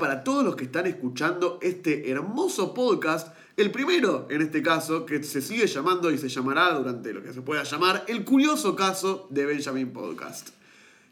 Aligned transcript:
para 0.00 0.24
todos 0.24 0.44
los 0.44 0.56
que 0.56 0.64
están 0.64 0.86
escuchando 0.86 1.60
este 1.62 2.10
hermoso 2.10 2.74
podcast. 2.74 3.28
El 3.56 3.70
primero, 3.70 4.26
en 4.30 4.42
este 4.42 4.62
caso, 4.62 5.06
que 5.06 5.22
se 5.22 5.40
sigue 5.40 5.68
llamando 5.68 6.10
y 6.10 6.18
se 6.18 6.28
llamará 6.28 6.72
durante 6.72 7.12
lo 7.12 7.22
que 7.22 7.32
se 7.32 7.42
pueda 7.42 7.62
llamar 7.62 8.04
el 8.08 8.24
curioso 8.24 8.74
caso 8.74 9.28
de 9.30 9.46
Benjamin 9.46 9.92
Podcast. 9.92 10.48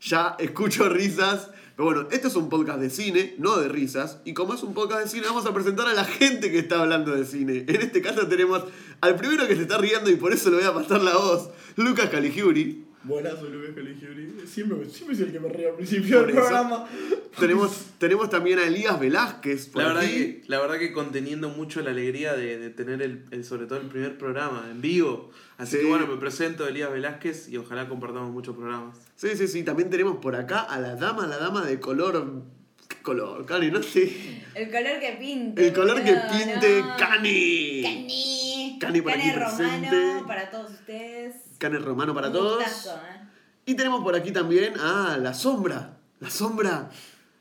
Ya 0.01 0.35
escucho 0.41 0.89
risas, 0.89 1.51
pero 1.77 1.85
bueno, 1.85 2.09
este 2.11 2.27
es 2.27 2.35
un 2.35 2.49
podcast 2.49 2.81
de 2.81 2.91
cine, 2.91 3.37
no 3.39 3.59
de 3.59 3.69
risas. 3.69 4.19
Y 4.25 4.33
como 4.33 4.55
es 4.55 4.63
un 4.65 4.75
podcast 4.75 5.05
de 5.05 5.09
cine, 5.09 5.27
vamos 5.27 5.47
a 5.47 5.55
presentar 5.55 5.87
a 5.87 5.93
la 5.93 6.05
gente 6.05 6.51
que 6.51 6.59
está 6.59 6.81
hablando 6.81 7.15
de 7.15 7.25
cine. 7.25 7.67
En 7.69 7.83
este 7.83 8.03
caso 8.03 8.27
tenemos 8.27 8.65
al 9.01 9.15
primero 9.15 9.47
que 9.47 9.55
se 9.55 9.63
está 9.63 9.79
riendo 9.79 10.11
y 10.11 10.17
por 10.17 10.33
eso 10.33 10.51
le 10.51 10.57
voy 10.57 10.67
a 10.67 10.75
pasar 10.75 11.03
la 11.03 11.17
voz, 11.17 11.51
Lucas 11.77 12.09
Caligiuri. 12.09 12.88
Buenas, 13.09 13.39
soy 13.41 13.51
Lucas 13.51 13.71
Caligiuri. 13.75 14.35
Siempre, 14.47 14.89
siempre 14.91 15.17
soy 15.17 15.25
el 15.27 15.33
que 15.33 15.41
me 15.41 15.49
ríe 15.49 15.69
al 15.69 15.75
principio 15.77 16.19
Por 16.19 16.27
del 16.27 16.37
eso. 16.37 16.47
programa. 16.47 16.87
Tenemos, 17.39 17.87
tenemos 17.99 18.29
también 18.31 18.59
a 18.59 18.65
Elías 18.65 19.01
Velázquez 19.01 19.67
por 19.69 19.83
La 19.83 19.89
verdad, 19.89 20.05
aquí. 20.05 20.15
que, 20.17 20.43
la 20.47 20.61
verdad 20.61 20.79
que 20.79 20.93
conteniendo 20.93 21.49
mucho 21.49 21.81
la 21.81 21.91
alegría 21.91 22.35
de, 22.35 22.59
de 22.59 22.71
tener 22.71 23.01
el, 23.03 23.25
el- 23.31 23.45
sobre 23.45 23.67
todo 23.67 23.81
el 23.81 23.87
primer 23.89 24.19
programa 24.19 24.67
en 24.71 24.81
vivo. 24.81 25.31
Así 25.57 25.77
Sí. 25.77 25.83
que 25.83 25.89
bueno, 25.89 26.07
me 26.07 26.17
presento 26.19 26.69
Elías 26.69 26.93
Velázquez 26.93 27.49
y 27.49 27.57
ojalá 27.57 27.89
compartamos 27.89 28.31
muchos 28.31 28.55
programas. 28.55 28.97
Sí, 29.17 29.29
sí, 29.37 29.49
sí. 29.49 29.63
También 29.63 29.91
tenemos 29.91 30.19
por 30.19 30.37
acá 30.37 30.61
a 30.61 30.79
la 30.79 30.95
dama, 30.95 31.27
la 31.27 31.39
dama 31.39 31.65
de 31.65 31.81
color. 31.81 32.43
¿Qué 32.89 32.97
color? 33.03 33.45
Cani, 33.47 33.71
no 33.71 33.83
sé. 33.83 34.45
El 34.55 34.71
color 34.71 35.01
que 35.01 35.17
pinte. 35.19 35.67
El 35.67 35.73
color 35.75 36.03
que 36.03 36.13
pinte 36.13 36.81
¿no? 36.83 36.97
Cani. 36.97 37.83
Cani. 37.83 38.79
Cani 38.81 39.01
por 39.03 39.13
aquí 39.13 39.31
romano 39.33 39.57
presente. 39.57 39.97
para 40.27 40.51
todos 40.51 40.71
ustedes. 40.73 41.35
Cani 41.59 41.79
romano 41.79 42.15
para 42.15 42.29
Un 42.29 42.33
todos. 42.35 42.57
gustazo, 42.63 42.97
¿eh? 42.97 43.21
Y 43.67 43.75
tenemos 43.75 44.03
por 44.03 44.15
aquí 44.15 44.33
también 44.33 44.79
a 44.79 45.19
la 45.19 45.35
sombra. 45.35 45.99
La 46.21 46.31
sombra. 46.31 46.91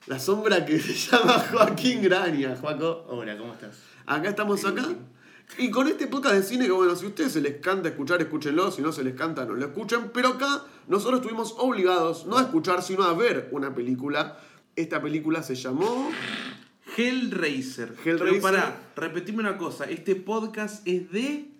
La 0.07 0.19
sombra 0.19 0.65
que 0.65 0.79
se 0.79 0.93
llama 0.93 1.39
Joaquín 1.51 2.01
Graña. 2.01 2.55
Joaco. 2.55 3.05
Hola, 3.09 3.37
¿cómo 3.37 3.53
estás? 3.53 3.77
Acá 4.05 4.29
estamos 4.29 4.65
acá. 4.65 4.85
Y 5.57 5.69
con 5.71 5.87
este 5.87 6.07
podcast 6.07 6.35
de 6.35 6.43
cine, 6.43 6.65
que 6.65 6.71
bueno, 6.71 6.95
si 6.95 7.05
a 7.05 7.09
ustedes 7.09 7.31
se 7.31 7.41
les 7.41 7.61
canta 7.61 7.89
escuchar, 7.89 8.21
escúchenlo. 8.21 8.71
Si 8.71 8.81
no 8.81 8.91
se 8.91 9.03
les 9.03 9.13
canta, 9.13 9.45
no 9.45 9.53
lo 9.53 9.65
escuchen. 9.65 10.11
Pero 10.13 10.29
acá 10.29 10.63
nosotros 10.87 11.21
estuvimos 11.21 11.55
obligados 11.57 12.25
no 12.25 12.37
a 12.37 12.41
escuchar, 12.41 12.81
sino 12.81 13.03
a 13.03 13.13
ver 13.13 13.47
una 13.51 13.73
película. 13.73 14.37
Esta 14.75 15.01
película 15.01 15.43
se 15.43 15.55
llamó. 15.55 16.09
Hellraiser. 16.97 17.93
Hellraiser. 18.03 18.27
Pero 18.27 18.41
pará, 18.41 18.79
repetime 18.95 19.39
una 19.39 19.57
cosa. 19.57 19.85
Este 19.85 20.15
podcast 20.15 20.85
es 20.87 21.11
de. 21.11 21.51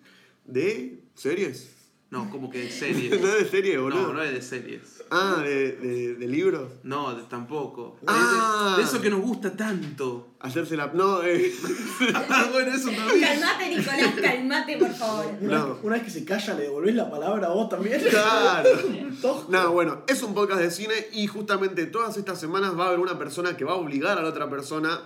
¿De 0.44 1.02
series? 1.14 1.77
No, 2.10 2.30
como 2.30 2.48
que 2.50 2.58
de 2.64 2.70
series. 2.70 3.20
no 3.20 3.28
es 3.28 3.38
de 3.44 3.48
serie, 3.50 3.76
boludo. 3.78 4.08
No, 4.08 4.12
no 4.14 4.22
es 4.22 4.32
de 4.32 4.40
series. 4.42 5.02
Ah, 5.10 5.40
de, 5.42 5.72
de, 5.72 6.14
de 6.14 6.26
libros. 6.28 6.70
No, 6.82 7.14
de- 7.14 7.22
tampoco. 7.24 7.98
Ah. 8.06 8.74
de, 8.76 8.82
de 8.82 8.88
eso 8.88 9.00
que 9.00 9.10
nos 9.10 9.20
gusta 9.20 9.54
tanto. 9.56 10.28
Hacerse 10.40 10.76
la. 10.76 10.86
No, 10.88 11.22
eh. 11.22 11.52
Ah, 12.14 12.48
bueno, 12.52 12.72
eso 12.74 12.90
también. 12.90 13.20
Calmate, 13.20 13.68
Nicolás, 13.76 14.14
calmate, 14.22 14.76
por 14.78 14.92
favor. 14.94 15.26
Una, 15.40 15.58
No. 15.58 15.68
vez, 15.74 15.78
una 15.82 15.94
vez 15.96 16.04
que 16.04 16.10
se 16.10 16.24
calla, 16.24 16.54
le 16.54 16.62
devolvés 16.64 16.94
la 16.94 17.10
palabra 17.10 17.48
a 17.48 17.50
vos 17.50 17.68
también. 17.68 18.00
Claro. 18.08 18.68
No, 19.48 19.72
bueno, 19.72 20.02
es 20.06 20.22
un 20.22 20.32
podcast 20.34 20.60
de 20.60 20.70
cine 20.70 20.94
y 21.12 21.26
justamente 21.26 21.86
todas 21.86 22.16
estas 22.16 22.38
semanas 22.38 22.78
va 22.78 22.84
a 22.84 22.88
haber 22.88 23.00
una 23.00 23.18
persona 23.18 23.56
que 23.56 23.64
va 23.64 23.72
a 23.72 23.76
obligar 23.76 24.16
a 24.18 24.22
la 24.22 24.28
otra 24.28 24.48
persona 24.48 25.00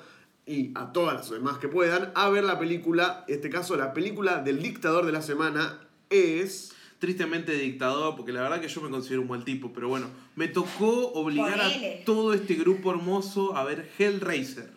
y 0.45 0.71
a 0.75 0.93
todas 0.93 1.15
las 1.15 1.31
demás 1.31 1.59
que 1.59 1.69
puedan 1.69 2.13
a 2.15 2.29
ver 2.29 2.45
la 2.45 2.59
película. 2.59 3.25
En 3.29 3.37
este 3.37 3.49
caso, 3.51 3.77
la 3.77 3.93
película 3.95 4.43
del 4.43 4.61
dictador 4.63 5.07
de 5.07 5.13
la 5.13 5.23
semana 5.23 5.81
es. 6.11 6.73
Tristemente 7.03 7.51
dictador, 7.59 8.15
porque 8.15 8.31
la 8.33 8.43
verdad 8.43 8.61
que 8.61 8.69
yo 8.69 8.81
me 8.81 8.89
considero 8.89 9.23
un 9.23 9.27
buen 9.27 9.43
tipo, 9.45 9.73
pero 9.73 9.89
bueno, 9.89 10.07
me 10.37 10.47
tocó 10.47 11.09
obligar 11.15 11.61
a 11.61 11.69
todo 12.07 12.33
este 12.33 12.55
grupo 12.55 12.93
hermoso 12.93 13.57
a 13.57 13.65
ver 13.65 13.91
Hellraiser. 13.99 14.71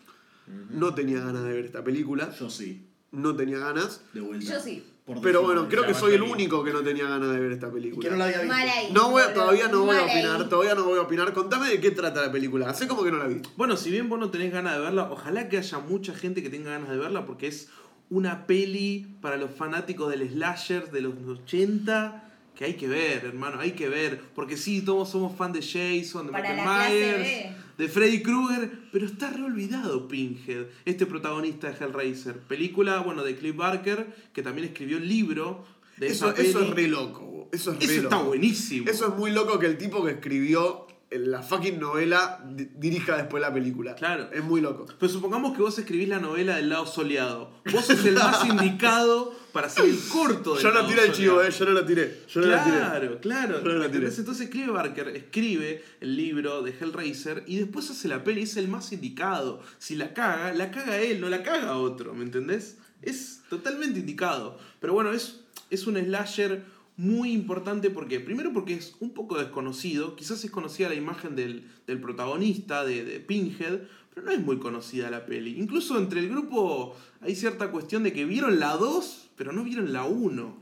No 0.71 0.95
tenía 0.95 1.19
ganas 1.19 1.43
de 1.43 1.53
ver 1.53 1.65
esta 1.65 1.83
película. 1.83 2.33
Yo 2.39 2.49
sí, 2.49 2.87
No 3.11 3.35
tenía 3.35 3.59
ganas. 3.59 4.01
de 4.13 4.21
vuelta. 4.21 4.53
Yo 4.55 4.59
sí. 4.59 4.83
Por 5.05 5.21
Pero 5.21 5.43
bueno, 5.43 5.69
creo 5.69 5.85
que 5.85 5.93
soy 5.93 6.15
el 6.15 6.23
único 6.23 6.63
que 6.63 6.73
no 6.73 6.81
tenía 6.81 7.07
ganas 7.07 7.29
de 7.31 7.39
ver 7.39 7.51
esta 7.51 7.67
Y 7.67 7.71
película. 7.71 8.03
que 8.03 8.09
no 8.09 8.17
la 8.17 8.25
había 8.25 8.39
visto. 8.39 8.55
Mal 8.55 8.67
ahí. 8.69 8.87
No 8.91 9.11
voy 9.11 9.21
todavía 9.35 9.67
no 9.67 9.85
voy 9.85 9.97
a 9.97 10.03
opinar, 10.03 10.49
todavía 10.49 10.73
no 10.73 10.83
voy 10.85 10.97
a 10.97 11.01
opinar. 11.03 11.31
Contame 11.31 11.69
de 11.69 11.79
qué 11.79 11.91
trata 11.91 12.23
la 12.25 12.31
película. 12.31 12.73
Sé 12.73 12.87
como 12.87 13.03
que 13.03 13.11
no 13.11 13.19
la 13.19 13.27
vi. 13.27 13.39
Bueno, 13.55 13.77
si 13.77 13.91
bien 13.91 14.09
vos 14.09 14.17
no 14.17 14.31
tenés 14.31 14.51
ganas 14.51 14.73
de 14.73 14.79
verla, 14.81 15.11
ojalá 15.11 15.47
que 15.47 15.59
haya 15.59 15.77
mucha 15.77 16.15
gente 16.15 16.41
que 16.41 16.49
tenga 16.49 16.71
ganas 16.71 16.89
de 16.89 16.97
verla, 16.97 17.23
porque 17.27 17.45
es 17.45 17.69
una 18.09 18.45
peli 18.45 19.07
para 19.21 19.37
los 19.37 19.51
fanáticos 19.51 20.09
del 20.09 20.29
slasher 20.29 20.91
de 20.91 21.01
los 21.01 21.13
80 21.27 22.21
que 22.55 22.65
hay 22.65 22.73
que 22.75 22.87
ver, 22.87 23.25
hermano, 23.25 23.59
hay 23.59 23.71
que 23.71 23.89
ver. 23.89 24.19
Porque 24.33 24.57
sí, 24.57 24.81
todos 24.81 25.09
somos 25.09 25.35
fan 25.37 25.51
de 25.51 25.61
Jason, 25.61 26.27
de 26.27 26.31
Para 26.31 26.53
Michael 26.53 26.93
Myers, 26.93 27.17
B. 27.19 27.55
de 27.77 27.89
Freddy 27.89 28.23
Krueger, 28.23 28.71
pero 28.91 29.05
está 29.05 29.29
reolvidado 29.29 30.07
Pinhead, 30.07 30.67
este 30.85 31.05
protagonista 31.05 31.69
de 31.69 31.85
Hellraiser. 31.85 32.39
Película, 32.39 32.99
bueno, 32.99 33.23
de 33.23 33.35
Cliff 33.35 33.55
Barker, 33.55 34.07
que 34.33 34.41
también 34.41 34.67
escribió 34.69 34.97
el 34.97 35.07
libro 35.07 35.65
de 35.97 36.07
Eso, 36.07 36.31
esa 36.31 36.41
eso 36.41 36.61
es 36.61 36.69
re 36.69 36.87
loco. 36.87 37.49
Eso 37.51 37.73
es 37.73 37.79
re 37.79 37.85
Eso 37.85 38.03
está 38.03 38.15
loco. 38.17 38.29
buenísimo. 38.29 38.89
Eso 38.89 39.07
es 39.09 39.15
muy 39.15 39.31
loco 39.31 39.59
que 39.59 39.65
el 39.65 39.77
tipo 39.77 40.03
que 40.03 40.11
escribió 40.11 40.84
la 41.19 41.41
fucking 41.41 41.79
novela 41.79 42.43
di- 42.45 42.69
dirija 42.75 43.17
después 43.17 43.41
la 43.41 43.53
película. 43.53 43.95
Claro. 43.95 44.29
Es 44.31 44.43
muy 44.43 44.61
loco. 44.61 44.85
Pero 44.99 45.11
supongamos 45.11 45.55
que 45.55 45.61
vos 45.61 45.77
escribís 45.79 46.09
la 46.09 46.19
novela 46.19 46.55
del 46.57 46.69
lado 46.69 46.85
soleado. 46.85 47.51
Vos 47.71 47.85
sos 47.85 48.03
el 48.05 48.15
más 48.15 48.45
indicado 48.45 49.33
para 49.51 49.67
hacer 49.67 49.85
el 49.85 49.97
corto 50.11 50.55
del 50.55 50.63
Yo 50.63 50.71
no 50.71 50.85
tiré 50.85 51.05
el 51.05 51.11
chivo, 51.13 51.41
eh. 51.41 51.49
Yo 51.51 51.65
no 51.65 51.71
lo 51.71 51.85
tiré. 51.85 52.21
Yo 52.27 52.41
no 52.41 52.47
lo 52.47 52.63
tiré. 52.63 52.77
Claro, 52.77 53.19
claro. 53.21 53.63
Yo 53.63 53.69
no 53.69 53.79
la. 53.79 53.85
Entonces 53.85 54.49
Clive 54.49 54.71
Barker 54.71 55.07
escribe 55.09 55.83
el 56.01 56.15
libro 56.17 56.61
de 56.61 56.71
Hellraiser 56.71 57.43
y 57.47 57.57
después 57.57 57.89
hace 57.89 58.07
la 58.07 58.23
peli, 58.23 58.41
es 58.43 58.57
el 58.57 58.67
más 58.67 58.91
indicado. 58.91 59.61
Si 59.77 59.95
la 59.95 60.13
caga, 60.13 60.53
la 60.53 60.71
caga 60.71 60.97
él, 60.99 61.21
no 61.21 61.29
la 61.29 61.43
caga 61.43 61.77
otro, 61.77 62.13
¿me 62.13 62.23
entendés? 62.23 62.77
Es 63.01 63.41
totalmente 63.49 63.99
indicado. 63.99 64.57
Pero 64.79 64.93
bueno, 64.93 65.11
es, 65.13 65.41
es 65.69 65.87
un 65.87 65.95
slasher 65.97 66.63
muy 66.97 67.31
importante 67.33 67.89
porque, 67.89 68.19
primero 68.19 68.53
porque 68.53 68.73
es 68.75 68.95
un 68.99 69.13
poco 69.13 69.37
desconocido, 69.37 70.15
quizás 70.15 70.43
es 70.43 70.51
conocida 70.51 70.89
la 70.89 70.95
imagen 70.95 71.35
del, 71.35 71.69
del 71.87 71.99
protagonista, 71.99 72.85
de, 72.85 73.03
de 73.03 73.19
Pinhead, 73.19 73.81
pero 74.13 74.25
no 74.25 74.31
es 74.31 74.39
muy 74.39 74.59
conocida 74.59 75.09
la 75.09 75.25
peli. 75.25 75.59
Incluso 75.59 75.97
entre 75.97 76.21
el 76.21 76.29
grupo 76.29 76.95
hay 77.21 77.35
cierta 77.35 77.69
cuestión 77.69 78.03
de 78.03 78.13
que 78.13 78.23
vieron 78.25 78.59
la 78.59 78.77
2, 78.77 79.31
pero 79.35 79.51
no 79.51 79.63
vieron 79.63 79.91
la 79.91 80.05
1. 80.05 80.57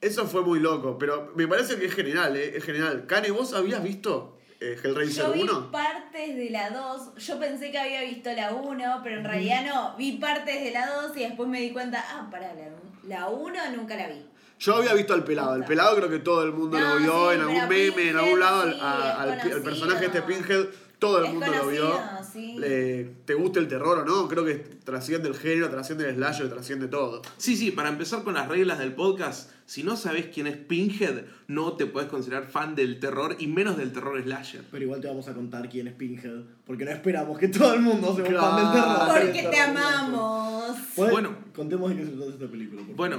Eso 0.00 0.26
fue 0.26 0.42
muy 0.42 0.60
loco, 0.60 0.98
pero 0.98 1.32
me 1.36 1.46
parece 1.46 1.76
que 1.78 1.86
es 1.86 1.94
general, 1.94 2.36
eh. 2.36 2.56
Es 2.56 2.64
general. 2.64 3.06
Kane, 3.06 3.30
¿vos 3.30 3.52
habías 3.52 3.82
visto 3.82 4.38
eh, 4.60 4.76
Hellraiser 4.82 5.26
Yo 5.26 5.32
vi 5.32 5.42
1? 5.42 5.70
partes 5.70 6.36
de 6.36 6.50
la 6.50 6.70
2. 6.70 7.16
Yo 7.16 7.38
pensé 7.38 7.70
que 7.70 7.78
había 7.78 8.02
visto 8.02 8.32
la 8.32 8.54
1, 8.54 9.00
pero 9.02 9.18
en 9.18 9.24
realidad 9.24 9.66
no. 9.66 9.96
Vi 9.98 10.12
partes 10.12 10.64
de 10.64 10.70
la 10.70 10.86
2 11.02 11.16
y 11.16 11.20
después 11.20 11.48
me 11.48 11.60
di 11.60 11.70
cuenta, 11.70 12.02
ah, 12.08 12.28
pará, 12.30 12.54
la, 12.54 12.70
la 13.08 13.28
1 13.28 13.76
nunca 13.76 13.96
la 13.96 14.08
vi. 14.08 14.24
Yo 14.58 14.76
había 14.76 14.94
visto 14.94 15.12
al 15.14 15.24
pelado. 15.24 15.54
El 15.56 15.64
pelado 15.64 15.96
creo 15.96 16.08
que 16.08 16.18
todo 16.18 16.42
el 16.44 16.52
mundo 16.52 16.78
No, 16.78 16.94
lo 16.94 17.00
vio 17.00 17.28
sí, 17.30 17.34
en 17.36 17.40
algún 17.42 17.68
meme, 17.68 18.10
en 18.10 18.16
algún 18.16 18.40
lado. 18.40 18.62
al- 18.62 18.72
sí, 18.74 18.78
a- 18.82 19.36
es 19.48 19.54
al, 19.54 19.62
personaje 19.62 20.06
este 20.06 20.22
Pinhead, 20.22 20.66
todo 20.98 21.18
el 21.18 21.26
Es 21.26 21.30
mundo 21.32 21.46
lo 21.46 21.66
vio. 21.68 21.90
conocido, 21.90 22.00
sí. 22.32 22.56
Le- 22.58 23.04
¿Te 23.26 23.34
gusta 23.34 23.58
el 23.60 23.68
terror 23.68 23.98
o 23.98 24.04
no? 24.06 24.28
Creo 24.28 24.46
que 24.46 24.54
trasciende 24.54 25.28
el 25.28 25.36
género, 25.36 25.68
trasciende 25.68 26.08
el 26.08 26.14
slasher, 26.16 26.48
trasciende 26.48 26.88
todo. 26.88 27.20
Sí, 27.36 27.54
sí, 27.54 27.70
para 27.70 27.90
empezar 27.90 28.22
con 28.24 28.32
las 28.32 28.48
reglas 28.48 28.78
del 28.78 28.94
podcast, 28.94 29.50
si 29.66 29.82
no 29.82 29.94
sabes 29.96 30.28
quién 30.32 30.46
es 30.46 30.56
Pinhead, 30.56 31.24
no 31.48 31.74
te 31.74 31.84
puedes 31.84 32.08
considerar 32.08 32.46
fan 32.46 32.74
del 32.74 32.98
terror 32.98 33.36
y 33.38 33.48
menos 33.48 33.76
del 33.76 33.92
terror 33.92 34.22
slasher. 34.22 34.62
Pero 34.70 34.84
igual 34.84 35.02
te 35.02 35.08
vamos 35.08 35.28
a 35.28 35.34
contar 35.34 35.68
quién 35.68 35.86
es 35.88 35.92
Pinhead. 35.94 36.44
Porque 36.64 36.86
no 36.86 36.92
esperamos 36.92 37.38
que 37.38 37.48
todo 37.48 37.74
el 37.74 37.82
mundo 37.82 38.16
sea 38.16 38.24
Claro. 38.24 38.40
fan 38.40 38.56
del 38.56 38.82
terror. 38.82 39.22
Porque 39.22 39.48
te 39.50 39.60
amamos. 39.60 40.76
Bueno, 40.96 41.36
contemos 41.54 41.90
de 41.90 41.96
qué 41.96 42.04
se 42.06 42.12
trata 42.12 42.30
esta 42.32 42.46
película. 42.46 42.82
Bueno, 42.94 43.18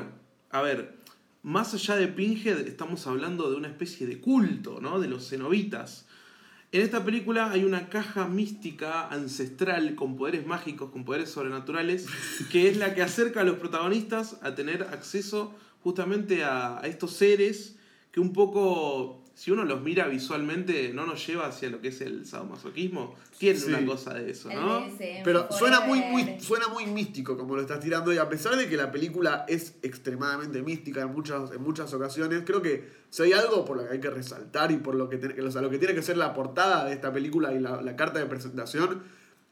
a 0.49 0.61
ver, 0.61 0.96
más 1.47 1.73
allá 1.73 1.95
de 1.95 2.09
Pinhead, 2.09 2.67
estamos 2.67 3.07
hablando 3.07 3.49
de 3.49 3.55
una 3.55 3.69
especie 3.69 4.05
de 4.05 4.19
culto, 4.19 4.81
¿no? 4.81 4.99
De 4.99 5.07
los 5.07 5.29
cenobitas. 5.29 6.05
En 6.73 6.81
esta 6.81 7.05
película 7.05 7.51
hay 7.51 7.63
una 7.63 7.87
caja 7.87 8.27
mística 8.27 9.07
ancestral 9.07 9.95
con 9.95 10.17
poderes 10.17 10.45
mágicos, 10.45 10.91
con 10.91 11.05
poderes 11.05 11.29
sobrenaturales, 11.29 12.05
que 12.51 12.67
es 12.67 12.75
la 12.75 12.93
que 12.93 13.01
acerca 13.01 13.39
a 13.39 13.43
los 13.45 13.59
protagonistas 13.59 14.37
a 14.41 14.55
tener 14.55 14.83
acceso 14.83 15.55
justamente 15.83 16.43
a, 16.43 16.79
a 16.79 16.87
estos 16.87 17.13
seres 17.13 17.77
que 18.11 18.19
un 18.19 18.33
poco, 18.33 19.23
si 19.37 19.51
uno 19.51 19.65
los 19.65 19.81
mira 19.83 20.07
visualmente, 20.07 20.91
no 20.95 21.05
nos 21.05 21.27
lleva 21.27 21.45
hacia 21.45 21.69
lo 21.69 21.79
que 21.79 21.89
es 21.89 22.01
el 22.01 22.25
sadomasoquismo. 22.25 23.13
Tiene 23.37 23.59
Sí. 23.59 23.67
una 23.69 23.85
cosa 23.85 24.15
de 24.15 24.31
eso, 24.31 24.49
¿no? 24.51 24.83
El 24.83 25.21
Pero 25.23 25.47
suena 25.51 25.81
muy, 25.81 25.99
muy, 26.01 26.39
suena 26.39 26.67
muy 26.69 26.87
místico 26.87 27.37
como 27.37 27.55
lo 27.55 27.61
estás 27.61 27.79
tirando 27.79 28.11
y 28.11 28.17
a 28.17 28.27
pesar 28.27 28.55
de 28.55 28.67
que 28.67 28.75
la 28.75 28.91
película 28.91 29.45
es 29.47 29.75
extremadamente 29.83 30.63
mística 30.63 31.01
en 31.03 31.11
muchas, 31.13 31.51
en 31.51 31.61
muchas 31.61 31.93
ocasiones, 31.93 32.41
creo 32.47 32.63
que 32.63 32.89
si 33.11 33.21
hay 33.21 33.33
algo 33.33 33.63
por 33.63 33.77
lo 33.77 33.87
que 33.87 33.93
hay 33.93 33.99
que 33.99 34.09
resaltar 34.09 34.71
y 34.71 34.77
por 34.77 34.95
lo 34.95 35.07
que, 35.07 35.17
tiene- 35.17 35.39
o 35.39 35.51
sea, 35.51 35.61
lo 35.61 35.69
que 35.69 35.77
tiene 35.77 35.93
que 35.93 36.01
ser 36.01 36.17
la 36.17 36.33
portada 36.33 36.85
de 36.85 36.93
esta 36.93 37.13
película 37.13 37.53
y 37.53 37.59
la, 37.59 37.79
la 37.83 37.95
carta 37.95 38.17
de 38.17 38.25
presentación 38.25 39.03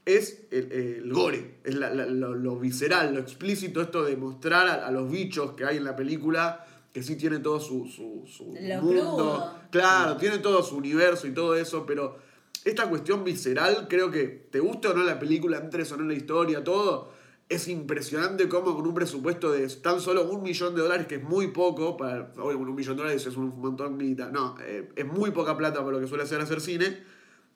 es 0.05 0.47
el, 0.49 0.71
el 0.71 1.13
gore, 1.13 1.57
es 1.63 1.75
la- 1.75 1.91
la- 1.93 2.07
lo, 2.07 2.33
lo 2.33 2.57
visceral, 2.59 3.13
lo 3.13 3.19
explícito, 3.19 3.81
esto 3.81 4.03
de 4.03 4.17
mostrar 4.17 4.67
a, 4.67 4.87
a 4.87 4.91
los 4.91 5.11
bichos 5.11 5.51
que 5.51 5.63
hay 5.65 5.77
en 5.77 5.83
la 5.83 5.95
película 5.95 6.65
que 6.95 7.03
sí 7.03 7.17
tiene 7.17 7.39
todo 7.39 7.59
su, 7.59 7.85
su, 7.87 8.23
su 8.25 8.55
Lo 8.57 8.81
mundo. 8.81 9.15
crudo. 9.15 9.55
Claro, 9.69 10.15
tiene 10.15 10.37
todo 10.37 10.63
su 10.63 10.77
universo 10.77 11.27
y 11.27 11.33
todo 11.33 11.53
eso, 11.53 11.85
pero 11.85 12.15
esta 12.63 12.87
cuestión 12.87 13.25
visceral, 13.25 13.87
creo 13.89 14.09
que 14.09 14.47
te 14.49 14.61
guste 14.61 14.87
o 14.87 14.93
no 14.93 15.03
la 15.03 15.19
película, 15.19 15.57
entres 15.57 15.91
o 15.91 15.97
no 15.97 16.03
en 16.03 16.07
la 16.07 16.13
historia, 16.13 16.63
todo, 16.63 17.11
es 17.49 17.67
impresionante 17.67 18.47
cómo 18.47 18.73
con 18.73 18.87
un 18.87 18.93
presupuesto 18.93 19.51
de 19.51 19.67
tan 19.67 19.99
solo 19.99 20.23
un 20.31 20.41
millón 20.41 20.73
de 20.73 20.83
dólares, 20.83 21.05
que 21.05 21.15
es 21.15 21.23
muy 21.23 21.47
poco, 21.47 21.97
para, 21.97 22.31
con 22.31 22.55
un 22.55 22.75
millón 22.75 22.95
de 22.95 23.01
dólares 23.03 23.27
es 23.27 23.35
un 23.35 23.59
montón 23.59 23.97
de 23.97 24.05
guita, 24.05 24.31
no, 24.31 24.55
eh, 24.61 24.87
es 24.95 25.05
muy 25.05 25.31
poca 25.31 25.57
plata 25.57 25.79
para 25.79 25.91
lo 25.97 25.99
que 25.99 26.07
suele 26.07 26.23
hacer 26.23 26.39
hacer 26.39 26.61
cine, 26.61 27.03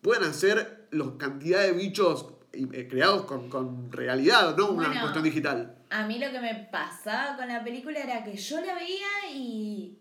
pueden 0.02 0.26
hacer 0.26 0.90
la 0.92 1.14
cantidad 1.18 1.62
de 1.64 1.72
bichos 1.72 2.26
eh, 2.54 2.88
creados 2.90 3.26
con, 3.26 3.50
con 3.50 3.92
realidad, 3.92 4.56
no 4.58 4.72
una 4.72 4.88
Bueno. 4.88 5.02
cuestión 5.02 5.24
digital. 5.24 5.76
A 5.90 6.06
mí 6.06 6.20
lo 6.20 6.32
que 6.32 6.40
me 6.40 6.56
pasaba 6.72 7.36
con 7.38 7.48
la 7.48 7.64
película 7.64 8.00
era 8.00 8.24
que 8.24 8.36
yo 8.36 8.62
la 8.62 8.74
veía 8.76 9.08
y 9.34 9.98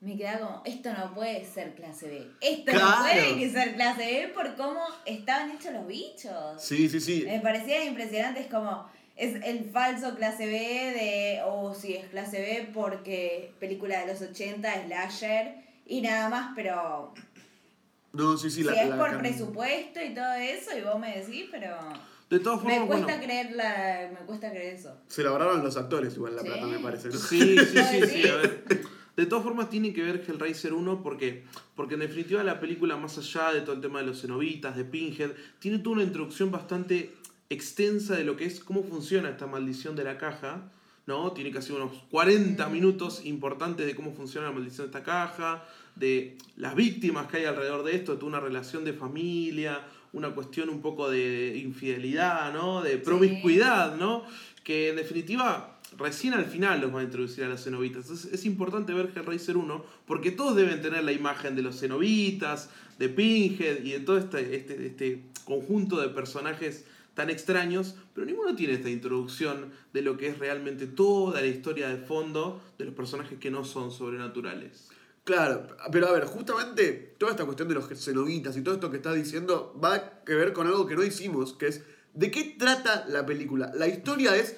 me 0.00 0.16
quedaba 0.16 0.38
como, 0.46 0.62
esto 0.64 0.92
no 0.92 1.14
puede 1.14 1.44
ser 1.44 1.74
clase 1.74 2.08
B. 2.08 2.26
Esto 2.40 2.72
Claro. 2.72 2.86
no 2.90 3.02
puede 3.02 3.36
que 3.38 3.50
ser 3.50 3.74
clase 3.74 4.04
B 4.04 4.28
por 4.34 4.54
cómo 4.56 4.80
estaban 5.06 5.50
hechos 5.52 5.72
los 5.72 5.86
bichos. 5.86 6.62
Sí, 6.62 6.88
sí, 6.88 7.00
sí. 7.00 7.24
Me 7.26 7.40
parecía 7.40 7.84
impresionante, 7.84 8.40
es 8.40 8.46
como, 8.46 8.86
es 9.16 9.34
el 9.42 9.70
falso 9.70 10.14
clase 10.14 10.46
B 10.46 10.52
de, 10.52 11.40
oh 11.46 11.74
sí, 11.74 11.94
es 11.94 12.06
clase 12.08 12.40
B 12.40 12.70
porque 12.74 13.54
película 13.58 14.00
de 14.00 14.12
los 14.12 14.20
80, 14.20 14.84
slasher 14.86 15.54
y 15.86 16.02
nada 16.02 16.28
más, 16.28 16.52
pero 16.54 17.14
No, 18.16 18.36
sí, 18.36 18.50
sí, 18.50 18.56
si 18.58 18.64
la, 18.64 18.72
es 18.74 18.88
la 18.88 18.96
por 18.98 19.10
can- 19.10 19.18
presupuesto 19.20 20.00
y 20.02 20.14
todo 20.14 20.32
eso, 20.34 20.70
y 20.76 20.82
vos 20.82 20.98
me 20.98 21.16
decís, 21.18 21.46
pero 21.50 21.76
De 22.30 22.40
todas 22.40 22.60
formas, 22.60 22.80
me 22.80 22.86
cuesta 22.86 23.06
bueno, 23.06 23.22
creer 23.24 23.52
la, 23.52 24.10
me 24.18 24.26
cuesta 24.26 24.50
creer 24.50 24.74
eso. 24.74 24.96
Se 25.08 25.22
lo 25.22 25.30
agarraron 25.30 25.62
los 25.62 25.76
actores 25.76 26.14
igual 26.16 26.34
la 26.36 26.42
Sí. 26.42 26.48
plata, 26.48 26.66
me 26.66 26.78
parece, 26.80 27.08
¿no? 27.08 27.14
Sí, 27.18 27.56
sí, 27.58 27.78
sí, 27.78 28.00
sí, 28.00 28.22
Sí. 28.22 28.28
a 28.28 28.36
ver. 28.36 28.64
De 29.16 29.24
todas 29.24 29.44
formas 29.44 29.70
tiene 29.70 29.94
que 29.94 30.02
ver 30.02 30.22
Hellraiser 30.28 30.74
1 30.74 31.02
porque, 31.02 31.44
porque 31.74 31.94
en 31.94 32.00
definitiva 32.00 32.42
la 32.44 32.60
película, 32.60 32.96
más 32.98 33.16
allá 33.16 33.52
de 33.52 33.62
todo 33.62 33.74
el 33.74 33.80
tema 33.80 34.00
de 34.00 34.06
los 34.06 34.20
cenobitas, 34.20 34.76
de 34.76 34.84
Pinhead, 34.84 35.30
tiene 35.58 35.78
toda 35.78 35.96
una 35.96 36.02
introducción 36.04 36.50
bastante 36.50 37.14
extensa 37.48 38.14
de 38.16 38.24
lo 38.24 38.36
que 38.36 38.44
es 38.44 38.60
cómo 38.60 38.82
funciona 38.82 39.30
esta 39.30 39.46
maldición 39.46 39.96
de 39.96 40.04
la 40.04 40.18
caja. 40.18 40.70
¿no? 41.06 41.30
Tiene 41.32 41.52
casi 41.52 41.72
unos 41.72 41.92
40 42.10 42.68
minutos 42.68 43.24
importantes 43.24 43.86
de 43.86 43.94
cómo 43.94 44.12
funciona 44.12 44.48
la 44.48 44.52
maldición 44.52 44.90
de 44.90 44.98
esta 44.98 45.04
caja, 45.04 45.64
de 45.96 46.36
las 46.56 46.74
víctimas 46.74 47.26
que 47.26 47.38
hay 47.38 47.44
alrededor 47.44 47.82
de 47.84 47.96
esto, 47.96 48.16
de 48.16 48.24
una 48.24 48.40
relación 48.40 48.84
de 48.84 48.92
familia, 48.92 49.80
una 50.12 50.30
cuestión 50.30 50.68
un 50.68 50.80
poco 50.80 51.10
de 51.10 51.58
infidelidad, 51.58 52.52
¿no? 52.52 52.82
De 52.82 52.98
promiscuidad, 52.98 53.96
¿no? 53.96 54.24
Que 54.62 54.90
en 54.90 54.96
definitiva 54.96 55.78
recién 55.98 56.34
al 56.34 56.46
final 56.46 56.80
los 56.80 56.94
va 56.94 57.00
a 57.00 57.04
introducir 57.04 57.44
a 57.44 57.48
los 57.48 57.62
cenobitas. 57.62 58.02
Entonces 58.02 58.32
es 58.32 58.44
importante 58.44 58.92
ver 58.92 59.10
Hellraiser 59.14 59.56
1 59.56 59.84
porque 60.06 60.30
todos 60.30 60.56
deben 60.56 60.82
tener 60.82 61.04
la 61.04 61.12
imagen 61.12 61.54
de 61.56 61.62
los 61.62 61.80
cenobitas, 61.80 62.70
de 62.98 63.08
Pinhead 63.08 63.84
y 63.84 63.92
de 63.92 64.00
todo 64.00 64.18
este, 64.18 64.56
este, 64.56 64.86
este 64.86 65.22
conjunto 65.44 66.00
de 66.00 66.08
personajes 66.08 66.84
tan 67.14 67.30
extraños, 67.30 67.96
pero 68.14 68.26
ninguno 68.26 68.54
tiene 68.54 68.74
esta 68.74 68.90
introducción 68.90 69.72
de 69.94 70.02
lo 70.02 70.18
que 70.18 70.28
es 70.28 70.38
realmente 70.38 70.86
toda 70.86 71.40
la 71.40 71.46
historia 71.46 71.88
de 71.88 71.96
fondo 71.96 72.62
de 72.78 72.84
los 72.84 72.94
personajes 72.94 73.38
que 73.38 73.50
no 73.50 73.64
son 73.64 73.90
sobrenaturales. 73.90 74.90
Claro, 75.26 75.66
pero 75.90 76.06
a 76.06 76.12
ver, 76.12 76.24
justamente 76.24 77.16
toda 77.18 77.32
esta 77.32 77.44
cuestión 77.44 77.66
de 77.66 77.74
los 77.74 77.86
cenobitas 78.00 78.56
y 78.56 78.62
todo 78.62 78.74
esto 78.76 78.92
que 78.92 78.98
estás 78.98 79.16
diciendo 79.16 79.74
va 79.82 79.94
a 79.94 80.24
que 80.24 80.36
ver 80.36 80.52
con 80.52 80.68
algo 80.68 80.86
que 80.86 80.94
no 80.94 81.02
hicimos, 81.02 81.52
que 81.52 81.66
es 81.66 81.82
¿de 82.14 82.30
qué 82.30 82.54
trata 82.56 83.04
la 83.08 83.26
película? 83.26 83.72
La 83.74 83.88
historia 83.88 84.36
es. 84.36 84.54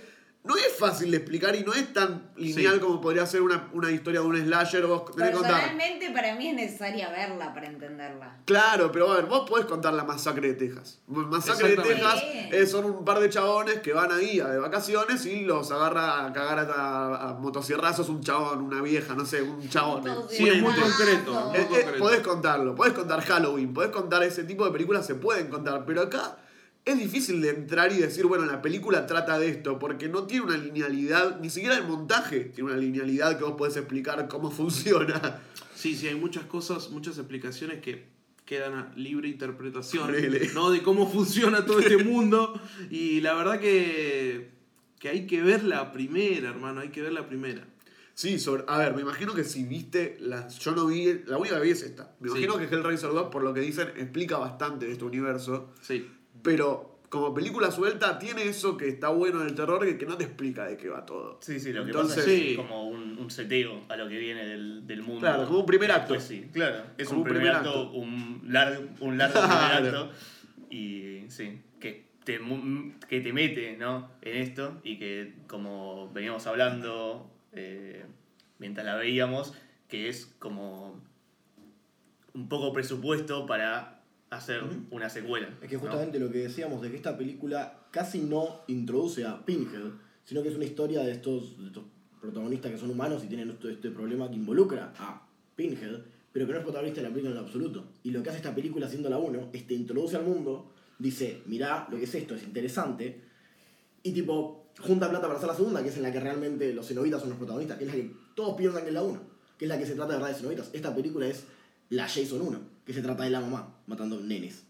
No 0.48 0.56
es 0.56 0.74
fácil 0.78 1.10
de 1.10 1.18
explicar 1.18 1.54
y 1.54 1.62
no 1.62 1.72
es 1.74 1.92
tan 1.92 2.30
lineal 2.36 2.74
Sí. 2.74 2.80
como 2.80 3.00
podría 3.00 3.26
ser 3.26 3.42
una, 3.42 3.68
una 3.74 3.90
historia 3.90 4.20
de 4.22 4.26
un 4.26 4.36
slasher. 4.36 4.86
Vos 4.86 5.04
tenés 5.14 5.30
que 5.30 5.34
contar. 5.36 5.52
Personalmente 5.60 6.10
para 6.10 6.34
mí 6.36 6.48
es 6.48 6.54
necesaria 6.54 7.10
verla 7.10 7.52
para 7.52 7.66
entenderla. 7.66 8.38
Claro, 8.46 8.90
pero 8.90 9.12
a 9.12 9.16
ver, 9.16 9.26
vos 9.26 9.48
podés 9.48 9.66
contar 9.66 9.92
la 9.94 10.04
masacre 10.04 10.48
de 10.48 10.54
Texas. 10.54 11.00
Masacre 11.06 11.76
de. 11.76 11.76
Texas 11.76 12.22
eh, 12.50 12.66
son 12.66 12.86
un 12.86 13.04
par 13.04 13.20
de 13.20 13.28
chabones 13.28 13.80
que 13.80 13.92
van 13.92 14.10
ahí 14.10 14.40
a- 14.40 14.48
de 14.48 14.58
vacaciones 14.58 15.24
y 15.26 15.42
los 15.42 15.70
agarra 15.70 16.24
a 16.26 16.32
cagar 16.32 16.58
a, 16.74 17.28
a 17.28 17.34
motosierrazos 17.34 18.08
un 18.08 18.22
chabón, 18.22 18.62
una 18.62 18.80
vieja, 18.80 19.14
no 19.14 19.26
sé, 19.26 19.42
un 19.42 19.68
chabón. 19.68 20.02
Sí, 20.30 20.48
es 20.48 20.62
muy 20.62 20.72
concreto, 20.72 21.52
Eh, 21.54 21.66
muy 21.68 21.76
eh, 21.78 21.82
concreto. 21.82 21.98
podés 21.98 22.20
contarlo, 22.20 22.74
podés 22.74 22.94
contar 22.94 23.20
Halloween, 23.22 23.74
podés 23.74 23.90
contar 23.90 24.22
ese 24.22 24.44
tipo 24.44 24.64
de 24.64 24.70
películas, 24.70 25.06
se 25.06 25.14
pueden 25.14 25.48
contar, 25.48 25.84
pero 25.84 26.02
acá 26.02 26.38
es 26.90 26.98
difícil 26.98 27.40
de 27.40 27.50
entrar 27.50 27.92
y 27.92 27.96
decir, 27.98 28.26
bueno, 28.26 28.44
la 28.46 28.60
película 28.62 29.06
trata 29.06 29.38
de 29.38 29.48
esto, 29.48 29.78
porque 29.78 30.08
no 30.08 30.24
tiene 30.24 30.44
una 30.46 30.56
linealidad, 30.56 31.40
ni 31.40 31.50
siquiera 31.50 31.76
el 31.76 31.86
montaje 31.86 32.40
tiene 32.54 32.70
una 32.70 32.78
linealidad 32.78 33.36
que 33.38 33.44
vos 33.44 33.54
podés 33.56 33.76
explicar 33.76 34.26
cómo 34.28 34.50
funciona. 34.50 35.40
Sí, 35.74 35.94
sí, 35.94 36.08
hay 36.08 36.14
muchas 36.16 36.44
cosas, 36.44 36.90
muchas 36.90 37.18
explicaciones 37.18 37.80
que 37.80 38.06
quedan 38.44 38.74
a 38.74 38.92
libre 38.96 39.28
interpretación. 39.28 40.10
¿no? 40.54 40.70
De 40.70 40.82
cómo 40.82 41.10
funciona 41.10 41.64
todo 41.66 41.80
este 41.80 41.98
mundo. 42.02 42.60
Y 42.90 43.20
la 43.20 43.34
verdad 43.34 43.60
que, 43.60 44.50
que 44.98 45.08
hay 45.10 45.26
que 45.26 45.42
ver 45.42 45.64
la 45.64 45.92
primera, 45.92 46.48
hermano, 46.50 46.80
hay 46.80 46.88
que 46.88 47.02
ver 47.02 47.12
la 47.12 47.28
primera. 47.28 47.66
Sí, 48.14 48.40
sobre, 48.40 48.64
a 48.66 48.78
ver, 48.78 48.94
me 48.96 49.02
imagino 49.02 49.32
que 49.32 49.44
si 49.44 49.62
viste 49.62 50.16
las. 50.20 50.58
Yo 50.58 50.72
no 50.72 50.86
vi. 50.86 51.20
La 51.26 51.38
única 51.38 51.56
que 51.60 51.62
vi 51.66 51.70
es 51.70 51.82
esta. 51.84 52.16
Me 52.18 52.28
Sí. 52.30 52.38
imagino 52.38 52.58
que 52.58 52.64
Hellraiser 52.74 53.10
2, 53.10 53.28
por 53.30 53.44
lo 53.44 53.54
que 53.54 53.60
dicen, 53.60 53.88
explica 53.96 54.38
bastante 54.38 54.86
de 54.86 54.92
este 54.92 55.04
universo. 55.04 55.72
Sí. 55.82 56.10
Pero 56.42 56.98
como 57.08 57.32
película 57.32 57.70
suelta, 57.70 58.18
tiene 58.18 58.42
eso 58.42 58.76
que 58.76 58.86
está 58.88 59.08
bueno 59.08 59.40
en 59.40 59.48
el 59.48 59.54
terror, 59.54 59.84
que, 59.84 59.96
que 59.96 60.04
no 60.04 60.16
te 60.18 60.24
explica 60.24 60.66
de 60.66 60.76
qué 60.76 60.88
va 60.90 61.06
todo. 61.06 61.38
Sí, 61.40 61.58
sí, 61.58 61.72
lo 61.72 61.84
que 61.84 61.90
Entonces- 61.90 62.16
pasa 62.18 62.30
es 62.30 62.38
Sí. 62.50 62.56
como 62.56 62.88
un, 62.88 63.18
un 63.18 63.30
seteo 63.30 63.84
a 63.88 63.96
lo 63.96 64.08
que 64.08 64.18
viene 64.18 64.44
del, 64.46 64.86
del 64.86 65.00
mundo. 65.02 65.20
Claro, 65.20 65.46
como 65.46 65.60
un 65.60 65.66
primer 65.66 65.90
acto. 65.90 66.08
Pues 66.08 66.24
sí, 66.24 66.48
claro. 66.52 66.84
Es 66.98 67.08
Como 67.08 67.22
un 67.22 67.28
primer, 67.28 67.48
acto, 67.50 67.90
un, 67.92 68.42
largo 68.48 68.84
un 69.00 69.16
largo 69.16 69.40
primer 69.40 69.86
acto. 69.86 70.10
Y 70.70 71.22
sí, 71.28 71.62
que 71.80 72.08
te, 72.24 72.38
que 73.08 73.20
te 73.22 73.32
mete 73.32 73.76
¿no? 73.78 74.10
en 74.20 74.36
esto 74.36 74.78
y 74.84 74.98
que, 74.98 75.34
como 75.46 76.12
veníamos 76.12 76.46
hablando 76.46 77.30
eh, 77.52 78.04
mientras 78.58 78.84
la 78.84 78.96
veíamos, 78.96 79.54
que 79.88 80.08
es 80.10 80.26
como 80.38 81.00
un 82.34 82.48
poco 82.50 82.74
presupuesto 82.74 83.46
para 83.46 83.97
hacer 84.30 84.62
una 84.90 85.08
secuela. 85.08 85.48
Es 85.62 85.68
que 85.68 85.76
¿no? 85.76 85.82
justamente 85.82 86.18
lo 86.18 86.30
que 86.30 86.38
decíamos 86.38 86.82
de 86.82 86.90
que 86.90 86.96
esta 86.96 87.16
película 87.16 87.86
casi 87.90 88.20
no 88.20 88.60
introduce 88.66 89.24
a 89.24 89.44
Pinhead, 89.44 89.90
sino 90.24 90.42
que 90.42 90.48
es 90.50 90.54
una 90.56 90.64
historia 90.64 91.00
de 91.02 91.12
estos, 91.12 91.58
de 91.58 91.66
estos 91.68 91.84
protagonistas 92.20 92.72
que 92.72 92.78
son 92.78 92.90
humanos 92.90 93.22
y 93.24 93.28
tienen 93.28 93.50
esto- 93.50 93.68
este 93.70 93.90
problema 93.90 94.28
que 94.28 94.36
involucra 94.36 94.92
a 94.98 95.26
Pinhead, 95.56 96.00
pero 96.32 96.46
que 96.46 96.52
no 96.52 96.58
es 96.58 96.64
protagonista 96.64 97.00
de 97.00 97.08
la 97.08 97.14
película 97.14 97.34
en 97.38 97.44
absoluto. 97.44 97.84
Y 98.02 98.10
lo 98.10 98.22
que 98.22 98.28
hace 98.30 98.38
esta 98.38 98.54
película 98.54 98.88
siendo 98.88 99.08
la 99.08 99.18
1 99.18 99.48
es 99.52 99.66
te 99.66 99.74
introduce 99.74 100.16
al 100.16 100.24
mundo, 100.24 100.72
dice, 100.98 101.42
mirá 101.46 101.86
lo 101.90 101.96
que 101.96 102.04
es 102.04 102.14
esto, 102.14 102.34
es 102.34 102.42
interesante, 102.42 103.20
y 104.02 104.12
tipo, 104.12 104.66
junta 104.80 105.08
plata 105.08 105.26
para 105.26 105.36
hacer 105.38 105.48
la 105.48 105.54
segunda, 105.54 105.82
que 105.82 105.88
es 105.88 105.96
en 105.96 106.02
la 106.02 106.12
que 106.12 106.20
realmente 106.20 106.72
los 106.74 106.86
cenobitas 106.86 107.20
son 107.20 107.30
los 107.30 107.38
protagonistas, 107.38 107.78
que 107.78 107.84
es 107.84 107.90
la 107.90 107.96
que 107.96 108.12
todos 108.34 108.56
piensan 108.56 108.82
que 108.82 108.88
es 108.88 108.94
la 108.94 109.02
1, 109.02 109.20
que 109.58 109.64
es 109.64 109.68
la 109.68 109.78
que 109.78 109.86
se 109.86 109.94
trata 109.94 110.12
de 110.12 110.18
verdad 110.18 110.28
de 110.32 110.34
cenobitas. 110.38 110.70
Esta 110.72 110.94
película 110.94 111.26
es 111.26 111.44
la 111.90 112.06
Jason 112.08 112.42
1, 112.42 112.60
que 112.88 112.94
se 112.94 113.02
trata 113.02 113.24
de 113.24 113.30
la 113.30 113.40
mamá 113.42 113.68
matando 113.86 114.18
nenes. 114.18 114.62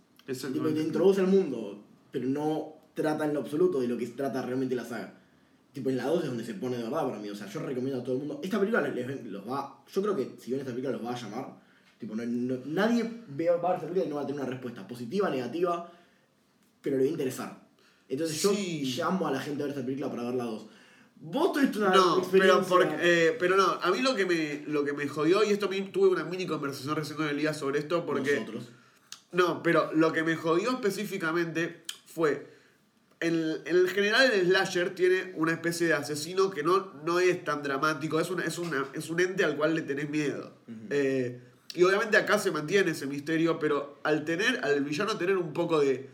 Tipo, 0.48 0.64
te 0.74 0.82
introduce 0.88 1.20
al 1.20 1.28
mundo, 1.28 1.80
pero 2.10 2.26
no 2.28 2.72
trata 2.94 3.24
en 3.24 3.32
lo 3.32 3.40
absoluto 3.40 3.80
de 3.80 3.86
lo 3.86 3.96
que 3.96 4.08
trata 4.08 4.42
realmente 4.42 4.74
la 4.74 4.84
saga. 4.84 5.14
Tipo, 5.72 5.88
en 5.90 5.96
la 5.98 6.06
2 6.06 6.24
es 6.24 6.28
donde 6.28 6.44
se 6.44 6.54
pone 6.54 6.76
de 6.76 6.82
verdad 6.82 7.06
para 7.06 7.20
mí. 7.20 7.28
O 7.30 7.36
sea, 7.36 7.46
yo 7.48 7.60
recomiendo 7.60 8.00
a 8.00 8.02
todo 8.02 8.14
el 8.14 8.18
mundo. 8.22 8.40
Esta 8.42 8.58
película 8.58 8.82
les, 8.88 9.06
les- 9.06 9.24
los 9.26 9.48
va. 9.48 9.78
Yo 9.94 10.02
creo 10.02 10.16
que 10.16 10.32
si 10.40 10.50
ven 10.50 10.58
esta 10.60 10.72
película 10.72 10.96
los 10.96 11.06
va 11.06 11.14
a 11.14 11.16
llamar. 11.16 11.54
Tipo, 12.00 12.16
no, 12.16 12.24
no- 12.26 12.58
nadie 12.66 13.04
va 13.04 13.68
a 13.68 13.72
ver 13.72 13.76
esta 13.76 13.80
película 13.82 14.04
y 14.04 14.08
no 14.08 14.16
va 14.16 14.22
a 14.22 14.26
tener 14.26 14.40
una 14.40 14.50
respuesta 14.50 14.86
positiva, 14.88 15.30
negativa, 15.30 15.92
pero 16.82 16.96
le 16.96 17.04
va 17.04 17.08
a 17.08 17.12
interesar. 17.12 17.68
Entonces 18.08 18.42
yo 18.42 18.50
llamo 18.96 19.28
a 19.28 19.30
la 19.30 19.40
gente 19.40 19.62
a 19.62 19.66
ver 19.66 19.74
esta 19.76 19.84
película 19.86 20.10
para 20.10 20.24
ver 20.24 20.34
la 20.34 20.44
2. 20.44 20.66
Vos 21.20 21.52
tuviste 21.52 21.78
una 21.78 21.90
No, 21.90 22.18
experiencia. 22.18 22.60
pero, 22.60 22.66
porque, 22.68 22.96
eh, 23.00 23.36
pero 23.38 23.56
no, 23.56 23.64
a 23.82 23.90
mí 23.90 24.00
lo 24.02 24.14
que 24.14 24.24
me, 24.24 24.64
lo 24.66 24.84
que 24.84 24.92
me 24.92 25.08
jodió, 25.08 25.42
y 25.44 25.50
esto 25.50 25.68
me- 25.68 25.80
tuve 25.82 26.08
una 26.08 26.24
mini 26.24 26.46
conversación 26.46 26.94
recién 26.96 27.16
con 27.16 27.28
Elías 27.28 27.56
sobre 27.58 27.80
esto, 27.80 28.06
porque... 28.06 28.34
Nosotros. 28.40 28.68
No, 29.32 29.62
pero 29.62 29.90
lo 29.94 30.12
que 30.12 30.22
me 30.22 30.36
jodió 30.36 30.70
específicamente 30.70 31.84
fue. 32.06 32.56
En, 33.20 33.34
en 33.66 33.76
el 33.76 33.88
general, 33.90 34.30
el 34.32 34.46
slasher 34.46 34.94
tiene 34.94 35.32
una 35.34 35.50
especie 35.52 35.88
de 35.88 35.94
asesino 35.94 36.50
que 36.50 36.62
no, 36.62 36.92
no 37.04 37.18
es 37.18 37.42
tan 37.44 37.62
dramático, 37.64 38.20
es, 38.20 38.30
una, 38.30 38.44
es, 38.44 38.58
una, 38.58 38.86
es 38.92 39.10
un 39.10 39.18
ente 39.20 39.44
al 39.44 39.56
cual 39.56 39.74
le 39.74 39.82
tenés 39.82 40.08
miedo. 40.08 40.52
Eh, 40.90 41.40
y 41.74 41.82
obviamente 41.82 42.16
acá 42.16 42.38
se 42.38 42.52
mantiene 42.52 42.92
ese 42.92 43.06
misterio, 43.06 43.58
pero 43.58 43.98
al 44.04 44.24
tener, 44.24 44.60
al 44.62 44.82
villano 44.84 45.18
tener 45.18 45.36
un 45.36 45.52
poco 45.52 45.80
de, 45.80 46.08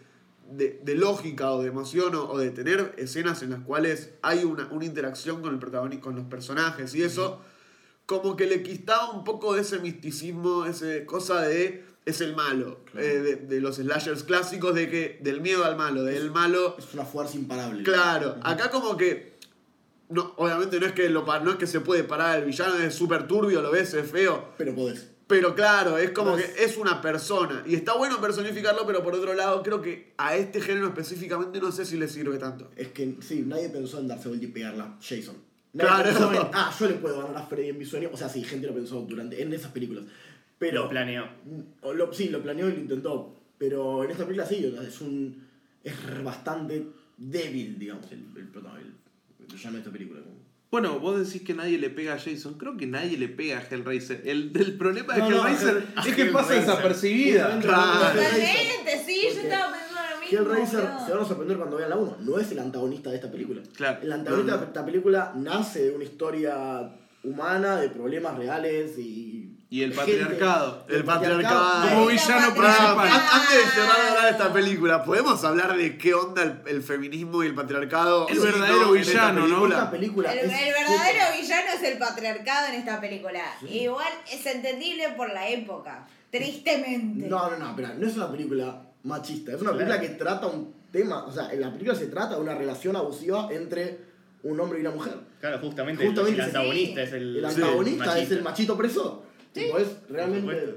de, 0.51 0.81
de 0.83 0.95
lógica 0.95 1.53
o 1.53 1.63
de 1.63 1.69
emoción 1.69 2.15
o, 2.15 2.31
o 2.31 2.39
de 2.39 2.51
tener 2.51 2.95
escenas 2.99 3.43
en 3.43 3.51
las 3.51 3.61
cuales 3.61 4.11
hay 4.23 4.45
una, 4.45 4.69
una 4.71 4.85
interacción 4.85 5.43
con 5.43 5.53
el 5.55 5.59
protagonista, 5.59 6.05
con 6.05 6.17
los 6.17 6.27
personajes 6.27 6.95
y 6.95 7.03
eso, 7.03 7.41
como 8.07 8.37
que 8.37 8.47
le 8.47 8.63
quitaba 8.63 9.11
un 9.11 9.25
poco 9.25 9.55
de 9.55 9.63
ese 9.63 9.79
misticismo, 9.79 10.67
ese 10.67 11.07
cosa 11.07 11.43
de 11.43 11.85
es 12.05 12.21
el 12.21 12.37
malo, 12.37 12.81
eh, 12.95 13.21
de, 13.21 13.37
de 13.37 13.61
los 13.61 13.77
slashers 13.77 14.25
clásicos, 14.25 14.75
de 14.75 14.91
que 14.91 15.19
del 15.23 15.41
miedo 15.41 15.65
al 15.65 15.77
malo, 15.77 16.05
del 16.05 16.31
malo. 16.31 16.77
Es 16.79 16.93
una 16.93 17.05
fuerza 17.05 17.37
imparable. 17.37 17.83
Claro, 17.83 18.37
acá 18.43 18.71
como 18.71 18.97
que. 18.97 19.35
No, 20.11 20.35
obviamente 20.37 20.79
no 20.79 20.87
es 20.87 20.93
que 20.93 21.09
lo 21.09 21.25
no 21.25 21.53
es 21.53 21.57
que 21.57 21.67
se 21.67 21.81
puede 21.81 22.05
parar 22.05 22.39
el 22.39 22.45
villano, 22.45 22.77
es 22.77 22.95
súper 22.95 23.27
turbio, 23.27 23.63
lo 23.63 23.71
ves, 23.71 23.95
es 23.95 24.11
feo. 24.11 24.53
Pero 24.59 24.75
podés. 24.75 25.14
Pero 25.27 25.55
claro, 25.55 25.97
es 25.97 26.11
como 26.11 26.37
que 26.37 26.45
es 26.59 26.77
una 26.77 27.01
persona. 27.01 27.63
Y 27.67 27.75
está 27.75 27.95
bueno 27.97 28.21
personificarlo, 28.21 28.87
pero 28.87 29.03
por 29.03 29.15
otro 29.15 29.33
lado, 29.35 29.63
creo 29.63 29.81
que 29.81 30.13
a 30.19 30.37
este 30.37 30.61
género 30.61 30.89
específicamente 30.89 31.61
no 31.61 31.73
sé 31.73 31.87
si 31.87 31.97
le 31.97 32.09
sirve 32.09 32.37
tanto. 32.39 32.71
Es 32.77 32.89
que 32.89 33.17
sí, 33.21 33.43
nadie 33.47 33.71
pensó 33.71 34.01
en 34.01 34.09
darse 34.09 34.29
vuelta 34.29 34.45
y 34.45 34.49
pegarla 34.49 34.99
Jason. 35.01 35.37
Nadie 35.73 35.89
Claro. 35.91 36.05
pensó 36.05 36.33
en, 36.35 36.49
ah, 36.53 36.75
yo 36.79 36.87
le 36.89 36.95
puedo 36.95 37.19
ganar 37.23 37.37
a 37.43 37.47
Freddy 37.47 37.71
en 37.71 37.79
mi 37.79 37.85
sueño. 37.87 38.11
O 38.13 38.17
sea, 38.17 38.29
sí, 38.29 38.45
gente 38.45 38.67
lo 38.67 38.75
pensó 38.75 39.01
durante, 39.01 39.41
en 39.43 39.53
esas 39.55 39.73
películas. 39.73 40.05
Pero, 40.59 40.85
Lo 40.85 40.89
planeó. 40.91 41.27
o 41.83 41.95
lo- 41.95 42.13
sí, 42.13 42.29
lo 42.29 42.43
planeó 42.43 42.69
y 42.69 42.73
lo 42.75 42.81
intentó. 42.81 43.35
Pero 43.59 44.05
en 44.05 44.11
esta 44.11 44.25
película 44.25 44.47
sí, 44.47 44.65
o 44.67 44.73
sea, 44.73 44.83
es 44.87 45.01
un. 45.01 45.43
Es 45.83 45.95
bastante 46.23 46.87
débil, 47.17 47.79
digamos, 47.79 48.11
el, 48.13 48.25
el 48.37 48.49
protagonista. 48.49 48.93
El 49.41 49.73
de 49.73 49.79
esta 49.79 49.91
película. 49.91 50.21
Bueno, 50.75 50.99
vos 50.99 51.25
decís 51.25 51.43
que 51.43 51.55
nadie 51.55 51.79
le 51.79 51.89
pega 51.89 52.15
a 52.15 52.19
Jason. 52.19 52.55
Creo 52.55 52.77
que 52.77 52.85
nadie 52.89 53.17
le 53.17 53.29
pega 53.29 53.59
a 53.59 53.63
Hellraiser. 53.63 54.23
El, 54.25 54.51
el 54.57 54.77
problema 54.77 55.15
de 55.15 55.21
No, 55.21 55.29
Hellraiser 55.29 55.87
a 55.95 56.01
es 56.05 56.17
que 56.17 56.25
pasa 56.27 56.55
desapercibida. 56.55 57.61
Claro. 57.61 58.09
Totalmente, 58.09 59.05
sí, 59.07 59.21
yo 59.23 59.29
Porque 59.35 59.41
estaba 59.47 59.73
pensando 59.73 60.01
lo 60.11 60.21
mismo. 60.21 60.39
Hellraiser 60.41 60.81
se 61.07 61.13
van 61.13 61.23
a 61.23 61.25
sorprender 61.25 61.57
cuando 61.59 61.77
vean 61.77 61.91
la 61.91 61.97
1. 61.97 62.17
No 62.23 62.39
es 62.41 62.51
el 62.51 62.59
antagonista 62.59 63.11
de 63.11 63.17
esta 63.17 63.31
película. 63.31 63.63
Claro. 63.77 64.01
El 64.03 64.13
antagonista 64.13 64.51
No, 64.51 64.57
no. 64.57 64.63
de 64.63 64.67
esta 64.67 64.85
película 64.85 65.33
nace 65.37 65.85
de 65.85 65.91
una 65.95 66.03
historia 66.03 66.91
humana, 67.23 67.77
de 67.81 67.89
problemas 67.91 68.37
reales 68.37 68.99
y. 68.99 69.44
Y 69.71 69.83
el 69.83 69.93
patriarcado. 69.93 70.87
El 70.89 71.05
patriarcado. 71.05 71.89
Como 71.89 72.09
Ay, 72.09 72.17
villano 72.17 72.41
la 72.49 72.55
principal. 72.55 72.87
An- 72.89 72.97
patriarcado. 72.97 73.35
Antes 73.41 73.57
de 73.59 73.71
cerrar 73.73 73.97
de 74.03 74.09
hablar 74.09 74.25
de 74.25 74.31
esta 74.31 74.53
película, 74.53 75.05
¿podemos 75.05 75.45
hablar 75.45 75.77
de 75.77 75.99
qué 75.99 76.15
onda 76.15 76.43
el, 76.43 76.61
el 76.67 76.83
feminismo 76.83 77.43
y 77.43 77.47
el 77.49 77.55
patriarcado? 77.55 78.29
El 78.29 78.37
Sí, 78.37 78.43
verdadero 78.43 78.95
en 78.95 79.01
esta 79.01 79.11
villano, 79.33 79.41
¿no? 79.41 79.47
película? 79.49 79.75
Esta 79.77 79.91
película 79.91 80.33
El, 80.33 80.39
es 80.39 80.45
el 80.45 80.73
verdadero 80.75 81.41
villano 81.41 81.67
es 81.75 81.83
el 81.83 81.99
patriarcado 81.99 82.69
en 82.69 82.75
esta 82.75 83.01
película. 83.01 83.41
Igual 83.69 84.09
es 84.31 84.47
entendible 84.47 85.09
por 85.17 85.33
la 85.33 85.49
época. 85.49 86.07
Tristemente. 86.31 87.27
No, 87.29 87.51
no, 87.51 87.57
no, 87.57 87.71
espera, 87.71 87.95
no 87.99 88.07
es 88.07 88.17
una 88.17 88.31
película 88.31 88.83
machista, 89.05 89.53
es 89.53 89.61
una 89.61 89.73
película 89.73 90.01
que 90.01 90.09
trata 90.11 90.47
un 90.47 90.75
tema, 90.93 91.25
o 91.25 91.33
sea, 91.33 91.53
en 91.53 91.61
la 91.61 91.73
película 91.73 91.97
se 91.97 92.07
trata 92.07 92.37
de 92.37 92.41
una 92.43 92.55
relación 92.55 92.95
abusiva 92.97 93.49
entre 93.51 93.99
un 94.45 94.61
hombre 94.61 94.79
y 94.79 94.83
una 94.83 94.91
mujer. 94.91 95.15
Claro, 95.41 95.59
justamente, 95.59 96.07
Justamente 96.07 96.41
el 96.43 96.51
sí. 96.51 96.57
antagonista 96.57 97.03
es 97.03 97.13
el. 97.13 97.37
El 97.39 97.45
antagonista 97.45 98.19
es 98.19 98.31
el 98.31 98.43
machito 98.43 98.75
opresor. 98.75 99.23
Tipo, 99.55 99.79
es 99.79 99.89
realmente. 100.09 100.75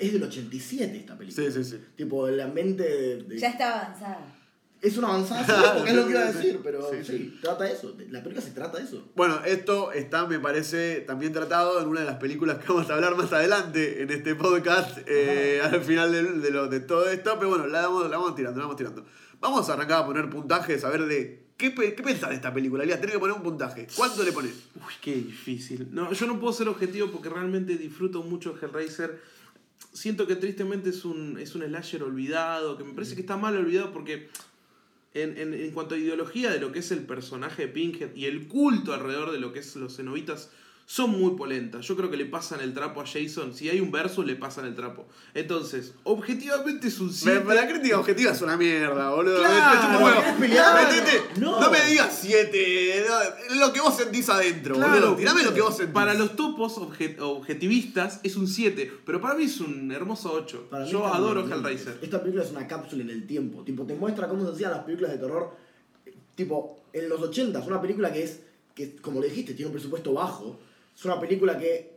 Es 0.00 0.12
del 0.12 0.22
87 0.24 0.96
esta 0.96 1.16
película. 1.16 1.46
Sí, 1.46 1.52
sí, 1.52 1.70
sí. 1.70 1.80
Tipo, 1.96 2.28
la 2.28 2.46
mente 2.48 2.82
de. 2.82 3.22
de- 3.24 3.38
Ya 3.38 3.50
está 3.50 3.80
avanzada. 3.86 4.34
Es 4.80 4.96
una 4.96 5.08
avanzada, 5.08 5.44
sí, 5.44 5.52
porque 5.76 5.90
es 5.90 5.96
lo 5.96 6.04
que 6.06 6.10
iba 6.12 6.20
a 6.20 6.32
decir, 6.32 6.60
pero 6.62 6.88
Sí, 6.90 6.98
sí, 7.04 7.18
sí. 7.18 7.38
trata 7.42 7.68
eso. 7.68 7.96
La 8.10 8.22
película 8.22 8.40
se 8.46 8.52
trata 8.52 8.78
de 8.78 8.84
eso. 8.84 9.10
Bueno, 9.16 9.40
esto 9.44 9.90
está, 9.90 10.24
me 10.26 10.38
parece, 10.38 11.00
también 11.00 11.32
tratado 11.32 11.82
en 11.82 11.88
una 11.88 12.00
de 12.00 12.06
las 12.06 12.16
películas 12.16 12.58
que 12.58 12.68
vamos 12.72 12.88
a 12.88 12.94
hablar 12.94 13.16
más 13.16 13.32
adelante 13.32 14.02
en 14.02 14.10
este 14.10 14.36
podcast, 14.36 14.98
eh, 15.08 15.60
al 15.64 15.80
final 15.80 16.12
de, 16.12 16.22
de 16.22 16.50
lo- 16.52 16.68
de 16.68 16.78
todo 16.78 17.08
esto. 17.10 17.34
Pero 17.38 17.48
bueno, 17.50 17.66
la 17.66 17.82
vamos, 17.88 18.08
la 18.08 18.18
vamos 18.18 18.36
tirando, 18.36 18.58
la 18.60 18.66
vamos 18.66 18.76
tirando. 18.76 19.04
Vamos 19.40 19.68
a 19.68 19.72
arrancar 19.72 20.02
a 20.02 20.06
poner 20.06 20.30
puntajes, 20.30 20.84
a 20.84 20.90
ver 20.90 21.06
de 21.06 21.47
qué, 21.58 21.74
qué 21.74 22.02
pensás 22.02 22.30
de 22.30 22.36
esta 22.36 22.54
película. 22.54 22.84
Lía, 22.84 22.98
tenés 22.98 23.14
que 23.14 23.18
poner 23.20 23.36
un 23.36 23.42
puntaje. 23.42 23.86
¿Cuánto 23.94 24.22
le 24.22 24.32
pones? 24.32 24.52
Uy, 24.76 24.92
qué 25.02 25.14
difícil. 25.16 25.88
No, 25.92 26.10
yo 26.12 26.26
no 26.26 26.40
puedo 26.40 26.52
ser 26.54 26.68
objetivo 26.68 27.08
porque 27.10 27.28
realmente 27.28 27.76
disfruto 27.76 28.22
mucho 28.22 28.56
Hellraiser. 28.60 29.20
Siento 29.92 30.26
que 30.26 30.36
tristemente 30.36 30.90
es 30.90 31.04
un, 31.04 31.38
es 31.38 31.54
un 31.54 31.62
slasher 31.62 32.02
olvidado, 32.02 32.78
que 32.78 32.84
me 32.84 32.94
parece 32.94 33.14
que 33.14 33.20
está 33.22 33.36
mal 33.36 33.56
olvidado 33.56 33.92
porque 33.92 34.28
en, 35.14 35.36
en- 35.38 35.54
en 35.54 35.70
cuanto 35.72 35.94
a 35.94 35.98
ideología 35.98 36.50
de 36.50 36.60
lo 36.60 36.70
que 36.72 36.78
es 36.80 36.90
el 36.92 37.00
personaje 37.00 37.66
de 37.66 37.68
Pinhead 37.72 38.14
y 38.14 38.26
el 38.26 38.46
culto 38.48 38.92
alrededor 38.94 39.32
de 39.32 39.40
lo 39.40 39.52
que 39.52 39.58
es 39.60 39.74
los 39.76 39.96
cenobitas, 39.96 40.50
son 40.90 41.10
muy 41.20 41.32
polentas. 41.36 41.84
Yo 41.86 41.94
creo 41.96 42.10
que 42.10 42.16
le 42.16 42.24
pasan 42.24 42.60
el 42.62 42.72
trapo 42.72 43.02
a 43.02 43.04
Jason. 43.06 43.52
Si 43.54 43.68
hay 43.68 43.78
un 43.78 43.90
verso, 43.92 44.22
le 44.22 44.36
pasan 44.36 44.64
el 44.64 44.74
trapo. 44.74 45.06
Entonces, 45.34 45.92
objetivamente 46.02 46.88
es 46.88 46.98
un 46.98 47.08
Me- 47.08 47.12
7. 47.12 47.44
La 47.54 47.68
crítica 47.68 47.98
objetiva 48.00 48.32
es 48.32 48.40
una 48.40 48.56
mierda, 48.56 49.10
boludo. 49.10 49.42
No. 51.38 51.60
no. 51.60 51.70
me 51.70 51.84
digas 51.84 52.18
7, 52.22 53.04
lo 53.60 53.70
que 53.70 53.80
vos 53.82 53.98
sentís 53.98 54.30
adentro, 54.30 54.76
boludo. 54.76 55.14
Tirame 55.16 55.42
lo 55.42 55.52
que 55.52 55.60
vos 55.60 55.76
sentís. 55.76 55.92
Para 55.92 56.14
los 56.14 56.34
topos 56.36 56.78
obje- 56.78 57.20
objetivistas 57.20 58.20
es 58.22 58.36
un 58.36 58.48
7, 58.48 58.90
pero 59.04 59.20
para 59.20 59.34
mí 59.34 59.44
es 59.44 59.60
un 59.60 59.92
hermoso 59.92 60.32
8. 60.32 60.68
Para 60.70 60.86
mí 60.86 60.90
Yo 60.90 61.06
adoro 61.06 61.44
Hellraiser. 61.46 61.98
Esta 62.00 62.18
película 62.22 62.44
es 62.44 62.50
una 62.50 62.66
cápsula 62.66 63.02
en 63.02 63.10
el 63.10 63.26
tiempo. 63.26 63.62
Tipo, 63.62 63.84
te 63.84 63.94
muestra 63.94 64.26
cómo 64.26 64.46
se 64.46 64.52
hacían 64.52 64.70
las 64.70 64.84
películas 64.84 65.12
de 65.12 65.18
terror. 65.18 65.54
Tipo, 66.34 66.80
en 66.94 67.10
los 67.10 67.20
80 67.20 67.58
es 67.60 67.66
una 67.66 67.78
película 67.82 68.10
que 68.10 68.22
es, 68.22 68.40
que 68.74 68.96
como 68.96 69.20
le 69.20 69.28
dijiste, 69.28 69.52
tiene 69.52 69.66
un 69.66 69.72
presupuesto 69.74 70.14
bajo. 70.14 70.58
Es 70.98 71.04
una 71.04 71.20
película 71.20 71.56
que 71.56 71.96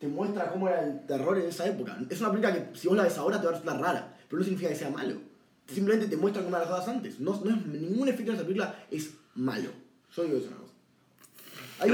te 0.00 0.08
muestra 0.08 0.50
cómo 0.50 0.66
era 0.68 0.84
el 0.84 1.06
terror 1.06 1.38
en 1.38 1.46
esa 1.46 1.64
época. 1.64 1.96
Es 2.10 2.20
una 2.20 2.32
película 2.32 2.52
que 2.52 2.76
si 2.76 2.88
vos 2.88 2.96
la 2.96 3.04
ves 3.04 3.16
ahora 3.16 3.38
te 3.38 3.44
va 3.44 3.50
a 3.50 3.54
resultar 3.54 3.80
rara, 3.80 4.16
pero 4.28 4.40
no 4.40 4.44
significa 4.44 4.68
que 4.68 4.74
sea 4.74 4.90
malo. 4.90 5.14
Simplemente 5.72 6.08
te 6.08 6.16
muestra 6.16 6.42
cómo 6.42 6.56
eran 6.56 6.68
las 6.68 6.80
cosas 6.80 6.96
antes. 6.96 7.20
No, 7.20 7.40
no 7.44 7.50
es, 7.50 7.66
ningún 7.66 8.08
efecto 8.08 8.32
de 8.32 8.38
esa 8.38 8.44
película 8.44 8.84
es 8.90 9.10
malo. 9.36 9.70
Yo 10.16 10.24
digo 10.24 10.38
eso. 10.38 10.48
Hay 11.78 11.90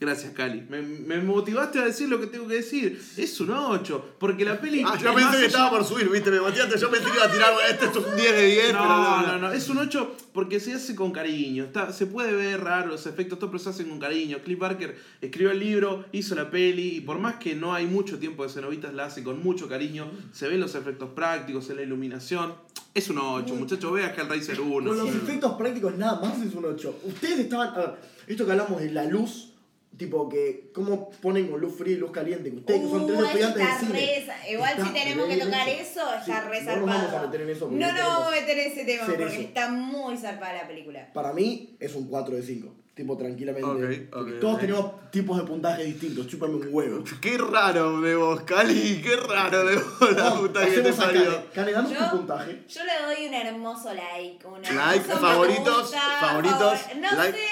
Gracias, 0.00 0.32
Cali. 0.32 0.62
Me, 0.70 0.80
me 0.80 1.20
motivaste 1.20 1.78
a 1.78 1.84
decir 1.84 2.08
lo 2.08 2.18
que 2.18 2.26
tengo 2.26 2.48
que 2.48 2.54
decir. 2.54 3.00
Es 3.16 3.38
un 3.40 3.50
8, 3.50 4.16
porque 4.18 4.44
la 4.44 4.58
peli. 4.58 4.82
Ah, 4.86 4.96
yo 4.98 5.14
pensé 5.14 5.36
que 5.38 5.46
estaba 5.46 5.70
por 5.70 5.84
subir, 5.84 6.08
viste, 6.08 6.30
me 6.30 6.40
motivaste. 6.40 6.78
Yo 6.78 6.90
pensé 6.90 7.10
que 7.10 7.16
iba 7.16 7.26
a 7.26 7.30
tirar, 7.30 7.52
este 7.70 7.86
es 7.86 7.96
un 7.96 8.16
10 8.16 8.32
de 8.32 8.46
10, 8.46 8.66
pero 8.68 8.78
No, 8.78 9.26
no, 9.26 9.38
no, 9.38 9.52
es 9.52 9.68
un 9.68 9.78
8 9.78 10.16
porque 10.32 10.60
se 10.60 10.72
hace 10.72 10.94
con 10.94 11.12
cariño. 11.12 11.64
Está, 11.64 11.92
se 11.92 12.06
puede 12.06 12.32
ver 12.32 12.62
raro 12.62 12.88
los 12.88 13.06
efectos, 13.06 13.38
todo, 13.38 13.50
pero 13.50 13.62
se 13.62 13.68
hacen 13.68 13.90
con 13.90 13.98
cariño. 13.98 14.38
Cliff 14.42 14.58
Barker 14.58 14.98
escribió 15.20 15.50
el 15.50 15.58
libro, 15.58 16.06
hizo 16.12 16.34
la 16.34 16.50
peli, 16.50 16.96
y 16.96 17.00
por 17.02 17.18
más 17.18 17.34
que 17.36 17.54
no 17.54 17.74
hay 17.74 17.84
mucho 17.84 18.18
tiempo 18.18 18.44
de 18.44 18.48
cenobitas, 18.48 18.94
la 18.94 19.06
hace 19.06 19.22
con 19.22 19.42
mucho 19.42 19.68
cariño. 19.68 20.10
Se 20.32 20.48
ven 20.48 20.60
los 20.60 20.74
efectos 20.74 21.10
prácticos, 21.10 21.68
en 21.68 21.76
la 21.76 21.82
iluminación. 21.82 22.54
Es 22.94 23.08
un 23.08 23.18
8, 23.18 23.54
muchachos. 23.54 23.92
Vea 23.92 24.12
Hellraiser 24.16 24.60
1. 24.60 24.88
Con 24.88 24.98
los 24.98 25.08
efectos 25.14 25.52
prácticos 25.54 25.96
nada 25.96 26.20
más 26.20 26.40
es 26.42 26.54
un 26.54 26.64
8. 26.64 27.00
Ustedes 27.04 27.38
estaban. 27.40 27.68
A 27.68 27.78
ver, 27.78 27.94
esto 28.26 28.44
que 28.44 28.50
hablamos 28.52 28.80
de 28.80 28.90
la 28.90 29.04
luz, 29.04 29.52
tipo 29.96 30.28
que. 30.28 30.70
¿Cómo 30.74 31.10
ponen 31.22 31.48
con 31.48 31.60
luz 31.60 31.76
fría 31.78 31.94
y 31.94 31.98
luz 31.98 32.10
caliente? 32.10 32.50
Ustedes 32.50 32.80
que 32.80 32.88
son 32.88 33.06
tres 33.06 33.18
Uh, 33.20 33.24
estudiantes 33.24 33.56
de 33.56 33.62
está 33.62 33.78
cine. 33.80 33.92
re 33.92 34.26
sa- 34.26 34.48
Igual 34.50 34.70
está 34.72 34.86
si 34.86 34.92
tenemos 34.92 35.28
re 35.28 35.34
que 35.38 35.40
tocar 35.44 35.66
bien 35.66 35.78
eso, 35.80 36.00
está 36.14 36.24
Sí, 36.24 36.48
re 36.50 36.62
No 36.62 36.76
nos 36.76 36.86
vamos 36.86 36.96
a 36.96 37.00
zarpado. 37.02 37.26
meter 37.28 37.40
en 37.42 37.50
eso. 37.50 37.60
porque 37.60 37.76
No, 37.76 37.86
no 37.86 37.94
tenemos- 37.94 38.12
vamos 38.14 38.28
a 38.28 38.30
meter 38.40 38.58
ese 38.58 38.84
tema 38.84 39.06
porque 39.06 39.24
eso. 39.24 39.40
está 39.40 39.70
muy 39.70 40.16
zarpada 40.16 40.52
la 40.54 40.66
película. 40.68 41.12
Para 41.12 41.32
mí 41.32 41.76
es 41.78 41.94
un 41.94 42.08
4 42.08 42.34
de 42.34 42.42
5. 42.42 42.74
Tipo, 43.00 43.16
tranquilamente. 43.16 43.66
Ok, 43.66 44.10
porque 44.10 44.32
ok, 44.34 44.40
todos 44.40 44.54
ok. 44.56 44.60
tenemos 44.60 45.10
tipos 45.10 45.38
de 45.38 45.44
puntajes 45.44 45.86
distintos. 45.86 46.26
Chúpame 46.26 46.56
un 46.56 46.68
huevo. 46.70 47.02
Qué 47.18 47.38
raro 47.38 47.98
de 48.02 48.14
vos, 48.14 48.42
Cali, 48.42 49.00
qué 49.02 49.16
raro 49.16 49.64
de 49.64 49.76
vos, 49.76 50.12
la 50.14 50.24
No, 50.30 50.40
puta 50.40 50.66
que 50.66 50.82
te. 50.82 50.92
Kane. 50.92 51.44
Kane, 51.54 51.72
danos 51.72 51.92
tu 51.96 52.16
puntaje. 52.18 52.62
Yo 52.68 52.80
le 52.84 52.92
doy 53.06 53.26
un 53.28 53.32
hermoso 53.34 53.94
like. 53.94 54.46
Un 54.46 54.62
hermoso 54.62 54.86
Like, 54.86 55.08
me 55.08 55.14
favoritos, 55.14 55.80
gusta, 55.80 56.00
favoritos, 56.20 56.78
favor- 56.80 56.96
No 57.00 57.16
like. 57.16 57.38
sé. 57.38 57.44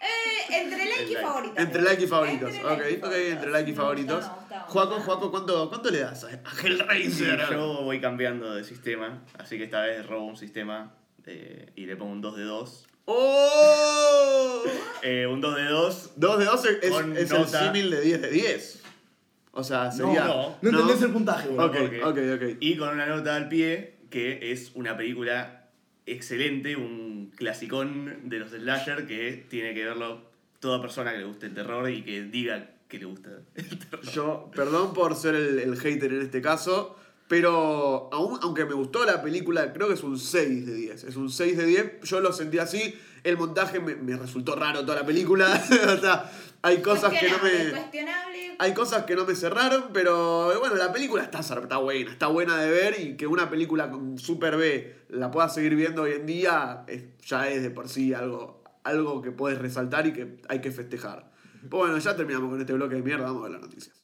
Eh, 0.00 0.60
entre 0.60 0.84
like 0.86 1.12
y 1.12 1.14
favoritos. 1.14 1.58
Entre 1.58 1.82
like 1.82 2.02
y 2.02 2.06
favoritos, 2.08 2.48
Entre 2.52 2.64
ok, 2.72 2.78
like 3.04 3.30
entre 3.30 3.50
like 3.52 3.70
y 3.70 3.74
favoritos. 3.74 4.24
Juaco. 4.66 5.00
Juaco, 5.02 5.30
¿cuánto, 5.30 5.68
¿cuánto 5.68 5.90
le 5.90 6.00
das 6.00 6.24
a 6.24 6.30
Hellraiser? 6.66 7.46
Yo 7.48 7.82
voy 7.84 8.00
cambiando 8.00 8.52
de 8.56 8.64
sistema, 8.64 9.22
así 9.38 9.56
que 9.56 9.64
esta 9.64 9.82
vez 9.82 10.04
robo 10.04 10.26
un 10.26 10.36
sistema 10.36 10.92
eh, 11.26 11.70
y 11.76 11.86
le 11.86 11.94
pongo 11.94 12.10
un 12.10 12.20
2 12.20 12.36
de 12.38 12.42
2. 12.42 12.86
¡Oh! 13.06 14.62
Eh, 15.02 15.26
un 15.26 15.40
2 15.40 15.56
de 15.56 15.64
2. 15.64 16.10
2 16.16 16.38
de 16.38 16.44
12 16.44 16.78
es, 16.82 16.90
Con 16.90 17.16
es 17.16 17.30
el 17.30 17.38
nota. 17.38 17.64
símil 17.66 17.90
de 17.90 18.00
10 18.00 18.22
de 18.22 18.30
10. 18.30 18.82
O 19.52 19.62
sea, 19.62 19.92
sería. 19.92 20.24
no. 20.24 20.56
No 20.62 20.70
entendés 20.70 21.02
el 21.02 21.12
puntaje, 21.12 21.48
boludo. 21.48 21.66
Ok, 21.66 21.76
Ok. 21.76 22.06
ok, 22.06 22.18
ok. 22.34 22.56
Y 22.60 22.76
con 22.76 22.88
una 22.88 23.06
nota 23.06 23.36
al 23.36 23.48
pie 23.48 23.94
que 24.10 24.52
es 24.52 24.72
una 24.74 24.96
película 24.96 25.68
excelente, 26.06 26.76
un 26.76 27.32
clasicón 27.36 28.20
de 28.28 28.38
los 28.38 28.50
slasher 28.50 29.06
que 29.06 29.44
tiene 29.48 29.74
que 29.74 29.84
verlo 29.84 30.22
toda 30.60 30.80
persona 30.80 31.12
que 31.12 31.18
le 31.18 31.24
guste 31.24 31.46
el 31.46 31.54
terror 31.54 31.88
y 31.90 32.02
que 32.02 32.22
diga 32.22 32.70
que 32.88 32.98
le 32.98 33.04
gusta 33.06 33.30
el 33.54 33.78
terror. 33.78 34.04
Yo, 34.12 34.50
perdón 34.54 34.92
por 34.94 35.14
ser 35.16 35.34
el, 35.34 35.58
el 35.58 35.76
hater 35.78 36.12
en 36.12 36.22
este 36.22 36.40
caso, 36.40 36.96
pero 37.28 38.10
aún, 38.12 38.38
aunque 38.42 38.64
me 38.64 38.74
gustó 38.74 39.04
la 39.04 39.22
película, 39.22 39.72
creo 39.72 39.88
que 39.88 39.94
es 39.94 40.02
un 40.02 40.18
6 40.18 40.66
de 40.66 40.74
10. 40.74 41.04
Es 41.04 41.16
un 41.16 41.30
6 41.30 41.56
de 41.56 41.66
10, 41.66 42.00
yo 42.02 42.20
lo 42.20 42.32
sentí 42.32 42.58
así. 42.58 42.94
El 43.22 43.38
montaje 43.38 43.80
me, 43.80 43.94
me 43.96 44.16
resultó 44.16 44.54
raro 44.54 44.82
toda 44.84 45.00
la 45.00 45.06
película. 45.06 45.46
o 45.96 46.00
sea, 46.00 46.30
hay 46.60 46.82
cosas 46.82 47.12
que 47.20 47.30
no 47.30 47.38
me. 47.42 47.50
Hay 48.58 48.74
cosas 48.74 49.04
que 49.04 49.16
no 49.16 49.24
me 49.24 49.34
cerraron, 49.34 49.86
pero 49.92 50.58
bueno, 50.60 50.74
la 50.76 50.92
película 50.92 51.22
está, 51.22 51.40
está 51.40 51.78
buena, 51.78 52.12
está 52.12 52.26
buena 52.26 52.58
de 52.60 52.70
ver 52.70 53.00
y 53.00 53.16
que 53.16 53.26
una 53.26 53.48
película 53.48 53.90
con 53.90 54.18
Super 54.18 54.56
B 54.56 54.94
la 55.08 55.30
pueda 55.30 55.48
seguir 55.48 55.74
viendo 55.74 56.02
hoy 56.02 56.12
en 56.12 56.26
día 56.26 56.84
es- 56.86 57.04
ya 57.26 57.48
es 57.48 57.62
de 57.62 57.70
por 57.70 57.88
sí 57.88 58.12
algo, 58.12 58.62
algo 58.84 59.22
que 59.22 59.32
puedes 59.32 59.58
resaltar 59.58 60.06
y 60.06 60.12
que 60.12 60.36
hay 60.48 60.60
que 60.60 60.70
festejar. 60.70 61.32
Pues 61.62 61.70
bueno, 61.70 61.96
ya 61.98 62.14
terminamos 62.14 62.50
con 62.50 62.60
este 62.60 62.74
bloque 62.74 62.96
de 62.96 63.02
mierda, 63.02 63.24
vamos 63.24 63.40
a 63.40 63.42
ver 63.44 63.52
las 63.52 63.62
noticias. 63.62 64.03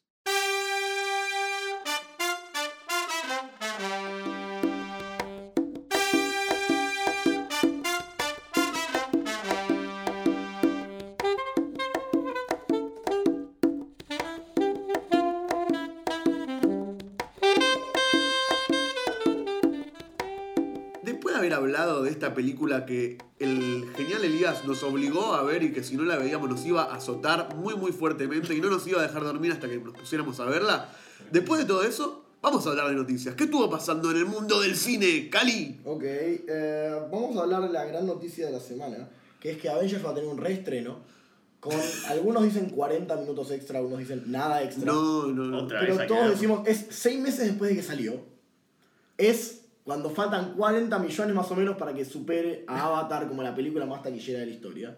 Hablado 21.70 22.02
de 22.02 22.10
esta 22.10 22.34
película 22.34 22.84
que 22.84 23.18
el 23.38 23.86
genial 23.96 24.24
Elías 24.24 24.64
nos 24.64 24.82
obligó 24.82 25.34
a 25.34 25.44
ver 25.44 25.62
y 25.62 25.72
que 25.72 25.84
si 25.84 25.96
no 25.96 26.02
la 26.02 26.16
veíamos 26.16 26.50
nos 26.50 26.66
iba 26.66 26.82
a 26.82 26.96
azotar 26.96 27.54
muy 27.54 27.76
muy 27.76 27.92
fuertemente 27.92 28.54
y 28.54 28.60
no 28.60 28.70
nos 28.70 28.86
iba 28.88 28.98
a 29.00 29.02
dejar 29.02 29.22
dormir 29.22 29.52
hasta 29.52 29.68
que 29.68 29.78
nos 29.78 29.94
pusiéramos 29.94 30.40
a 30.40 30.46
verla? 30.46 30.88
Después 31.30 31.60
de 31.60 31.66
todo 31.66 31.84
eso, 31.84 32.24
vamos 32.42 32.66
a 32.66 32.70
hablar 32.70 32.88
de 32.88 32.96
noticias. 32.96 33.36
¿Qué 33.36 33.44
estuvo 33.44 33.70
pasando 33.70 34.10
en 34.10 34.16
el 34.16 34.26
mundo 34.26 34.60
del 34.60 34.74
cine, 34.74 35.30
Cali? 35.30 35.80
Ok, 35.84 36.02
eh, 36.02 37.00
vamos 37.10 37.36
a 37.36 37.42
hablar 37.42 37.62
de 37.62 37.68
la 37.68 37.84
gran 37.84 38.04
noticia 38.04 38.46
de 38.46 38.52
la 38.52 38.60
semana, 38.60 39.08
que 39.38 39.52
es 39.52 39.58
que 39.58 39.68
Avengers 39.68 40.04
va 40.04 40.10
a 40.10 40.14
tener 40.14 40.28
un 40.28 40.38
reestreno 40.38 40.98
con, 41.60 41.74
algunos 42.08 42.42
dicen 42.42 42.70
40 42.70 43.16
minutos 43.16 43.50
extra, 43.52 43.78
algunos 43.78 44.00
dicen 44.00 44.24
nada 44.26 44.62
extra. 44.62 44.86
No, 44.86 45.26
no, 45.26 45.44
no. 45.44 45.58
Otra 45.58 45.80
pero 45.80 46.06
todos 46.06 46.30
decimos, 46.30 46.66
es 46.66 46.86
seis 46.90 47.20
meses 47.20 47.46
después 47.46 47.70
de 47.70 47.76
que 47.76 47.82
salió, 47.82 48.14
es 49.18 49.60
cuando 49.90 50.09
faltan 50.11 50.54
40 50.54 50.99
millones 51.00 51.35
más 51.35 51.50
o 51.50 51.56
menos 51.56 51.76
para 51.76 51.92
que 51.92 52.04
supere 52.04 52.64
a 52.68 52.85
Avatar 52.85 53.26
como 53.26 53.42
la 53.42 53.52
película 53.52 53.87
más 53.87 54.04
taquillera 54.04 54.38
de 54.38 54.47
la 54.47 54.52
historia. 54.52 54.97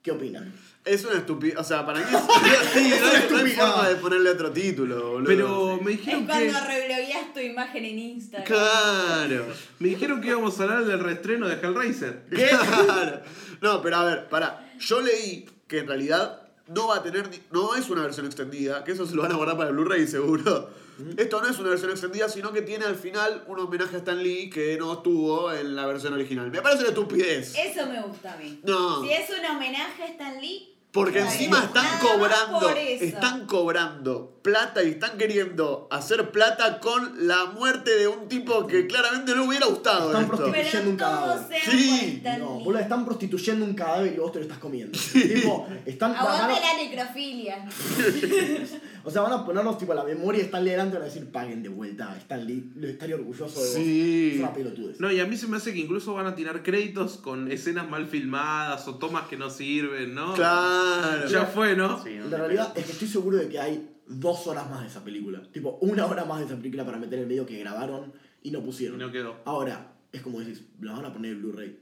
¿Qué 0.00 0.12
opinan? 0.12 0.52
Es 0.84 1.04
una 1.04 1.16
estupidez. 1.18 1.56
O 1.58 1.64
sea, 1.64 1.84
para 1.84 1.98
mí 1.98 2.04
es. 2.12 2.68
sí, 2.72 2.90
no, 3.00 3.06
hay- 3.08 3.28
no 3.28 3.36
hay 3.38 3.50
forma 3.50 3.88
de 3.88 3.96
ponerle 3.96 4.30
otro 4.30 4.52
título, 4.52 5.10
boludo. 5.14 5.26
Pero 5.26 5.80
me 5.82 5.90
Es 5.94 5.98
dijeron 5.98 6.20
que. 6.20 6.32
cuando 6.32 6.60
reblogueas 6.60 7.34
tu 7.34 7.40
imagen 7.40 7.84
en 7.84 7.98
Instagram. 7.98 8.46
Claro. 8.46 9.46
Me 9.80 9.88
dijeron 9.88 10.20
que 10.20 10.28
íbamos 10.28 10.60
a 10.60 10.62
hablar 10.62 10.84
del 10.84 11.00
reestreno 11.00 11.48
de 11.48 11.54
Hellraiser. 11.56 12.22
Claro. 12.30 13.20
No, 13.60 13.82
pero 13.82 13.96
a 13.96 14.04
ver, 14.04 14.28
pará. 14.28 14.72
Yo 14.78 15.00
leí 15.00 15.44
que 15.66 15.80
en 15.80 15.88
realidad 15.88 16.42
no 16.68 16.86
va 16.86 16.98
a 16.98 17.02
tener. 17.02 17.28
ni- 17.28 17.40
No 17.50 17.74
es 17.74 17.90
una 17.90 18.02
versión 18.02 18.26
extendida, 18.26 18.84
que 18.84 18.92
eso 18.92 19.04
se 19.04 19.16
lo 19.16 19.22
van 19.22 19.32
a 19.32 19.34
guardar 19.34 19.56
para 19.56 19.70
el 19.70 19.74
Blu-ray 19.74 20.06
seguro. 20.06 20.70
Esto 21.16 21.40
no 21.40 21.48
es 21.48 21.58
una 21.58 21.70
versión 21.70 21.90
extendida, 21.90 22.28
sino 22.28 22.52
que 22.52 22.62
tiene 22.62 22.84
al 22.84 22.96
final 22.96 23.44
un 23.46 23.60
homenaje 23.60 23.96
a 23.96 23.98
Stan 23.98 24.22
Lee 24.22 24.50
que 24.50 24.76
no 24.78 24.94
estuvo 24.94 25.52
en 25.52 25.76
la 25.76 25.86
versión 25.86 26.14
original. 26.14 26.50
Me 26.50 26.60
parece 26.60 26.80
una 26.80 26.90
estupidez. 26.90 27.54
Eso 27.56 27.86
me 27.86 28.02
gusta 28.02 28.34
a 28.34 28.36
mí. 28.36 28.60
No. 28.64 29.02
Si 29.02 29.12
es 29.12 29.30
un 29.30 29.44
homenaje 29.44 30.02
a 30.02 30.06
Stan 30.06 30.40
Lee. 30.40 30.74
Porque 30.90 31.20
encima 31.20 31.64
están 31.64 31.86
cobrando, 32.00 32.60
por 32.60 32.78
están 32.78 33.46
cobrando 33.46 34.37
plata 34.48 34.82
y 34.82 34.90
están 34.92 35.18
queriendo 35.18 35.88
hacer 35.90 36.30
plata 36.30 36.80
con 36.80 37.26
la 37.28 37.46
muerte 37.46 37.94
de 37.98 38.08
un 38.08 38.28
tipo 38.28 38.66
que 38.66 38.86
claramente 38.86 39.34
no 39.34 39.44
hubiera 39.44 39.66
gustado 39.66 40.06
Están 40.08 40.22
esto. 40.24 40.36
prostituyendo. 40.36 40.70
Pero 40.78 40.90
un 40.90 40.96
cadáver. 40.96 41.60
Sí. 41.70 42.22
No, 42.38 42.48
boludo, 42.60 42.78
están 42.78 43.04
prostituyendo 43.04 43.66
un 43.66 43.74
cadáver 43.74 44.14
y 44.14 44.16
vos 44.16 44.32
te 44.32 44.38
lo 44.38 44.44
estás 44.44 44.58
comiendo. 44.58 44.98
Tipo, 45.12 45.66
están, 45.84 46.14
Aguante 46.14 46.54
a- 46.54 46.60
la 46.60 46.82
necrofilia. 46.82 47.68
o 49.04 49.10
sea, 49.10 49.22
van 49.22 49.32
a 49.32 49.44
ponernos 49.44 49.76
tipo 49.76 49.92
la 49.92 50.04
memoria 50.04 50.42
Stan 50.44 50.64
Lee 50.64 50.70
delante 50.70 50.96
y 50.96 50.98
van 50.98 51.08
a 51.08 51.12
decir, 51.12 51.30
paguen 51.30 51.62
de 51.62 51.68
vuelta 51.68 52.16
Lee, 52.38 52.72
lo 52.76 52.88
estaría 52.88 53.16
orgulloso 53.16 53.60
de 53.60 53.66
vos. 53.66 53.74
Sí. 53.74 54.30
Es 54.34 54.40
una 54.40 54.52
pelotudez. 54.54 55.00
No, 55.00 55.12
y 55.12 55.20
a 55.20 55.26
mí 55.26 55.36
se 55.36 55.46
me 55.46 55.58
hace 55.58 55.72
que 55.74 55.80
incluso 55.80 56.14
van 56.14 56.26
a 56.26 56.34
tirar 56.34 56.62
créditos 56.62 57.18
con 57.18 57.50
escenas 57.52 57.88
mal 57.88 58.06
filmadas 58.06 58.88
o 58.88 58.94
tomas 58.96 59.28
que 59.28 59.36
no 59.36 59.50
sirven, 59.50 60.14
¿no? 60.14 60.32
Claro. 60.34 61.28
Ya 61.28 61.44
fue, 61.44 61.76
¿no? 61.76 62.02
Sí, 62.02 62.16
no 62.18 62.28
La 62.28 62.38
realidad 62.38 62.72
es 62.76 62.86
que 62.86 62.92
estoy 62.92 63.08
seguro 63.08 63.36
de 63.36 63.48
que 63.48 63.58
hay 63.58 63.88
dos 64.08 64.46
horas 64.46 64.68
más 64.70 64.80
de 64.82 64.86
esa 64.88 65.04
película. 65.04 65.42
Tipo, 65.52 65.78
una 65.82 66.06
hora 66.06 66.24
más 66.24 66.40
de 66.40 66.46
esa 66.46 66.56
película 66.56 66.84
para 66.84 66.98
meter 66.98 67.18
el 67.20 67.26
medio 67.26 67.46
que 67.46 67.58
grabaron 67.58 68.12
y 68.42 68.50
no 68.50 68.58
Y 68.60 68.62
pusieron. 68.62 68.98
no 68.98 69.12
quedó. 69.12 69.36
Ahora, 69.44 69.94
es 70.12 70.22
como 70.22 70.40
decís, 70.40 70.64
la 70.80 70.92
van 70.92 71.04
a 71.04 71.12
poner 71.12 71.32
en 71.32 71.42
Blu-ray. 71.42 71.78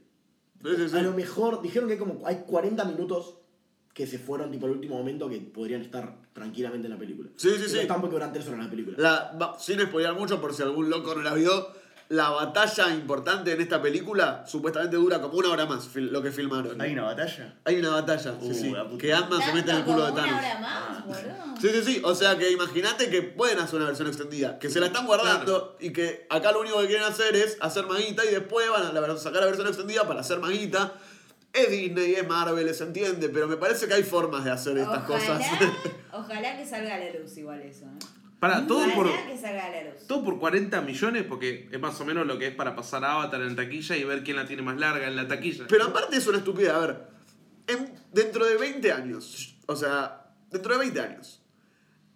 Sí, 0.63 0.69
sí, 0.75 0.89
sí. 0.89 0.97
A 0.97 1.01
lo 1.03 1.13
mejor, 1.13 1.61
dijeron 1.61 1.87
que 1.87 1.93
hay 1.93 1.99
como 1.99 2.25
hay 2.25 2.43
40 2.47 2.83
minutos 2.85 3.35
que 3.93 4.05
se 4.05 4.19
fueron 4.19 4.51
tipo 4.51 4.65
al 4.67 4.73
último 4.73 4.95
momento 4.97 5.27
que 5.29 5.37
podrían 5.39 5.81
estar 5.81 6.17
tranquilamente 6.33 6.87
en 6.87 6.93
la 6.93 6.99
película. 6.99 7.29
Sí, 7.35 7.49
sí, 7.49 7.65
Pero 7.71 7.81
sí. 7.81 7.87
Porque 7.87 8.09
duran 8.15 8.31
3 8.33 8.47
horas 8.49 8.65
la 8.65 8.69
película. 8.69 8.97
La, 8.99 9.37
va- 9.41 9.57
sin 9.59 9.79
spoilear 9.79 10.13
mucho, 10.15 10.39
por 10.41 10.53
si 10.53 10.61
algún 10.63 10.89
loco 10.89 11.15
no 11.15 11.21
la 11.21 11.33
vio, 11.33 11.67
la 12.09 12.29
batalla 12.29 12.89
importante 12.93 13.51
en 13.51 13.59
esta 13.59 13.81
película 13.81 14.45
supuestamente 14.47 14.95
dura 14.95 15.19
como 15.21 15.37
una 15.37 15.49
hora 15.49 15.65
más, 15.65 15.93
lo 15.95 16.21
que 16.21 16.31
filmaron. 16.31 16.79
¿Hay 16.79 16.93
una 16.93 17.03
batalla? 17.03 17.55
Hay 17.65 17.79
una 17.79 17.89
batalla, 17.89 18.35
sí, 18.39 18.47
Uh, 18.47 18.53
sí. 18.53 18.97
Que 18.97 19.13
Ant-Man 19.13 19.41
se 19.41 19.53
mete 19.53 19.71
en 19.71 19.77
el 19.77 19.83
culo 19.83 20.05
de 20.05 20.11
Thanos. 20.13 20.31
Una 20.31 20.37
hora 20.39 20.59
más, 20.59 21.05
boludo. 21.05 21.57
Sí, 21.61 21.69
sí, 21.69 21.81
sí. 21.83 22.01
O 22.05 22.15
sea 22.15 22.37
que 22.37 22.51
imagínate 22.51 23.09
que 23.09 23.21
pueden 23.23 23.59
hacer 23.59 23.75
una 23.77 23.87
versión 23.87 24.07
extendida, 24.07 24.57
que 24.59 24.69
se 24.69 24.79
la 24.79 24.87
están 24.87 25.05
guardando 25.05 25.75
y 25.79 25.91
que 25.91 26.25
acá 26.29 26.51
lo 26.51 26.61
único 26.61 26.79
que 26.79 26.87
quieren 26.87 27.05
hacer 27.05 27.35
es 27.35 27.57
hacer 27.59 27.85
maguita 27.85 28.23
y 28.25 28.29
después 28.29 28.69
van 28.69 28.83
a 28.95 29.17
sacar 29.17 29.41
la 29.41 29.47
versión 29.47 29.67
extendida 29.67 30.07
para 30.07 30.21
hacer 30.21 30.39
maguita. 30.39 30.93
Es 31.51 31.71
Disney, 31.71 32.13
es 32.13 32.27
Marvel, 32.27 32.73
se 32.75 32.83
entiende, 32.83 33.29
pero 33.29 33.47
me 33.47 33.57
parece 33.57 33.87
que 33.87 33.95
hay 33.95 34.03
formas 34.03 34.43
de 34.45 34.51
hacer 34.51 34.77
estas 34.77 35.03
ojalá, 35.03 35.07
cosas. 35.07 35.41
ojalá 36.11 36.57
que 36.57 36.65
salga 36.65 36.95
a 36.95 36.99
la 36.99 37.11
luz 37.19 37.35
igual 37.37 37.61
eso. 37.61 37.85
¿eh? 37.85 38.16
Para, 38.39 38.67
todo 38.67 38.85
por, 38.93 39.07
Ojalá 39.07 39.25
que 39.25 39.37
salga 39.37 39.65
a 39.65 39.69
la 39.71 39.83
luz. 39.85 40.05
todo 40.07 40.23
por 40.23 40.37
40 40.39 40.81
millones, 40.81 41.23
porque 41.27 41.67
es 41.71 41.79
más 41.79 41.99
o 41.99 42.05
menos 42.05 42.27
lo 42.27 42.37
que 42.37 42.47
es 42.47 42.55
para 42.55 42.75
pasar 42.75 43.03
a 43.03 43.13
Avatar 43.13 43.41
en 43.41 43.55
taquilla 43.55 43.95
y 43.97 44.03
ver 44.03 44.23
quién 44.23 44.35
la 44.37 44.45
tiene 44.45 44.61
más 44.61 44.77
larga 44.77 45.07
en 45.07 45.15
la 45.15 45.27
taquilla. 45.27 45.65
Pero 45.67 45.85
aparte 45.85 46.17
es 46.17 46.27
una 46.27 46.37
estupidez. 46.37 46.69
A 46.71 46.79
ver, 46.79 47.07
en- 47.65 47.93
dentro 48.13 48.45
de 48.45 48.57
20 48.57 48.91
años, 48.91 49.55
o 49.65 49.75
sea, 49.75 50.27
dentro 50.51 50.73
de 50.73 50.79
20 50.79 50.99
años, 51.01 51.41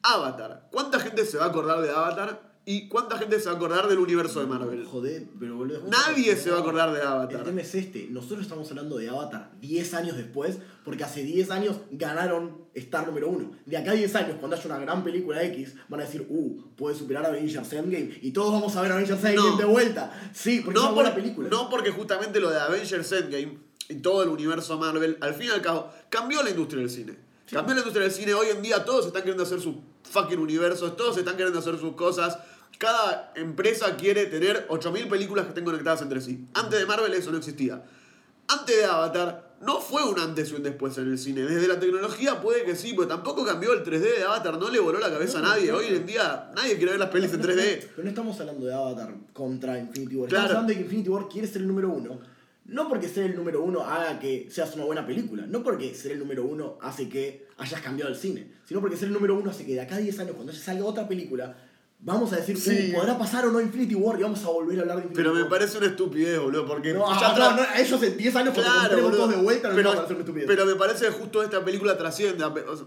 Avatar, 0.04 0.68
¿cuánta 0.72 1.00
gente 1.00 1.26
se 1.26 1.38
va 1.38 1.46
a 1.46 1.48
acordar 1.48 1.82
de 1.82 1.90
Avatar? 1.90 2.51
¿Y 2.64 2.88
cuánta 2.90 3.18
gente 3.18 3.40
se 3.40 3.48
va 3.48 3.54
a 3.54 3.56
acordar 3.56 3.88
del 3.88 3.98
universo 3.98 4.40
de 4.40 4.46
Marvel? 4.46 4.86
Joder, 4.86 5.26
pero 5.40 5.56
boludo. 5.58 5.82
Nadie 5.90 6.36
se 6.36 6.52
va 6.52 6.58
a 6.58 6.60
acordar 6.60 6.94
de 6.94 7.00
El 7.02 7.08
Avatar. 7.08 7.44
tema 7.44 7.62
es 7.62 7.74
este, 7.74 8.08
nosotros 8.12 8.42
estamos 8.42 8.70
hablando 8.70 8.98
de 8.98 9.10
Avatar 9.10 9.50
10 9.62 9.94
años 9.96 10.16
después, 10.16 10.60
porque 10.86 11.04
hace 11.04 11.24
10 11.24 11.50
años 11.50 11.78
ganaron 11.90 12.62
Star 12.76 13.08
número 13.08 13.30
1. 13.30 13.52
De 13.66 13.78
acá 13.78 13.92
a 13.92 13.96
10 13.96 14.14
años, 14.16 14.36
cuando 14.40 14.56
haya 14.56 14.66
una 14.68 14.78
gran 14.78 15.04
película 15.04 15.42
X, 15.46 15.74
van 15.90 16.02
a 16.02 16.04
decir, 16.04 16.24
uh, 16.30 16.62
puede 16.76 16.96
superar 16.96 17.26
a 17.26 17.30
Avengers 17.30 17.74
Endgame, 17.74 18.20
y 18.22 18.32
todos 18.32 18.54
vamos 18.54 18.76
a 18.76 18.82
ver 18.84 18.92
Avengers 18.92 19.24
Endgame 19.24 19.50
No. 19.50 19.58
de 19.58 19.66
vuelta. 19.66 20.30
Sí, 20.32 20.62
porque 20.64 20.78
es 20.78 20.84
No, 20.84 20.90
una 20.90 20.96
buena 20.96 21.14
por- 21.16 21.22
película. 21.24 21.50
no 21.50 21.68
porque 21.68 21.90
justamente 21.90 22.40
lo 22.40 22.52
de 22.52 22.60
Avengers 22.60 23.12
Endgame 23.12 23.58
y 23.90 23.96
todo 23.96 24.22
el 24.22 24.30
universo 24.30 24.78
Marvel, 24.78 25.18
al 25.22 25.34
fin 25.34 25.48
y 25.48 25.50
al 25.50 25.62
cabo, 25.64 25.90
cambió 26.10 26.44
la 26.44 26.52
industria 26.52 26.82
del 26.82 26.92
cine. 26.92 27.18
Cambió 27.52 27.74
la 27.74 27.80
industria 27.82 28.04
del 28.04 28.14
cine. 28.14 28.34
Hoy 28.34 28.48
en 28.56 28.62
día 28.62 28.86
todos 28.86 29.08
están 29.08 29.24
queriendo 29.24 29.44
hacer 29.44 29.60
sus 29.60 29.76
fucking 30.04 30.40
universos, 30.40 30.96
todos 30.96 31.18
están 31.18 31.36
queriendo 31.36 31.60
hacer 31.60 31.78
sus 31.78 31.96
cosas. 31.96 32.38
Cada 32.78 33.32
empresa 33.36 33.96
quiere 33.96 34.26
tener 34.26 34.68
8.000 34.68 35.10
películas 35.10 35.46
que 35.46 35.50
estén 35.50 35.66
conectadas 35.66 36.02
entre 36.02 36.22
sí. 36.22 36.48
Antes 36.54 36.80
de 36.80 36.86
Marvel 36.86 37.14
eso 37.14 37.32
no 37.32 37.38
existía. 37.38 37.84
Antes 38.48 38.78
de 38.78 38.86
Avatar, 38.86 39.52
no 39.62 39.80
fue 39.80 40.04
un 40.04 40.20
antes 40.20 40.52
y 40.52 40.56
un 40.56 40.64
después 40.64 40.98
en 40.98 41.12
el 41.12 41.18
cine. 41.18 41.44
Desde 41.44 41.68
la 41.68 41.80
tecnología 41.80 42.42
puede 42.42 42.64
que 42.64 42.76
sí, 42.76 42.94
pero 42.96 43.08
tampoco 43.08 43.46
cambió 43.46 43.74
el 43.74 43.84
3D 43.84 44.18
de 44.18 44.24
Avatar, 44.24 44.58
no 44.58 44.70
le 44.70 44.80
voló 44.80 45.00
la 45.00 45.12
cabeza 45.12 45.40
a 45.40 45.42
nadie. 45.42 45.72
Hoy 45.72 45.86
en 45.88 46.06
día 46.06 46.52
nadie 46.56 46.76
quiere 46.76 46.92
ver 46.92 47.00
las 47.00 47.10
pelis 47.10 47.32
en 47.34 47.42
3D. 47.42 47.88
Pero 47.96 48.04
no 48.04 48.10
estamos 48.10 48.40
hablando 48.40 48.66
de 48.66 48.74
Avatar 48.74 49.14
contra 49.34 49.78
Infinity 49.80 50.16
War. 50.16 50.30
Claro. 50.30 50.46
Estamos 50.46 50.50
hablando 50.50 50.68
de 50.70 50.76
que 50.76 50.82
Infinity 50.82 51.10
War 51.10 51.30
quiere 51.30 51.48
ser 51.48 51.62
el 51.62 51.68
número 51.68 51.90
uno. 51.90 52.20
No 52.66 52.88
porque 52.88 53.08
ser 53.08 53.26
el 53.26 53.36
número 53.36 53.64
uno 53.64 53.82
haga 53.82 54.20
que 54.20 54.48
seas 54.50 54.74
una 54.76 54.86
buena 54.86 55.06
película. 55.06 55.46
No 55.46 55.64
porque 55.64 55.94
ser 55.94 56.14
el 56.14 56.20
número 56.20 56.46
uno 56.46 56.78
hace 56.82 57.10
que 57.10 57.48
hayas 57.58 57.82
cambiado 57.82 58.10
el 58.10 58.18
cine. 58.18 58.52
Sino 58.66 58.82
porque 58.82 58.98
ser 58.98 59.10
el 59.10 59.14
número 59.14 59.36
uno 59.36 59.50
hace 59.52 59.66
que 59.66 59.74
de 59.74 59.82
acá 59.82 59.96
a 59.96 60.00
10 60.00 60.20
años, 60.20 60.36
cuando 60.36 60.54
salga 60.54 60.86
otra 60.86 61.08
película, 61.08 61.56
vamos 62.02 62.34
a 62.34 62.38
decir, 62.38 62.58
Sí. 62.58 62.92
"Uh, 62.94 63.00
¿podrá 63.00 63.18
pasar 63.18 63.46
o 63.46 63.52
no 63.52 63.62
Infinity 63.62 63.96
War? 63.96 64.20
Y 64.20 64.24
vamos 64.24 64.44
a 64.44 64.48
volver 64.50 64.78
a 64.80 64.82
hablar 64.82 64.98
de 64.98 65.04
Infinity 65.04 65.24
Pero 65.24 65.34
me 65.34 65.46
parece 65.46 65.78
una 65.78 65.88
estupidez, 65.88 66.40
boludo, 66.40 66.66
porque 66.68 66.94
No, 66.94 67.20
ya 67.20 67.38
no, 67.38 67.56
no, 67.58 67.64
ellos 67.78 68.04
en 68.04 68.18
10 68.18 68.36
años 68.36 68.54
cuando 68.54 68.72
Claro, 68.74 68.96
boludo. 69.04 69.18
todos 69.18 69.30
de 69.32 69.36
vuelta 69.38 69.68
nos 69.70 69.78
pero, 69.78 69.92
hacer 69.92 70.12
una 70.12 70.20
estupidez. 70.20 70.48
pero 70.48 70.66
me 70.66 70.76
parece 70.76 71.06
que 71.06 71.12
justo 71.12 71.44
esta 71.44 71.64
película 71.64 71.98
trasciende. 71.98 72.44
o 72.44 72.76
sea, 72.78 72.86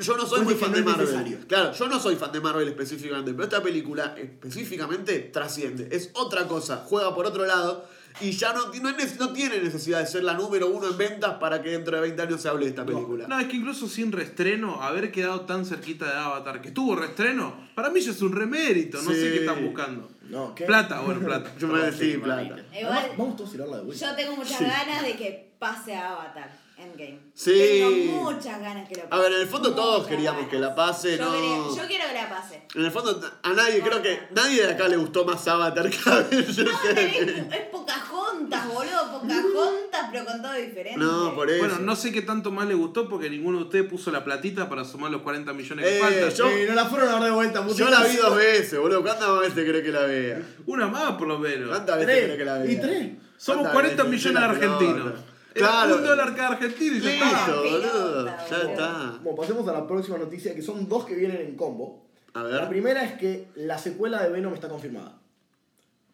Yo 0.00 0.16
no 0.16 0.26
soy 0.26 0.40
muy 0.42 0.54
fan 0.54 0.72
no 0.72 0.78
de 0.78 0.82
Marvel. 0.82 1.06
necesario. 1.06 1.38
Claro, 1.46 1.72
yo 1.72 1.88
no 1.88 2.00
soy 2.00 2.16
fan 2.16 2.32
de 2.32 2.40
Marvel 2.40 2.66
específicamente, 2.68 3.32
pero 3.32 3.44
esta 3.44 3.62
película 3.62 4.14
específicamente 4.18 5.20
trasciende. 5.32 5.88
Es 5.92 6.10
otra 6.14 6.46
cosa, 6.48 6.84
juega 6.88 7.14
por 7.14 7.24
otro 7.26 7.46
lado 7.46 7.84
y 8.20 8.32
ya 8.32 8.52
no, 8.52 8.66
no, 8.72 8.90
no 9.18 9.32
tiene 9.32 9.60
necesidad 9.60 10.00
de 10.00 10.06
ser 10.06 10.24
la 10.24 10.34
número 10.34 10.68
uno 10.68 10.88
en 10.88 10.96
ventas 10.96 11.34
para 11.34 11.62
que 11.62 11.70
dentro 11.70 11.94
de 11.96 12.02
20 12.02 12.22
años 12.22 12.40
se 12.40 12.48
hable 12.48 12.64
de 12.64 12.70
esta 12.70 12.84
película. 12.86 13.26
No, 13.28 13.38
es 13.38 13.46
que 13.46 13.56
incluso 13.56 13.88
sin 13.88 14.12
reestreno, 14.12 14.82
haber 14.82 15.12
quedado 15.12 15.42
tan 15.42 15.64
cerquita 15.66 16.06
de 16.06 16.12
Avatar, 16.18 16.60
que 16.62 16.68
estuvo 16.68 16.96
reestreno, 16.96 17.54
para 17.74 17.90
mí 17.90 18.00
ya 18.00 18.10
es 18.12 18.22
un 18.22 18.32
remérito, 18.32 19.02
no 19.02 19.10
Sí. 19.10 19.16
sé 19.20 19.32
qué 19.32 19.38
están 19.40 19.64
buscando. 19.64 20.08
No, 20.30 20.54
¿qué? 20.54 20.64
Plata, 20.64 21.00
bueno, 21.02 21.20
plata. 21.20 21.52
Yo 21.58 21.68
me 21.68 21.78
decía 21.80 22.12
Sí, 22.14 22.18
plata. 22.18 22.42
Igual, 22.42 22.94
Vamos, 22.94 23.16
vamos 23.18 23.36
todos 23.36 23.50
a 23.52 23.54
ir 23.54 23.60
a 23.60 23.64
verla 23.64 23.76
de 23.78 23.84
vuelta. 23.84 24.10
yo 24.10 24.16
tengo 24.16 24.36
muchas 24.36 24.58
Sí. 24.58 24.64
ganas 24.64 25.02
de 25.02 25.12
que 25.16 25.52
pase 25.58 25.94
a 25.94 26.12
Avatar 26.12 26.65
Endgame. 26.86 27.18
Sí. 27.34 27.52
Tengo 27.52 28.22
muchas 28.32 28.60
ganas 28.60 28.88
que 28.88 28.94
lo 28.96 29.02
pase. 29.08 29.14
A 29.14 29.18
ver, 29.18 29.32
en 29.32 29.40
el 29.42 29.46
fondo 29.46 29.74
todos 29.74 30.06
queríamos 30.06 30.40
ganas. 30.42 30.50
que 30.50 30.58
la 30.58 30.74
pase, 30.74 31.18
yo 31.18 31.24
no. 31.24 31.32
quería- 31.32 31.82
yo 31.82 31.88
quiero 31.88 32.04
que 32.08 32.14
la 32.14 32.28
pase. 32.30 32.62
En 32.74 32.84
el 32.84 32.90
fondo, 32.90 33.20
a 33.42 33.52
nadie, 33.52 33.80
creo 33.80 34.00
que 34.02 34.20
nadie 34.34 34.66
de 34.66 34.72
acá 34.72 34.88
le 34.88 34.96
gustó 34.96 35.24
más 35.24 35.46
Avatar 35.48 35.90
que 35.90 35.98
Avengers 36.10 36.58
No, 36.64 36.70
Endgame. 36.90 37.06
es, 37.48 37.54
es 37.60 37.66
Pocahontas, 37.70 38.68
boludo. 38.68 39.20
Pocahontas, 39.20 40.08
pero 40.10 40.24
con 40.24 40.42
todo 40.42 40.52
diferente. 40.54 40.98
No, 40.98 41.34
por 41.34 41.50
eso. 41.50 41.58
Bueno, 41.58 41.78
no 41.80 41.96
sé 41.96 42.12
qué 42.12 42.22
tanto 42.22 42.50
más 42.50 42.66
le 42.66 42.74
gustó 42.74 43.08
porque 43.08 43.28
ninguno 43.30 43.58
de 43.58 43.64
ustedes 43.64 43.88
puso 43.90 44.10
la 44.10 44.24
platita 44.24 44.68
para 44.68 44.84
sumar 44.84 45.10
los 45.10 45.22
40 45.22 45.52
millones 45.52 45.84
que 45.84 45.96
Eh, 45.96 46.00
faltan. 46.00 46.30
yo- 46.30 46.48
Eh, 46.50 46.66
no 46.68 46.74
la 46.74 46.86
fueron 46.86 47.08
a 47.10 47.14
ver 47.16 47.24
de 47.24 47.30
vuelta. 47.32 47.66
Yo 47.74 47.90
la 47.90 48.04
vi 48.04 48.16
dos 48.16 48.36
veces, 48.36 48.78
boludo. 48.78 49.02
¿Cuántas 49.02 49.28
más 49.28 49.40
veces 49.40 49.64
querés 49.64 49.82
que 49.82 49.92
la 49.92 50.02
vea? 50.02 50.42
Una 50.66 50.86
más 50.86 51.12
por 51.12 51.28
lo 51.28 51.38
menos. 51.38 51.68
¿Cuántas 51.68 51.98
veces 51.98 52.14
querés 52.22 52.36
que 52.38 52.44
la 52.44 52.54
vea? 52.58 52.64
Tres. 52.64 52.74
¿Y 52.76 52.80
tres? 52.80 53.12
Somos 53.36 53.68
¿Cuántas 53.68 53.72
40 53.74 54.02
veces? 54.04 54.24
millones 54.32 54.34
de 54.34 54.40
La 54.40 55.12
Era 55.56 55.68
Claro. 55.68 55.96
Un 55.96 56.04
dólar 56.04 56.36
cada 56.36 56.48
argentino 56.50 56.96
y 56.96 57.00
ya 57.00 57.10
está. 57.14 57.26
Listo, 57.46 57.62
pelota, 57.62 57.92
boludo. 57.92 58.26
Ya 58.26 58.56
está. 58.70 59.18
Bueno, 59.22 59.36
pasemos 59.36 59.68
a 59.68 59.72
la 59.72 59.86
próxima 59.86 60.18
noticia, 60.18 60.54
que 60.54 60.62
son 60.62 60.88
dos 60.88 61.04
que 61.06 61.14
vienen 61.14 61.40
en 61.40 61.56
combo. 61.56 62.06
A 62.34 62.42
La 62.42 62.60
ver. 62.60 62.68
primera 62.68 63.02
es 63.04 63.14
que 63.18 63.48
la 63.54 63.78
secuela 63.78 64.22
de 64.22 64.28
Venom 64.30 64.52
está 64.54 64.68
confirmada. 64.68 65.18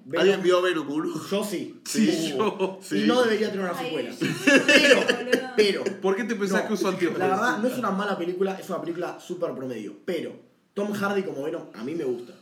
Venom- 0.04 0.20
¿Alguien 0.20 0.42
vio 0.42 0.62
Venom 0.62 0.88
1? 0.90 1.26
Yo 1.30 1.44
sí. 1.44 1.80
Sí. 1.84 2.34
Yo- 2.36 2.78
Sí. 2.80 3.02
Y 3.04 3.06
no 3.06 3.22
debería 3.22 3.50
tener 3.50 3.64
una 3.68 3.78
secuela. 3.78 4.10
Pero. 5.56 5.84
¿Por 6.00 6.16
qué 6.16 6.24
te 6.24 6.34
pensás 6.36 6.62
no, 6.62 6.68
que 6.68 6.74
uso 6.74 6.88
anteojos? 6.88 7.18
La 7.18 7.26
verdad, 7.28 7.58
no 7.58 7.68
es 7.68 7.78
una 7.78 7.90
mala 7.90 8.16
película, 8.18 8.58
es 8.58 8.68
una 8.68 8.80
película 8.80 9.18
súper 9.20 9.52
promedio. 9.54 9.94
Pero 10.04 10.32
Tom 10.74 10.92
Hardy 10.92 11.22
como 11.22 11.42
Venom, 11.42 11.64
a 11.74 11.84
mí 11.84 11.94
me 11.94 12.04
gusta. 12.04 12.34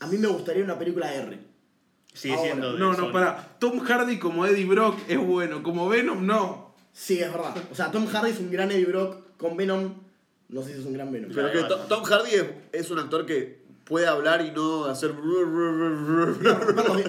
A 0.00 0.06
mí 0.06 0.18
me 0.18 0.28
gustaría 0.28 0.64
una 0.64 0.78
película 0.78 1.12
R. 1.14 1.38
Sigue 2.14 2.34
Ahora, 2.34 2.46
siendo 2.46 2.72
de 2.74 2.78
No, 2.78 2.90
no, 2.92 2.96
Sony. 2.96 3.12
pará. 3.12 3.48
Tom 3.58 3.78
Hardy 3.80 4.18
como 4.18 4.44
Eddie 4.46 4.66
Brock 4.66 4.98
es 5.08 5.18
bueno. 5.18 5.62
Como 5.62 5.88
Venom, 5.88 6.26
no. 6.26 6.74
Sí, 6.92 7.18
es 7.20 7.32
verdad. 7.32 7.54
O 7.70 7.74
sea, 7.74 7.90
Tom 7.90 8.06
Hardy 8.06 8.30
es 8.30 8.38
un 8.38 8.50
gran 8.50 8.70
Eddie 8.70 8.84
Brock 8.86 9.36
con 9.38 9.56
Venom. 9.56 9.94
No 10.48 10.62
sé 10.62 10.74
si 10.74 10.80
es 10.80 10.86
un 10.86 10.92
gran 10.92 11.10
Venom. 11.10 11.30
Pero 11.34 11.50
que 11.50 11.62
To- 11.62 11.78
Tom 11.86 12.04
Hardy 12.04 12.30
es, 12.34 12.44
es 12.72 12.90
un 12.90 12.98
actor 12.98 13.24
que 13.24 13.62
puede 13.84 14.06
hablar 14.06 14.42
y 14.44 14.50
no 14.50 14.84
hacer. 14.84 15.12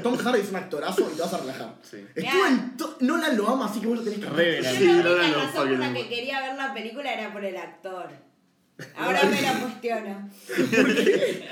Tom 0.02 0.16
Hardy 0.18 0.40
es 0.40 0.50
un 0.50 0.56
actorazo 0.56 1.10
y 1.12 1.16
te 1.16 1.22
vas 1.22 1.34
a 1.34 1.38
relajar. 1.40 1.76
Sí. 1.84 2.06
Estuvo 2.16 2.46
en. 2.46 2.78
to- 2.78 2.98
Nolan 3.02 3.36
lo 3.38 3.50
ama, 3.50 3.66
así 3.66 3.82
que 3.82 3.88
vos 3.88 3.98
lo 3.98 4.04
tenés 4.04 4.20
que 4.20 4.30
Re. 4.30 4.64
Sí, 4.64 4.86
la 4.88 4.94
única 4.94 5.10
no, 5.10 5.16
razón 5.34 5.52
por 5.54 5.62
fucking 5.64 5.80
la 5.80 5.88
no. 5.90 5.94
que 5.96 6.08
quería 6.08 6.42
ver 6.42 6.56
la 6.56 6.74
película 6.74 7.14
era 7.14 7.34
por 7.34 7.44
el 7.44 7.58
actor. 7.58 8.08
Ahora 8.96 9.22
me 9.26 9.42
la 9.42 9.60
cuestiono. 9.60 10.30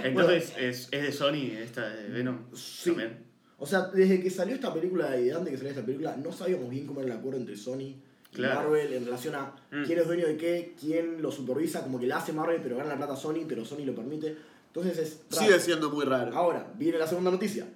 Entonces, 0.03 0.53
¿es, 0.57 0.87
¿es 0.91 1.01
de 1.03 1.11
Sony 1.11 1.51
esta 1.61 1.87
de 1.89 2.07
Venom? 2.09 2.39
Sí. 2.55 2.89
También. 2.91 3.30
O 3.63 3.67
sea, 3.67 3.81
desde 3.93 4.19
que 4.21 4.29
salió 4.31 4.55
esta 4.55 4.73
película 4.73 5.15
y 5.19 5.29
antes 5.29 5.51
que 5.51 5.57
saliera 5.57 5.69
esta 5.79 5.85
película, 5.85 6.17
no 6.17 6.31
sabíamos 6.31 6.67
bien 6.69 6.87
cómo 6.87 7.01
era 7.01 7.13
el 7.13 7.19
acuerdo 7.19 7.39
entre 7.39 7.55
Sony 7.55 7.81
y 7.81 8.01
Claro. 8.33 8.61
Marvel 8.61 8.93
en 8.93 9.05
relación 9.05 9.35
a 9.35 9.53
Mm. 9.71 9.83
quién 9.85 9.99
es 9.99 10.07
dueño 10.07 10.25
de 10.25 10.37
qué, 10.37 10.73
quién 10.79 11.21
lo 11.21 11.31
supervisa, 11.31 11.83
como 11.83 11.99
que 11.99 12.07
la 12.07 12.17
hace 12.17 12.33
Marvel, 12.33 12.59
pero 12.63 12.77
gana 12.77 12.89
la 12.89 12.97
plata 12.97 13.15
Sony, 13.15 13.45
pero 13.47 13.63
Sony 13.63 13.85
lo 13.85 13.93
permite. 13.93 14.35
Entonces 14.67 14.97
es. 14.97 15.19
raro. 15.29 15.45
Sigue 15.45 15.59
siendo 15.59 15.91
muy 15.91 16.05
raro. 16.05 16.35
Ahora, 16.35 16.73
viene 16.77 16.97
la 16.97 17.05
segunda 17.07 17.29
noticia. 17.29 17.67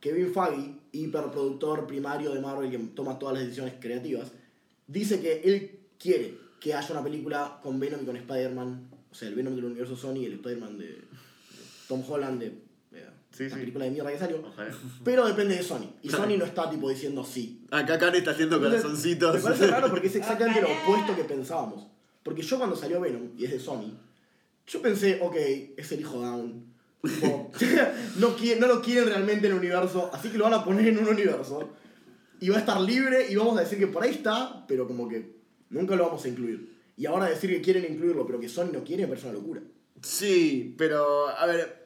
Kevin 0.00 0.32
Feige, 0.32 0.74
hiperproductor 0.92 1.86
primario 1.86 2.32
de 2.32 2.40
Marvel 2.40 2.70
que 2.70 2.78
toma 2.94 3.18
todas 3.18 3.34
las 3.34 3.44
decisiones 3.44 3.74
creativas, 3.80 4.30
dice 4.86 5.20
que 5.20 5.42
él 5.44 5.78
quiere 5.98 6.34
que 6.60 6.74
haya 6.74 6.90
una 6.92 7.02
película 7.04 7.58
con 7.62 7.78
Venom 7.80 8.02
y 8.02 8.06
con 8.06 8.16
Spider-Man, 8.16 8.88
o 9.10 9.14
sea, 9.14 9.28
el 9.28 9.34
Venom 9.34 9.54
del 9.56 9.64
universo 9.66 9.96
Sony 9.96 10.18
y 10.20 10.24
el 10.26 10.32
Spider-Man 10.34 10.78
de, 10.78 11.02
Tom 11.88 12.02
Holland, 12.08 12.40
de 12.40 12.52
Sí, 13.36 13.44
la 13.44 13.50
sí. 13.50 13.56
película 13.56 13.84
de 13.84 13.90
mierda 13.90 14.12
que 14.12 14.18
salió. 14.18 14.40
Ojalá. 14.46 14.72
Pero 15.02 15.26
depende 15.26 15.56
de 15.56 15.62
Sony. 15.62 15.92
Y 16.02 16.08
Sony 16.08 16.36
no 16.38 16.44
está 16.44 16.70
tipo 16.70 16.88
diciendo 16.88 17.24
sí. 17.24 17.66
Acá 17.70 17.98
Karen 17.98 18.14
está 18.14 18.30
haciendo 18.30 18.56
Entonces, 18.56 18.82
corazoncitos. 18.82 19.34
Me 19.34 19.40
parece 19.40 19.66
raro 19.66 19.90
porque 19.90 20.06
es 20.06 20.16
exactamente 20.16 20.62
lo 20.62 20.68
opuesto 20.68 21.16
que 21.16 21.24
pensábamos. 21.24 21.86
Porque 22.22 22.42
yo 22.42 22.58
cuando 22.58 22.76
salió 22.76 23.00
Venom, 23.00 23.30
y 23.36 23.44
es 23.44 23.50
de 23.50 23.58
Sony, 23.58 23.98
yo 24.66 24.80
pensé, 24.80 25.18
ok, 25.20 25.34
es 25.76 25.92
el 25.92 26.00
hijo 26.00 26.20
Down. 26.20 26.72
Tipo, 27.02 27.50
no, 28.18 28.36
no 28.60 28.66
lo 28.66 28.80
quieren 28.80 29.06
realmente 29.06 29.46
en 29.46 29.52
el 29.52 29.58
universo, 29.58 30.10
así 30.12 30.30
que 30.30 30.38
lo 30.38 30.44
van 30.44 30.54
a 30.54 30.64
poner 30.64 30.86
en 30.86 30.98
un 30.98 31.08
universo. 31.08 31.70
Y 32.40 32.48
va 32.48 32.56
a 32.56 32.60
estar 32.60 32.80
libre 32.80 33.26
y 33.30 33.36
vamos 33.36 33.58
a 33.58 33.60
decir 33.60 33.78
que 33.78 33.88
por 33.88 34.04
ahí 34.04 34.10
está, 34.10 34.64
pero 34.66 34.86
como 34.86 35.08
que 35.08 35.34
nunca 35.70 35.96
lo 35.96 36.06
vamos 36.06 36.24
a 36.24 36.28
incluir. 36.28 36.72
Y 36.96 37.06
ahora 37.06 37.26
decir 37.26 37.50
que 37.50 37.60
quieren 37.60 37.84
incluirlo, 37.92 38.24
pero 38.26 38.38
que 38.38 38.48
Sony 38.48 38.70
no 38.72 38.84
quiere, 38.84 39.02
me 39.02 39.08
parece 39.08 39.26
una 39.26 39.38
locura. 39.38 39.60
Sí, 40.02 40.74
pero 40.78 41.28
a 41.28 41.46
ver. 41.46 41.83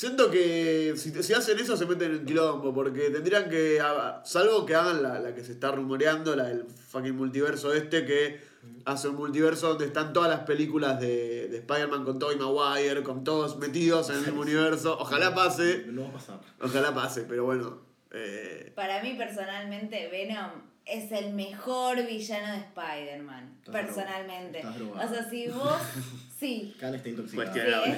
Siento 0.00 0.30
que 0.30 0.94
si, 0.96 1.10
si 1.22 1.34
hacen 1.34 1.58
eso 1.58 1.76
se 1.76 1.84
meten 1.84 2.10
en 2.12 2.24
quilombo, 2.24 2.72
porque 2.72 3.10
tendrían 3.10 3.50
que. 3.50 3.78
Salvo 4.24 4.64
que 4.64 4.74
hagan 4.74 5.02
la, 5.02 5.18
la 5.20 5.34
que 5.34 5.44
se 5.44 5.52
está 5.52 5.72
rumoreando, 5.72 6.34
la 6.34 6.44
del 6.44 6.64
fucking 6.64 7.14
multiverso 7.14 7.74
este, 7.74 8.06
que 8.06 8.40
hace 8.86 9.08
un 9.08 9.16
multiverso 9.16 9.68
donde 9.68 9.84
están 9.84 10.14
todas 10.14 10.30
las 10.30 10.40
películas 10.46 10.98
de, 10.98 11.48
de 11.48 11.58
Spider-Man 11.58 12.06
con 12.06 12.18
Tobey 12.18 12.38
Maguire, 12.38 13.02
con 13.02 13.24
todos 13.24 13.58
metidos 13.58 14.08
en 14.08 14.16
el 14.16 14.22
mismo 14.22 14.40
universo. 14.40 14.96
Ojalá 14.98 15.34
pase, 15.34 15.84
No 15.88 16.04
va 16.04 16.08
a 16.08 16.12
pasar. 16.12 16.40
ojalá 16.62 16.94
pase, 16.94 17.26
pero 17.28 17.44
bueno. 17.44 17.82
eh, 18.10 18.72
Para 18.74 19.02
mí, 19.02 19.12
personalmente, 19.18 20.08
Venom 20.08 20.62
es 20.86 21.12
el 21.12 21.34
mejor 21.34 22.06
villano 22.06 22.54
de 22.54 22.58
Spider-Man. 22.60 23.58
Personalmente. 23.70 24.62
O 24.94 25.08
sea, 25.08 25.28
si 25.28 25.46
vos. 25.48 25.74
Sí. 26.40 26.74
Khan 26.80 26.94
está. 26.94 27.04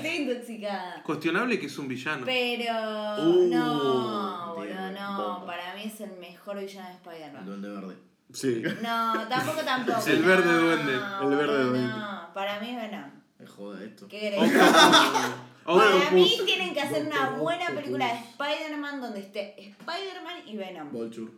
Sí, 0.02 0.16
intoxicada. 0.16 1.00
Cuestionable 1.04 1.60
que 1.60 1.66
es 1.66 1.78
un 1.78 1.86
villano. 1.86 2.24
Pero. 2.24 2.74
Uh, 3.22 3.48
no, 3.48 4.54
boludo, 4.56 4.66
tiene 4.66 4.90
no. 4.92 5.16
bomba. 5.16 5.46
Para 5.46 5.74
mí 5.76 5.84
es 5.84 6.00
el 6.00 6.12
mejor 6.18 6.58
villano 6.58 6.88
de 6.88 6.92
El 6.94 6.96
Spider-Man. 6.98 7.46
duende 7.46 7.68
verde. 7.68 7.96
sí. 8.32 8.62
No, 8.82 9.28
tampoco, 9.28 9.60
tampoco. 9.60 10.06
El 10.08 10.22
no, 10.22 10.26
verde 10.26 10.52
duende. 10.54 10.92
El 11.22 11.36
verde 11.36 11.62
duende. 11.62 11.80
No, 11.88 12.30
para 12.34 12.60
mí 12.60 12.70
es 12.70 12.76
Venom. 12.76 13.10
Me 13.38 13.46
joda 13.46 13.84
esto. 13.84 14.08
¿Qué. 14.08 14.36
Para 15.64 16.10
mí 16.10 16.40
tienen 16.44 16.74
que 16.74 16.80
hacer 16.80 17.06
una 17.06 17.30
buena 17.30 17.68
película 17.68 18.06
de 18.08 18.14
Spider-Man 18.18 19.00
donde 19.00 19.20
esté 19.20 19.54
Spider-Man 19.60 20.48
y 20.48 20.56
Venom. 20.56 20.90
Vulture. 20.90 21.30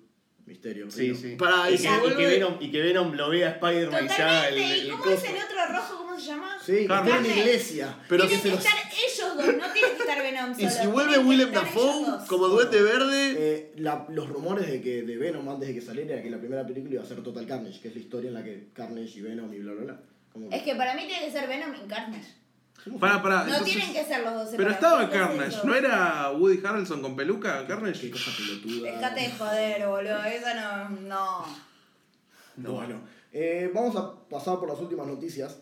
Misterio. 0.47 0.90
Sí, 0.90 1.14
sí. 1.14 1.33
Y 1.33 1.37
que, 1.37 1.45
y, 1.45 1.87
vuelve- 1.87 2.17
que 2.17 2.27
Venom, 2.27 2.57
y 2.61 2.71
que 2.71 2.83
Venom 2.83 3.12
lo 3.12 3.31
vea 3.31 3.49
a 3.49 3.51
Spider-Man 3.53 4.05
y 4.05 4.09
se 4.09 4.23
haga 4.23 4.49
el, 4.49 4.55
Totalmente. 4.55 4.81
el 4.81 4.87
¿Y 4.87 4.90
cómo 4.90 5.11
es 5.11 5.25
el 5.25 5.37
otro 5.37 5.67
rojo? 5.73 6.04
¿Cómo 6.14 6.24
se 6.24 6.31
llama? 6.31 6.57
Sí, 6.64 6.87
Carne. 6.87 7.11
está 7.11 7.20
en 7.22 7.29
la 7.29 7.37
iglesia. 7.42 7.96
Pero 8.09 8.22
tienen 8.29 8.42
que 8.44 8.50
los- 8.50 8.59
estar 8.64 8.79
ellos 8.92 9.37
dos, 9.37 9.46
no 9.46 9.72
tiene 9.72 9.88
que 9.96 10.00
estar 10.03 10.22
Venom 10.22 10.55
Y 10.57 10.68
si 10.70 10.87
vuelve 10.87 11.18
Willem 11.18 11.50
Dafoe 11.50 12.05
como 12.29 12.46
Duende 12.48 12.83
Verde. 12.83 13.35
Eh, 13.37 13.72
la- 13.79 14.07
los 14.11 14.29
rumores 14.29 14.68
de 14.68 14.81
que 14.81 15.03
de 15.03 15.16
Venom 15.16 15.48
antes 15.48 15.66
de 15.68 15.74
que 15.74 15.81
saliera 15.81 16.12
era 16.14 16.22
que 16.22 16.31
la 16.31 16.38
primera 16.38 16.64
película 16.64 16.94
iba 16.94 17.03
a 17.03 17.07
ser 17.07 17.20
Total 17.24 17.44
Carnage, 17.48 17.81
que 17.81 17.88
es 17.88 17.94
la 17.94 18.00
historia 18.00 18.29
en 18.29 18.35
la 18.35 18.44
que 18.44 18.68
Carnage 18.72 19.11
y 19.18 19.22
Venom 19.22 19.53
y 19.53 19.59
bla 19.59 19.72
bla 19.72 19.83
bla. 19.85 20.00
Como 20.33 20.50
Es 20.53 20.62
que 20.62 20.77
para 20.77 20.94
mí 20.94 21.05
tiene 21.09 21.27
que 21.27 21.33
ser 21.33 21.48
Venom 21.48 21.74
y 21.74 21.88
Carnage. 21.88 22.33
Pará, 23.00 23.20
pará. 23.20 23.37
No 23.38 23.42
entonces- 23.55 23.66
tienen 23.74 23.92
que 23.92 24.05
ser 24.05 24.22
los 24.22 24.35
dos 24.35 24.48
Pero 24.57 24.70
estaba 24.70 25.11
Carnage. 25.11 25.57
¿no 25.64 25.74
era 25.74 26.31
Woody 26.31 26.61
Harrelson 26.64 27.03
con 27.03 27.16
peluca? 27.16 27.62
Qué 27.62 27.66
Carnage. 27.66 28.11
cosa 28.11 28.31
pelotuda. 28.37 28.92
Dejate 28.92 29.20
de 29.20 29.31
joder, 29.33 29.87
boludo. 29.88 30.22
Esa 30.24 30.55
no. 30.55 30.88
No. 31.00 31.46
No. 32.57 32.72
Bueno, 32.74 33.00
eh, 33.33 33.68
vamos 33.74 33.96
a 33.96 34.14
pasar 34.29 34.61
por 34.61 34.68
las 34.68 34.79
últimas 34.79 35.07
noticias. 35.09 35.59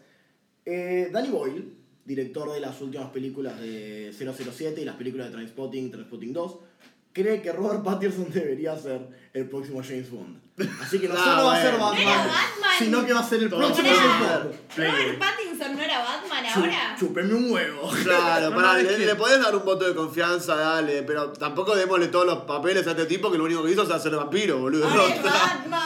Eh, 0.64 1.08
Danny 1.12 1.28
Boyle, 1.28 1.64
director 2.04 2.52
de 2.52 2.60
las 2.60 2.80
últimas 2.80 3.10
películas 3.10 3.60
de 3.60 4.12
007 4.16 4.80
y 4.80 4.84
las 4.84 4.96
películas 4.96 5.28
de 5.28 5.32
Trainspotting, 5.34 5.90
Trainspotting 5.90 6.32
2, 6.32 6.56
cree 7.12 7.42
que 7.42 7.52
Robert 7.52 7.82
Pattinson 7.84 8.30
debería 8.32 8.76
ser 8.76 9.00
el 9.32 9.48
próximo 9.48 9.82
James 9.82 10.10
Bond. 10.10 10.40
Así 10.80 10.98
que 10.98 11.08
no 11.08 11.16
solo 11.24 11.44
va 11.46 11.56
a 11.56 11.62
ser. 11.62 11.72
Batman, 11.78 11.94
No 11.94 12.00
era 12.00 12.16
Batman. 12.18 12.70
sino 12.78 13.06
que 13.06 13.12
va 13.12 13.20
a 13.20 13.28
ser 13.28 13.42
el 13.42 13.48
próximo 13.48 13.88
era- 13.88 13.96
James 13.96 14.20
Bond. 14.20 14.54
Robert 14.76 15.18
Pattinson 15.18 15.76
no 15.76 15.82
era 15.82 15.98
Batman 16.00 16.46
ahora. 16.46 16.96
Chu- 16.98 17.06
Chúpeme 17.06 17.34
un 17.34 17.50
huevo. 17.50 17.90
Claro, 18.04 18.50
No, 18.60 18.74
le, 18.74 18.86
que- 18.86 18.98
le 18.98 19.14
podés 19.16 19.40
dar 19.40 19.56
un 19.56 19.64
voto 19.64 19.86
de 19.88 19.94
confianza, 19.94 20.54
dale, 20.56 21.02
pero 21.02 21.32
tampoco 21.32 21.74
démosle 21.74 22.08
todos 22.08 22.26
los 22.26 22.38
papeles 22.44 22.86
a 22.86 22.90
este 22.92 23.06
tipo 23.06 23.30
que 23.32 23.38
lo 23.38 23.44
único 23.44 23.64
que 23.64 23.72
hizo 23.72 23.82
es 23.82 23.90
hacer 23.90 24.14
vampiro, 24.14 24.58
boludo. 24.60 24.86
Batman. 24.88 25.80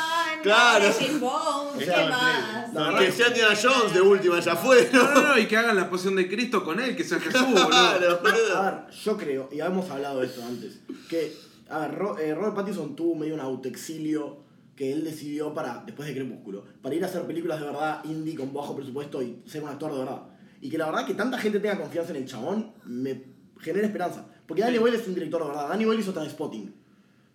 Claro. 0.46 0.94
James 0.98 1.20
Bond. 1.20 1.78
¿Qué 1.78 1.86
más? 1.86 2.98
Que 2.98 3.12
sea 3.12 3.28
Indiana 3.28 3.54
Jones 3.60 3.94
de 3.94 4.00
última, 4.00 4.40
ya 4.40 4.56
fue, 4.56 4.88
No, 4.92 5.02
¿no? 5.14 5.22
no, 5.22 5.38
y 5.38 5.46
que 5.46 5.56
hagan 5.56 5.76
la 5.76 5.88
poción 5.90 6.16
de 6.16 6.28
Cristo 6.28 6.64
con 6.64 6.80
él, 6.80 6.96
que 6.96 7.04
sea 7.04 7.18
Jesús, 7.20 7.40
boludo. 7.42 7.68
Claro, 7.68 8.20
boludo. 8.22 8.56
A 8.56 8.70
ver, 8.70 8.90
yo 8.94 9.16
creo, 9.16 9.48
y 9.52 9.60
hemos 9.60 9.90
hablado 9.90 10.20
de 10.20 10.26
esto 10.26 10.42
antes, 10.44 10.80
que, 11.08 11.36
a 11.68 11.80
ver, 11.80 11.94
Ro- 11.94 12.18
eh, 12.18 12.34
Robert 12.34 12.54
Pattinson 12.54 12.94
tuvo 12.96 13.14
medio 13.14 13.34
un 13.34 13.40
autoexilio 13.40 14.38
que 14.76 14.92
él 14.92 15.04
decidió 15.04 15.54
para, 15.54 15.82
después 15.86 16.06
de 16.08 16.14
Crepúsculo, 16.14 16.64
para 16.82 16.94
ir 16.94 17.02
a 17.02 17.06
hacer 17.06 17.22
películas 17.22 17.60
de 17.60 17.66
verdad 17.66 18.04
indie 18.04 18.34
con 18.34 18.52
bajo 18.52 18.76
presupuesto 18.76 19.22
y 19.22 19.42
ser 19.46 19.62
un 19.62 19.70
actor 19.70 19.90
de 19.92 19.98
verdad. 20.00 20.22
Y 20.60 20.68
que 20.70 20.76
la 20.78 20.86
verdad 20.86 21.06
que 21.06 21.14
tanta 21.14 21.38
gente 21.38 21.60
tenga 21.60 21.78
confianza 21.78 22.10
en 22.10 22.16
el 22.18 22.26
chabón 22.26 22.72
me 22.84 23.22
genera 23.60 23.86
esperanza. 23.86 24.26
Porque 24.46 24.62
Danny 24.62 24.78
Boyle 24.78 24.96
es 24.96 25.06
un 25.08 25.14
director 25.14 25.40
de 25.42 25.48
verdad. 25.48 25.68
Danny 25.70 25.84
Boyle 25.86 26.00
hizo 26.00 26.12
Transpotting. 26.12 26.74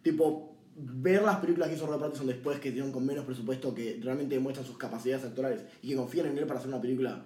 Tipo, 0.03 0.50
ver 0.83 1.23
las 1.23 1.37
películas 1.37 1.69
que 1.69 1.75
hizo 1.75 1.85
Robert 1.85 2.01
Pattinson 2.01 2.27
después 2.27 2.59
que 2.59 2.71
dieron 2.71 2.91
con 2.91 3.05
menos 3.05 3.25
presupuesto, 3.25 3.73
que 3.73 3.99
realmente 4.03 4.35
demuestran 4.35 4.65
sus 4.65 4.77
capacidades 4.77 5.25
actorales 5.25 5.63
y 5.81 5.89
que 5.89 5.95
confían 5.95 6.27
en 6.27 6.37
él 6.37 6.45
para 6.45 6.59
hacer 6.59 6.69
una 6.69 6.81
película 6.81 7.23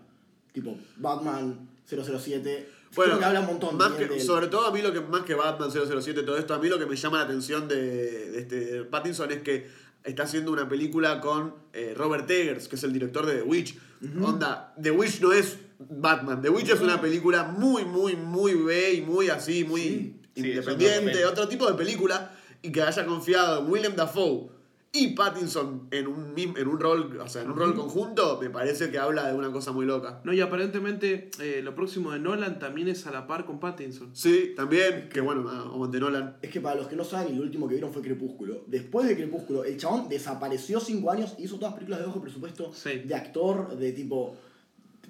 tipo 0.51 0.77
Batman 0.97 1.69
007. 1.87 2.69
Bueno, 2.95 3.11
creo 3.11 3.19
que 3.19 3.25
habla 3.25 3.39
un 3.41 3.45
montón 3.47 3.77
más 3.77 3.91
que, 3.93 4.19
sobre 4.19 4.47
todo 4.47 4.67
a 4.67 4.71
mí 4.71 4.81
lo 4.81 4.93
que 4.93 5.01
más 5.01 5.23
que 5.23 5.35
Batman 5.35 5.69
007 5.71 6.23
todo 6.23 6.37
esto, 6.37 6.53
a 6.53 6.59
mí 6.59 6.69
lo 6.69 6.79
que 6.79 6.85
me 6.85 6.95
llama 6.95 7.17
la 7.19 7.25
atención 7.25 7.67
de, 7.67 8.31
de 8.31 8.39
este 8.39 8.83
Pattinson 8.85 9.31
es 9.31 9.41
que 9.41 9.67
está 10.03 10.23
haciendo 10.23 10.51
una 10.51 10.69
película 10.69 11.19
con 11.19 11.55
eh, 11.73 11.93
Robert 11.95 12.29
Eggers, 12.29 12.67
que 12.67 12.75
es 12.75 12.83
el 12.83 12.93
director 12.93 13.25
de 13.25 13.37
The 13.37 13.43
Witch. 13.43 13.77
Onda, 14.21 14.73
The 14.79 14.91
Witch 14.91 15.19
no 15.19 15.33
es 15.33 15.57
Batman, 15.79 16.41
The 16.41 16.49
Witch 16.49 16.69
es 16.69 16.79
una 16.79 17.01
película 17.01 17.43
muy, 17.43 17.85
muy, 17.85 18.15
muy 18.15 18.53
B 18.53 18.93
y 18.93 19.01
muy 19.01 19.29
así, 19.29 19.63
muy 19.63 19.81
Sí. 19.81 20.21
Sí, 20.35 20.49
independiente, 20.49 21.11
papel. 21.11 21.25
otro 21.27 21.47
tipo 21.47 21.65
de 21.65 21.75
película, 21.75 22.29
y 22.65 22.71
que 22.71 22.81
haya 22.81 23.05
confiado 23.05 23.61
en 23.61 23.71
Willem 23.71 23.95
Dafoe 23.95 24.49
y 24.91 25.07
Pattinson 25.09 25.87
en 25.91 26.07
un, 26.07 26.33
en 26.37 26.67
un 26.69 26.79
rol, 26.79 27.19
o 27.19 27.27
sea, 27.27 27.41
en 27.41 27.51
un 27.51 27.57
rol 27.57 27.75
conjunto, 27.75 28.39
me 28.41 28.49
parece 28.49 28.89
que 28.91 28.97
habla 28.97 29.27
de 29.27 29.35
una 29.37 29.51
cosa 29.51 29.73
muy 29.73 29.85
loca. 29.85 30.21
No, 30.23 30.31
y 30.31 30.39
aparentemente 30.39 31.29
eh, 31.41 31.59
lo 31.61 31.75
próximo 31.75 32.11
de 32.11 32.19
Nolan 32.19 32.59
también 32.59 32.87
es 32.87 33.05
a 33.05 33.11
la 33.11 33.27
par 33.27 33.45
con 33.45 33.59
Pattinson. 33.59 34.15
Sí, 34.15 34.53
también, 34.55 35.09
que 35.09 35.19
bueno, 35.19 35.49
a- 35.49 35.63
aguante 35.63 35.99
Nolan. 35.99 36.37
Es 36.41 36.49
que 36.49 36.61
para 36.61 36.75
los 36.77 36.87
que 36.87 36.95
no 36.95 37.03
saben, 37.03 37.33
y 37.33 37.37
lo 37.37 37.43
último 37.43 37.67
que 37.67 37.73
vieron 37.75 37.91
fue 37.91 38.01
Crepúsculo. 38.01 38.63
Después 38.67 39.05
de 39.07 39.17
Crepúsculo, 39.17 39.65
el 39.65 39.75
chabón 39.77 40.07
desapareció 40.07 40.79
cinco 40.79 41.11
años 41.11 41.35
y 41.37 41.43
hizo 41.43 41.57
todas 41.59 41.73
películas 41.73 41.99
de 41.99 42.05
bajo 42.05 42.21
presupuesto, 42.21 42.71
Sí. 42.73 42.99
de 42.99 43.15
actor, 43.15 43.75
de 43.77 43.91
tipo 43.91 44.37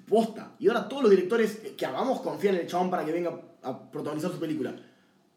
posta. 0.08 0.52
Y 0.58 0.66
ahora 0.68 0.88
todos 0.88 1.02
los 1.02 1.10
directores 1.10 1.60
que 1.76 1.86
hagamos 1.86 2.20
confían 2.22 2.56
en 2.56 2.62
el 2.62 2.66
chabón 2.66 2.90
para 2.90 3.04
que 3.04 3.12
venga 3.12 3.40
a 3.62 3.90
protagonizar 3.90 4.30
su 4.32 4.38
película. 4.40 4.74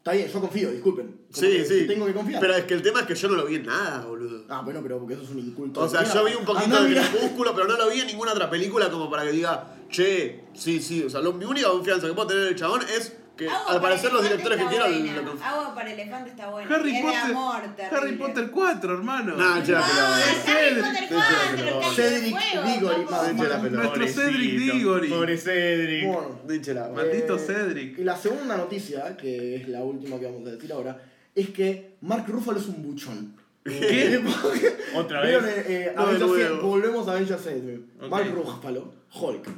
Está 0.00 0.12
bien, 0.12 0.28
yo 0.32 0.40
confío, 0.40 0.70
disculpen. 0.70 1.06
Como 1.08 1.46
Sí, 1.46 1.58
que 1.58 1.64
sí. 1.66 1.86
Tengo 1.86 2.06
que 2.06 2.14
confiar. 2.14 2.40
Pero 2.40 2.54
es 2.54 2.64
que 2.64 2.72
el 2.72 2.80
tema 2.80 3.00
es 3.00 3.06
que 3.06 3.14
yo 3.14 3.28
no 3.28 3.34
lo 3.36 3.44
vi 3.44 3.56
en 3.56 3.66
nada, 3.66 4.06
boludo. 4.06 4.44
Ah, 4.48 4.62
bueno, 4.64 4.80
pero 4.82 4.98
porque 4.98 5.12
eso 5.12 5.24
es 5.24 5.28
un 5.30 5.38
inculto. 5.40 5.78
O 5.82 5.88
sea, 5.88 6.04
yo 6.04 6.24
vi 6.24 6.32
un 6.34 6.44
poquito 6.46 6.74
andá, 6.74 6.82
de. 6.84 6.94
Crepúsculo, 6.94 7.54
pero 7.54 7.68
no 7.68 7.76
lo 7.76 7.90
vi 7.90 8.00
en 8.00 8.06
ninguna 8.06 8.32
otra 8.32 8.48
película 8.48 8.90
como 8.90 9.10
para 9.10 9.24
que 9.24 9.32
diga, 9.32 9.76
che, 9.90 10.44
sí, 10.54 10.80
sí. 10.80 11.02
O 11.02 11.10
sea, 11.10 11.20
lo- 11.20 11.34
mi 11.34 11.44
única 11.44 11.68
confianza 11.68 12.06
que 12.06 12.14
puedo 12.14 12.28
tener 12.28 12.44
en 12.44 12.48
el 12.48 12.56
chabón 12.56 12.80
es 12.96 13.14
que 13.40 13.48
Agua 13.48 13.72
al 13.72 13.80
parecer 13.80 14.12
los 14.12 14.22
directores 14.22 14.58
que 14.58 14.64
buena. 14.64 15.22
lo 15.22 15.32
Agua 15.42 15.74
para 15.74 15.92
elefante 15.92 16.30
está 16.30 16.50
buena. 16.50 16.76
Harry 16.76 16.96
es 16.96 17.02
Potter. 17.02 17.18
amor. 17.30 17.62
Harry 17.90 18.12
Potter 18.16 18.50
4, 18.50 18.92
hermano. 18.92 19.36
Nah, 19.36 19.58
eché 19.60 19.72
la 19.72 19.80
Ah, 19.80 19.86
pelota. 19.86 20.16
Harry 20.16 20.34
Cedric. 20.44 21.10
Potter 21.10 22.12
Eché 22.12 23.48
la 23.48 23.58
4, 23.58 23.62
pelota. 23.62 23.92
Calle 23.92 24.04
de 24.04 24.08
Cedric 24.08 24.08
Diggory. 24.08 24.08
Nuestro 24.08 24.22
Cedric 24.22 24.58
Diggory. 24.58 25.08
Pobre 25.08 25.38
Cedric. 25.38 26.06
Bueno, 26.06 26.94
Maldito 26.94 27.36
eh, 27.36 27.38
Cedric. 27.38 27.98
Y 27.98 28.04
la 28.04 28.16
segunda 28.16 28.56
noticia, 28.56 29.16
que 29.16 29.56
es 29.56 29.68
la 29.68 29.82
última 29.82 30.18
que 30.18 30.26
vamos 30.26 30.46
a 30.46 30.50
decir 30.52 30.72
ahora, 30.72 30.98
es 31.34 31.48
que 31.50 31.96
Mark 32.02 32.24
Ruffalo 32.28 32.58
es 32.58 32.66
un 32.66 32.82
buchón. 32.82 33.34
¿Qué? 33.64 34.22
Otra 34.96 35.22
¿Vieron, 35.22 35.44
vez. 35.44 35.56
eh, 35.58 35.64
eh, 35.68 35.92
No, 35.96 36.62
volvemos 36.62 37.06
a 37.08 37.12
Avengers 37.12 37.46
Endgame. 37.46 37.80
Ok. 38.00 38.08
Mark 38.10 38.30
Ruffalo, 38.34 38.94
Hulk. 39.14 39.48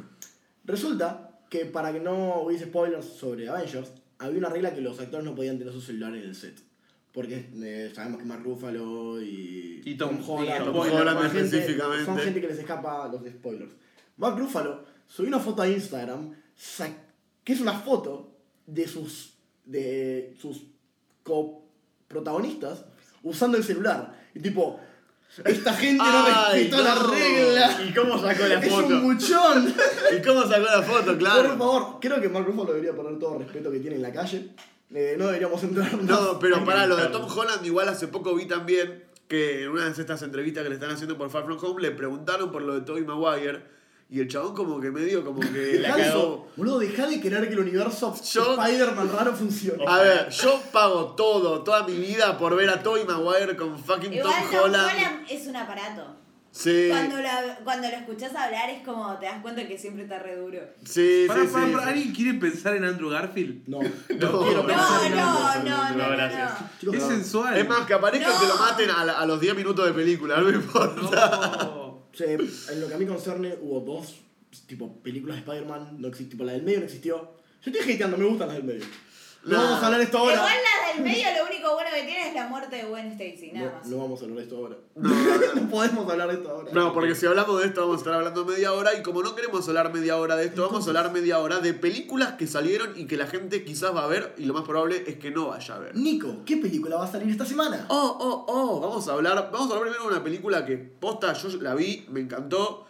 Resulta 0.65 1.31
que 1.53 1.67
para 1.67 1.93
que 1.93 2.01
no 2.01 2.41
hubiese 2.45 2.65
spoilers 2.65 3.05
sobre 3.05 3.47
Avengers, 3.47 3.93
había 4.19 4.39
una 4.39 4.49
regla 4.49 4.75
que 4.75 4.81
los 4.81 4.99
actores 4.99 5.23
no 5.27 5.35
podían 5.35 5.59
tener 5.59 5.71
sus 5.71 5.85
celulares 5.85 6.23
en 6.23 6.29
el 6.31 6.35
set. 6.35 6.59
Porque 7.13 7.51
eh, 7.63 7.93
sabemos 7.95 8.21
que 8.21 8.25
Mark 8.25 8.43
Ruffalo 8.43 9.21
y, 9.21 9.83
Y 9.85 9.95
Tom- 9.97 10.19
Holland, 10.27 10.63
y 10.63 10.65
Tom 10.65 10.77
Holland 10.77 11.21
son 11.21 11.31
gente- 11.31 11.41
específicamente. 11.59 12.05
son 12.07 12.19
gente 12.19 12.41
que 12.41 12.47
les 12.49 12.59
escapa 12.59 13.07
los 13.09 13.21
spoilers. 13.31 13.73
Mark 14.17 14.39
Ruffalo 14.39 14.85
subió 15.07 15.29
una 15.29 15.41
foto 15.41 15.61
a 15.61 15.69
Instagram 15.69 16.35
que 17.45 17.53
es 17.53 17.61
una 17.61 17.75
foto 17.75 18.35
de 18.67 18.89
sus 18.89 19.35
de 19.67 20.35
sus 20.41 20.65
coprotagonistas 21.23 22.85
usando 23.23 23.59
el 23.59 23.65
celular. 23.65 24.19
Y 24.35 24.41
tipo, 24.41 24.81
esta 25.45 25.73
gente 25.75 26.03
no 26.03 26.25
Ay, 26.27 26.65
respetó 26.65 26.83
la 26.83 26.95
no. 26.95 27.07
regla. 27.11 27.79
¿Y 27.89 27.95
cómo 27.95 28.19
sacó 28.21 28.47
la 28.47 28.55
Es 28.61 28.71
foto? 28.71 28.87
un 28.87 29.03
buchón. 29.03 29.75
¿Y 30.19 30.23
cómo 30.23 30.43
sacó 30.43 30.65
la 30.65 30.83
foto? 30.83 31.05
Por 31.07 31.19
Claro. 31.19 31.49
favor, 31.57 31.99
creo 32.01 32.21
que 32.21 32.29
Mark 32.29 32.47
Ruffalo 32.47 32.73
debería 32.73 32.95
poner 32.95 33.19
todo 33.19 33.35
el 33.39 33.45
respeto 33.45 33.71
que 33.71 33.79
tiene 33.81 33.97
en 33.97 34.03
la 34.03 34.13
calle. 34.13 34.49
Eh, 34.95 35.17
no 35.19 35.27
deberíamos 35.27 35.63
entrar 35.63 35.91
más. 35.97 36.05
No, 36.05 36.39
pero 36.39 36.65
para 36.65 36.87
lo 36.87 36.97
de 36.97 37.07
Tom. 37.07 37.27
Holland, 37.27 37.65
igual 37.65 37.89
hace 37.89 38.09
poco 38.09 38.35
vi 38.35 38.47
también 38.47 39.05
que 39.27 39.63
en 39.63 39.71
una 39.71 39.87
de 39.89 39.91
estas 39.99 40.21
entrevistas 40.23 40.63
que 40.63 40.69
le 40.69 40.75
están 40.75 40.91
haciendo 40.91 41.17
por 41.17 41.31
Far 41.31 41.45
From 41.45 41.59
Home 41.63 41.81
le 41.81 41.91
preguntaron 41.93 42.53
por 42.53 42.61
lo 42.61 42.75
de 42.75 42.83
Tobey 42.83 43.03
Maguire 43.05 43.63
y 44.13 44.21
el 44.21 44.29
chabón 44.29 44.55
como 44.55 44.79
que 44.79 44.91
medio 44.91 45.25
como 45.25 45.41
que 45.41 45.79
La 45.81 45.89
Dejá 45.89 45.97
de- 45.97 46.03
cagó. 46.05 46.49
Boludo, 46.57 46.79
deja 46.81 47.07
de 47.07 47.21
querer 47.21 47.49
que 47.49 47.55
el 47.55 47.61
universo 47.61 48.15
Yo- 48.33 48.61
Spider-Man 48.63 49.11
raro 49.17 49.33
funcione. 49.35 49.85
A 49.87 49.99
ver, 50.01 50.29
yo 50.29 50.61
pago 50.71 51.15
todo, 51.17 51.63
toda 51.63 51.85
mi 51.87 51.95
vida 51.97 52.37
por 52.37 52.55
ver 52.55 52.69
a 52.69 52.83
Tobey 52.83 53.05
Maguire 53.07 53.57
con 53.57 53.79
fucking 53.79 54.13
Igual 54.13 54.35
Tom 54.35 54.51
Tom 54.51 54.61
Holland. 54.65 54.91
Holland 54.93 55.27
es 55.31 55.47
un 55.47 55.57
aparato. 55.57 56.17
Sí, 56.55 56.89
Cuando, 56.91 57.17
la- 57.23 57.61
cuando 57.65 57.89
lo 57.89 57.95
escuchás 57.97 58.35
hablar 58.37 58.69
es 58.69 58.83
como 58.85 59.17
te 59.19 59.25
das 59.25 59.41
cuenta 59.41 59.67
que 59.67 59.79
siempre 59.79 60.03
está 60.03 60.19
re 60.19 60.37
duro. 60.37 60.59
sí, 60.85 61.25
Pará, 61.27 61.41
sí, 61.45 61.49
pará, 61.51 61.67
sí. 61.67 61.73
pará, 61.73 61.87
¿Alguien 61.89 62.15
quiere 62.15 62.35
pensar 62.39 62.77
en 62.77 62.85
Andrew 62.85 63.09
Garfield? 63.09 63.67
No, 63.69 63.79
No, 63.81 63.89
quiero 64.11 64.61
no, 64.61 64.67
pensar 64.67 65.07
en 65.07 65.11
No, 65.13 65.17
nada. 65.17 65.63
no, 65.65 65.71
no, 65.71 65.89
no, 65.97 66.05
no, 66.05 66.11
gracias. 66.11 66.61
no. 66.61 66.69
Chicos, 66.79 66.95
Es 66.97 67.03
no. 67.05 67.09
sensual. 67.09 67.57
Es 67.57 67.67
más, 67.67 67.87
que 67.87 67.95
aparezca 67.95 68.29
y 68.29 68.39
que 68.39 68.47
lo 68.49 68.55
No. 68.57 68.61
maten 68.61 68.91
a, 68.91 69.03
la- 69.07 69.19
a 69.21 69.25
los 69.25 69.41
10 69.41 69.57
minutos 69.57 69.87
de 69.87 69.93
película, 69.95 70.37
no 70.37 70.45
me 70.45 70.53
importa. 70.53 71.01
No. 71.65 71.82
Sí, 72.13 72.25
en 72.25 72.81
lo 72.81 72.89
que 72.89 72.95
a 72.95 72.99
mí 72.99 73.07
concierne, 73.07 73.55
hubo 73.61 73.81
dos 73.81 74.21
tipo 74.67 75.03
películas 75.03 75.37
de 75.37 75.41
Spider-Man, 75.41 75.97
no 76.01 76.09
la 76.45 76.53
del 76.53 76.63
medio 76.63 76.81
no 76.81 76.85
existió. 76.85 77.17
Yo 77.65 77.73
estoy 77.73 77.95
hateando, 77.95 78.19
me 78.19 78.27
gustan 78.27 78.49
las 78.49 78.57
del 78.59 78.67
medio. 78.67 78.85
No 79.45 79.57
Nah. 79.57 79.63
vamos 79.65 79.83
a 79.83 79.87
hablar 79.87 79.99
de 79.99 80.05
esto 80.05 80.19
ahora. 80.19 80.35
Igual 80.35 80.53
la 80.53 80.93
del 80.95 81.03
medio 81.05 81.27
lo 81.37 81.47
único 81.51 81.73
bueno 81.75 81.91
que 81.93 82.03
tiene 82.03 82.29
es 82.29 82.35
la 82.35 82.47
muerte 82.47 82.77
de 82.77 82.85
Gwen 82.85 83.07
Stacy, 83.13 83.51
nada 83.53 83.67
No, 83.67 83.73
más. 83.79 83.87
no 83.89 83.97
vamos 83.99 84.21
a 84.21 84.25
hablar 84.25 84.37
de 84.39 84.43
esto 84.45 84.57
ahora. 84.57 84.77
No, 84.95 85.11
No 85.63 85.69
podemos 85.71 86.11
hablar 86.11 86.29
de 86.29 86.35
esto 86.35 86.51
ahora. 86.51 86.71
No, 86.73 86.93
porque 86.93 87.15
si 87.17 87.27
hablamos 87.27 87.61
de 87.61 87.67
esto 87.67 87.81
vamos 87.81 87.97
a 87.97 87.99
estar 87.99 88.15
hablando 88.15 88.45
media 88.45 88.73
hora 88.73 88.95
y 88.97 89.03
como 89.03 89.23
no 89.23 89.35
queremos 89.35 89.67
hablar 89.67 89.93
media 89.93 90.17
hora 90.17 90.37
de 90.37 90.47
esto, 90.47 90.63
vamos 90.67 90.85
a 90.87 90.91
hablar 90.91 91.11
media 91.13 91.39
hora 91.41 91.59
de 91.59 91.75
películas 91.75 92.35
que 92.35 92.47
salieron 92.47 92.93
y 92.97 93.07
que 93.07 93.17
la 93.17 93.27
gente 93.27 93.65
quizás 93.65 93.95
va 93.95 94.05
a 94.05 94.07
ver 94.07 94.35
y 94.39 94.45
lo 94.45 94.55
más 94.55 94.63
probable 94.63 95.03
es 95.07 95.17
que 95.19 95.31
no 95.33 95.49
vaya 95.49 95.75
a 95.75 95.79
ver. 95.81 95.97
Nico, 95.97 96.37
¿qué 96.47 96.59
película 96.59 96.97
va 96.97 97.05
a 97.07 97.11
salir 97.11 97.29
esta 97.31 97.45
semana? 97.47 97.87
Oh, 97.89 98.17
oh, 98.21 98.45
oh, 98.47 98.81
vamos 98.81 99.09
a 99.09 99.13
hablar, 99.15 99.51
vamos 99.53 99.71
a 99.71 99.75
hablar 99.75 99.83
primero 99.91 100.05
de 100.05 100.09
una 100.15 100.23
película 100.23 100.65
que 100.65 100.77
posta, 100.77 101.33
yo 101.33 101.49
la 101.61 101.75
vi, 101.75 102.07
me 102.11 102.21
encantó. 102.21 102.87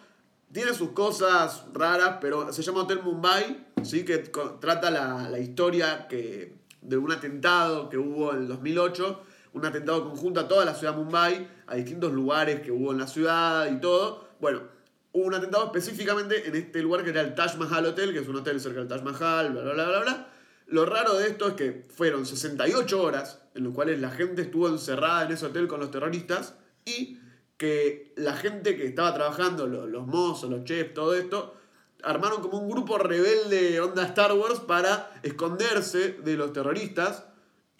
Tiene 0.53 0.75
sus 0.75 0.91
cosas 0.91 1.65
raras, 1.73 2.19
pero 2.21 2.53
se 2.53 2.61
llama 2.61 2.83
Hotel 2.83 3.01
Mumbai, 3.03 3.69
¿sí? 3.85 4.05
que 4.05 4.19
trata 4.19 4.91
la, 4.91 5.29
la 5.31 5.39
historia 5.39 6.07
que, 6.09 6.55
de 6.81 6.97
un 6.97 7.13
atentado 7.13 7.89
que 7.89 7.99
hubo 7.99 8.33
en 8.33 8.43
el 8.43 8.49
2008, 8.49 9.23
un 9.55 9.65
atentado 9.67 10.05
conjunto 10.09 10.41
a 10.41 10.49
toda 10.49 10.65
la 10.65 10.75
ciudad 10.75 10.95
de 10.95 10.99
Mumbai, 11.03 11.49
a 11.67 11.75
distintos 11.77 12.13
lugares 12.13 12.61
que 12.61 12.71
hubo 12.73 12.93
en 12.93 12.99
la 12.99 13.07
ciudad 13.07 13.71
y 13.71 13.81
todo. 13.81 14.29
Bueno, 14.41 14.63
hubo 15.13 15.25
un 15.27 15.35
atentado 15.35 15.65
específicamente 15.67 16.49
en 16.49 16.57
este 16.57 16.81
lugar 16.83 17.05
que 17.05 17.11
era 17.11 17.21
el 17.21 17.35
Taj 17.35 17.57
Mahal 17.57 17.87
Hotel, 17.87 18.13
que 18.13 18.21
es 18.21 18.29
un 18.29 18.37
hotel 18.37 18.61
cerca 18.61 18.79
del 18.81 18.89
Taj 18.89 19.03
Mahal, 19.03 19.53
bla, 19.53 19.63
bla, 19.63 19.73
bla, 19.75 19.89
bla, 19.89 20.01
bla. 20.01 20.29
Lo 20.69 20.87
raro 20.87 21.15
de 21.19 21.27
esto 21.29 21.49
es 21.49 21.55
que 21.55 21.85
fueron 21.95 22.25
68 22.25 23.03
horas 23.03 23.41
en 23.55 23.65
las 23.65 23.75
cuales 23.75 24.01
la 24.01 24.11
gente 24.11 24.41
estuvo 24.43 24.69
encerrada 24.69 25.25
en 25.27 25.33
ese 25.33 25.45
hotel 25.47 25.69
con 25.69 25.81
los 25.81 25.91
terroristas 25.91 26.55
y 26.87 27.19
que 27.59 28.13
la 28.17 28.35
gente 28.35 28.77
que 28.77 28.87
estaba 28.87 29.13
trabajando, 29.15 29.67
lo- 29.67 29.87
los, 29.87 30.07
mozos, 30.07 30.49
los 30.51 30.65
chefs, 30.65 30.95
todo 30.95 31.15
esto, 31.15 31.55
armaron 32.03 32.41
como 32.43 32.59
un 32.59 32.69
grupo 32.71 32.99
rebelde 32.99 33.81
onda 33.81 34.05
Star 34.05 34.33
Wars 34.33 34.61
para 34.61 35.13
esconderse 35.23 36.13
de 36.25 36.37
los 36.37 36.53
terroristas. 36.53 37.25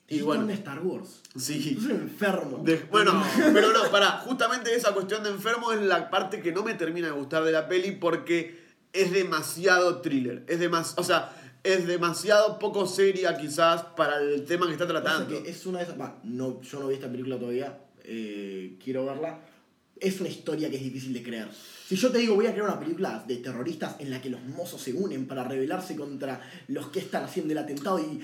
Y 0.09 0.21
bueno, 0.21 0.47
de 0.47 0.55
Star 0.55 0.81
Wars. 0.81 1.23
sí. 1.37 1.79
Soy 1.81 1.93
enfermo. 1.93 2.63
De- 2.65 2.85
bueno, 2.91 3.23
pero 3.55 3.73
no, 3.73 3.91
para, 3.91 4.19
justamente 4.19 4.75
esa 4.75 4.93
cuestión 4.93 5.23
de 5.23 5.31
enfermo 5.31 5.73
es 5.73 5.81
la 5.81 6.11
parte 6.11 6.43
que 6.43 6.53
no 6.53 6.63
me 6.63 6.75
termina 6.75 7.07
de 7.07 7.13
gustar 7.15 7.45
de 7.45 7.53
la 7.53 7.67
peli 7.69 7.93
porque 7.93 8.61
es 8.93 9.11
demasiado 9.13 10.01
thriller. 10.03 10.45
Es 10.49 10.59
demas, 10.61 10.95
o 10.99 11.03
sea, 11.05 11.33
es 11.65 11.87
demasiado 11.87 12.59
poco 12.59 12.87
seria 12.87 13.39
quizás 13.39 13.85
para 13.97 14.21
el 14.21 14.45
tema 14.45 14.67
que 14.67 14.73
está 14.73 14.87
tratando. 14.87 15.29
que 15.43 15.49
es 15.49 15.65
una 15.65 15.79
de 15.79 15.85
esas. 15.85 15.99
va, 15.99 16.19
no, 16.25 16.61
yo 16.61 16.81
no 16.81 16.89
vi 16.89 16.95
esta 16.95 17.11
película 17.11 17.39
todavía. 17.39 17.79
eh, 18.05 18.77
quiero 18.85 19.07
verla. 19.07 19.39
Es 20.01 20.21
una 20.21 20.29
historia 20.29 20.69
que 20.69 20.77
es 20.77 20.83
difícil 20.83 21.13
de 21.13 21.23
creer. 21.23 21.49
Si 21.87 21.97
yo 21.97 22.11
te 22.11 22.19
digo, 22.19 22.35
voy 22.35 22.47
a 22.47 22.53
crear 22.53 22.67
una 22.69 22.81
película 22.81 23.25
de 23.27 23.37
terroristas 23.37 23.97
en 24.01 24.11
la 24.11 24.21
que 24.21 24.31
los 24.31 24.43
mozos 24.43 24.81
se 24.81 24.93
unen 24.93 25.27
para 25.27 25.45
rebelarse 25.45 25.95
contra 25.95 26.41
los 26.69 26.89
que 26.89 26.99
están 27.01 27.25
haciendo 27.25 27.53
el 27.53 27.59
atentado 27.59 27.99
y. 27.99 28.21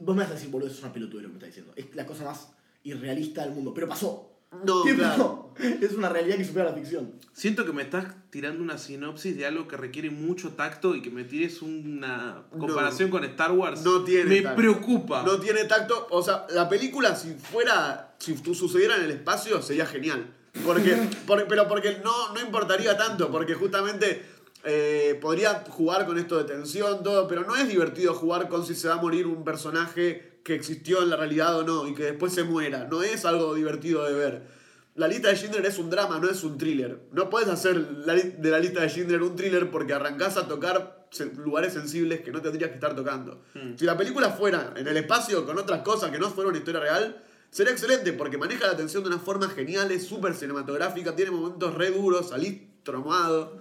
Vos 0.00 0.14
me 0.14 0.22
vas 0.22 0.30
a 0.30 0.34
decir, 0.34 0.48
boludo, 0.48 0.70
es 0.70 0.78
una 0.80 0.92
pelotudez 0.92 1.24
lo 1.24 1.28
que 1.28 1.32
me 1.32 1.38
estás 1.38 1.48
diciendo. 1.48 1.72
Es 1.74 1.86
la 1.96 2.06
cosa 2.06 2.24
más 2.24 2.48
irrealista 2.84 3.42
del 3.42 3.52
mundo. 3.52 3.74
Pero 3.74 3.88
pasó. 3.88 4.28
No, 4.64 4.82
claro. 4.82 5.54
Es 5.80 5.92
una 5.92 6.08
realidad 6.08 6.36
que 6.36 6.44
supera 6.44 6.70
la 6.70 6.74
ficción. 6.74 7.12
Siento 7.32 7.64
que 7.64 7.72
me 7.72 7.82
estás 7.82 8.06
tirando 8.30 8.62
una 8.62 8.78
sinopsis 8.78 9.36
de 9.36 9.46
algo 9.46 9.68
que 9.68 9.76
requiere 9.76 10.10
mucho 10.10 10.50
tacto 10.50 10.94
y 10.94 11.02
que 11.02 11.10
me 11.10 11.24
tires 11.24 11.62
una 11.62 12.44
comparación 12.58 13.10
con 13.10 13.24
Star 13.24 13.52
Wars. 13.52 13.82
No 13.82 14.02
tiene 14.04 14.24
Me 14.24 14.40
tacto. 14.42 14.56
preocupa. 14.56 15.22
No 15.24 15.38
tiene 15.40 15.64
tacto. 15.64 16.06
O 16.10 16.22
sea, 16.22 16.46
la 16.50 16.68
película, 16.68 17.16
si 17.16 17.34
fuera. 17.34 18.14
Si 18.18 18.36
sucediera 18.54 18.96
en 18.96 19.04
el 19.04 19.10
espacio, 19.10 19.60
sería 19.62 19.86
genial. 19.86 20.26
Porque, 20.64 21.08
por- 21.26 21.46
pero 21.48 21.66
porque 21.68 22.00
no, 22.04 22.32
no 22.34 22.40
importaría 22.40 22.96
tanto. 22.96 23.30
Porque 23.30 23.54
justamente 23.54 24.22
eh, 24.64 25.18
podría 25.20 25.64
jugar 25.68 26.06
con 26.06 26.18
esto 26.18 26.38
de 26.38 26.44
tensión, 26.44 27.02
todo. 27.02 27.26
Pero 27.28 27.42
no 27.44 27.56
es 27.56 27.68
divertido 27.68 28.14
jugar 28.14 28.48
con 28.48 28.64
si 28.66 28.74
se 28.74 28.88
va 28.88 28.94
a 28.94 29.02
morir 29.02 29.26
un 29.26 29.44
personaje 29.44 30.40
que 30.44 30.54
existió 30.54 31.02
en 31.02 31.10
la 31.10 31.16
realidad 31.16 31.58
o 31.58 31.62
no. 31.64 31.86
Y 31.88 31.94
que 31.94 32.04
después 32.04 32.32
se 32.34 32.44
muera. 32.44 32.84
No 32.90 33.02
es 33.02 33.24
algo 33.24 33.54
divertido 33.54 34.04
de 34.04 34.12
ver. 34.14 34.62
La 34.94 35.08
lista 35.08 35.28
de 35.28 35.36
Schindler 35.36 35.64
es 35.64 35.78
un 35.78 35.88
drama, 35.88 36.18
no 36.18 36.28
es 36.28 36.44
un 36.44 36.58
thriller. 36.58 36.98
No 37.12 37.30
puedes 37.30 37.48
hacer 37.48 37.76
la 38.04 38.12
de 38.14 38.50
la 38.50 38.58
lista 38.58 38.82
de 38.82 38.88
Schindler 38.90 39.22
un 39.22 39.34
thriller 39.36 39.70
porque 39.70 39.94
arrancás 39.94 40.36
a 40.36 40.46
tocar 40.46 41.06
lugares 41.38 41.72
sensibles 41.72 42.20
que 42.20 42.30
no 42.30 42.42
tendrías 42.42 42.68
que 42.68 42.74
estar 42.74 42.94
tocando. 42.94 43.40
Si 43.76 43.86
la 43.86 43.96
película 43.96 44.30
fuera 44.30 44.74
en 44.76 44.86
el 44.86 44.96
espacio 44.98 45.46
con 45.46 45.58
otras 45.58 45.80
cosas 45.80 46.10
que 46.10 46.18
no 46.18 46.28
fuera 46.30 46.50
una 46.50 46.58
historia 46.58 46.80
real, 46.80 47.22
sería 47.52 47.70
excelente 47.72 48.12
porque 48.14 48.36
maneja 48.38 48.66
la 48.66 48.72
atención 48.72 49.04
de 49.04 49.10
una 49.10 49.18
forma 49.20 49.48
genial, 49.48 49.92
es 49.92 50.04
súper 50.06 50.34
cinematográfica, 50.34 51.14
tiene 51.14 51.30
momentos 51.30 51.74
re 51.74 51.90
duros, 51.92 52.30
salís 52.30 52.60
tromado. 52.82 53.60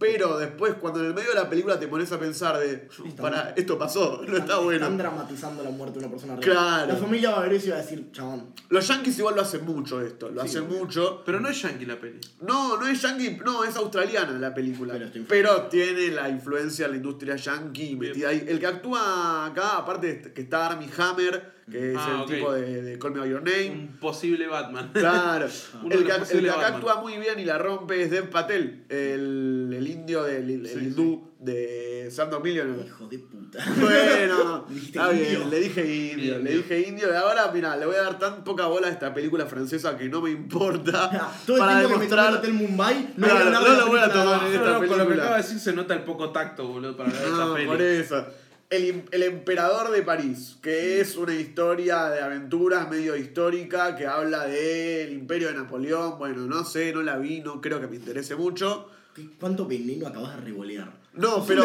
Pero 0.00 0.38
después, 0.38 0.74
cuando 0.74 1.00
en 1.00 1.06
el 1.06 1.14
medio 1.14 1.30
de 1.30 1.34
la 1.34 1.50
película 1.50 1.76
te 1.80 1.88
pones 1.88 2.12
a 2.12 2.20
pensar 2.20 2.56
de, 2.56 2.88
para, 3.16 3.50
esto 3.56 3.76
pasó, 3.76 4.22
no 4.28 4.36
está 4.36 4.58
bueno. 4.58 4.84
Están 4.84 4.96
dramatizando 4.96 5.64
la 5.64 5.70
muerte 5.70 5.98
de 5.98 6.04
una 6.04 6.10
persona 6.10 6.36
real. 6.36 6.44
Claro. 6.48 6.92
La 6.92 6.96
familia 6.96 7.30
va 7.32 7.38
a 7.38 7.42
ver 7.42 7.54
eso 7.54 7.66
y 7.66 7.70
va 7.70 7.78
a 7.78 7.80
decir, 7.80 8.12
chabón. 8.12 8.54
Los 8.68 8.86
yankees 8.86 9.18
igual 9.18 9.34
lo 9.34 9.40
hacen 9.42 9.66
mucho 9.66 10.00
esto, 10.00 10.28
lo 10.30 10.42
Sí, 10.42 10.46
hacen 10.50 10.68
obvio. 10.68 10.78
mucho. 10.78 11.22
Pero 11.26 11.40
no 11.40 11.48
es 11.48 11.60
yankee 11.60 11.84
la 11.84 11.98
peli. 11.98 12.20
No, 12.42 12.76
no 12.76 12.86
es 12.86 13.02
yankee, 13.02 13.40
no, 13.44 13.64
es 13.64 13.74
australiana 13.74 14.38
la 14.38 14.54
película. 14.54 14.94
Pero 15.28 15.62
tiene 15.62 16.12
la 16.12 16.28
influencia 16.28 16.86
de 16.86 16.92
la 16.92 16.96
industria 16.98 17.34
yankee 17.34 17.96
metida 17.96 18.28
ahí. 18.28 18.44
El 18.46 18.60
que 18.60 18.66
actúa 18.68 19.46
acá, 19.46 19.78
aparte 19.78 20.14
de 20.14 20.32
que 20.32 20.42
está 20.42 20.68
Armie 20.68 20.90
Hammer, 20.96 21.57
que 21.70 21.92
es 21.92 21.96
Ah, 21.98 22.12
el 22.16 22.20
ok. 22.22 22.28
tipo 22.30 22.52
de, 22.52 22.82
de 22.82 22.98
Call 22.98 23.12
Me 23.12 23.20
By 23.20 23.30
Your 23.30 23.42
Name. 23.42 23.70
Un 23.70 23.96
posible 24.00 24.46
Batman. 24.46 24.90
Claro. 24.94 25.46
El 25.90 26.04
que, 26.04 26.12
el 26.12 26.24
que 26.42 26.50
acá 26.50 26.56
Batman. 26.60 26.74
actúa 26.74 27.00
muy 27.00 27.16
bien 27.18 27.38
y 27.38 27.44
la 27.44 27.58
rompe 27.58 28.02
es 28.02 28.10
Dev 28.10 28.28
Patel, 28.30 28.84
el, 28.88 29.72
el 29.76 29.86
indio 29.86 30.22
del 30.24 30.50
el 30.50 30.66
Sí, 30.68 30.78
hindú 30.80 31.28
de 31.38 32.08
Sando 32.10 32.40
Millionaire. 32.40 32.84
Hijo 32.86 33.06
de 33.06 33.18
puta. 33.18 33.64
Bueno, 33.80 34.66
No, 34.68 34.76
está 34.76 35.10
bien, 35.10 35.48
le 35.50 35.60
dije 35.60 35.84
indio, 35.86 36.16
Bien, 36.34 36.44
le 36.44 36.50
bien. 36.50 36.62
dije 36.62 36.88
indio. 36.88 37.08
Y 37.12 37.14
ahora, 37.16 37.50
mira, 37.52 37.76
le 37.76 37.86
voy 37.86 37.94
a 37.96 38.02
dar 38.02 38.18
tan 38.18 38.42
poca 38.44 38.66
bola 38.66 38.88
a 38.88 38.90
esta 38.90 39.14
película 39.14 39.46
francesa 39.46 39.96
que 39.96 40.08
no 40.08 40.20
me 40.20 40.30
importa. 40.30 41.30
Todo 41.46 41.56
el 41.56 41.60
para 41.62 41.78
tiempo 41.78 41.94
que 41.94 41.98
me 42.00 42.04
el 42.04 42.10
demostrar. 42.10 42.34
Hotel 42.38 42.52
Mumbai, 42.54 43.14
no, 43.16 43.26
Claro, 43.26 43.44
voy 43.44 43.54
a 43.54 43.58
hablar 43.58 43.62
no 43.62 43.68
de 43.68 43.70
la 43.70 43.78
lo 43.78 43.86
voy 43.88 43.98
a 43.98 44.02
película 44.02 44.24
tomar 44.24 44.46
en 44.48 44.52
esta 44.54 44.64
No, 44.64 44.72
no, 44.72 44.78
con 44.78 44.80
lo 44.80 44.88
que 44.88 44.96
película. 44.96 45.22
acaba 45.22 45.36
de 45.36 45.42
decir 45.42 45.58
se 45.60 45.72
nota 45.72 45.94
el 45.94 46.02
poco 46.02 46.30
tacto, 46.30 46.66
boludo, 46.66 46.96
para 46.96 47.10
hablar 47.10 47.22
de 47.24 47.30
esta 47.30 47.44
No, 47.46 47.54
peli. 47.54 47.66
por 47.66 47.82
eso. 47.82 48.26
El, 48.70 49.04
el 49.12 49.22
emperador 49.22 49.90
de 49.90 50.02
París, 50.02 50.58
que 50.60 51.00
es 51.00 51.16
una 51.16 51.34
historia 51.34 52.10
de 52.10 52.20
aventuras 52.20 52.90
medio 52.90 53.16
histórica 53.16 53.96
que 53.96 54.06
habla 54.06 54.44
del 54.46 55.10
imperio 55.12 55.48
de 55.48 55.54
Napoleón. 55.54 56.18
Bueno, 56.18 56.42
no 56.42 56.64
sé, 56.64 56.92
no 56.92 57.00
la 57.02 57.16
vi, 57.16 57.40
no 57.40 57.62
creo 57.62 57.80
que 57.80 57.86
me 57.86 57.96
interese 57.96 58.36
mucho. 58.36 58.90
¿Qué- 59.14 59.30
¿Cuánto 59.40 59.66
veneno 59.66 60.06
acabas 60.06 60.36
de 60.36 60.42
revolear? 60.42 60.92
No, 61.14 61.44
pero. 61.46 61.62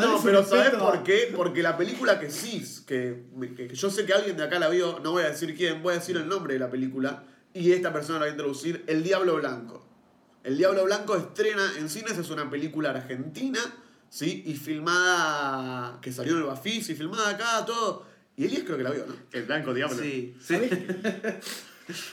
no, 0.00 0.20
pero 0.24 0.44
¿sabes 0.44 0.70
por 0.80 1.02
qué? 1.04 1.32
Porque 1.34 1.62
la 1.62 1.76
película 1.76 2.18
que 2.18 2.28
sí, 2.28 2.64
que, 2.86 3.22
que- 3.56 3.68
que 3.68 3.74
yo 3.76 3.88
sé 3.88 4.04
que 4.04 4.12
alguien 4.12 4.36
de 4.36 4.42
acá 4.42 4.58
la 4.58 4.68
vio, 4.68 4.98
no 4.98 5.12
voy 5.12 5.22
a 5.22 5.28
decir 5.30 5.54
quién, 5.56 5.80
voy 5.80 5.94
a 5.94 5.98
decir 5.98 6.16
el 6.16 6.26
nombre 6.28 6.54
de 6.54 6.58
la 6.60 6.68
película, 6.70 7.22
y 7.54 7.70
esta 7.70 7.92
persona 7.92 8.18
la 8.18 8.24
va 8.24 8.30
a 8.30 8.34
introducir: 8.34 8.82
El 8.88 9.04
Diablo 9.04 9.36
Blanco. 9.36 9.86
El 10.42 10.58
Diablo 10.58 10.84
Blanco 10.86 11.16
estrena 11.16 11.70
en 11.78 11.88
cines, 11.88 12.18
es 12.18 12.28
una 12.30 12.50
película 12.50 12.90
argentina, 12.90 13.60
¿sí? 14.12 14.42
Y 14.46 14.54
filmada, 14.54 15.98
que 16.02 16.12
salió 16.12 16.32
en 16.32 16.38
el 16.40 16.44
Bafis, 16.44 16.90
y 16.90 16.94
filmada 16.94 17.30
acá, 17.30 17.64
todo. 17.64 18.06
Y 18.36 18.44
Elías 18.44 18.62
creo 18.64 18.76
que 18.76 18.82
la 18.82 18.90
vio, 18.90 19.06
¿no? 19.06 19.14
El 19.32 19.44
blanco 19.44 19.72
diablo. 19.72 19.96
Sí, 20.00 20.34
sí. 20.40 20.54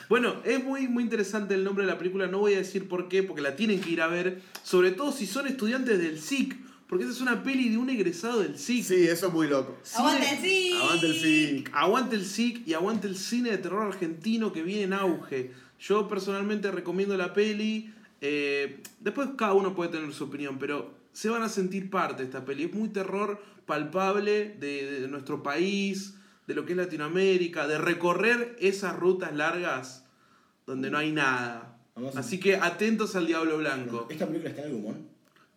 Bueno, 0.09 0.41
es 0.45 0.61
muy, 0.63 0.87
muy 0.87 1.03
interesante 1.03 1.53
el 1.53 1.63
nombre 1.63 1.85
de 1.85 1.91
la 1.91 1.97
película, 1.97 2.25
no 2.25 2.39
voy 2.39 2.55
a 2.55 2.57
decir 2.57 2.89
por 2.89 3.07
qué, 3.07 3.21
porque 3.21 3.43
la 3.43 3.55
tienen 3.55 3.79
que 3.79 3.91
ir 3.91 4.01
a 4.01 4.07
ver, 4.07 4.41
sobre 4.63 4.91
todo 4.91 5.11
si 5.11 5.27
son 5.27 5.45
estudiantes 5.45 5.99
del 5.99 6.19
SIC, 6.19 6.57
porque 6.87 7.05
esa 7.05 7.13
es 7.13 7.21
una 7.21 7.43
peli 7.43 7.69
de 7.69 7.77
un 7.77 7.89
egresado 7.89 8.41
del 8.41 8.57
SIC. 8.57 8.83
Sí, 8.83 9.07
eso 9.07 9.27
es 9.27 9.33
muy 9.33 9.47
loco. 9.47 9.77
¡Aguanta 9.95 10.31
el 10.31 10.39
sí! 10.39 10.73
Aguante 10.75 11.05
el 11.05 11.15
SIC. 11.15 11.69
Aguante 11.71 12.15
el 12.15 12.25
SIC 12.25 12.67
y 12.67 12.73
aguante 12.73 13.07
el 13.07 13.15
cine 13.15 13.51
de 13.51 13.59
terror 13.59 13.85
argentino 13.85 14.51
que 14.51 14.63
viene 14.63 14.83
en 14.83 14.93
auge. 14.93 15.51
Yo 15.79 16.07
personalmente 16.07 16.71
recomiendo 16.71 17.15
la 17.15 17.31
peli. 17.33 17.93
eh, 18.21 18.81
después 18.99 19.29
cada 19.37 19.53
uno 19.53 19.75
puede 19.75 19.91
tener 19.91 20.11
su 20.13 20.25
opinión, 20.25 20.57
pero 20.57 20.98
se 21.19 21.27
van 21.27 21.43
a 21.43 21.49
sentir 21.49 21.89
parte 21.89 22.21
de 22.23 22.29
esta 22.29 22.45
peli. 22.45 22.63
Es 22.63 22.73
muy 22.73 22.87
terror 22.87 23.41
palpable 23.65 24.55
de, 24.57 25.01
de 25.01 25.07
nuestro 25.09 25.43
país, 25.43 26.13
de 26.47 26.53
lo 26.55 26.65
que 26.65 26.71
es 26.71 26.77
Latinoamérica, 26.77 27.67
de 27.67 27.77
recorrer 27.77 28.55
esas 28.61 28.95
rutas 28.97 29.35
largas 29.35 30.05
donde 30.65 30.89
no 30.89 30.97
hay 30.97 31.11
nada. 31.11 31.77
Vamos 31.93 32.15
a- 32.15 32.21
Así 32.21 32.39
que 32.39 32.55
atentos 32.55 33.17
al 33.17 33.27
Diablo 33.27 33.57
Blanco. 33.57 34.07
¿Esta 34.09 34.27
película 34.27 34.49
está 34.51 34.61
en 34.61 34.67
el 34.69 34.73
Gumón? 34.77 35.07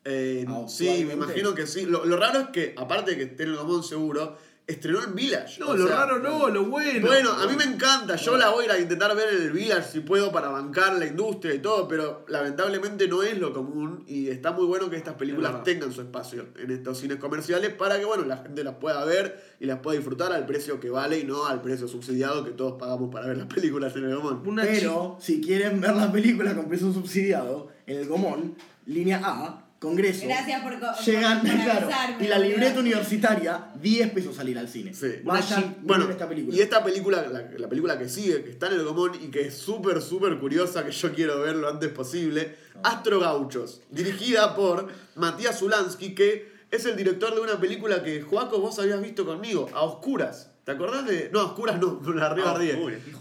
Eh, 0.05 0.45
Ah, 0.49 0.65
sí, 0.67 1.05
me 1.07 1.13
imagino 1.15 1.55
que 1.55 1.69
sí. 1.69 1.87
Lo, 1.87 2.05
lo 2.07 2.17
raro 2.17 2.41
es 2.41 2.49
que, 2.49 2.75
aparte 2.77 3.13
de 3.13 3.17
que 3.19 3.23
esté 3.25 3.45
en 3.45 3.51
el 3.51 3.57
Gomón 3.57 3.85
seguro, 3.85 4.37
estrenó 4.67 5.03
en 5.03 5.15
Village. 5.15 5.61
No, 5.61 5.69
o 5.69 5.77
lo 5.77 5.87
sea, 5.87 5.97
raro 5.97 6.19
no, 6.19 6.49
lo 6.49 6.67
bueno. 6.67 7.07
Bueno, 7.07 7.33
a 7.33 7.47
mí 7.47 7.57
me 7.57 7.65
encanta, 7.65 8.17
yo 8.17 8.37
la 8.37 8.51
voy 8.51 8.65
a 8.65 8.67
ir 8.67 8.73
a 8.73 8.79
intentar 8.79 9.15
ver 9.17 9.35
en 9.35 9.43
el 9.43 9.51
Village 9.53 9.93
si 9.93 10.01
puedo 10.01 10.31
para 10.31 10.49
bancar 10.49 10.95
la 10.95 11.07
industria 11.07 11.55
y 11.55 11.59
todo, 11.59 11.89
pero 11.89 12.25
lamentablemente 12.29 13.09
no 13.09 13.23
es 13.23 13.39
lo 13.39 13.53
común 13.53 14.05
y 14.07 14.29
está 14.29 14.53
muy 14.53 14.67
bueno 14.67 14.89
que 14.89 14.97
estas 14.97 15.15
Es 15.15 15.19
películas 15.19 15.63
tengan 15.65 15.93
su 15.93 16.01
espacio 16.01 16.47
en 16.57 16.71
estos 16.71 16.99
cines 16.99 17.19
comerciales 17.19 17.75
para 17.75 17.99
que 17.99 18.05
bueno, 18.05 18.25
la 18.25 18.39
gente 18.39 18.65
las 18.65 18.77
pueda 18.77 19.05
ver 19.05 19.57
y 19.61 19.67
las 19.67 19.81
pueda 19.81 19.97
disfrutar 19.97 20.33
al 20.33 20.47
precio 20.47 20.81
que 20.81 20.91
vale 20.91 21.19
y 21.19 21.25
no 21.25 21.47
al 21.47 21.61
precio 21.61 21.89
subsidiado 21.89 22.45
que 22.45 22.53
todos 22.53 22.79
pagamos 22.79 23.11
para 23.13 23.27
ver 23.27 23.39
las 23.39 23.47
películas 23.47 23.95
en 23.97 24.05
el 24.05 24.17
Gomón. 24.17 24.43
Una 24.47 24.63
Pero, 24.63 25.17
si 25.21 25.41
quieren 25.41 25.81
ver 25.81 25.95
la 25.95 26.11
película 26.11 26.55
con 26.55 26.69
precio 26.69 26.93
subsidiado, 26.93 27.69
en 27.87 27.99
el 27.99 28.07
Gomón, 28.07 28.57
línea 28.87 29.21
A, 29.23 29.62
Congreso. 29.83 30.25
Gracias 30.27 30.63
por, 30.63 30.79
co- 30.79 30.87
Llegan, 31.05 31.41
por, 31.41 31.51
por 31.51 31.87
claro, 31.89 32.15
y 32.21 32.27
la 32.29 32.39
libreta 32.39 32.79
universitaria, 32.81 33.67
10 33.83 34.11
pesos 34.13 34.37
salir 34.37 34.57
al 34.59 34.69
cine. 34.69 34.95
Sí. 34.95 35.09
Vayan, 35.25 35.77
bueno, 35.83 36.05
miren 36.05 36.13
esta 36.13 36.29
película. 36.29 36.57
y 36.57 36.61
esta 36.61 36.85
película, 36.85 37.27
la, 37.31 37.51
la 37.59 37.69
película 37.69 37.99
que 37.99 38.09
sigue, 38.09 38.45
que 38.45 38.51
está 38.51 38.69
en 38.69 38.75
el 38.75 38.85
Gomón 38.85 39.13
y 39.21 39.29
que 39.31 39.41
es 39.49 39.55
súper, 39.59 40.01
súper 40.01 40.39
curiosa, 40.39 40.85
que 40.87 40.93
yo 40.93 41.13
quiero 41.13 41.41
ver 41.41 41.57
lo 41.57 41.69
antes 41.69 41.91
posible, 41.91 42.55
Astro 42.85 43.19
Gauchos, 43.21 43.81
dirigida 43.91 44.55
por 44.55 44.89
Matías 45.17 45.59
Zulansky, 45.59 46.15
que 46.15 46.51
es 46.71 46.87
el 46.87 46.97
director 46.97 47.35
de 47.35 47.41
una 47.41 47.61
película 47.61 48.03
que, 48.03 48.23
Joaco, 48.23 48.61
vos 48.61 48.79
habías 48.79 49.03
visto 49.03 49.27
conmigo, 49.27 49.69
A 49.75 49.83
Oscuras. 49.83 50.49
¿Te 50.65 50.71
acordás 50.71 51.05
de...? 51.05 51.29
No, 51.33 51.41
A 51.41 51.45
Oscuras 51.47 51.81
no, 51.81 52.01
la 52.15 52.27
A 52.27 52.31
arriba 52.31 52.57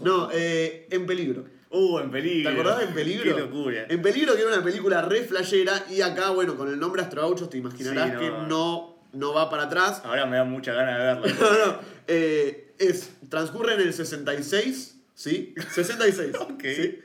No, 0.00 0.28
eh, 0.32 0.86
En 0.90 1.06
Peligro. 1.06 1.44
Uh, 1.72 1.98
en 2.00 2.10
¿Te 2.10 2.12
peligro. 2.20 2.50
acordás 2.50 2.78
de 2.80 2.84
En 2.84 2.94
Peligro? 2.94 3.34
Qué 3.34 3.40
locura. 3.40 3.86
En 3.88 4.02
Peligro 4.02 4.34
que 4.34 4.42
era 4.42 4.52
una 4.52 4.62
película 4.62 5.02
re 5.02 5.24
flashera 5.24 5.84
y 5.90 6.02
acá, 6.02 6.30
bueno, 6.30 6.54
con 6.56 6.68
el 6.68 6.78
nombre 6.78 7.00
Astro 7.02 7.22
Gauchos 7.22 7.48
te 7.50 7.56
imaginarás 7.58 8.08
Sí, 8.08 8.12
no. 8.14 8.20
que 8.20 8.30
no, 8.48 8.98
no 9.12 9.32
va 9.34 9.48
para 9.48 9.64
atrás. 9.64 10.02
Ahora 10.04 10.26
me 10.26 10.36
da 10.36 10.44
mucha 10.44 10.72
ganas 10.74 10.98
de 10.98 11.04
verla. 11.04 11.26
No, 11.40 11.66
no. 11.66 11.78
eh, 12.08 12.74
es, 12.78 13.10
transcurre 13.30 13.74
en 13.74 13.80
el 13.80 13.92
66, 13.94 14.96
¿sí? 15.14 15.54
66. 15.72 16.36
Ok. 16.40 16.62
¿sí? 16.62 17.00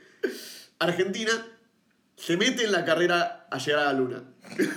Argentina 0.80 1.32
se 2.16 2.36
mete 2.36 2.64
en 2.64 2.72
la 2.72 2.84
carrera 2.84 3.46
a 3.50 3.58
llegar 3.58 3.80
a 3.80 3.84
la 3.86 3.92
luna. 3.94 4.22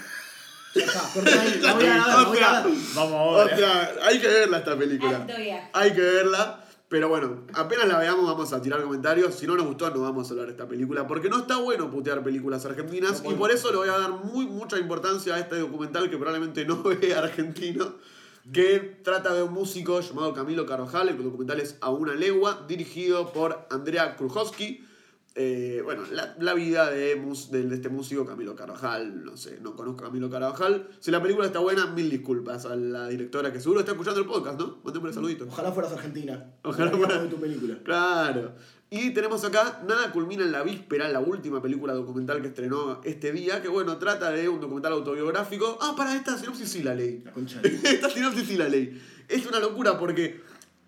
Vamos 2.96 2.96
O 2.96 3.06
ahora. 3.42 3.58
sea, 3.58 3.92
hay 4.04 4.20
que 4.20 4.28
verla 4.28 4.60
esta 4.60 4.78
película. 4.78 5.18
Alto 5.18 5.36
viaje. 5.38 5.70
Hay 5.74 5.92
que 5.94 6.02
verla. 6.02 6.61
Pero 6.92 7.08
bueno, 7.08 7.46
apenas 7.54 7.88
la 7.88 7.98
veamos 8.00 8.26
vamos 8.26 8.52
a 8.52 8.62
tirar 8.62 8.84
comentarios. 8.84 9.34
Si 9.36 9.48
no 9.48 9.56
nos 9.56 9.66
gustó, 9.66 9.90
no 9.92 10.02
vamos 10.02 10.28
a 10.28 10.32
hablar 10.32 10.48
de 10.48 10.52
esta 10.52 10.68
película. 10.68 11.08
Porque 11.08 11.30
no 11.30 11.38
está 11.38 11.56
bueno 11.56 11.90
putear 11.90 12.22
películas 12.22 12.66
argentinas. 12.66 13.24
No, 13.24 13.32
y 13.32 13.36
por 13.36 13.50
eso 13.50 13.72
le 13.72 13.78
voy 13.78 13.88
a 13.88 13.98
dar 13.98 14.12
muy 14.12 14.46
mucha 14.46 14.78
importancia 14.78 15.36
a 15.36 15.40
este 15.40 15.58
documental 15.58 16.10
que 16.10 16.18
probablemente 16.18 16.66
no 16.66 16.84
ve 16.84 17.16
argentino. 17.16 17.96
Que 18.52 18.80
trata 19.06 19.34
de 19.34 19.42
un 19.42 19.54
músico 19.54 20.02
llamado 20.02 20.34
Camilo 20.34 20.66
Carvajal. 20.66 21.08
El 21.08 21.24
documental 21.24 21.62
es 21.62 21.78
A 21.80 21.92
una 21.92 22.14
legua, 22.14 22.66
dirigido 22.68 23.32
por 23.32 23.66
Andrea 23.70 24.18
Krujowski. 24.18 24.86
Eh, 25.36 25.80
bueno, 25.86 26.04
la, 26.12 26.36
la 26.42 26.54
vida 26.54 26.92
de, 26.92 27.16
mus- 27.16 27.52
de, 27.52 27.64
de 27.64 27.76
este 27.76 27.88
músico 27.88 28.26
Camilo 28.26 28.54
Carvajal, 28.54 29.24
no 29.24 29.38
sé, 29.38 29.60
no 29.62 29.78
conozco 29.78 30.02
a 30.04 30.08
Camilo 30.08 30.30
Carvajal. 30.30 30.90
Si 31.00 31.10
la 31.10 31.22
película 31.22 31.46
está 31.48 31.60
buena, 31.60 31.86
mil 31.88 32.10
disculpas 32.10 32.66
a 32.66 32.76
la 32.76 33.08
directora 33.08 33.54
que 33.54 33.62
seguro 33.62 33.80
está 33.80 33.94
escuchando 33.94 34.20
el 34.20 34.26
podcast, 34.26 34.60
¿no? 34.60 34.80
Un 34.84 35.14
saludito. 35.14 35.46
Ojalá 35.48 35.72
fueras 35.72 35.94
argentina. 35.94 36.52
Ojalá 36.64 36.92
Ojalá 36.92 36.98
fuera- 37.08 37.24
de 37.24 37.30
tu 37.30 37.38
película. 37.38 37.78
Claro. 37.84 38.56
Y 38.94 39.12
tenemos 39.12 39.42
acá 39.46 39.82
Nada 39.88 40.12
culmina 40.12 40.44
en 40.44 40.52
la 40.52 40.64
víspera, 40.64 41.08
la 41.08 41.22
última 41.22 41.62
película 41.62 41.94
documental 41.94 42.42
que 42.42 42.50
estrenó 42.50 43.00
este 43.06 43.32
día, 43.32 43.62
que 43.62 43.70
bueno, 43.70 43.98
trata 44.00 44.32
de 44.32 44.50
un 44.50 44.60
documental 44.60 44.92
autobiográfico. 44.92 45.78
Ah, 45.82 45.94
para 45.96 46.14
esta 46.14 46.38
sinopsis 46.38 46.68
sí 46.68 46.84
la 46.84 46.94
ley. 46.94 47.22
La 47.24 47.32
concha 47.32 47.62
esta 47.64 48.10
sinopsis 48.10 48.46
sí 48.50 48.58
la 48.58 48.68
ley. 48.68 49.02
Es 49.30 49.46
una 49.46 49.62
locura 49.62 49.98
porque 49.98 50.42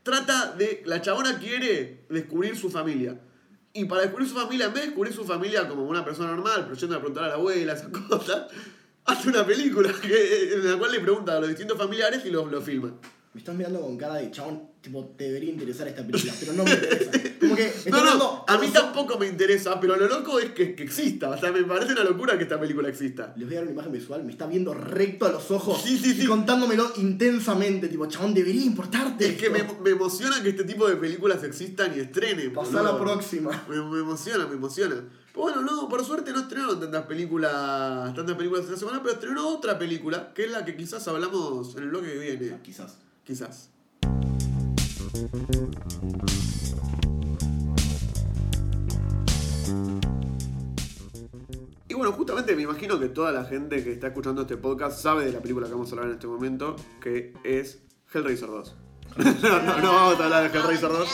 trata 0.03 0.51
de. 0.57 0.83
La 0.85 1.01
chabona 1.01 1.39
quiere 1.39 2.03
descubrir 2.09 2.57
su 2.57 2.69
familia. 2.69 3.21
Y 3.73 3.85
para 3.85 4.03
descubrir 4.03 4.29
su 4.29 4.35
familia, 4.35 4.67
en 4.67 4.73
vez 4.73 4.83
de 4.83 4.87
descubrir 4.89 5.13
su 5.13 5.25
familia 5.25 5.67
como 5.67 5.83
una 5.85 6.05
persona 6.05 6.29
normal, 6.29 6.65
pero 6.65 6.75
yendo 6.75 6.95
a 6.95 6.99
preguntar 6.99 7.23
a 7.23 7.27
la 7.29 7.33
abuela, 7.33 7.73
esas 7.73 7.89
cosas, 8.09 8.43
hace 9.05 9.29
una 9.29 9.43
película 9.45 9.91
en 10.03 10.71
la 10.71 10.77
cual 10.77 10.91
le 10.91 10.99
pregunta 10.99 11.35
a 11.35 11.39
los 11.39 11.49
distintos 11.49 11.77
familiares 11.77 12.23
y 12.23 12.29
los 12.29 12.51
lo 12.51 12.61
filma. 12.61 12.93
Me 13.33 13.39
estás 13.39 13.55
mirando 13.55 13.81
con 13.81 13.97
cara 13.97 14.15
de 14.15 14.29
chabón, 14.29 14.69
tipo, 14.83 15.05
te 15.17 15.23
debería 15.23 15.49
interesar 15.49 15.87
esta 15.87 16.05
película, 16.05 16.33
pero 16.37 16.51
no 16.53 16.65
me 16.65 16.71
interesa. 16.71 17.11
Como 17.39 17.55
que 17.55 17.73
No, 17.89 17.97
no, 17.97 18.03
mirando 18.03 18.45
a 18.45 18.57
mí 18.57 18.67
tampoco 18.67 19.17
me 19.17 19.27
interesa, 19.27 19.79
pero 19.79 19.95
lo 19.95 20.07
loco 20.09 20.39
es 20.39 20.51
que, 20.51 20.75
que 20.75 20.83
exista. 20.83 21.29
O 21.29 21.37
sea, 21.37 21.53
me 21.53 21.63
parece 21.63 21.93
una 21.93 22.03
locura 22.03 22.37
que 22.37 22.43
esta 22.43 22.59
película 22.59 22.89
exista. 22.89 23.33
Les 23.37 23.47
voy 23.47 23.55
a 23.55 23.59
dar 23.59 23.63
una 23.63 23.71
imagen 23.71 23.93
visual, 23.93 24.23
me 24.25 24.33
está 24.33 24.45
viendo 24.45 24.73
recto 24.73 25.25
a 25.25 25.31
los 25.31 25.49
ojos 25.51 25.81
Sí, 25.81 25.97
sí, 25.97 26.13
sí. 26.13 26.23
y 26.23 26.25
contándomelo 26.25 26.91
intensamente, 26.97 27.87
tipo, 27.87 28.05
chabón, 28.07 28.33
debería 28.33 28.65
importarte. 28.65 29.25
Es 29.29 29.37
que 29.37 29.49
me, 29.49 29.63
me 29.81 29.91
emociona 29.91 30.43
que 30.43 30.49
este 30.49 30.65
tipo 30.65 30.85
de 30.87 30.97
películas 30.97 31.41
existan 31.45 31.93
y 31.95 32.01
estrenen. 32.01 32.51
Pasá 32.51 32.81
a 32.81 32.83
la 32.83 32.99
próxima. 32.99 33.65
Me, 33.69 33.81
me 33.81 33.99
emociona, 33.99 34.45
me 34.47 34.55
emociona. 34.55 34.95
Pero 35.31 35.41
bueno, 35.43 35.61
no, 35.61 35.87
por 35.87 36.03
suerte 36.03 36.33
no 36.33 36.41
estrenaron 36.41 36.79
tantas 36.81 37.05
películas, 37.05 38.13
tantas 38.13 38.35
películas 38.35 38.65
esta 38.65 38.77
semana, 38.77 39.01
pero 39.01 39.13
estrenó 39.15 39.47
otra 39.47 39.79
película, 39.79 40.33
que 40.33 40.43
es 40.43 40.51
la 40.51 40.65
que 40.65 40.75
quizás 40.75 41.07
hablamos 41.07 41.75
en 41.77 41.83
el 41.83 41.89
bloque 41.89 42.11
que 42.11 42.19
viene. 42.19 42.59
Quizás. 42.61 42.97
Quizás. 43.23 43.72
Y 51.87 51.93
bueno, 51.93 52.13
justamente 52.13 52.55
me 52.55 52.63
imagino 52.63 52.99
que 52.99 53.09
toda 53.09 53.31
la 53.31 53.45
gente 53.45 53.83
que 53.83 53.91
está 53.91 54.07
escuchando 54.07 54.41
este 54.41 54.57
podcast 54.57 54.99
sabe 54.99 55.25
de 55.25 55.31
la 55.31 55.39
película 55.39 55.67
que 55.67 55.73
vamos 55.73 55.91
a 55.91 55.91
hablar 55.91 56.07
en 56.07 56.13
este 56.15 56.25
momento, 56.25 56.75
que 56.99 57.35
es 57.43 57.83
Hellraiser 58.11 58.49
2. 58.49 58.75
no, 59.17 59.23
vamos 59.93 60.19
a 60.19 60.23
hablar 60.23 60.51
de 60.51 60.57
Hellraiser 60.57 60.89
2. 60.89 61.07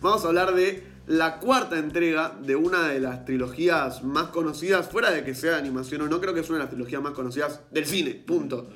Vamos 0.00 0.24
a 0.24 0.28
hablar 0.28 0.54
de 0.54 0.84
la 1.08 1.40
cuarta 1.40 1.76
entrega 1.76 2.38
de 2.40 2.54
una 2.54 2.86
de 2.86 3.00
las 3.00 3.24
trilogías 3.24 4.04
más 4.04 4.28
conocidas, 4.28 4.88
fuera 4.88 5.10
de 5.10 5.24
que 5.24 5.34
sea 5.34 5.52
de 5.52 5.58
animación 5.58 6.02
o 6.02 6.08
no, 6.08 6.20
creo 6.20 6.34
que 6.34 6.40
es 6.40 6.48
una 6.50 6.58
de 6.58 6.64
las 6.66 6.70
trilogías 6.70 7.02
más 7.02 7.14
conocidas 7.14 7.62
del 7.72 7.84
cine, 7.84 8.14
punto. 8.14 8.70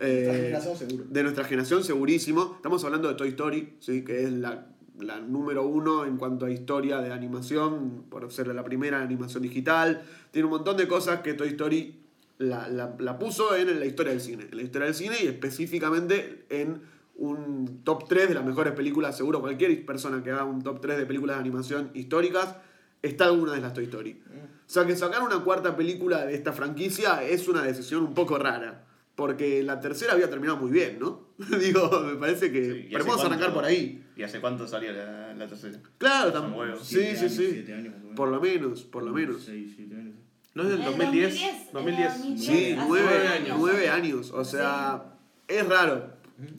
Eh, 0.00 0.24
Nuestra 0.24 0.34
generación 0.34 0.76
seguro. 0.76 1.04
de 1.08 1.22
nuestra 1.22 1.44
generación, 1.44 1.84
segurísimo. 1.84 2.52
Estamos 2.56 2.84
hablando 2.84 3.08
de 3.08 3.14
Toy 3.14 3.28
Story, 3.30 3.74
¿sí? 3.80 4.04
que 4.04 4.24
es 4.24 4.32
la, 4.32 4.66
la 5.00 5.20
número 5.20 5.66
uno 5.66 6.04
en 6.04 6.16
cuanto 6.16 6.46
a 6.46 6.50
historia 6.50 7.00
de 7.00 7.12
animación, 7.12 8.04
por 8.08 8.30
ser 8.32 8.48
la 8.48 8.64
primera 8.64 9.00
animación 9.02 9.42
digital. 9.42 10.02
Tiene 10.30 10.46
un 10.46 10.52
montón 10.52 10.76
de 10.76 10.88
cosas 10.88 11.20
que 11.20 11.34
Toy 11.34 11.48
Story 11.48 12.00
la, 12.38 12.68
la- 12.68 12.94
la 12.98 13.18
puso 13.18 13.54
en 13.56 13.78
la 13.78 13.86
historia 13.86 14.12
del 14.12 14.20
cine. 14.20 14.46
En 14.50 14.56
la 14.56 14.62
historia 14.62 14.86
del 14.86 14.94
cine 14.94 15.16
y 15.22 15.26
específicamente 15.26 16.44
en 16.50 16.80
un 17.16 17.80
top 17.82 18.08
3 18.08 18.28
de 18.28 18.34
las 18.34 18.44
mejores 18.44 18.72
películas, 18.74 19.16
seguro 19.16 19.40
cualquier 19.40 19.84
persona 19.84 20.22
que 20.22 20.30
haga 20.30 20.44
un 20.44 20.62
top 20.62 20.80
3 20.80 20.98
de 20.98 21.06
películas 21.06 21.36
de 21.36 21.40
animación 21.40 21.90
históricas, 21.94 22.54
está 23.02 23.24
alguna 23.26 23.52
de 23.54 23.60
las 23.60 23.74
Toy 23.74 23.84
Story. 23.84 24.20
O 24.30 24.70
sea 24.70 24.84
que 24.86 24.94
sacar 24.94 25.22
una 25.22 25.42
cuarta 25.42 25.76
película 25.76 26.26
de 26.26 26.34
esta 26.34 26.52
franquicia 26.52 27.22
es 27.24 27.48
una 27.48 27.62
decisión 27.62 28.02
un 28.04 28.14
poco 28.14 28.38
rara. 28.38 28.84
Porque 29.18 29.64
la 29.64 29.80
tercera 29.80 30.12
había 30.12 30.30
terminado 30.30 30.58
muy 30.58 30.70
bien, 30.70 31.00
¿no? 31.00 31.26
Digo, 31.58 31.90
me 32.02 32.14
parece 32.14 32.52
que... 32.52 32.64
Sí, 32.64 32.70
¿y 32.70 32.82
pero 32.92 32.98
hace 33.00 33.04
podemos 33.08 33.24
arrancar 33.26 33.52
por 33.52 33.64
ahí. 33.64 34.04
¿Y 34.14 34.22
hace 34.22 34.40
cuánto 34.40 34.68
salió 34.68 34.92
la, 34.92 35.34
la 35.34 35.48
tercera? 35.48 35.80
Claro, 35.98 36.30
Son 36.30 36.52
tam- 36.52 36.56
huevos. 36.56 36.86
Sí, 36.86 37.00
sí, 37.00 37.16
años, 37.18 37.32
sí. 37.32 37.48
siete 37.50 37.74
años. 37.74 37.94
Por 38.14 38.28
lo 38.28 38.40
menos, 38.40 38.84
por 38.84 39.02
lo 39.02 39.12
menos. 39.12 39.42
Seis, 39.44 39.72
siete 39.74 39.96
años. 39.96 40.14
¿No 40.54 40.62
es 40.62 40.68
del 40.68 40.78
En 40.82 40.84
2010? 40.86 41.32
2010, 41.72 41.72
2010. 41.72 42.14
en 42.14 42.20
2010. 42.20 42.46
Sí, 42.46 42.52
Hace 42.52 42.76
nueve, 42.76 43.06
nueve 43.08 43.26
años. 43.26 43.40
años. 43.42 43.56
nueve 43.58 43.88
años. 43.88 44.30
O 44.30 44.44
sea, 44.44 45.04
es 45.48 45.68
raro. 45.68 46.12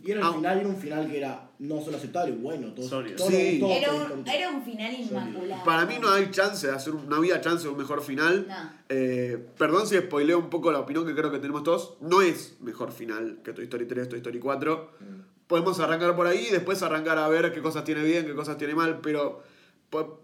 Y 0.04 0.12
era 0.12 0.26
Ah. 0.26 0.30
el 0.30 0.36
final, 0.36 0.60
era 0.60 0.68
un 0.68 0.76
final 0.78 1.10
que 1.10 1.18
era 1.18 1.52
no 1.60 1.82
solo 1.82 1.96
aceptable, 1.98 2.34
bueno, 2.34 2.74
todo, 2.74 2.90
todo, 2.90 3.30
Sí. 3.30 3.60
todo 3.60 3.72
Era 3.72 3.94
un, 3.94 4.00
contento. 4.10 4.32
era 4.32 4.50
un 4.50 4.62
final 4.64 4.94
inmaculado. 4.94 5.64
Para 5.64 5.86
mí 5.86 5.96
no 6.02 6.10
hay 6.12 6.30
chance 6.32 6.68
de 6.68 6.74
hacer, 6.74 6.94
un- 6.94 7.08
no 7.08 7.16
había 7.16 7.40
chance 7.40 7.64
de 7.64 7.70
un 7.70 7.78
mejor 7.78 8.02
final. 8.02 8.46
No. 8.48 8.56
Eh, 8.90 9.48
perdón 9.58 9.88
si 9.88 9.98
spoileo 9.98 10.38
un 10.38 10.50
poco 10.50 10.72
la 10.74 10.80
opinión 10.80 11.06
que 11.06 11.16
creo 11.16 11.32
que 11.32 11.40
tenemos 11.40 11.64
todos. 11.64 11.96
No 12.02 12.22
es 12.22 12.58
mejor 12.60 12.92
final 12.92 13.40
que 13.44 13.54
Toy 13.54 13.64
Story 13.66 13.86
3, 13.88 14.10
Toy 14.10 14.18
Story 14.20 14.40
4. 14.40 14.92
Podemos 15.48 15.80
arrancar 15.80 16.16
por 16.16 16.28
ahí 16.28 16.48
y 16.50 16.52
después 16.52 16.84
arrancar 16.84 17.18
a 17.18 17.28
ver 17.30 17.54
qué 17.54 17.62
cosas 17.62 17.84
tiene 17.86 18.04
bien, 18.04 18.26
qué 18.26 18.34
cosas 18.36 18.58
tiene 18.58 18.76
mal. 18.76 19.00
Pero 19.02 19.44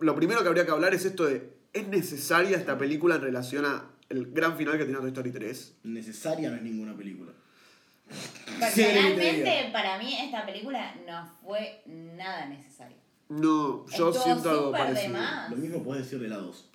lo 0.02 0.16
primero 0.16 0.42
que 0.42 0.48
habría 0.50 0.66
que 0.66 0.72
hablar 0.72 0.94
es 0.94 1.06
esto 1.06 1.26
de, 1.26 1.50
¿es 1.72 1.88
necesaria 1.88 2.58
esta 2.58 2.78
película 2.78 3.16
en 3.16 3.22
relación 3.22 3.66
a 3.66 3.90
el 4.10 4.28
gran 4.34 4.58
final 4.58 4.78
que 4.78 4.84
tiene 4.84 5.00
Toy 5.00 5.08
Story 5.10 5.32
3? 5.32 5.76
Necesaria 5.84 6.50
no 6.50 6.58
es 6.58 6.62
ninguna 6.62 6.96
película. 6.96 7.32
Personalmente, 8.60 9.70
para 9.74 9.98
mí 9.98 10.16
esta 10.20 10.46
película 10.46 10.96
no 11.06 11.30
fue 11.44 11.82
nada 11.86 12.46
necesaria. 12.46 12.98
No, 13.30 13.86
yo 13.88 14.10
Estuvo 14.10 14.14
siento 14.14 14.50
algo 14.50 14.72
parecido. 14.72 15.18
Lo 15.50 15.58
mismo 15.58 15.84
puedes 15.84 16.04
decir 16.04 16.20
de 16.20 16.30
la 16.30 16.38
2. 16.38 16.70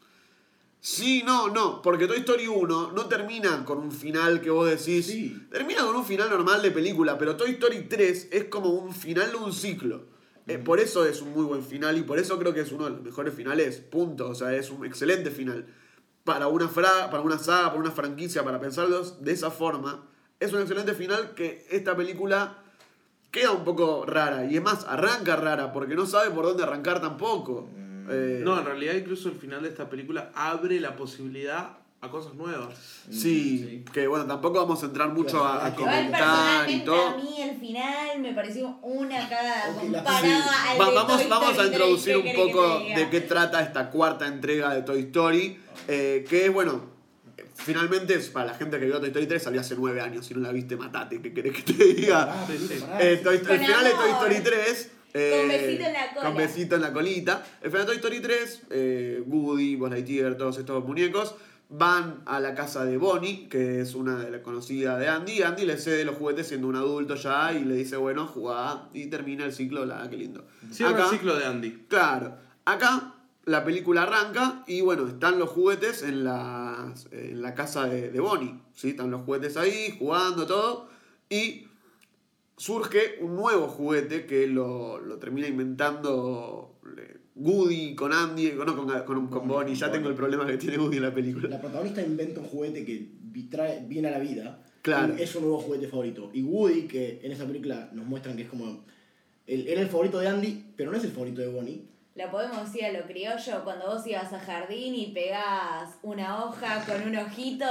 Sí, 0.83 1.23
no, 1.27 1.49
no, 1.49 1.83
porque 1.83 2.07
Toy 2.07 2.21
Story 2.21 2.49
1 2.49 2.93
no 2.93 3.07
termina 3.07 3.65
con 3.67 3.79
un 3.79 3.93
final 3.93 4.41
que 4.41 4.51
vos 4.51 4.69
decís. 4.69 5.07
Sí. 5.07 5.47
Termina 5.51 5.83
con 5.83 5.95
un 5.95 6.05
final 6.05 6.31
normal 6.31 6.63
de 6.63 6.71
película, 6.71 7.19
pero 7.19 7.37
Toy 7.37 7.51
Story 7.53 7.83
3 7.83 8.29
es 8.33 8.45
como 8.45 8.71
un 8.71 8.95
final 8.95 9.31
de 9.31 9.37
un 9.37 9.53
ciclo. 9.53 10.07
Eh, 10.47 10.59
por 10.59 10.81
eso 10.81 11.05
es 11.05 11.21
un 11.21 11.33
muy 11.33 11.45
buen 11.45 11.63
final 11.63 11.99
y 11.99 12.03
por 12.03 12.19
eso 12.19 12.39
creo 12.39 12.55
que 12.55 12.61
es 12.61 12.73
uno 12.73 12.85
de 12.85 12.91
los 12.91 13.03
mejores 13.03 13.35
finales, 13.35 13.77
punto. 13.79 14.31
O 14.31 14.35
sea, 14.35 14.55
es 14.55 14.71
un 14.71 14.87
excelente 14.87 15.31
final. 15.31 15.67
Para 16.25 16.49
una, 16.49 16.67
fra 16.67 17.11
para 17.11 17.23
una 17.23 17.39
saga, 17.39 17.69
para 17.69 17.81
una 17.81 17.91
franquicia, 17.91 18.43
para 18.43 18.59
pensarlos 18.59 19.23
de 19.23 19.33
esa 19.33 19.51
forma, 19.51 20.10
es 20.41 20.53
un 20.53 20.61
excelente 20.61 20.95
final 20.95 21.35
que 21.35 21.67
esta 21.71 21.95
película 21.95 22.57
queda 23.31 23.53
un 23.53 23.65
poco 23.65 24.05
rara. 24.07 24.47
Y 24.47 24.57
es 24.57 24.63
más, 24.63 24.85
arranca 24.89 25.37
rara 25.37 25.73
porque 25.73 25.95
no 25.95 26.07
sabe 26.07 26.31
por 26.31 26.45
dónde 26.45 26.63
arrancar 26.65 27.01
tampoco. 27.01 27.69
Eh, 28.11 28.41
No, 28.43 28.59
en 28.59 28.65
realidad 28.65 28.95
incluso 28.95 29.29
el 29.29 29.37
final 29.37 29.63
de 29.63 29.69
esta 29.69 29.89
película 29.89 30.31
abre 30.35 30.81
la 30.81 30.97
posibilidad 30.97 31.77
a 32.03 32.09
cosas 32.09 32.33
nuevas. 32.35 32.75
Sí, 33.11 33.85
que 33.93 34.07
bueno, 34.09 34.25
tampoco 34.27 34.59
vamos 34.59 34.83
a 34.83 34.87
entrar 34.87 35.11
mucho 35.11 35.45
a, 35.45 35.67
a 35.67 35.75
comentar 35.75 36.69
y 36.71 36.81
todo. 36.81 37.09
a 37.09 37.17
mí 37.19 37.35
el 37.43 37.61
final 37.61 38.21
me 38.21 38.33
pareció 38.33 38.79
una 38.83 39.29
cagada 39.29 39.75
comparada 39.79 40.21
Sí. 40.23 40.29
al 40.71 40.81
Va- 40.81 40.89
de 40.89 40.95
vamos, 40.95 41.17
Toy 41.19 41.27
vamos 41.29 41.49
a 41.49 41.51
Story 41.51 41.69
3, 41.69 41.73
introducir 41.73 42.13
¿qué 42.13 42.17
un 42.17 42.23
querés 42.25 42.37
que 42.47 42.53
poco 42.53 42.79
de 42.97 43.11
qué 43.11 43.21
trata 43.21 43.61
esta 43.63 43.91
cuarta 43.91 44.27
entrega 44.27 44.75
de 44.75 44.81
Toy 44.83 45.01
Story. 45.01 45.61
eh, 45.89 46.25
que 46.29 46.47
es, 46.47 46.53
bueno, 46.53 46.85
finalmente 47.55 48.19
para 48.33 48.47
la 48.47 48.55
gente 48.55 48.79
que 48.79 48.87
vio 48.87 48.99
Toy 49.01 49.09
Story 49.09 49.27
3 49.27 49.43
salió 49.43 49.61
hace 49.61 49.75
nueve 49.77 50.01
años. 50.01 50.27
Si 50.27 50.35
no 50.35 50.41
la 50.41 50.53
viste, 50.53 50.77
matate. 50.77 51.21
¿Qué 51.21 51.33
querés 51.33 51.53
que 51.63 51.73
te 51.73 51.85
diga? 51.95 52.27
Pará, 52.27 52.47
Sí, 52.47 52.59
sí. 52.69 52.81
pará. 52.81 53.03
Eh, 53.03 53.17
Toy- 53.23 53.37
el 53.37 53.59
final 53.61 53.85
de 53.85 53.91
Toy. 53.91 54.11
Story 54.11 54.41
3. 54.43 54.91
eh, 55.15 55.39
Con 55.41 55.49
besito 55.49 55.85
en 55.87 55.93
la 55.93 56.15
cola. 56.15 56.27
Con 56.27 56.37
besito 56.37 56.75
en 56.77 56.83
la 56.83 56.93
colita. 56.93 57.45
El 57.63 57.71
final 57.71 57.87
de 57.87 57.93
Toy 57.93 57.97
Story 57.97 58.21
3, 58.21 58.63
eh, 58.71 59.23
Woody, 59.27 59.77
Buzz 59.77 59.91
Lightyear, 59.91 60.37
todos 60.37 60.59
estos 60.59 60.85
muñecos 60.85 61.35
van 61.73 62.23
a 62.27 62.41
la 62.41 62.55
casa 62.55 62.85
de 62.85 62.97
Bonnie, 62.97 63.49
que 63.49 63.81
es 63.81 63.95
una 63.95 64.17
de 64.19 64.29
las 64.31 64.41
conocidas 64.41 64.99
de 64.99 65.07
Andy. 65.09 65.43
Andy 65.43 65.65
le 65.67 65.77
cede 65.79 66.05
los 66.05 66.17
juguetes 66.17 66.49
siendo 66.49 66.67
un 66.67 66.75
adulto 66.75 67.15
ya 67.15 67.53
y 67.53 67.65
le 67.65 67.75
dice, 67.77 67.97
bueno, 67.97 68.27
jugá. 68.27 68.89
Y 68.93 69.07
termina 69.07 69.45
el 69.45 69.53
ciclo, 69.53 69.87
la 69.87 70.09
qué 70.11 70.17
lindo. 70.17 70.45
Cierra 70.73 70.93
Acá- 70.95 71.05
el 71.05 71.11
ciclo 71.11 71.37
de 71.37 71.45
Andy. 71.47 71.87
Claro. 71.89 72.37
Acá 72.65 73.15
la 73.47 73.65
película 73.65 74.03
arranca 74.03 74.65
y 74.67 74.81
bueno, 74.83 75.09
están 75.09 75.39
los 75.39 75.49
juguetes 75.51 76.03
en 76.03 76.25
la, 76.25 76.95
en 77.11 77.41
la 77.43 77.55
casa 77.55 77.87
de, 77.87 78.11
de 78.11 78.21
Bonnie. 78.21 78.55
¿sí? 78.75 78.91
Están 78.91 79.11
los 79.11 79.23
juguetes 79.23 79.57
ahí, 79.57 79.97
jugando 79.99 80.47
todo. 80.47 80.89
Y 81.29 81.67
surge 82.57 83.17
un 83.21 83.37
nuevo 83.37 83.69
juguete 83.69 84.27
que 84.27 84.47
lo, 84.47 84.99
lo 85.01 85.17
termina 85.19 85.49
inventando 85.49 86.79
eh, 86.99 87.17
Woody 87.37 87.95
con 87.95 88.13
Andy, 88.13 88.53
no, 88.53 88.77
con, 88.77 88.89
con, 89.05 89.29
con 89.29 89.49
Bonnie. 89.49 89.75
Ya 89.75 89.91
tengo 89.91 90.09
el 90.09 90.15
problema 90.15 90.47
que 90.47 90.57
tiene 90.59 90.79
Woody 90.79 90.99
en 90.99 91.03
la 91.05 91.15
película. 91.15 91.49
La 91.49 91.61
protagonista 91.61 92.03
inventa 92.03 92.41
un 92.41 92.47
juguete 92.47 92.85
que 92.85 93.11
trae, 93.51 93.85
viene 93.87 94.09
a 94.09 94.13
la 94.13 94.19
vida. 94.19 94.63
Claro. 94.83 95.15
Es 95.19 95.31
su 95.31 95.41
nuevo 95.41 95.59
juguete 95.61 95.89
favorito. 95.89 96.31
Y 96.33 96.43
Woody, 96.43 96.83
que 96.87 97.21
en 97.23 97.33
esa 97.33 97.47
película 97.47 97.91
nos 97.93 98.07
muestran 98.07 98.37
que 98.37 98.43
es 98.43 98.49
como. 98.49 98.85
el- 99.47 99.67
era 99.69 99.81
el 99.81 99.89
favorito 99.89 100.19
de 100.19 100.29
Andy, 100.29 100.73
pero 100.77 100.91
no 100.91 100.97
es 100.99 101.05
el 101.05 101.11
favorito 101.13 101.41
de 101.41 101.49
Bonnie. 101.49 101.87
Lo 102.17 102.31
podemos 102.31 102.65
decir 102.67 102.85
a 102.85 102.93
lo 102.93 103.07
criollo, 103.07 103.63
cuando 103.65 103.87
vos 103.87 104.07
ibas 104.07 104.33
a 104.33 104.41
jardín 104.41 104.95
y 104.95 105.13
pegabas 105.13 105.91
una 106.03 106.45
hoja 106.45 106.85
con 106.85 107.03
un 107.09 107.17
ojito 107.17 107.67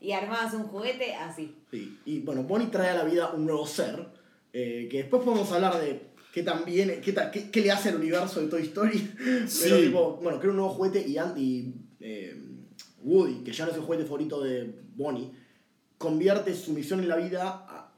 y 0.00 0.12
armabas 0.12 0.54
un 0.54 0.64
juguete, 0.64 1.14
así. 1.14 1.54
Sí. 1.70 1.98
Y 2.04 2.20
bueno, 2.20 2.42
Bonnie 2.44 2.68
trae 2.68 2.90
a 2.90 2.94
la 2.94 3.04
vida 3.04 3.30
un 3.32 3.44
nuevo 3.46 3.66
ser. 3.66 4.06
eh, 4.52 4.88
que 4.90 4.98
después 4.98 5.22
podemos 5.22 5.50
hablar 5.52 5.78
de 5.80 6.12
qué 6.32 6.42
también 6.42 7.00
qué, 7.02 7.12
ta- 7.12 7.30
qué, 7.30 7.50
qué 7.50 7.60
le 7.60 7.70
hace 7.72 7.88
al 7.90 7.96
universo 7.96 8.40
de 8.40 8.46
Toy 8.48 8.62
Story. 8.62 8.98
Sí. 9.48 9.60
Pero 9.64 9.76
tipo, 9.78 10.16
bueno, 10.22 10.38
crea 10.38 10.50
un 10.50 10.56
nuevo 10.58 10.72
juguete 10.72 11.06
y 11.06 11.18
Andy. 11.18 11.74
eh, 12.00 12.40
Woody, 13.02 13.44
que 13.44 13.52
ya 13.52 13.64
no 13.66 13.70
es 13.72 13.76
el 13.76 13.82
juguete 13.82 14.04
favorito 14.04 14.42
de 14.42 14.80
Bonnie, 14.96 15.30
convierte 15.98 16.54
su 16.54 16.72
misión 16.72 17.00
en 17.00 17.08
la 17.10 17.16
vida 17.16 17.42
a, 17.68 17.92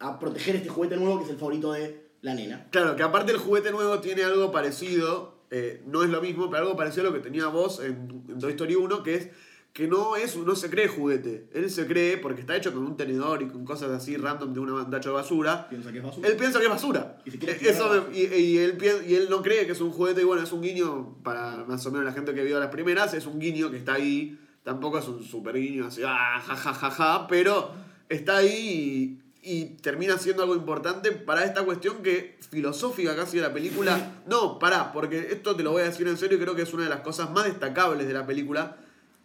a 0.00 0.18
proteger 0.18 0.56
este 0.56 0.68
juguete 0.68 0.96
nuevo 0.96 1.18
que 1.18 1.24
es 1.24 1.30
el 1.30 1.36
favorito 1.38 1.72
de 1.72 2.09
la 2.22 2.34
nena. 2.34 2.66
Claro, 2.70 2.96
que 2.96 3.02
aparte 3.02 3.32
el 3.32 3.38
juguete 3.38 3.70
nuevo 3.70 3.98
tiene 4.00 4.22
algo 4.24 4.50
parecido, 4.52 5.38
eh, 5.50 5.82
no 5.86 6.02
es 6.02 6.10
lo 6.10 6.20
mismo, 6.20 6.50
pero 6.50 6.62
algo 6.64 6.76
parecido 6.76 7.02
a 7.08 7.10
lo 7.10 7.14
que 7.14 7.20
tenía 7.20 7.46
vos 7.48 7.80
en, 7.80 8.24
en 8.28 8.38
Toy 8.38 8.50
Story 8.52 8.74
1, 8.76 9.02
que 9.02 9.14
es 9.14 9.28
que 9.72 9.86
no 9.86 10.16
es 10.16 10.36
no 10.36 10.56
se 10.56 10.68
cree 10.68 10.88
juguete. 10.88 11.48
Él 11.54 11.70
se 11.70 11.86
cree 11.86 12.16
porque 12.18 12.40
está 12.40 12.56
hecho 12.56 12.72
con 12.72 12.84
un 12.84 12.96
tenedor 12.96 13.40
y 13.40 13.46
con 13.48 13.64
cosas 13.64 13.90
así 13.90 14.16
random 14.16 14.52
de 14.52 14.58
una 14.60 14.90
tacho 14.90 15.10
de 15.10 15.14
basura. 15.14 15.68
Piensa 15.68 15.92
que 15.92 15.98
es 15.98 16.04
basura. 16.04 16.28
Él 16.28 16.36
piensa 16.36 16.58
que 16.58 16.64
es 16.64 16.70
basura. 16.70 17.18
Y 17.24 17.30
se 17.30 17.38
quiere 17.38 17.54
Eh, 17.54 17.70
Eso 17.70 17.88
me- 17.88 18.16
y, 18.18 18.22
y 18.34 18.58
él, 18.58 18.76
y 19.06 19.14
él 19.14 19.28
no 19.30 19.42
cree 19.42 19.66
que 19.66 19.72
es 19.72 19.80
un 19.80 19.92
juguete 19.92 20.22
y 20.22 20.24
bueno, 20.24 20.42
es 20.42 20.50
un 20.52 20.60
guiño 20.60 21.16
para 21.22 21.64
más 21.68 21.86
o 21.86 21.90
menos 21.92 22.04
la 22.04 22.12
gente 22.12 22.34
que 22.34 22.42
vio 22.42 22.58
las 22.58 22.70
primeras, 22.70 23.14
es 23.14 23.26
un 23.26 23.38
guiño 23.38 23.70
que 23.70 23.76
está 23.76 23.94
ahí. 23.94 24.36
Tampoco 24.64 24.98
es 24.98 25.06
un 25.08 25.22
super 25.24 25.54
guiño 25.54 25.86
así, 25.86 26.02
ah, 26.04 26.40
ja, 26.44 26.54
ja, 26.56 26.74
ja, 26.74 26.90
ja, 26.90 27.26
pero 27.28 27.70
está 28.08 28.38
ahí 28.38 29.16
y, 29.16 29.29
y 29.42 29.64
termina 29.76 30.18
siendo 30.18 30.42
algo 30.42 30.54
importante 30.54 31.12
para 31.12 31.44
esta 31.44 31.64
cuestión 31.64 32.02
que 32.02 32.38
filosófica 32.50 33.16
casi 33.16 33.36
de 33.38 33.42
la 33.44 33.52
película. 33.52 34.16
No, 34.26 34.58
pará, 34.58 34.92
porque 34.92 35.28
esto 35.32 35.56
te 35.56 35.62
lo 35.62 35.72
voy 35.72 35.82
a 35.82 35.86
decir 35.86 36.06
en 36.06 36.16
serio 36.16 36.36
y 36.38 36.40
creo 36.40 36.54
que 36.54 36.62
es 36.62 36.72
una 36.74 36.84
de 36.84 36.90
las 36.90 37.00
cosas 37.00 37.30
más 37.30 37.44
destacables 37.44 38.06
de 38.06 38.12
la 38.12 38.26
película. 38.26 38.76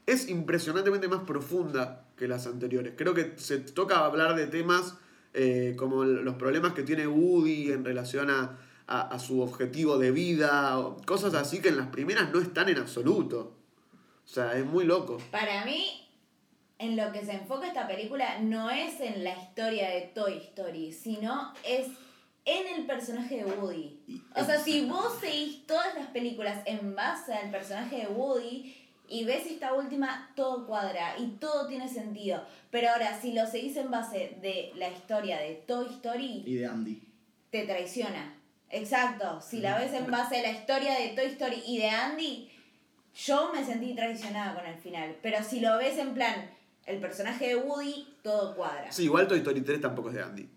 Es 0.08 0.30
impresionantemente 0.30 1.08
más 1.08 1.22
profunda 1.22 2.06
que 2.18 2.28
las 2.28 2.48
anteriores. 2.48 2.94
Creo 2.96 3.14
que 3.14 3.34
se 3.38 3.58
toca 3.60 4.06
hablar 4.06 4.36
de 4.36 4.48
temas 4.48 4.96
eh, 5.34 5.76
como 5.78 6.06
los 6.06 6.36
problemas 6.36 6.74
que 6.74 6.84
tiene 6.84 7.08
Woody 7.08 7.72
en 7.72 7.84
relación 7.84 8.30
a, 8.30 8.58
a- 8.88 9.02
a 9.02 9.20
su 9.20 9.42
objetivo 9.42 9.98
de 9.98 10.12
vida, 10.12 10.80
o 10.80 10.98
cosas 11.06 11.34
así 11.34 11.60
que 11.60 11.70
en 11.70 11.78
las 11.78 11.88
primeras 11.88 12.32
no 12.32 12.40
están 12.40 12.70
en 12.70 12.78
absoluto. 12.78 13.54
O 14.26 14.28
sea, 14.28 14.58
es 14.58 14.66
muy 14.66 14.86
loco. 14.86 15.18
Para 15.32 15.66
mí, 15.66 16.05
en 16.78 16.96
lo 16.98 17.12
que 17.12 17.24
se 17.26 17.34
enfoca 17.34 17.68
esta 17.68 17.88
película 17.88 18.40
no 18.40 18.70
es 18.70 19.00
en 19.00 19.24
la 19.24 19.32
historia 19.38 19.90
de 19.90 20.02
Toy 20.02 20.38
Story, 20.38 20.92
sino 20.92 21.54
es 21.64 21.88
en 22.46 22.76
el 22.76 22.86
personaje 22.86 23.44
de 23.44 23.46
Woody. 23.46 24.00
O 24.36 24.44
sea, 24.44 24.60
si 24.60 24.86
vos 24.86 25.18
seguís 25.20 25.66
todas 25.66 25.96
las 25.96 26.08
películas 26.08 26.62
en 26.66 26.96
base 26.96 27.34
al 27.34 27.50
personaje 27.50 27.98
de 27.98 28.08
Woody 28.08 28.76
y 29.08 29.24
ves 29.24 29.46
esta 29.48 29.74
última, 29.74 30.32
todo 30.36 30.68
cuadra 30.68 31.16
y 31.18 31.28
todo 31.40 31.68
tiene 31.68 31.88
sentido. 31.88 32.44
Pero 32.72 32.90
ahora, 32.90 33.20
si 33.20 33.34
lo 33.34 33.48
seguís 33.48 33.78
en 33.78 33.90
base 33.90 34.38
de 34.42 34.72
la 34.76 34.90
historia 34.90 35.40
de 35.40 35.56
Toy 35.68 35.88
Story, 35.88 36.44
Y 36.46 36.56
de 36.56 36.68
Andy. 36.68 37.02
te 37.52 37.64
traiciona. 37.66 38.36
Exacto. 38.70 39.40
Si 39.42 39.60
la 39.60 39.78
ves 39.80 39.94
en 39.94 40.10
base 40.12 40.40
a 40.40 40.42
la 40.42 40.52
historia 40.52 41.00
de 41.00 41.10
Toy 41.10 41.28
Story 41.28 41.64
y 41.66 41.78
de 41.78 41.90
Andy, 41.90 42.52
yo 43.16 43.52
me 43.54 43.64
sentí 43.64 43.94
traicionada 43.94 44.56
con 44.56 44.66
el 44.66 44.78
final. 44.78 45.16
Pero 45.22 45.42
si 45.44 45.62
lo 45.62 45.78
ves 45.78 45.98
en 45.98 46.14
plan, 46.14 46.50
el 46.86 47.00
personaje 47.00 47.48
de 47.48 47.56
Woody, 47.56 48.08
todo 48.22 48.56
cuadra. 48.56 48.92
Sí, 48.92 49.04
igual 49.04 49.28
Toy 49.28 49.40
Story 49.40 49.62
3 49.62 49.82
tampoco 49.82 50.10
es 50.10 50.16
de 50.16 50.22
Andy. 50.24 50.50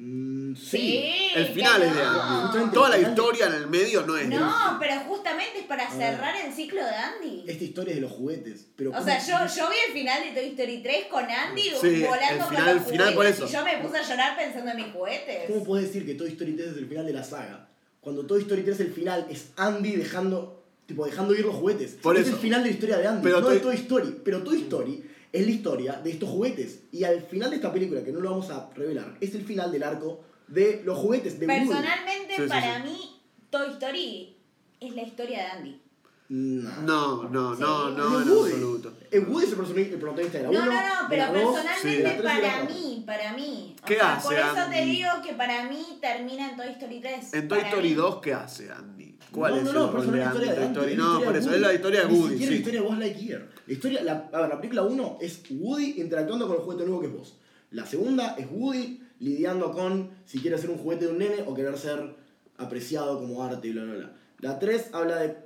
Mm, 0.00 0.54
sí. 0.54 0.78
Sí, 0.78 1.14
El 1.34 1.46
final 1.48 1.82
es 1.82 1.94
de 1.94 2.02
no. 2.02 2.08
Andy. 2.22 2.42
Justamente 2.42 2.74
Toda 2.74 2.88
la 2.90 2.96
de- 2.98 3.02
historia 3.02 3.46
en 3.48 3.54
el 3.54 3.66
medio 3.66 4.06
no 4.06 4.16
es 4.16 4.28
de 4.28 4.36
No, 4.36 4.76
pero 4.78 5.00
justamente 5.00 5.58
es 5.58 5.64
para 5.64 5.90
cerrar 5.90 6.36
el 6.36 6.52
ciclo 6.52 6.84
de 6.84 6.90
Andy. 6.94 7.44
Esta 7.48 7.64
historia 7.64 7.90
es 7.90 7.96
de 7.96 8.02
los 8.02 8.12
juguetes. 8.12 8.66
Pero 8.76 8.90
O 8.92 9.02
sea, 9.02 9.18
yo, 9.18 9.54
yo 9.56 9.68
vi 9.68 9.76
el 9.88 9.92
final 9.92 10.22
de 10.22 10.40
Toy 10.40 10.50
Story 10.50 10.82
3 10.84 11.06
con 11.10 11.24
Andy 11.24 11.62
Sí, 11.62 12.04
volando 12.04 12.44
el 12.48 12.54
con 12.54 12.64
los 12.64 12.66
el 12.76 12.80
final 12.80 13.06
por 13.06 13.14
juguetes 13.14 13.36
eso. 13.38 13.46
y 13.48 13.52
yo 13.52 13.64
me 13.64 13.78
puse 13.78 13.98
a 13.98 14.02
llorar 14.08 14.36
pensando 14.36 14.70
en 14.70 14.76
mis 14.76 14.92
juguetes. 14.92 15.50
¿Cómo 15.50 15.64
puedes 15.64 15.86
decir 15.88 16.06
que 16.06 16.14
Toy 16.14 16.28
Story 16.30 16.52
3 16.54 16.68
es 16.70 16.76
el 16.76 16.86
final 16.86 17.04
de 17.06 17.12
la 17.12 17.24
saga? 17.24 17.68
Cuando 18.00 18.24
Toy 18.24 18.42
Story 18.42 18.62
3 18.62 18.78
el 18.80 18.92
final 18.92 19.26
es 19.30 19.48
Andy 19.56 19.96
dejando, 19.96 20.64
tipo, 20.86 21.04
dejando 21.06 21.34
ir 21.34 21.44
los 21.44 21.56
juguetes. 21.56 21.96
Por 22.00 22.16
es 22.16 22.26
eso. 22.28 22.36
el 22.36 22.40
final 22.40 22.62
de 22.62 22.68
la 22.68 22.74
historia 22.74 22.98
de 22.98 23.06
Andy, 23.08 23.22
Pero 23.24 23.40
no 23.40 23.48
de 23.48 23.56
Toy- 23.58 23.62
Toy 23.72 23.76
Story. 23.82 24.20
Pero 24.24 24.42
Toy 24.44 24.62
Story 24.62 25.07
es 25.32 25.44
la 25.46 25.50
historia 25.52 25.92
de 26.02 26.10
estos 26.10 26.28
juguetes. 26.28 26.80
Y 26.92 27.04
al 27.04 27.22
final 27.22 27.50
de 27.50 27.56
esta 27.56 27.72
película, 27.72 28.02
que 28.02 28.12
no 28.12 28.20
lo 28.20 28.30
vamos 28.30 28.50
a 28.50 28.70
revelar, 28.74 29.16
es 29.20 29.34
el 29.34 29.44
final 29.44 29.70
del 29.72 29.82
arco 29.82 30.20
de 30.46 30.82
los 30.84 30.96
juguetes 30.98 31.38
de 31.38 31.46
Woody. 31.46 31.58
Personalmente, 31.68 32.36
Sí, 32.36 32.42
para 32.48 32.76
sí. 32.76 32.82
mí, 32.84 33.20
Toy 33.50 33.68
Story 33.72 34.36
es 34.80 34.94
la 34.94 35.02
historia 35.02 35.38
de 35.38 35.44
Andy. 35.50 35.82
No. 36.30 36.82
No, 36.82 37.28
no, 37.30 37.54
Sí. 37.56 37.62
no, 37.62 37.90
no, 37.90 38.20
en 38.20 38.28
Woody. 38.28 38.52
absoluto. 38.52 38.92
Woody 39.28 39.46
es 39.46 39.52
el, 39.92 39.98
protagonista 39.98 40.38
de 40.38 40.44
la 40.44 40.50
1. 40.50 40.58
No, 40.58 40.66
no, 40.66 40.72
no, 40.72 41.08
pero 41.08 41.32
personalmente 41.32 42.22
para 42.22 42.64
mí, 42.64 43.02
para 43.06 43.32
mí. 43.32 43.76
O 43.82 43.86
¿Qué 43.86 43.94
sea, 43.94 44.16
hace 44.16 44.26
por 44.28 44.34
eso 44.38 44.70
te 44.70 44.84
digo 44.84 45.08
que 45.24 45.32
para 45.34 45.64
mí 45.68 45.98
termina 46.02 46.50
en 46.50 46.56
Toy 46.56 46.68
Story 46.68 47.00
3. 47.00 47.32
En 47.34 47.48
Toy 47.48 47.60
Story 47.60 47.88
mí. 47.90 47.94
2, 47.94 48.20
¿qué 48.20 48.34
hace 48.34 48.70
Andy? 48.70 48.97
¿Cuál 49.30 49.52
no, 49.52 49.58
es 49.58 49.64
no, 49.64 49.72
no, 49.72 49.90
rol 49.90 49.90
pero 49.90 50.02
es 50.02 50.06
de 50.06 50.12
una 50.12 50.30
Andy 50.30 50.38
historia 50.38 50.54
de 50.54 50.92
es 50.92 50.98
la 50.98 51.04
No, 51.04 51.22
por 51.22 51.36
eso, 51.36 51.54
es 51.54 51.60
la 51.60 51.74
historia 51.74 52.00
de 52.00 52.08
Ni 52.08 52.18
Woody, 52.18 52.30
siquiera 52.30 52.52
la 52.52 52.58
historia 52.58 52.80
de 52.80 52.86
Buzz 52.86 52.98
Lightyear. 52.98 53.48
La, 53.66 53.72
historia, 53.72 54.02
la, 54.02 54.30
a 54.32 54.40
ver, 54.40 54.48
la 54.48 54.56
película 54.56 54.82
1 54.82 55.18
es 55.20 55.42
Woody 55.50 56.00
interactuando 56.00 56.46
con 56.46 56.56
el 56.56 56.62
juguete 56.62 56.84
nuevo 56.84 57.00
que 57.00 57.06
es 57.08 57.12
vos. 57.12 57.36
La 57.70 57.84
segunda 57.84 58.36
es 58.38 58.46
Woody 58.50 59.02
lidiando 59.20 59.72
con 59.72 60.10
si 60.24 60.38
quiere 60.38 60.56
ser 60.56 60.70
un 60.70 60.78
juguete 60.78 61.06
de 61.06 61.12
un 61.12 61.18
nene 61.18 61.44
o 61.46 61.54
querer 61.54 61.76
ser 61.76 62.16
apreciado 62.56 63.18
como 63.18 63.44
arte 63.44 63.68
y 63.68 63.72
bla, 63.72 63.84
bla, 63.84 63.94
bla. 63.94 64.12
La 64.40 64.58
3 64.58 64.90
habla 64.92 65.16
de 65.18 65.36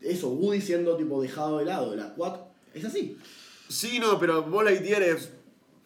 eso, 0.00 0.30
Woody 0.30 0.60
siendo 0.60 0.96
tipo 0.96 1.22
dejado 1.22 1.58
de 1.58 1.66
lado. 1.66 1.94
La 1.94 2.14
4 2.14 2.44
es 2.74 2.84
así. 2.84 3.16
Sí, 3.68 3.98
no, 4.00 4.18
pero 4.18 4.42
Buzz 4.42 4.64
Lightyear 4.64 5.02
es... 5.02 5.32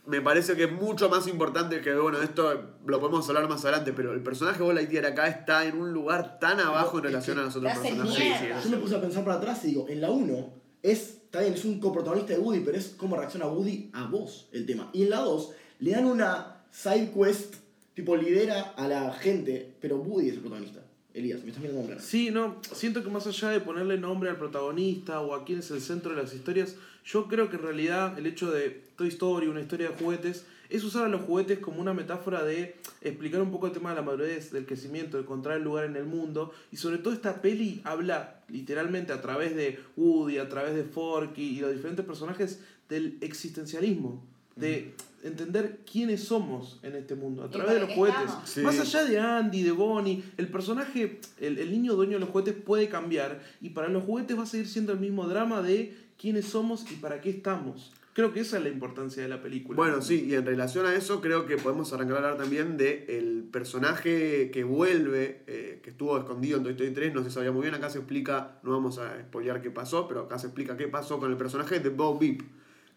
Me 0.06 0.20
parece 0.20 0.54
que 0.54 0.64
es 0.64 0.72
mucho 0.72 1.08
más 1.08 1.26
importante 1.26 1.80
que, 1.80 1.92
bueno, 1.94 2.22
esto 2.22 2.78
lo 2.86 3.00
podemos 3.00 3.28
hablar 3.28 3.48
más 3.48 3.64
adelante, 3.64 3.92
pero 3.92 4.12
el 4.12 4.22
personaje 4.22 4.58
de 4.58 4.64
Buzz 4.64 4.74
Lightyear 4.74 5.06
acá 5.06 5.26
está 5.26 5.64
en 5.64 5.76
un 5.76 5.92
lugar 5.92 6.38
tan 6.38 6.60
abajo 6.60 6.98
en 6.98 7.04
relación 7.04 7.40
a 7.40 7.42
los 7.42 7.56
otros 7.56 7.72
personajes. 7.76 8.64
Yo 8.64 8.70
me 8.70 8.76
puse 8.76 8.94
a 8.94 9.00
pensar 9.00 9.24
para 9.24 9.38
atrás 9.38 9.64
y 9.64 9.68
digo, 9.68 9.86
en 9.88 10.00
la 10.00 10.10
1 10.10 10.52
es, 10.82 11.22
está 11.24 11.40
bien, 11.40 11.54
es 11.54 11.64
un 11.64 11.80
coprotagonista 11.80 12.34
de 12.34 12.38
Woody, 12.38 12.60
pero 12.60 12.78
es 12.78 12.94
cómo 12.96 13.16
reacciona 13.16 13.48
Woody 13.48 13.90
a 13.94 14.06
vos 14.06 14.48
el 14.52 14.64
tema. 14.64 14.90
Y 14.92 15.02
en 15.02 15.10
la 15.10 15.20
2 15.22 15.50
le 15.80 15.90
dan 15.90 16.06
una 16.06 16.62
side 16.70 17.10
quest, 17.12 17.56
tipo 17.94 18.14
lidera 18.14 18.74
a 18.76 18.86
la 18.86 19.12
gente, 19.12 19.74
pero 19.80 19.96
Woody 19.96 20.28
es 20.28 20.34
el 20.34 20.40
protagonista. 20.40 20.85
Elías, 21.16 21.42
me 21.42 21.48
estás 21.48 21.62
mirando 21.62 21.88
ganas. 21.88 22.04
Sí, 22.04 22.30
no, 22.30 22.56
siento 22.74 23.02
que 23.02 23.08
más 23.08 23.26
allá 23.26 23.48
de 23.48 23.60
ponerle 23.60 23.96
nombre 23.96 24.28
al 24.28 24.36
protagonista 24.36 25.20
o 25.22 25.34
a 25.34 25.46
quién 25.46 25.60
es 25.60 25.70
el 25.70 25.80
centro 25.80 26.14
de 26.14 26.22
las 26.22 26.34
historias, 26.34 26.76
yo 27.06 27.26
creo 27.26 27.48
que 27.48 27.56
en 27.56 27.62
realidad 27.62 28.18
el 28.18 28.26
hecho 28.26 28.50
de 28.50 28.82
Toy 28.96 29.08
Story, 29.08 29.46
una 29.46 29.62
historia 29.62 29.88
de 29.88 29.96
juguetes, 29.96 30.44
es 30.68 30.84
usar 30.84 31.06
a 31.06 31.08
los 31.08 31.22
juguetes 31.22 31.58
como 31.58 31.80
una 31.80 31.94
metáfora 31.94 32.44
de 32.44 32.76
explicar 33.00 33.40
un 33.40 33.50
poco 33.50 33.66
el 33.66 33.72
tema 33.72 33.90
de 33.90 33.96
la 33.96 34.02
madurez, 34.02 34.50
del 34.52 34.66
crecimiento, 34.66 35.16
de 35.16 35.22
encontrar 35.22 35.56
el 35.56 35.62
lugar 35.64 35.84
en 35.84 35.96
el 35.96 36.04
mundo. 36.04 36.52
Y 36.70 36.76
sobre 36.76 36.98
todo 36.98 37.14
esta 37.14 37.40
peli 37.40 37.80
habla 37.84 38.42
literalmente 38.48 39.12
a 39.12 39.22
través 39.22 39.56
de 39.56 39.78
Woody, 39.96 40.38
a 40.38 40.48
través 40.48 40.74
de 40.74 40.84
Forky 40.84 41.56
y 41.56 41.60
los 41.60 41.72
diferentes 41.72 42.04
personajes 42.04 42.60
del 42.88 43.16
existencialismo, 43.22 44.22
de 44.56 44.92
entender 45.22 45.80
quiénes 45.90 46.24
somos 46.24 46.78
en 46.82 46.94
este 46.94 47.14
mundo, 47.14 47.42
a 47.42 47.50
través 47.50 47.74
de 47.74 47.80
los 47.80 47.90
juguetes. 47.90 48.30
Sí. 48.44 48.60
Más 48.60 48.78
allá 48.78 49.04
de 49.04 49.18
Andy, 49.18 49.62
de 49.62 49.72
Bonnie, 49.72 50.22
el 50.36 50.48
personaje, 50.48 51.20
el, 51.40 51.58
el 51.58 51.70
niño 51.70 51.94
dueño 51.94 52.14
de 52.14 52.20
los 52.20 52.28
juguetes 52.28 52.54
puede 52.54 52.88
cambiar 52.88 53.42
y 53.60 53.70
para 53.70 53.88
los 53.88 54.04
juguetes 54.04 54.38
va 54.38 54.44
a 54.44 54.46
seguir 54.46 54.68
siendo 54.68 54.92
el 54.92 55.00
mismo 55.00 55.26
drama 55.26 55.62
de 55.62 55.96
quiénes 56.18 56.46
somos 56.46 56.90
y 56.90 56.96
para 56.96 57.20
qué 57.20 57.30
estamos. 57.30 57.92
Creo 58.16 58.32
que 58.32 58.40
esa 58.40 58.56
es 58.56 58.62
la 58.62 58.70
importancia 58.70 59.22
de 59.22 59.28
la 59.28 59.42
película. 59.42 59.76
Bueno, 59.76 60.00
sí, 60.00 60.24
y 60.26 60.34
en 60.36 60.46
relación 60.46 60.86
a 60.86 60.94
eso 60.94 61.20
creo 61.20 61.44
que 61.44 61.58
podemos 61.58 61.92
arrancar 61.92 62.14
a 62.14 62.18
hablar 62.20 62.38
también 62.38 62.78
de 62.78 63.04
el 63.18 63.44
personaje 63.52 64.50
que 64.50 64.64
vuelve, 64.64 65.42
eh, 65.46 65.80
que 65.82 65.90
estuvo 65.90 66.16
escondido 66.16 66.56
en 66.56 66.62
Toy 66.62 66.72
Story 66.72 66.92
3, 66.92 67.14
no 67.14 67.22
se 67.22 67.30
sabía 67.30 67.52
muy 67.52 67.60
bien, 67.60 67.74
acá 67.74 67.90
se 67.90 67.98
explica, 67.98 68.58
no 68.62 68.70
vamos 68.70 68.96
a 68.96 69.20
spoilear 69.20 69.60
qué 69.60 69.70
pasó, 69.70 70.08
pero 70.08 70.20
acá 70.22 70.38
se 70.38 70.46
explica 70.46 70.78
qué 70.78 70.88
pasó 70.88 71.20
con 71.20 71.30
el 71.30 71.36
personaje 71.36 71.78
de 71.78 71.90
Bob 71.90 72.18
Beep. 72.18 72.42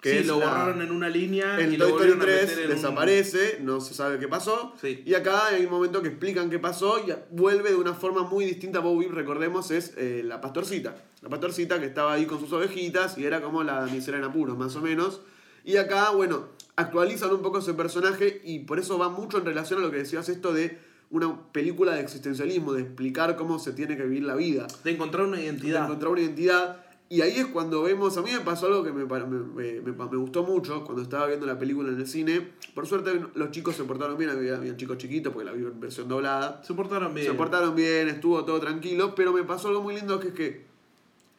Que 0.01 0.21
sí, 0.21 0.27
lo 0.27 0.39
la- 0.39 0.45
borraron 0.45 0.81
en 0.81 0.91
una 0.91 1.09
línea 1.09 1.59
En 1.59 1.73
y 1.73 1.77
Toy 1.77 1.87
Story 1.89 1.91
volvieron 2.11 2.21
a 2.21 2.23
3 2.23 2.41
meter 2.47 2.59
en 2.59 2.69
un- 2.69 2.75
desaparece, 2.75 3.57
no 3.61 3.81
se 3.81 3.93
sabe 3.93 4.17
qué 4.17 4.27
pasó. 4.29 4.73
Sí. 4.79 5.03
Y 5.05 5.13
acá 5.13 5.47
hay 5.47 5.65
un 5.65 5.71
momento 5.71 6.01
que 6.01 6.07
explican 6.07 6.49
qué 6.49 6.57
pasó 6.57 6.99
y 6.99 7.11
vuelve 7.31 7.69
de 7.71 7.75
una 7.75 7.93
forma 7.93 8.23
muy 8.23 8.45
distinta. 8.45 8.79
Bob 8.79 8.99
Beep, 8.99 9.11
recordemos, 9.11 9.71
es 9.71 9.93
eh, 9.97 10.21
la 10.23 10.39
pastorcita. 10.39 10.95
La 11.21 11.27
pastorcita 11.29 11.79
que 11.81 11.85
estaba 11.85 12.13
ahí 12.13 12.25
con 12.25 12.39
sus 12.39 12.53
ovejitas 12.53 13.17
y 13.17 13.25
era 13.25 13.41
como 13.41 13.61
la 13.63 13.81
damisela 13.81 14.17
en 14.17 14.23
apuros, 14.23 14.57
más 14.57 14.73
o 14.77 14.81
menos. 14.81 15.19
Y 15.65 15.75
acá, 15.75 16.11
bueno, 16.11 16.47
actualizan 16.77 17.31
un 17.33 17.41
poco 17.41 17.59
ese 17.59 17.73
personaje 17.73 18.41
y 18.45 18.59
por 18.59 18.79
eso 18.79 18.97
va 18.97 19.09
mucho 19.09 19.37
en 19.37 19.45
relación 19.45 19.79
a 19.79 19.81
lo 19.83 19.91
que 19.91 19.97
decías 19.97 20.29
esto 20.29 20.53
de 20.53 20.77
una 21.11 21.51
película 21.51 21.95
de 21.95 22.01
existencialismo, 22.01 22.71
de 22.71 22.83
explicar 22.83 23.35
cómo 23.35 23.59
se 23.59 23.73
tiene 23.73 23.97
que 23.97 24.03
vivir 24.03 24.23
la 24.23 24.35
vida 24.35 24.67
De 24.83 24.91
encontrar 24.91 25.25
una 25.25 25.37
de 25.37 25.43
identidad. 25.43 25.83
encontrar 25.85 26.11
una 26.11 26.21
identidad. 26.21 26.85
Y 27.11 27.21
ahí 27.21 27.37
es 27.37 27.47
cuando 27.47 27.81
vemos, 27.81 28.15
a 28.17 28.21
mí 28.21 28.29
me 28.31 28.41
pasó 28.41 28.67
algo 28.67 28.83
que 28.83 28.91
me, 28.91 29.03
me, 29.03 29.19
me- 29.25 29.81
me- 29.81 29.91
me 29.91 30.17
gustó 30.17 30.43
mucho 30.43 30.83
cuando 30.83 31.01
estaba 31.01 31.25
viendo 31.25 31.47
la 31.47 31.57
película 31.57 31.89
en 31.89 31.97
el 31.99 32.07
cine. 32.07 32.49
Por 32.75 32.85
suerte 32.85 33.19
los 33.33 33.49
chicos 33.49 33.75
se 33.75 33.83
portaron 33.83 34.15
bien, 34.15 34.29
había, 34.29 34.57
había 34.57 34.77
chicos 34.77 34.97
chiquitos 34.99 35.33
porque 35.33 35.45
la 35.45 35.51
vi 35.53 35.63
en 35.63 35.79
versión 35.79 36.07
doblada. 36.07 36.61
Se 36.63 36.75
portaron 36.75 37.13
bien. 37.15 37.25
Se 37.25 37.33
portaron 37.33 37.75
bien, 37.75 38.09
estuvo 38.09 38.45
todo 38.45 38.59
tranquilo, 38.59 39.15
pero 39.15 39.33
me 39.33 39.43
pasó 39.43 39.69
algo 39.69 39.81
muy 39.81 39.95
lindo 39.95 40.19
que 40.19 40.27
es 40.27 40.33
que 40.35 40.69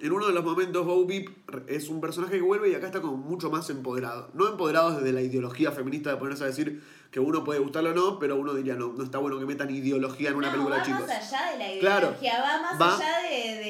en 0.00 0.10
uno 0.12 0.26
de 0.26 0.32
los 0.32 0.42
momentos 0.42 0.84
Bo 0.84 1.06
Peep 1.06 1.28
es 1.68 1.88
un 1.88 2.00
personaje 2.00 2.36
que 2.36 2.40
vuelve 2.42 2.70
y 2.70 2.74
acá 2.74 2.86
está 2.86 3.00
como 3.00 3.16
mucho 3.18 3.48
más 3.50 3.70
empoderado. 3.70 4.28
No 4.34 4.48
empoderado 4.48 4.96
desde 4.96 5.12
la 5.12 5.20
ideología 5.22 5.70
feminista 5.70 6.10
de 6.10 6.16
ponerse 6.16 6.42
a 6.42 6.46
decir 6.48 6.82
que 7.10 7.20
uno 7.20 7.44
puede 7.44 7.58
gustarlo 7.60 7.90
o 7.90 7.94
no, 7.94 8.18
pero 8.18 8.36
uno 8.36 8.54
diría, 8.54 8.76
no, 8.76 8.92
no 8.96 9.04
está 9.04 9.18
bueno 9.18 9.38
que 9.38 9.44
metan 9.44 9.68
ideología 9.68 10.30
en 10.30 10.36
una 10.36 10.46
no, 10.46 10.52
película 10.52 10.76
va 10.76 10.82
de 10.82 10.86
chicos. 10.90 11.06
más 11.06 11.32
allá 11.32 11.52
de 11.52 11.58
la 11.74 11.80
Claro, 11.80 12.06
ideología, 12.06 12.32
va 12.40 12.62
más 12.62 12.80
va- 12.80 12.96
allá 12.96 13.28
de, 13.28 13.54
de, 13.56 13.69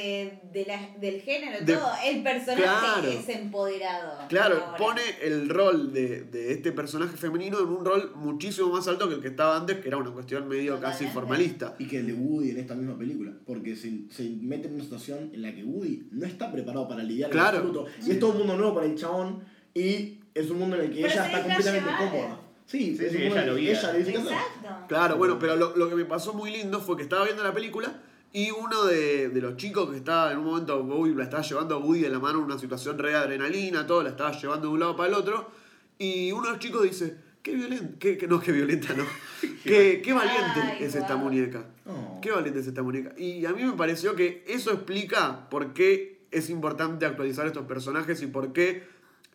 de 0.53 0.64
la- 0.66 0.97
del 1.01 1.20
género, 1.20 1.64
De- 1.64 1.74
todo. 1.74 1.91
El 2.05 2.22
personaje 2.22 2.62
Claro. 2.62 3.09
es 3.09 3.28
empoderado. 3.28 4.28
Claro, 4.28 4.74
pone 4.78 5.03
el 5.22 5.49
rol 5.49 5.93
de, 5.93 6.22
de 6.22 6.53
este 6.53 6.72
personaje 6.72 7.16
femenino 7.16 7.59
en 7.61 7.68
un 7.68 7.85
rol 7.85 8.12
muchísimo 8.16 8.68
más 8.70 8.87
alto 8.89 9.09
que 9.09 9.14
el 9.16 9.20
que 9.20 9.28
estaba 9.28 9.57
antes, 9.57 9.78
que 9.78 9.89
era 9.89 9.97
una 9.97 10.11
cuestión 10.11 10.49
medio 10.49 10.81
casi 10.81 11.07
formalista. 11.07 11.74
Y 11.78 11.87
que 11.87 11.99
el 11.99 12.07
de 12.09 12.12
Woody 12.14 12.51
en 12.51 12.59
esta 12.59 12.74
misma 12.74 12.97
película. 12.99 13.33
Porque 13.47 13.76
se, 13.76 14.05
se 14.11 14.28
mete 14.41 14.68
en 14.68 14.74
una 14.74 14.85
situación 14.85 15.31
en 15.33 15.43
la 15.43 15.55
que 15.55 15.62
Woody 15.64 16.09
no 16.12 16.26
está 16.26 16.51
preparado 16.51 16.89
para 16.89 17.03
lidiar 17.03 17.31
Claro. 17.31 17.59
en 17.59 17.66
absoluto. 17.66 17.87
Y 18.07 18.11
es 18.12 18.18
todo 18.18 18.31
un 18.33 18.39
mundo 18.39 18.57
nuevo 18.57 18.74
para 18.74 18.87
el 18.87 18.95
chabón. 18.97 19.45
Y 19.74 20.18
es 20.35 20.51
un 20.51 20.59
mundo 20.59 20.76
en 20.76 20.83
el 20.83 20.89
que 20.91 21.03
Pero 21.03 21.12
ella 21.12 21.26
está 21.26 21.43
completamente 21.43 21.91
llevar. 21.91 22.11
cómoda. 22.11 22.41
Sí, 22.66 22.97
Sí, 22.97 23.09
sí, 23.11 23.16
ella 23.22 23.45
lo 23.47 23.57
ella. 23.57 23.72
Exacto. 23.99 24.68
Claro, 24.89 25.16
bueno, 25.16 25.39
pero 25.41 25.57
lo, 25.57 25.76
lo 25.76 25.89
que 25.89 25.97
me 25.97 26.05
pasó 26.05 26.33
muy 26.35 26.51
lindo 26.53 26.81
fue 26.81 26.97
que 26.97 27.03
estaba 27.03 27.24
viendo 27.24 27.43
la 27.43 27.53
película 27.53 28.01
y 28.33 28.51
uno 28.51 28.85
de, 28.85 29.28
de 29.28 29.41
los 29.41 29.57
chicos 29.57 29.91
que 29.91 29.97
estaba 29.97 30.31
en 30.33 30.39
un 30.39 30.45
momento, 30.45 30.83
Bowie 30.83 31.14
la 31.14 31.24
estaba 31.24 31.43
llevando 31.43 31.74
a 31.74 31.78
Woody 31.78 32.01
de 32.03 32.11
la 32.11 32.18
mano 32.18 32.39
en 32.39 32.45
una 32.45 32.59
situación 32.59 32.99
re 32.99 33.11
de 33.11 33.16
adrenalina, 33.16 33.87
todo, 33.87 34.03
la 34.03 34.11
estaba 34.11 34.33
llevando 34.33 34.68
de 34.68 34.74
un 34.74 34.81
lado 34.81 34.97
para 34.97 35.09
el 35.09 35.14
otro, 35.14 35.51
y 35.99 36.31
uno 36.33 36.45
de 36.45 36.51
los 36.51 36.59
chicos 36.59 36.83
dice, 36.85 37.16
qué 37.43 37.55
violenta, 37.55 37.97
qué, 37.99 38.16
qué- 38.16 38.26
no, 38.28 38.41
qué 38.41 38.53
violenta, 38.53 38.95
no, 38.95 39.05
qué, 39.64 40.01
qué 40.05 40.12
valiente 40.12 40.61
Ay, 40.62 40.85
es 40.85 40.95
esta 40.95 41.16
muñeca. 41.16 41.64
Oh. 41.87 42.20
Qué 42.22 42.31
valiente 42.31 42.61
es 42.61 42.66
esta 42.66 42.83
muñeca. 42.83 43.12
Y 43.18 43.45
a 43.47 43.53
mí 43.53 43.64
me 43.64 43.72
pareció 43.72 44.14
que 44.14 44.45
eso 44.47 44.70
explica 44.72 45.49
por 45.51 45.72
qué 45.72 46.20
es 46.31 46.51
importante 46.51 47.07
actualizar 47.07 47.47
estos 47.47 47.66
personajes 47.66 48.22
y 48.22 48.26
por 48.28 48.53
qué 48.53 48.85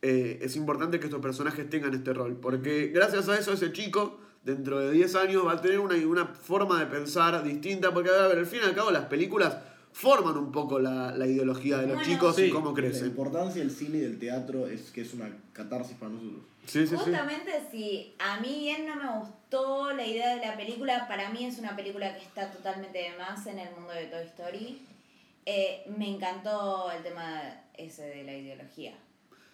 eh, 0.02 0.40
es 0.42 0.56
importante 0.56 1.00
que 1.00 1.06
estos 1.08 1.20
personajes 1.22 1.70
tengan 1.70 1.94
este 1.94 2.14
rol. 2.14 2.38
Porque 2.40 2.88
gracias 2.94 3.28
a 3.28 3.38
eso 3.38 3.52
ese 3.54 3.72
chico, 3.74 4.20
dentro 4.46 4.80
de 4.80 4.92
10 4.92 5.16
años, 5.16 5.46
va 5.46 5.54
a 5.54 5.62
tener 5.62 5.80
una, 5.80 5.96
una 6.08 6.26
forma 6.28 6.80
de 6.80 6.86
pensar 6.86 7.44
distinta. 7.44 7.94
Porque, 7.94 8.10
a 8.10 8.28
ver, 8.28 8.38
al 8.38 8.46
fin 8.46 8.60
y 8.64 8.68
al 8.68 8.76
cabo, 8.76 8.92
las 8.92 9.06
películas 9.06 9.58
forman 9.92 10.38
un 10.38 10.52
poco 10.52 10.78
la, 10.80 11.12
la 11.12 11.26
ideología 11.26 11.78
de 11.78 11.88
los 11.88 11.96
Bueno, 11.96 12.12
chicos 12.12 12.40
y 12.40 12.50
cómo 12.50 12.70
La 12.70 12.76
crecen. 12.76 13.08
importancia 13.08 13.62
del 13.62 13.72
cine 13.72 13.98
y 13.98 14.02
del 14.02 14.20
teatro 14.20 14.68
es 14.68 14.92
que 14.92 15.02
es 15.02 15.14
una 15.14 15.30
catarsis 15.54 15.96
para 15.98 16.12
nosotros. 16.12 16.42
Sí, 16.66 16.82
sí, 16.86 16.88
sí. 16.88 16.96
Justamente 16.96 17.52
si 17.72 18.14
a 18.20 18.40
mí 18.40 18.60
bien 18.60 18.88
no 18.88 18.96
me 18.96 19.20
gustó 19.20 19.94
la 19.94 20.06
idea 20.06 20.36
de 20.36 20.46
la 20.46 20.58
película, 20.58 21.08
para 21.08 21.30
mí 21.30 21.46
es 21.46 21.60
una 21.60 21.76
película 21.76 22.16
que 22.18 22.24
está 22.24 22.52
totalmente 22.52 22.98
de 22.98 23.18
más 23.18 23.46
en 23.48 23.60
el 23.60 23.74
mundo 23.76 23.94
de 23.94 24.06
Toy 24.08 24.24
Story. 24.26 24.82
Eh, 25.46 25.84
me 25.96 26.10
encantó 26.10 26.92
el 26.92 27.04
tema 27.04 27.42
ese 27.78 28.02
de 28.04 28.24
la 28.24 28.34
ideología 28.36 28.94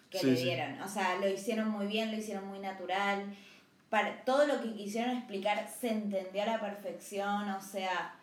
que 0.09 0.19
Sí, 0.19 0.25
le 0.27 0.37
sí. 0.37 0.43
dieron. 0.45 0.81
O 0.81 0.87
sea, 0.87 1.19
lo 1.19 1.29
hicieron 1.29 1.69
muy 1.69 1.85
bien, 1.87 2.11
lo 2.11 2.17
hicieron 2.17 2.47
muy 2.47 2.59
natural. 2.59 3.25
Para, 3.91 4.23
todo 4.25 4.47
lo 4.47 4.59
que 4.61 4.73
quisieron 4.73 5.17
explicar 5.17 5.69
se 5.79 5.89
entendió 5.89 6.41
a 6.43 6.45
la 6.45 6.59
perfección. 6.59 7.49
O 7.49 7.61
sea, 7.61 8.15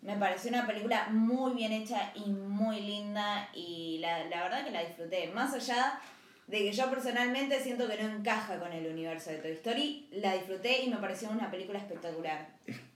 me 0.00 0.16
pareció 0.16 0.48
una 0.48 0.66
película 0.66 1.08
muy 1.10 1.54
bien 1.54 1.72
hecha 1.72 2.12
y 2.14 2.30
muy 2.30 2.80
linda. 2.80 3.50
Y 3.52 3.98
la, 4.00 4.24
la 4.24 4.44
verdad 4.44 4.64
que 4.64 4.70
la 4.70 4.84
disfruté. 4.84 5.30
Más 5.34 5.52
allá 5.52 6.00
de 6.46 6.58
que 6.58 6.72
yo 6.72 6.88
personalmente 6.88 7.60
siento 7.60 7.86
que 7.86 8.02
no 8.02 8.08
encaja 8.08 8.58
con 8.58 8.72
el 8.72 8.90
universo 8.90 9.30
de 9.30 9.38
Toy 9.38 9.50
Story. 9.52 10.08
La 10.12 10.34
disfruté 10.34 10.84
y 10.84 10.88
me 10.88 10.96
pareció 10.96 11.28
una 11.30 11.50
película 11.50 11.78
espectacular. 11.78 12.48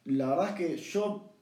La 0.06 0.28
verdad 0.28 0.48
es 0.50 0.54
que 0.54 0.76
yo 0.78 1.34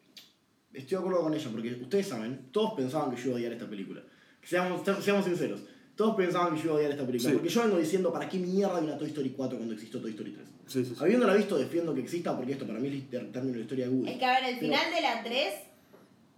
estoy 0.73 0.97
de 0.97 0.97
acuerdo 0.97 1.23
con 1.23 1.35
ella, 1.35 1.49
porque 1.53 1.75
ustedes 1.75 2.09
saben, 2.09 2.49
todos 2.53 2.75
pensaban 2.75 3.11
que 3.11 3.17
yo 3.17 3.27
iba 3.27 3.35
a 3.35 3.37
odiar 3.37 3.53
esta 3.53 3.69
película. 3.69 4.03
Seamos, 4.43 4.83
seamos 5.05 5.25
sinceros, 5.27 5.61
todos 6.01 6.17
pensaban 6.17 6.55
que 6.55 6.61
yo 6.61 6.65
iba 6.65 6.73
a 6.73 6.77
odiar 6.79 6.91
esta 6.93 7.05
película. 7.05 7.29
Sí. 7.31 7.37
Porque 7.37 7.49
yo 7.51 7.63
vengo 7.63 7.77
diciendo, 7.79 8.11
¿para 8.11 8.27
qué 8.27 8.39
mierda 8.39 8.79
hay 8.79 8.85
una 8.85 8.97
Toy 8.97 9.09
Story 9.09 9.35
4 9.37 9.59
cuando 9.59 9.75
existió 9.75 10.01
Toy 10.01 10.13
Story 10.13 10.31
3? 10.33 10.47
Sí, 10.67 10.85
sí, 10.85 10.95
sí. 10.95 11.05
Habiéndola 11.05 11.35
visto, 11.35 11.59
defiendo 11.59 11.93
que 11.95 12.01
exista 12.01 12.35
porque 12.35 12.53
esto 12.53 12.67
para 12.67 12.79
mí 12.79 12.89
es 12.89 12.95
el 13.21 13.31
término 13.31 13.53
de 13.53 13.59
la 13.59 13.61
historia 13.65 13.85
de 13.87 13.93
Woody. 13.95 14.11
Es 14.11 14.19
que, 14.19 14.25
a 14.25 14.41
ver, 14.41 14.45
el 14.55 14.59
Pero- 14.61 14.73
final 14.73 14.95
de 14.95 15.01
la 15.03 15.23
3 15.23 15.55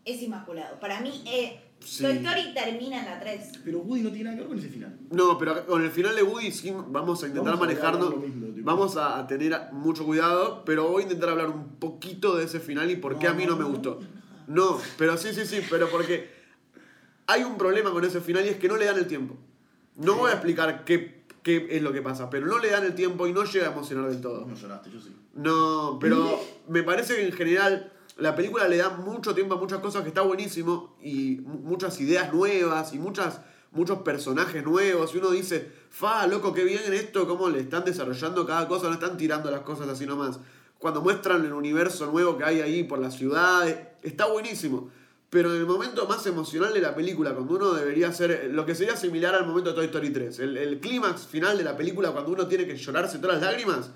es 0.05 0.23
inmaculado. 0.23 0.81
Para 0.81 1.01
mí, 1.01 1.23
eh, 1.27 1.61
Sí. 1.79 2.03
Toy 2.03 2.13
Story 2.19 2.55
termina 2.55 2.99
en 3.01 3.05
la 3.07 3.21
3. 3.21 3.59
Pero 3.65 3.79
Woody 3.81 4.03
no 4.03 4.11
tiene 4.11 4.25
nada 4.25 4.37
que 4.37 4.41
ver 4.43 4.49
con 4.49 4.59
ese 4.59 4.69
final. 4.69 4.97
No, 5.11 5.39
pero 5.39 5.65
con 5.67 5.83
el 5.85 5.91
final 5.91 6.17
de 6.17 6.23
Woody 6.25 6.51
sí 6.51 6.73
vamos 6.89 7.23
a 7.23 7.27
intentar 7.29 7.53
Vamos 7.55 7.65
a 7.65 7.69
manejarnos. 7.69 8.07
hablar 8.07 8.21
lo 8.21 8.27
mismo, 8.27 8.47
tipo. 8.55 8.67
vamos 8.67 8.97
a, 8.97 9.19
a 9.19 9.27
tener 9.29 9.57
mucho 9.73 10.05
cuidado, 10.05 10.65
pero 10.65 10.89
voy 10.89 11.03
a 11.03 11.05
intentar 11.05 11.29
hablar 11.31 11.51
un 11.51 11.77
poquito 11.81 12.37
de 12.37 12.45
ese 12.45 12.59
final 12.61 12.91
y 12.91 12.97
por 12.97 13.19
qué 13.19 13.27
a 13.29 13.33
mí 13.33 13.47
no 13.47 13.57
me 13.57 13.65
gustó. 13.65 14.01
No, 14.49 14.79
pero 14.99 15.17
sí, 15.17 15.33
sí, 15.35 15.45
sí, 15.47 15.61
pero 15.71 15.89
porque 15.89 16.31
hay 17.27 17.43
un 17.45 17.57
problema 17.57 17.91
con 17.93 18.05
ese 18.05 18.21
final 18.21 18.45
y 18.45 18.49
es 18.51 18.57
que 18.57 18.69
no 18.69 18.77
le 18.77 18.85
dan 18.87 18.99
el 18.99 19.07
tiempo. 19.07 19.37
No 19.97 20.17
voy 20.17 20.31
a 20.31 20.35
explicar 20.35 20.85
qué, 20.85 21.25
qué 21.43 21.69
es 21.71 21.83
lo 21.83 21.93
que 21.93 22.03
pasa, 22.03 22.31
pero 22.31 22.47
no 22.47 22.59
le 22.59 22.71
dan 22.71 22.85
el 22.85 22.95
tiempo 22.95 23.27
y 23.27 23.33
no 23.33 23.45
llega 23.45 23.69
a 23.69 23.73
emocionar 23.73 24.09
del 24.11 24.21
todo. 24.21 24.47
No 24.47 24.55
lloraste, 24.55 24.91
yo 24.91 25.01
sí. 25.01 25.15
No, 25.35 25.99
pero 26.01 26.41
me 26.69 26.83
parece 26.83 27.17
que 27.17 27.27
en 27.27 27.33
general 27.33 27.93
la 28.17 28.35
película 28.37 28.69
le 28.69 28.77
da 28.79 28.91
mucho 28.91 29.35
tiempo 29.35 29.55
a 29.55 29.59
muchas 29.59 29.81
cosas 29.81 30.03
que 30.03 30.09
está 30.09 30.23
buenísimo 30.23 30.97
y 31.03 31.41
mu- 31.45 31.59
muchas 31.61 32.01
ideas 32.01 32.33
nuevas 32.33 32.93
y 32.95 32.99
muchas, 32.99 33.41
muchos 33.71 33.99
personajes 34.01 34.65
nuevos. 34.65 35.15
Y 35.15 35.19
uno 35.19 35.31
dice, 35.31 35.71
fa, 35.91 36.27
loco, 36.27 36.53
qué 36.53 36.65
bien 36.65 36.93
esto, 36.93 37.27
cómo 37.27 37.49
le 37.49 37.61
están 37.61 37.85
desarrollando 37.85 38.47
cada 38.47 38.69
cosa, 38.69 38.89
no 38.89 38.95
están 38.95 39.17
tirando 39.17 39.51
las 39.51 39.61
cosas 39.63 39.89
así 39.89 40.07
nomás. 40.07 40.39
Cuando 40.79 41.01
muestran 41.01 41.45
el 41.45 41.53
universo 41.53 42.07
nuevo 42.11 42.37
que 42.37 42.45
hay 42.45 42.61
ahí 42.61 42.85
por 42.85 42.99
las 42.99 43.15
ciudades, 43.17 43.77
está 44.03 44.27
buenísimo. 44.27 44.91
Pero 45.33 45.55
en 45.55 45.61
el 45.63 45.67
momento 45.67 46.07
más 46.07 46.27
emocional 46.27 46.75
de 46.75 46.81
la 46.83 46.95
película, 46.95 47.33
cuando 47.33 47.55
uno 47.55 47.73
debería 47.73 48.09
hacer 48.09 48.51
lo 48.53 48.67
que 48.67 48.75
sería 48.75 48.97
similar 48.97 49.35
al 49.35 49.47
momento 49.47 49.71
de 49.71 49.77
Toy 49.77 49.87
Story 49.87 50.11
3, 50.11 50.39
el, 50.41 50.59
el 50.59 50.79
clímax 50.79 51.23
final 51.27 51.57
de 51.57 51.65
la 51.65 51.75
película, 51.75 52.11
cuando 52.13 52.33
uno 52.33 52.47
tiene 52.47 52.67
que 52.67 52.77
llorarse 52.77 53.17
todas 53.17 53.41
las 53.41 53.51
lágrimas, 53.51 53.91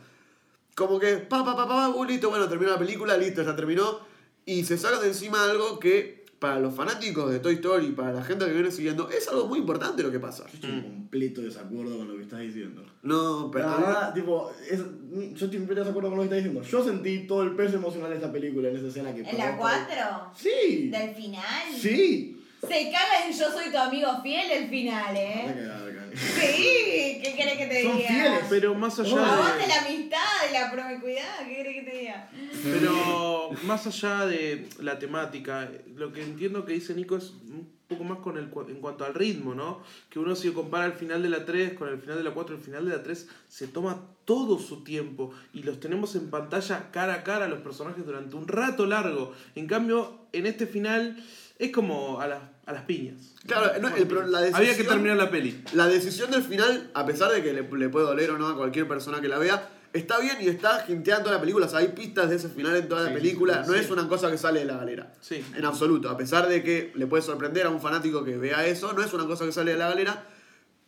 como 0.74 0.99
que, 0.99 1.18
pa, 1.18 1.45
pa, 1.45 1.55
pa, 1.55 1.68
pa, 1.68 1.91
uh, 1.91 2.07
bueno, 2.30 2.49
terminó 2.49 2.70
la 2.70 2.78
película, 2.78 3.18
listo, 3.18 3.43
ya 3.43 3.55
terminó. 3.55 4.01
Y 4.47 4.64
se 4.64 4.78
sacan 4.78 5.03
de 5.03 5.09
encima 5.09 5.45
algo 5.45 5.78
que 5.78 6.24
para 6.39 6.61
los 6.61 6.74
fanáticos 6.74 7.30
de 7.32 7.39
Toy 7.41 7.55
Story, 7.55 7.93
para 7.93 8.12
la 8.12 8.22
gente 8.22 8.45
que 8.45 8.53
viene 8.53 8.70
siguiendo, 8.70 9.09
es 9.09 9.26
algo 9.28 9.47
muy 9.47 9.59
importante 9.59 10.03
lo 10.03 10.11
que 10.11 10.20
pasa. 10.20 10.45
Yo 10.49 10.55
estoy 10.55 10.70
en 10.70 10.82
completo 10.82 11.41
desacuerdo 11.41 11.97
con 11.97 12.09
lo 12.09 12.16
que 12.16 12.22
estás 12.22 12.41
diciendo. 12.41 12.84
No, 13.03 13.51
pero... 13.51 13.66
La 13.66 13.76
verdad, 13.76 14.14
tipo, 14.14 14.51
es- 14.70 14.78
yo 14.78 15.47
estoy 15.47 15.57
en 15.57 15.59
completo 15.62 15.80
desacuerdo 15.80 16.11
con 16.11 16.18
lo 16.18 16.22
que 16.22 16.37
estás 16.37 16.37
diciendo. 16.45 16.62
Yo 16.62 16.84
sentí 16.84 17.26
todo 17.26 17.43
el 17.43 17.57
peso 17.57 17.76
emocional 17.76 18.11
de 18.11 18.16
esta 18.16 18.30
película 18.30 18.68
en 18.68 18.76
esa 18.76 18.87
escena 18.89 19.14
que 19.14 19.22
¿En 19.22 19.39
la 19.39 19.57
4? 19.57 19.95
Sí. 20.37 20.89
¿Del 20.91 21.14
final? 21.14 21.43
Sí. 21.74 22.32
Se 22.61 22.91
caga 22.91 23.26
en 23.26 23.32
Yo 23.32 23.51
soy 23.51 23.70
tu 23.70 23.78
amigo 23.78 24.09
fiel 24.22 24.51
el 24.51 24.68
final, 24.68 25.16
¿eh? 25.16 25.68
Sí, 26.16 27.20
¿qué 27.22 27.34
querés 27.36 27.58
que 27.58 27.66
te 27.66 27.82
Son 27.82 27.96
diga? 27.96 28.08
fieles, 28.08 28.40
Pero 28.48 28.74
más 28.74 28.98
allá 28.98 29.16
de... 29.16 29.66
La 29.68 29.80
amistad 29.86 30.18
y 30.48 30.52
la 30.52 30.70
promiscuidad, 30.72 31.46
¿qué 31.46 31.56
querés 31.56 31.74
que 31.74 31.90
te 31.90 31.98
diga? 31.98 32.30
Pero 32.62 33.50
más 33.64 33.86
allá 33.86 34.26
de 34.26 34.68
la 34.80 34.98
temática, 34.98 35.70
lo 35.94 36.12
que 36.12 36.22
entiendo 36.22 36.64
que 36.64 36.72
dice 36.72 36.94
Nico 36.94 37.16
es 37.16 37.32
un 37.48 37.68
poco 37.86 38.04
más 38.04 38.18
con 38.18 38.36
el, 38.36 38.50
en 38.68 38.80
cuanto 38.80 39.04
al 39.04 39.14
ritmo, 39.14 39.54
¿no? 39.54 39.80
Que 40.10 40.18
uno 40.18 40.34
si 40.34 40.50
compara 40.50 40.86
el 40.86 40.92
final 40.94 41.22
de 41.22 41.28
la 41.28 41.44
3 41.44 41.74
con 41.74 41.88
el 41.88 41.98
final 41.98 42.16
de 42.18 42.24
la 42.24 42.32
4, 42.32 42.56
el 42.56 42.60
final 42.62 42.84
de 42.84 42.96
la 42.96 43.02
3 43.02 43.28
se 43.48 43.68
toma 43.68 44.02
todo 44.24 44.58
su 44.58 44.82
tiempo 44.82 45.32
y 45.52 45.62
los 45.62 45.78
tenemos 45.78 46.16
en 46.16 46.30
pantalla 46.30 46.90
cara 46.90 47.14
a 47.14 47.22
cara 47.24 47.44
a 47.44 47.48
los 47.48 47.60
personajes 47.60 48.04
durante 48.04 48.34
un 48.34 48.48
rato 48.48 48.86
largo. 48.86 49.32
En 49.54 49.66
cambio, 49.68 50.26
en 50.32 50.46
este 50.46 50.66
final 50.66 51.16
es 51.59 51.72
como 51.72 52.20
a 52.20 52.26
las, 52.26 52.40
a 52.66 52.72
las 52.72 52.82
piñas. 52.84 53.34
Claro, 53.46 53.72
no, 53.80 53.88
el 53.94 54.30
la 54.30 54.38
Había 54.38 54.52
que 54.52 54.61
decisión- 54.66 54.86
terminar 54.88 55.16
la 55.16 55.30
peli. 55.30 55.62
La 55.72 55.86
decisión 55.86 56.30
del 56.30 56.42
final, 56.42 56.90
a 56.94 57.07
pesar 57.07 57.30
de 57.32 57.42
que 57.42 57.52
le, 57.52 57.62
le 57.62 57.88
puede 57.88 58.07
doler 58.07 58.30
o 58.30 58.38
no 58.38 58.48
a 58.48 58.57
cualquier 58.57 58.86
persona 58.88 59.20
que 59.20 59.28
la 59.28 59.38
vea, 59.38 59.70
está 59.92 60.18
bien 60.18 60.36
y 60.40 60.48
está 60.48 60.84
toda 61.22 61.32
la 61.36 61.40
película. 61.40 61.66
O 61.66 61.68
sea, 61.68 61.78
hay 61.78 61.88
pistas 61.88 62.28
de 62.28 62.36
ese 62.36 62.48
final 62.50 62.76
en 62.76 62.88
toda 62.88 63.02
Sí, 63.04 63.09
la 63.09 63.14
película. 63.14 63.64
sí, 63.64 63.70
no 63.70 63.76
sí. 63.76 63.80
es 63.84 63.90
una 63.90 64.07
cosa 64.09 64.30
que 64.30 64.36
sale 64.36 64.61
de 64.61 64.66
la 64.66 64.76
galera. 64.76 65.12
Sí. 65.20 65.42
En 65.57 65.64
absoluto. 65.64 66.11
A 66.11 66.16
pesar 66.16 66.48
de 66.48 66.62
que 66.62 66.92
le 66.94 67.07
puede 67.07 67.22
sorprender 67.22 67.64
a 67.66 67.70
un 67.70 67.80
fanático 67.80 68.22
que 68.24 68.36
vea 68.36 68.66
eso, 68.66 68.92
no 68.92 69.02
es 69.02 69.12
una 69.14 69.26
cosa 69.26 69.44
que 69.46 69.52
sale 69.52 69.72
de 69.72 69.78
la 69.78 69.88
galera. 69.88 70.26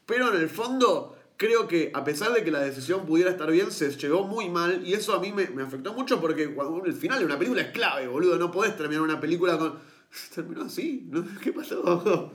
Pero 0.05 0.35
en 0.35 0.41
el 0.41 0.49
fondo, 0.51 1.17
creo 1.37 1.69
que 1.69 1.91
a 1.95 2.03
pesar 2.05 2.33
de 2.33 2.43
que 2.45 2.51
la 2.51 2.61
decisión 2.61 3.07
pudiera 3.07 3.31
estar 3.31 3.51
bien, 3.51 3.71
se 3.71 3.91
llegó 3.97 4.25
muy 4.25 4.49
mal. 4.51 4.83
Y 4.87 4.93
eso 4.95 5.15
a 5.15 5.21
mí 5.21 5.33
me, 5.33 5.47
me 5.49 5.63
afectó 5.63 5.93
mucho 5.95 6.21
porque 6.21 6.53
cuando 6.55 6.85
el 6.85 6.93
final 6.93 7.21
de 7.21 7.25
una 7.25 7.39
película 7.39 7.63
es 7.63 7.69
clave, 7.69 8.07
boludo. 8.09 8.37
No 8.39 8.51
podés 8.51 8.77
terminar 8.77 9.03
una 9.03 9.21
película 9.21 9.57
con. 9.57 9.79
Terminó 10.35 10.65
así, 10.65 11.07
¿no? 11.11 11.25
¿Qué 11.43 11.53
pasó? 11.53 12.33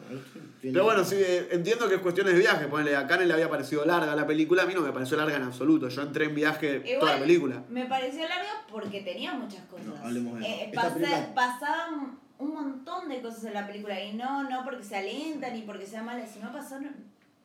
Pero 0.61 0.83
bueno, 0.83 1.03
sí, 1.03 1.15
eh, 1.17 1.47
entiendo 1.51 1.89
que 1.89 1.95
es 1.95 2.01
cuestiones 2.01 2.33
de 2.33 2.39
viaje. 2.39 2.67
Ponele, 2.67 2.95
a 2.95 3.07
Karen 3.07 3.27
le 3.27 3.33
había 3.33 3.49
parecido 3.49 3.83
larga 3.85 4.15
la 4.15 4.25
película, 4.27 4.63
a 4.63 4.65
mí 4.65 4.73
no 4.73 4.81
me 4.81 4.91
pareció 4.91 5.17
larga 5.17 5.35
en 5.37 5.43
absoluto. 5.43 5.89
Yo 5.89 6.01
entré 6.01 6.25
en 6.25 6.35
viaje 6.35 6.79
toda 6.79 6.91
Igual, 6.93 7.13
la 7.15 7.19
película. 7.19 7.63
Me 7.69 7.85
pareció 7.85 8.21
larga 8.21 8.65
porque 8.71 9.01
tenía 9.01 9.33
muchas 9.33 9.65
cosas. 9.65 9.87
No, 9.87 9.95
hablemos 9.97 10.39
de 10.39 10.45
eso. 10.45 10.49
Eh, 10.55 10.63
Esta 10.65 10.81
pasa- 10.81 10.93
película- 10.95 11.33
Pasaban 11.35 12.19
un 12.39 12.53
montón 12.53 13.09
de 13.09 13.21
cosas 13.21 13.43
en 13.45 13.53
la 13.53 13.67
película 13.67 14.01
y 14.03 14.13
no, 14.13 14.49
no 14.49 14.63
porque 14.63 14.83
sea 14.83 15.01
lenta 15.01 15.49
ni 15.49 15.61
porque 15.63 15.85
sea 15.85 16.03
mala, 16.03 16.25
sino 16.27 16.51
pasaron 16.51 16.91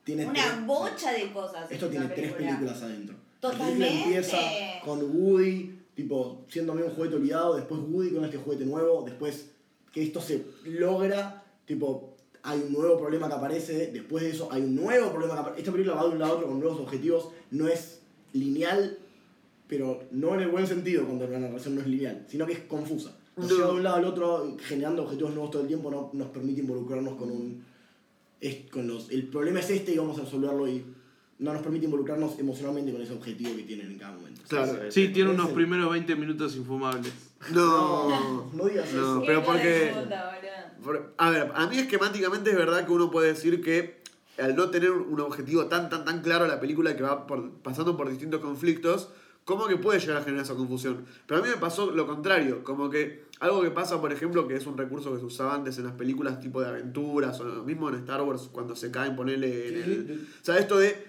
Tiene 0.05 0.25
una 0.27 0.33
tres- 0.35 0.67
bocha 0.67 1.13
de 1.13 1.33
cosas. 1.33 1.71
Esto 1.71 1.87
en 1.87 1.91
tiene 1.93 2.07
tres 2.07 2.33
película. 2.33 2.47
películas 2.49 2.83
adentro. 2.83 3.17
Totalmente. 3.41 4.03
empieza 4.05 4.37
con 4.85 5.01
Woody, 5.15 5.79
tipo, 5.95 6.45
siendo 6.49 6.75
medio 6.75 6.89
un 6.89 6.95
juguete 6.95 7.17
olvidado, 7.17 7.57
después 7.57 7.81
Woody 7.89 8.11
con 8.15 8.25
este 8.25 8.37
juguete 8.39 8.65
nuevo, 8.65 9.03
después 9.05 9.51
que 9.93 10.03
esto 10.03 10.21
se 10.21 10.45
logra, 10.65 11.45
tipo, 11.67 12.17
hay 12.43 12.61
un 12.67 12.73
nuevo 12.73 12.99
problema 12.99 13.29
que 13.29 13.35
aparece, 13.35 13.91
después 13.93 14.23
de 14.25 14.31
eso 14.31 14.49
hay 14.53 14.63
un 14.63 14.77
nuevo 14.77 15.11
problema 15.11 15.35
que 15.35 15.41
aparece. 15.41 15.61
Esta 15.61 15.73
película 15.73 15.97
va 15.97 16.05
de 16.05 16.11
un 16.11 16.19
lado 16.19 16.33
a 16.33 16.37
otro 16.37 16.49
con 16.49 16.61
nuevos 16.61 16.81
objetivos, 16.81 17.29
no 17.51 17.69
es 17.69 18.01
lineal, 18.33 18.99
pero 19.67 20.03
no 20.13 20.35
en 20.35 20.41
el 20.43 20.49
buen 20.49 20.67
sentido 20.67 21.05
cuando 21.05 21.27
la 21.27 21.39
narración 21.39 21.75
no 21.75 21.81
es 21.81 21.87
lineal, 21.87 22.25
sino 22.29 22.47
que 22.47 22.53
es 22.55 22.61
confusa. 22.61 23.17
Nos 23.37 23.49
No. 23.51 23.55
lleva 23.57 23.69
de 23.69 23.75
un 23.75 23.83
lado 23.83 23.97
al 23.97 24.05
otro, 24.05 24.57
generando 24.61 25.03
objetivos 25.05 25.33
nuevos 25.33 25.51
todo 25.51 25.63
el 25.63 25.69
tiempo, 25.69 25.91
no 25.91 26.11
nos 26.13 26.29
permite 26.29 26.61
involucrarnos 26.61 27.17
con 27.17 27.31
un 27.31 27.65
es- 28.41 28.71
con 28.71 28.87
los, 28.87 29.11
el 29.11 29.27
problema 29.29 29.59
es 29.61 29.69
este 29.71 29.93
y 29.95 29.99
vamos 29.99 30.17
a 30.19 30.23
resolverlo 30.23 30.69
y 30.69 30.85
no 31.41 31.53
nos 31.53 31.61
permite 31.63 31.87
involucrarnos 31.87 32.39
emocionalmente 32.39 32.93
con 32.93 33.03
ese 33.03 33.13
objetivo 33.13 33.55
que 33.57 33.63
tienen 33.65 33.93
en 33.93 33.99
cada 33.99 34.17
momento. 34.17 34.43
Claro. 34.49 34.91
Sí, 34.91 35.09
tiene 35.09 35.31
unos 35.31 35.51
primeros 35.51 35.91
20 35.91 36.15
minutos 36.17 36.55
infumables. 36.57 37.13
No. 37.53 38.51
no 38.53 38.65
digas 38.65 38.93
No, 38.93 39.01
eso. 39.01 39.23
Pero 39.27 39.45
porque-. 39.45 39.93
Por- 40.83 41.13
A 41.19 41.31
ver, 41.31 41.51
a 41.55 41.67
mí 41.67 41.79
esquemáticamente 41.79 42.51
es 42.51 42.57
verdad 42.57 42.87
que 42.87 42.93
uno 42.93 43.11
puede 43.11 43.29
decir 43.29 43.63
que 43.63 43.99
al 44.39 44.55
no 44.55 44.71
tener 44.71 44.93
un 44.93 45.21
objetivo 45.21 45.67
tan, 45.67 45.89
tan, 45.91 46.05
tan 46.05 46.23
claro 46.23 46.47
la 46.47 46.61
película 46.61 46.97
que 46.97 47.03
va 47.03 47.27
por- 47.27 47.51
pasando 47.63 47.97
por 47.97 48.09
distintos 48.09 48.41
conflictos, 48.41 49.09
como 49.45 49.67
que 49.67 49.77
puede 49.77 49.99
llegar 49.99 50.19
a 50.19 50.23
generar 50.23 50.45
esa 50.45 50.55
confusión. 50.55 51.05
Pero 51.27 51.41
a 51.41 51.43
mí 51.45 51.49
me 51.49 51.57
pasó 51.57 51.91
lo 51.91 52.07
contrario, 52.07 52.63
como 52.63 52.91
que 52.91 53.25
algo 53.41 53.63
que 53.63 53.71
pasa, 53.71 54.01
por 54.01 54.13
ejemplo, 54.13 54.47
que 54.47 54.55
es 54.55 54.67
un 54.67 54.77
recurso 54.77 55.13
que 55.13 55.19
se 55.19 55.25
usaba 55.25 55.55
antes 55.55 55.79
en 55.79 55.85
las 55.85 55.95
películas 55.95 56.39
tipo 56.41 56.61
de 56.61 56.69
aventuras, 56.69 57.41
o 57.41 57.45
lo 57.45 57.65
mismo 57.65 57.89
en 57.89 57.97
Star 57.97 58.23
Wars 58.23 58.49
cuando 58.53 58.77
se 58.77 58.91
caen, 58.91 59.17
ponerle 59.17 59.69
en 59.69 59.75
el... 59.83 60.29
O 60.41 60.45
sea, 60.45 60.59
esto 60.59 60.79
de 60.79 61.08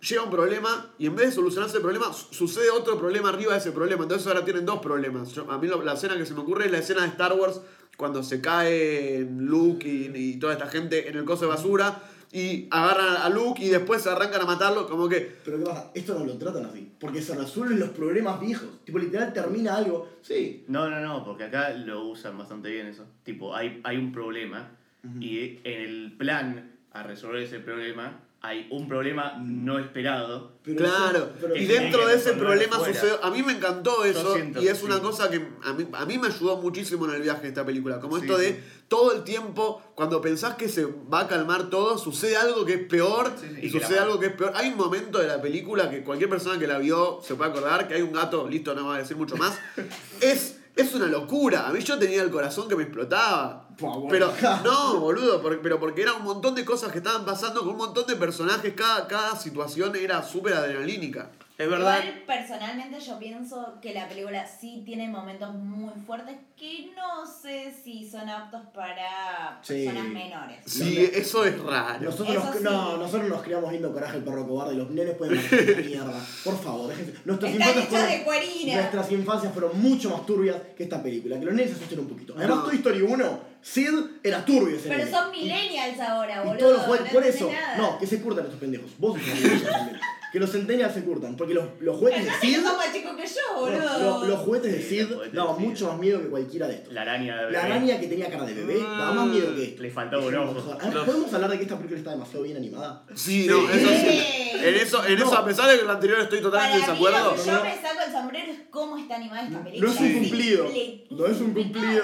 llega 0.00 0.22
un 0.22 0.30
problema 0.30 0.92
y 0.98 1.06
en 1.06 1.16
vez 1.16 1.26
de 1.26 1.32
solucionarse 1.32 1.76
el 1.76 1.82
problema, 1.82 2.12
su- 2.12 2.32
sucede 2.34 2.70
otro 2.70 2.98
problema 2.98 3.28
arriba 3.28 3.52
de 3.52 3.58
ese 3.58 3.72
problema. 3.72 4.02
Entonces 4.04 4.26
ahora 4.26 4.44
tienen 4.44 4.64
dos 4.66 4.80
problemas. 4.80 5.32
Yo- 5.32 5.50
a 5.50 5.58
mí 5.58 5.66
lo- 5.68 5.82
la 5.82 5.94
escena 5.94 6.16
que 6.16 6.26
se 6.26 6.34
me 6.34 6.40
ocurre 6.40 6.66
es 6.66 6.72
la 6.72 6.78
escena 6.78 7.02
de 7.02 7.08
Star 7.08 7.32
Wars 7.34 7.60
cuando 7.96 8.22
se 8.22 8.40
cae 8.40 9.26
Luke 9.38 9.86
y, 9.86 10.10
y 10.14 10.36
toda 10.38 10.54
esta 10.54 10.66
gente 10.68 11.08
en 11.08 11.16
el 11.16 11.24
coso 11.24 11.42
de 11.42 11.48
basura 11.48 12.02
y 12.32 12.68
agarran 12.70 13.16
a 13.16 13.28
Luke 13.28 13.62
y 13.62 13.68
después 13.68 14.02
se 14.02 14.08
arrancan 14.08 14.40
a 14.40 14.44
matarlo. 14.46 14.88
Como 14.88 15.08
que 15.08 15.36
Pero 15.44 15.58
¿qué 15.58 15.64
pasa? 15.64 15.90
Esto 15.94 16.18
no 16.18 16.24
lo 16.24 16.38
tratan 16.38 16.64
así, 16.64 16.92
porque 16.98 17.20
se 17.20 17.34
resuelven 17.34 17.80
los 17.80 17.90
problemas 17.90 18.40
viejos. 18.40 18.68
Tipo, 18.84 18.98
literal 19.00 19.32
termina 19.32 19.74
algo, 19.76 20.08
sí. 20.22 20.64
No, 20.68 20.88
no, 20.88 21.00
no, 21.00 21.24
porque 21.24 21.44
acá 21.44 21.70
lo 21.70 22.06
usan 22.06 22.38
bastante 22.38 22.70
bien 22.70 22.86
eso. 22.86 23.04
Tipo, 23.24 23.54
hay, 23.54 23.80
hay 23.84 23.96
un 23.96 24.12
problema 24.12 24.70
y 25.18 25.58
en 25.64 25.80
el 25.82 26.14
plan 26.18 26.76
a 26.92 27.02
resolver 27.02 27.42
ese 27.42 27.58
problema 27.58 28.20
hay 28.42 28.66
un 28.70 28.88
problema 28.88 29.34
no 29.44 29.78
esperado. 29.78 30.52
Pero 30.64 30.78
Claro, 30.78 31.18
eso- 31.18 31.28
pero 31.40 31.56
y 31.56 31.66
dentro 31.66 32.06
de 32.06 32.14
ese 32.14 32.32
problema 32.32 32.76
afuera. 32.76 32.94
sucedió. 32.94 33.22
A 33.24 33.30
mí 33.30 33.42
me 33.42 33.52
encantó 33.52 34.02
eso 34.04 34.34
y 34.60 34.66
es 34.68 34.82
una 34.82 34.96
sí. 34.96 35.00
cosa 35.02 35.28
que 35.30 35.46
a 35.62 35.72
mí, 35.74 35.86
a 35.92 36.06
mí 36.06 36.16
me 36.18 36.28
ayudó 36.28 36.56
muchísimo 36.56 37.06
en 37.06 37.16
el 37.16 37.22
viaje 37.22 37.42
de 37.42 37.48
esta 37.48 37.66
película. 37.66 38.00
Como 38.00 38.16
Sí, 38.16 38.22
esto 38.24 38.38
de 38.38 38.48
sí. 38.48 38.56
todo 38.88 39.12
el 39.12 39.24
tiempo, 39.24 39.82
cuando 39.94 40.20
pensás 40.22 40.54
que 40.54 40.68
se 40.70 40.86
va 40.86 41.20
a 41.20 41.28
calmar 41.28 41.68
todo, 41.68 41.98
sucede 41.98 42.36
algo 42.36 42.64
que 42.64 42.74
es 42.74 42.86
peor 42.88 43.30
Sí, 43.38 43.46
sí, 43.54 43.66
y 43.66 43.70
sucede 43.70 43.96
la- 43.96 44.02
algo 44.04 44.18
que 44.18 44.26
es 44.26 44.32
peor. 44.32 44.52
Hay 44.54 44.68
un 44.70 44.76
momento 44.78 45.18
de 45.18 45.26
la 45.28 45.42
película 45.42 45.90
que 45.90 46.02
cualquier 46.02 46.30
persona 46.30 46.58
que 46.58 46.66
la 46.66 46.78
vio 46.78 47.20
se 47.22 47.34
puede 47.34 47.50
acordar 47.50 47.88
que 47.88 47.94
hay 47.94 48.02
un 48.02 48.12
gato, 48.12 48.48
listo, 48.48 48.74
no 48.74 48.84
voy 48.84 48.96
a 48.96 48.98
decir 49.00 49.16
mucho 49.18 49.36
más. 49.36 49.58
es, 50.22 50.59
es 50.76 50.94
una 50.94 51.06
locura. 51.06 51.66
A 51.68 51.72
mí 51.72 51.80
yo 51.80 51.98
tenía 51.98 52.22
el 52.22 52.30
corazón 52.30 52.68
que 52.68 52.76
me 52.76 52.84
explotaba. 52.84 53.68
Pero, 54.10 54.32
no, 54.64 54.98
boludo, 55.00 55.40
por- 55.42 55.60
pero 55.62 55.78
porque 55.80 56.02
era 56.02 56.12
un 56.14 56.22
montón 56.24 56.54
de 56.54 56.64
cosas 56.64 56.92
que 56.92 56.98
estaban 56.98 57.24
pasando 57.24 57.60
con 57.60 57.70
un 57.70 57.76
montón 57.76 58.06
de 58.06 58.16
personajes, 58.16 58.74
cada, 58.74 59.06
cada 59.08 59.36
situación 59.36 59.94
era 59.96 60.22
súper 60.22 60.54
adrenalínica. 60.54 61.30
Es 61.60 61.68
verdad. 61.68 61.98
Igual, 62.02 62.22
personalmente 62.26 62.98
yo 63.00 63.18
pienso 63.18 63.78
que 63.82 63.92
la 63.92 64.08
película 64.08 64.46
sí 64.46 64.82
tiene 64.84 65.08
momentos 65.08 65.54
muy 65.54 65.92
fuertes 66.06 66.36
que 66.56 66.90
no 66.96 67.26
sé 67.26 67.70
si 67.84 68.08
son 68.08 68.28
aptos 68.30 68.62
para 68.74 69.58
Sí. 69.62 69.84
personas 69.84 70.04
menores. 70.10 70.58
Sí, 70.64 71.10
eso 71.12 71.44
es 71.44 71.58
raro. 71.62 72.00
Nosotros 72.00 72.36
Eso 72.36 72.44
nos, 72.46 72.56
sí. 72.56 72.62
no, 72.64 72.96
nosotros 72.96 73.28
nos 73.28 73.42
criamos 73.42 73.68
viendo 73.70 73.92
Coraje 73.92 74.16
el 74.16 74.24
perro 74.24 74.46
cobarde 74.48 74.74
y 74.74 74.76
los 74.78 74.90
nenes 74.90 75.14
pueden 75.16 75.38
hacer 75.38 75.84
mierda. 75.86 76.18
Por 76.44 76.58
favor, 76.62 76.88
déjense. 76.88 77.14
Nuestras 77.26 77.52
Están 77.52 77.68
infancias, 77.68 77.92
hechos 77.92 78.08
de 78.10 78.24
fueron, 78.24 78.24
cuerina. 78.24 78.74
nuestras 78.76 79.12
infancias 79.12 79.52
fueron 79.52 79.82
mucho 79.82 80.10
más 80.10 80.24
turbias 80.26 80.56
que 80.76 80.82
esta 80.84 81.02
película. 81.02 81.38
Que 81.38 81.44
los 81.44 81.54
nenes 81.54 81.70
se 81.72 81.76
asusten 81.76 81.98
un 82.00 82.08
poquito. 82.08 82.34
Además, 82.38 82.56
No. 82.56 82.64
Toy 82.64 82.76
Story 82.76 83.02
1, 83.02 83.40
Sid 83.60 83.88
era 84.22 84.42
turbio 84.46 84.76
ese 84.76 84.88
Pero 84.88 85.04
nene. 85.04 85.10
son 85.10 85.30
millennials 85.30 86.00
ahora, 86.00 86.36
Y 86.42 86.46
boludo. 86.46 86.58
todos 86.58 86.72
los 86.78 86.82
juguetes, 86.86 87.06
no 87.08 87.12
por 87.20 87.28
eso, 87.28 87.50
nada. 87.52 87.76
no, 87.76 87.98
que 87.98 88.06
se 88.06 88.22
curtan 88.22 88.44
estos 88.46 88.60
pendejos. 88.60 88.90
Vos 88.98 89.20
sos 89.20 89.30
también. 89.30 90.00
Que 90.32 90.38
los 90.38 90.50
centennials 90.52 90.94
se 90.94 91.02
curtan, 91.02 91.36
porque 91.36 91.54
los, 91.54 91.64
los 91.80 91.96
juguetes 91.96 92.24
de 92.24 92.30
Sid, 92.40 92.58
más 92.62 92.92
chico 92.92 93.16
que 93.16 93.26
yo, 93.26 93.34
no, 93.54 93.60
boludo. 93.60 94.20
lo- 94.20 94.26
los 94.28 94.38
juguetes 94.40 94.72
de 94.72 94.80
Sid 94.82 95.08
los 95.10 95.32
daban 95.32 95.60
mucho 95.60 95.88
más 95.88 95.98
miedo 95.98 96.20
que 96.20 96.28
cualquiera 96.28 96.68
de 96.68 96.74
estos. 96.76 96.92
La 96.92 97.02
araña 97.02 97.34
de 97.36 97.42
La 97.50 97.62
bebé. 97.62 97.72
araña 97.74 97.98
que 98.00 98.06
tenía 98.06 98.30
cara 98.30 98.44
de 98.44 98.54
bebé 98.54 98.78
daba 98.80 99.12
más 99.12 99.26
miedo 99.26 99.54
que 99.56 99.64
esto. 99.64 99.82
Le 99.82 99.90
faltaba 99.90 100.24
un 100.24 100.34
ojo. 100.36 100.54
Los- 100.94 101.04
¿Podemos 101.04 101.34
hablar 101.34 101.50
de 101.50 101.56
que 101.56 101.62
esta 101.64 101.76
película 101.76 101.98
está 101.98 102.10
demasiado 102.12 102.44
bien 102.44 102.56
animada? 102.56 103.04
Sí, 103.14 103.46
no, 103.48 103.68
eso 103.70 103.88
sí. 103.88 104.20
En 104.62 104.74
eso, 104.74 105.04
en 105.06 105.14
eso, 105.16 105.24
No. 105.32 105.38
a 105.38 105.44
pesar 105.44 105.68
de 105.70 105.76
que 105.78 105.82
el 105.84 105.90
anterior 105.90 106.20
estoy 106.20 106.40
totalmente 106.42 106.76
en 106.76 106.86
lo 106.86 106.86
desacuerdo. 106.94 107.36
yo 107.44 107.52
No. 107.52 107.64
me 107.64 107.74
saco 107.80 107.98
el 108.06 108.12
sombrero 108.12 108.52
es 108.52 108.58
cómo 108.70 108.98
está 108.98 109.16
animada 109.16 109.42
esta 109.46 109.58
No 109.58 109.64
película. 109.64 109.90
es 109.90 110.00
un 110.00 110.12
cumplido. 110.20 110.64
No 111.10 111.26
es 111.26 111.40
un 111.40 111.54
cumplido. 111.54 112.02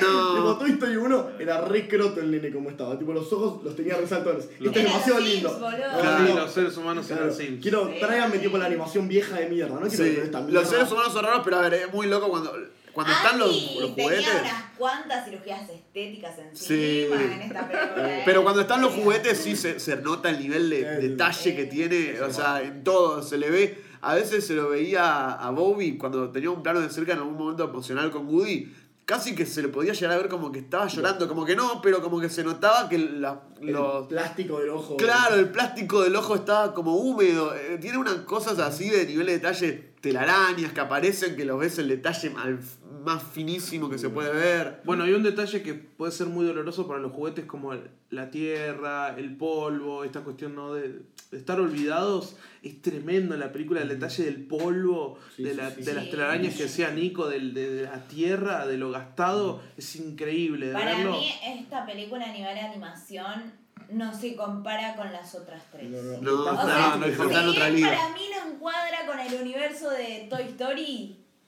No. 0.00 0.34
Tipo, 0.34 0.56
Toy 0.58 0.70
Story 0.72 0.96
1 0.96 1.28
era 1.38 1.60
re 1.60 1.86
croto 1.88 2.20
el 2.20 2.30
nene 2.30 2.50
como 2.50 2.70
estaba. 2.70 2.98
Tipo, 2.98 3.12
los 3.12 3.32
ojos 3.32 3.62
los 3.62 3.76
tenía 3.76 3.96
resaltones. 3.96 4.48
Este 4.60 4.66
es 4.80 4.86
demasiado 4.86 5.20
lindo. 5.20 5.58
No, 5.60 5.68
Claro. 5.68 6.24
No. 6.28 6.34
los 6.40 6.50
seres 6.52 6.76
humanos 6.76 7.06
Claro, 7.06 7.24
eran 7.24 7.36
Sims. 7.52 7.62
Quiero, 7.62 7.88
Sí. 7.88 7.94
tráiganme 8.00 8.38
tipo 8.38 8.58
la 8.58 8.66
animación 8.66 9.08
vieja 9.08 9.36
de 9.38 9.48
mierda, 9.48 9.74
¿no? 9.80 9.86
Quiero 9.88 10.04
Sí. 10.04 10.10
ver 10.10 10.24
esta 10.24 10.40
Los 10.40 10.68
seres 10.68 10.90
humanos 10.92 11.12
son 11.12 11.24
raros, 11.24 11.42
pero 11.44 11.58
a 11.58 11.62
ver, 11.62 11.74
es 11.74 11.92
muy 11.92 12.06
loco 12.06 12.28
cuando, 12.28 12.52
cuando 12.92 13.12
están 13.12 13.38
los, 13.38 13.76
los 13.80 13.94
tenía 13.94 14.10
juguetes. 14.10 14.40
unas 14.42 14.64
cuantas 14.78 15.24
cirugías 15.24 15.68
estéticas 15.70 16.38
encima 16.38 16.66
Sí. 16.66 17.06
en 17.34 17.42
esta 17.42 17.68
película. 17.68 18.18
¿eh? 18.18 18.22
Pero 18.24 18.42
cuando 18.42 18.60
están 18.62 18.82
los 18.82 18.92
juguetes 18.92 19.38
sí 19.38 19.56
se, 19.56 19.78
se 19.80 19.96
nota 19.96 20.28
el 20.30 20.38
nivel 20.38 20.68
de 20.70 20.78
Sí. 21.00 21.08
detalle 21.08 21.56
que 21.56 21.64
tiene, 21.66 22.20
o 22.20 22.32
sea, 22.32 22.60
en 22.62 22.82
todo, 22.84 23.22
se 23.22 23.38
le 23.38 23.50
ve, 23.50 23.82
a 24.04 24.14
veces 24.16 24.44
se 24.46 24.54
lo 24.54 24.68
veía 24.70 25.30
a 25.32 25.50
Bobby 25.50 25.96
cuando 25.96 26.30
tenía 26.30 26.50
un 26.50 26.62
plano 26.62 26.80
de 26.80 26.90
cerca 26.90 27.12
en 27.12 27.18
algún 27.18 27.36
momento 27.38 27.64
emocional 27.64 28.10
con 28.10 28.26
Woody, 28.26 28.72
casi 29.12 29.34
que 29.34 29.44
se 29.44 29.60
le 29.60 29.68
podía 29.68 29.92
llegar 29.92 30.12
a 30.12 30.16
ver 30.16 30.28
como 30.30 30.50
que 30.50 30.60
estaba 30.60 30.86
llorando, 30.86 31.28
como 31.28 31.44
que 31.44 31.54
no, 31.54 31.82
pero 31.82 32.00
como 32.00 32.18
que 32.18 32.30
se 32.30 32.42
notaba 32.42 32.88
que 32.88 32.96
la- 32.96 33.42
El 33.60 33.72
los... 33.72 34.06
plástico 34.06 34.58
del 34.58 34.70
ojo. 34.70 34.96
Claro, 34.96 35.34
el 35.34 35.50
plástico 35.50 36.00
del 36.02 36.16
ojo 36.16 36.34
estaba 36.34 36.72
como 36.72 36.96
húmedo, 36.96 37.54
eh, 37.54 37.76
tiene 37.78 37.98
unas 37.98 38.14
cosas 38.24 38.58
así 38.58 38.88
de 38.88 39.04
nivel 39.04 39.26
de 39.26 39.32
detalle, 39.34 39.92
telarañas 40.00 40.72
que 40.72 40.80
aparecen, 40.80 41.36
que 41.36 41.44
los 41.44 41.60
ves 41.60 41.78
el 41.78 41.88
detalle 41.88 42.30
mal- 42.30 42.58
más 43.04 43.22
finísimo 43.22 43.88
que 43.90 43.98
se 43.98 44.08
puede 44.08 44.32
ver. 44.32 44.80
Bueno, 44.84 45.04
hay 45.04 45.12
un 45.12 45.22
detalle 45.22 45.62
que 45.62 45.74
puede 45.74 46.12
ser 46.12 46.26
muy 46.28 46.44
doloroso 46.46 46.86
para 46.86 47.00
los 47.00 47.12
juguetes 47.12 47.44
como 47.46 47.72
el- 47.72 47.90
la 48.10 48.30
tierra, 48.30 49.14
el 49.18 49.36
polvo, 49.36 50.04
esta 50.04 50.20
cuestión 50.20 50.54
¿no? 50.54 50.74
de, 50.74 51.00
de 51.30 51.38
estar 51.38 51.60
olvidados. 51.60 52.36
Es 52.62 52.80
tremendo 52.82 53.34
en 53.34 53.40
la 53.40 53.50
película 53.52 53.80
el 53.82 53.88
detalle 53.88 54.24
del 54.24 54.44
polvo, 54.46 55.18
Sí, 55.36 55.42
de, 55.44 55.50
sí, 55.50 55.56
la- 55.56 55.70
sí, 55.70 55.76
de 55.76 55.84
sí. 55.84 55.92
las 55.92 56.10
telarañas 56.10 56.54
que 56.54 56.62
decía 56.64 56.90
Nico, 56.90 57.28
del- 57.28 57.54
de, 57.54 57.70
de 57.74 57.82
la 57.84 58.06
tierra, 58.08 58.66
de 58.66 58.76
lo 58.78 58.90
gastado. 58.90 59.62
Es 59.76 59.96
increíble 59.96 60.66
de 60.68 60.72
Para 60.74 60.96
verlo. 60.96 61.12
mí, 61.12 61.30
esta 61.44 61.84
película 61.86 62.24
a 62.28 62.32
nivel 62.32 62.54
de 62.54 62.60
animación 62.60 63.52
no 63.90 64.14
se 64.18 64.36
compara 64.36 64.94
con 64.96 65.12
las 65.12 65.34
otras 65.34 65.62
tres. 65.70 65.90
No, 65.90 66.00
no, 66.02 66.20
No, 66.20 66.42
O 66.52 66.66
sea, 66.66 66.90
no, 66.90 66.96
no 66.98 67.04
hay 67.06 67.10
si 67.12 67.16
falta 67.16 67.38
en 67.40 67.44
bien 67.46 67.48
otra 67.56 67.70
liga. 67.70 67.88
para 67.88 68.08
mí 68.14 68.20
no 68.30 68.42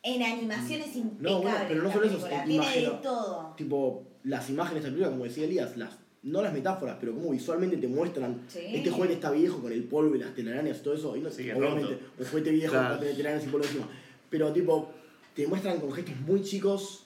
con 0.05 0.12
en 0.14 0.22
animación 0.22 0.80
es 0.82 0.96
impecable. 0.96 1.36
bueno, 1.42 1.59
pero 1.68 1.82
no 1.82 1.92
solo 1.92 2.05
eso, 2.07 2.16
película, 2.18 2.36
es 2.38 2.44
Tiene 2.48 2.64
imagino- 2.64 2.90
de 2.92 2.96
todo. 2.98 3.55
Tipo, 3.57 4.02
las 4.24 4.50
imágenes 4.50 4.82
de 4.82 4.90
la 4.90 4.94
película, 4.94 5.11
como 5.12 5.24
decía 5.24 5.44
Elías, 5.44 5.76
las, 5.76 5.90
no 6.22 6.42
las 6.42 6.52
metáforas, 6.52 6.96
pero 7.00 7.12
como 7.14 7.30
visualmente 7.30 7.76
te 7.76 7.88
muestran. 7.88 8.42
Sí. 8.48 8.61
Este 8.72 8.90
juguete 8.90 9.14
está 9.14 9.30
viejo 9.30 9.61
con 9.61 9.72
el 9.72 9.84
polvo 9.84 10.14
y 10.14 10.18
las 10.18 10.34
telarañas 10.34 10.78
y 10.78 10.82
todo 10.82 10.94
eso. 10.94 11.16
Y 11.16 11.20
no, 11.20 11.30
Sí, 11.30 11.48
es 11.48 11.57
obviamente, 11.57 11.98
un 12.18 12.26
juguete 12.26 12.50
viejo 12.50 12.72
Claro. 12.72 12.98
tener 12.98 13.16
telarañas 13.16 13.46
y 13.46 13.50
polvo 13.50 13.66
encima. 13.66 13.88
Pero, 14.30 14.52
tipo, 14.52 14.90
te 15.34 15.46
muestran 15.46 15.80
con 15.80 15.92
gestos 15.92 16.16
muy 16.26 16.42
chicos 16.42 17.05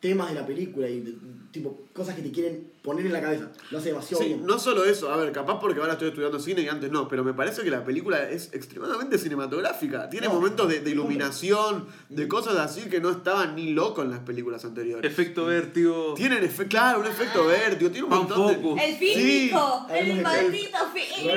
temas 0.00 0.28
de 0.28 0.34
la 0.34 0.46
película 0.46 0.88
y, 0.88 1.00
de- 1.00 1.14
tipo, 1.58 1.78
cosas 1.92 2.14
que 2.14 2.22
te 2.22 2.30
quieren 2.30 2.68
poner 2.82 3.04
en 3.06 3.12
la 3.12 3.20
cabeza. 3.20 3.50
Lo 3.70 3.78
hace 3.78 3.88
demasiado 3.90 4.22
Sí, 4.22 4.28
bien. 4.30 4.46
no 4.46 4.58
solo 4.58 4.84
eso, 4.84 5.12
a 5.12 5.16
ver, 5.16 5.30
capaz 5.32 5.60
porque 5.60 5.80
ahora 5.80 5.92
estoy 5.94 6.08
estudiando 6.08 6.38
cine 6.40 6.62
y 6.62 6.68
antes 6.68 6.90
no, 6.90 7.06
pero 7.08 7.22
me 7.24 7.34
parece 7.34 7.62
que 7.62 7.70
la 7.70 7.84
película 7.84 8.28
es 8.30 8.52
extremadamente 8.54 9.18
cinematográfica. 9.18 10.08
Tiene 10.08 10.28
No, 10.28 10.34
momentos 10.34 10.68
de, 10.68 10.76
iluminación, 10.90 11.86
de 12.08 12.28
cosas 12.28 12.56
así 12.56 12.88
que 12.88 13.00
no 13.00 13.10
estaban 13.10 13.54
ni 13.56 13.70
locos 13.72 14.04
en 14.04 14.10
las 14.10 14.20
películas 14.20 14.64
anteriores. 14.64 15.10
Efecto 15.10 15.46
vértigo. 15.46 16.14
Tienen, 16.14 16.42
efe- 16.44 16.68
claro, 16.68 17.00
un 17.00 17.06
efecto 17.06 17.46
vértigo, 17.46 17.90
tiene 17.90 18.04
un 18.06 18.10
montón 18.14 18.46
de... 18.46 18.84
El 18.84 18.98
Sí. 18.98 19.12
fílmico, 19.14 19.58
Hablemos 19.58 20.16
el 20.16 20.22
maldito 20.22 20.78
fílmico. 20.94 21.36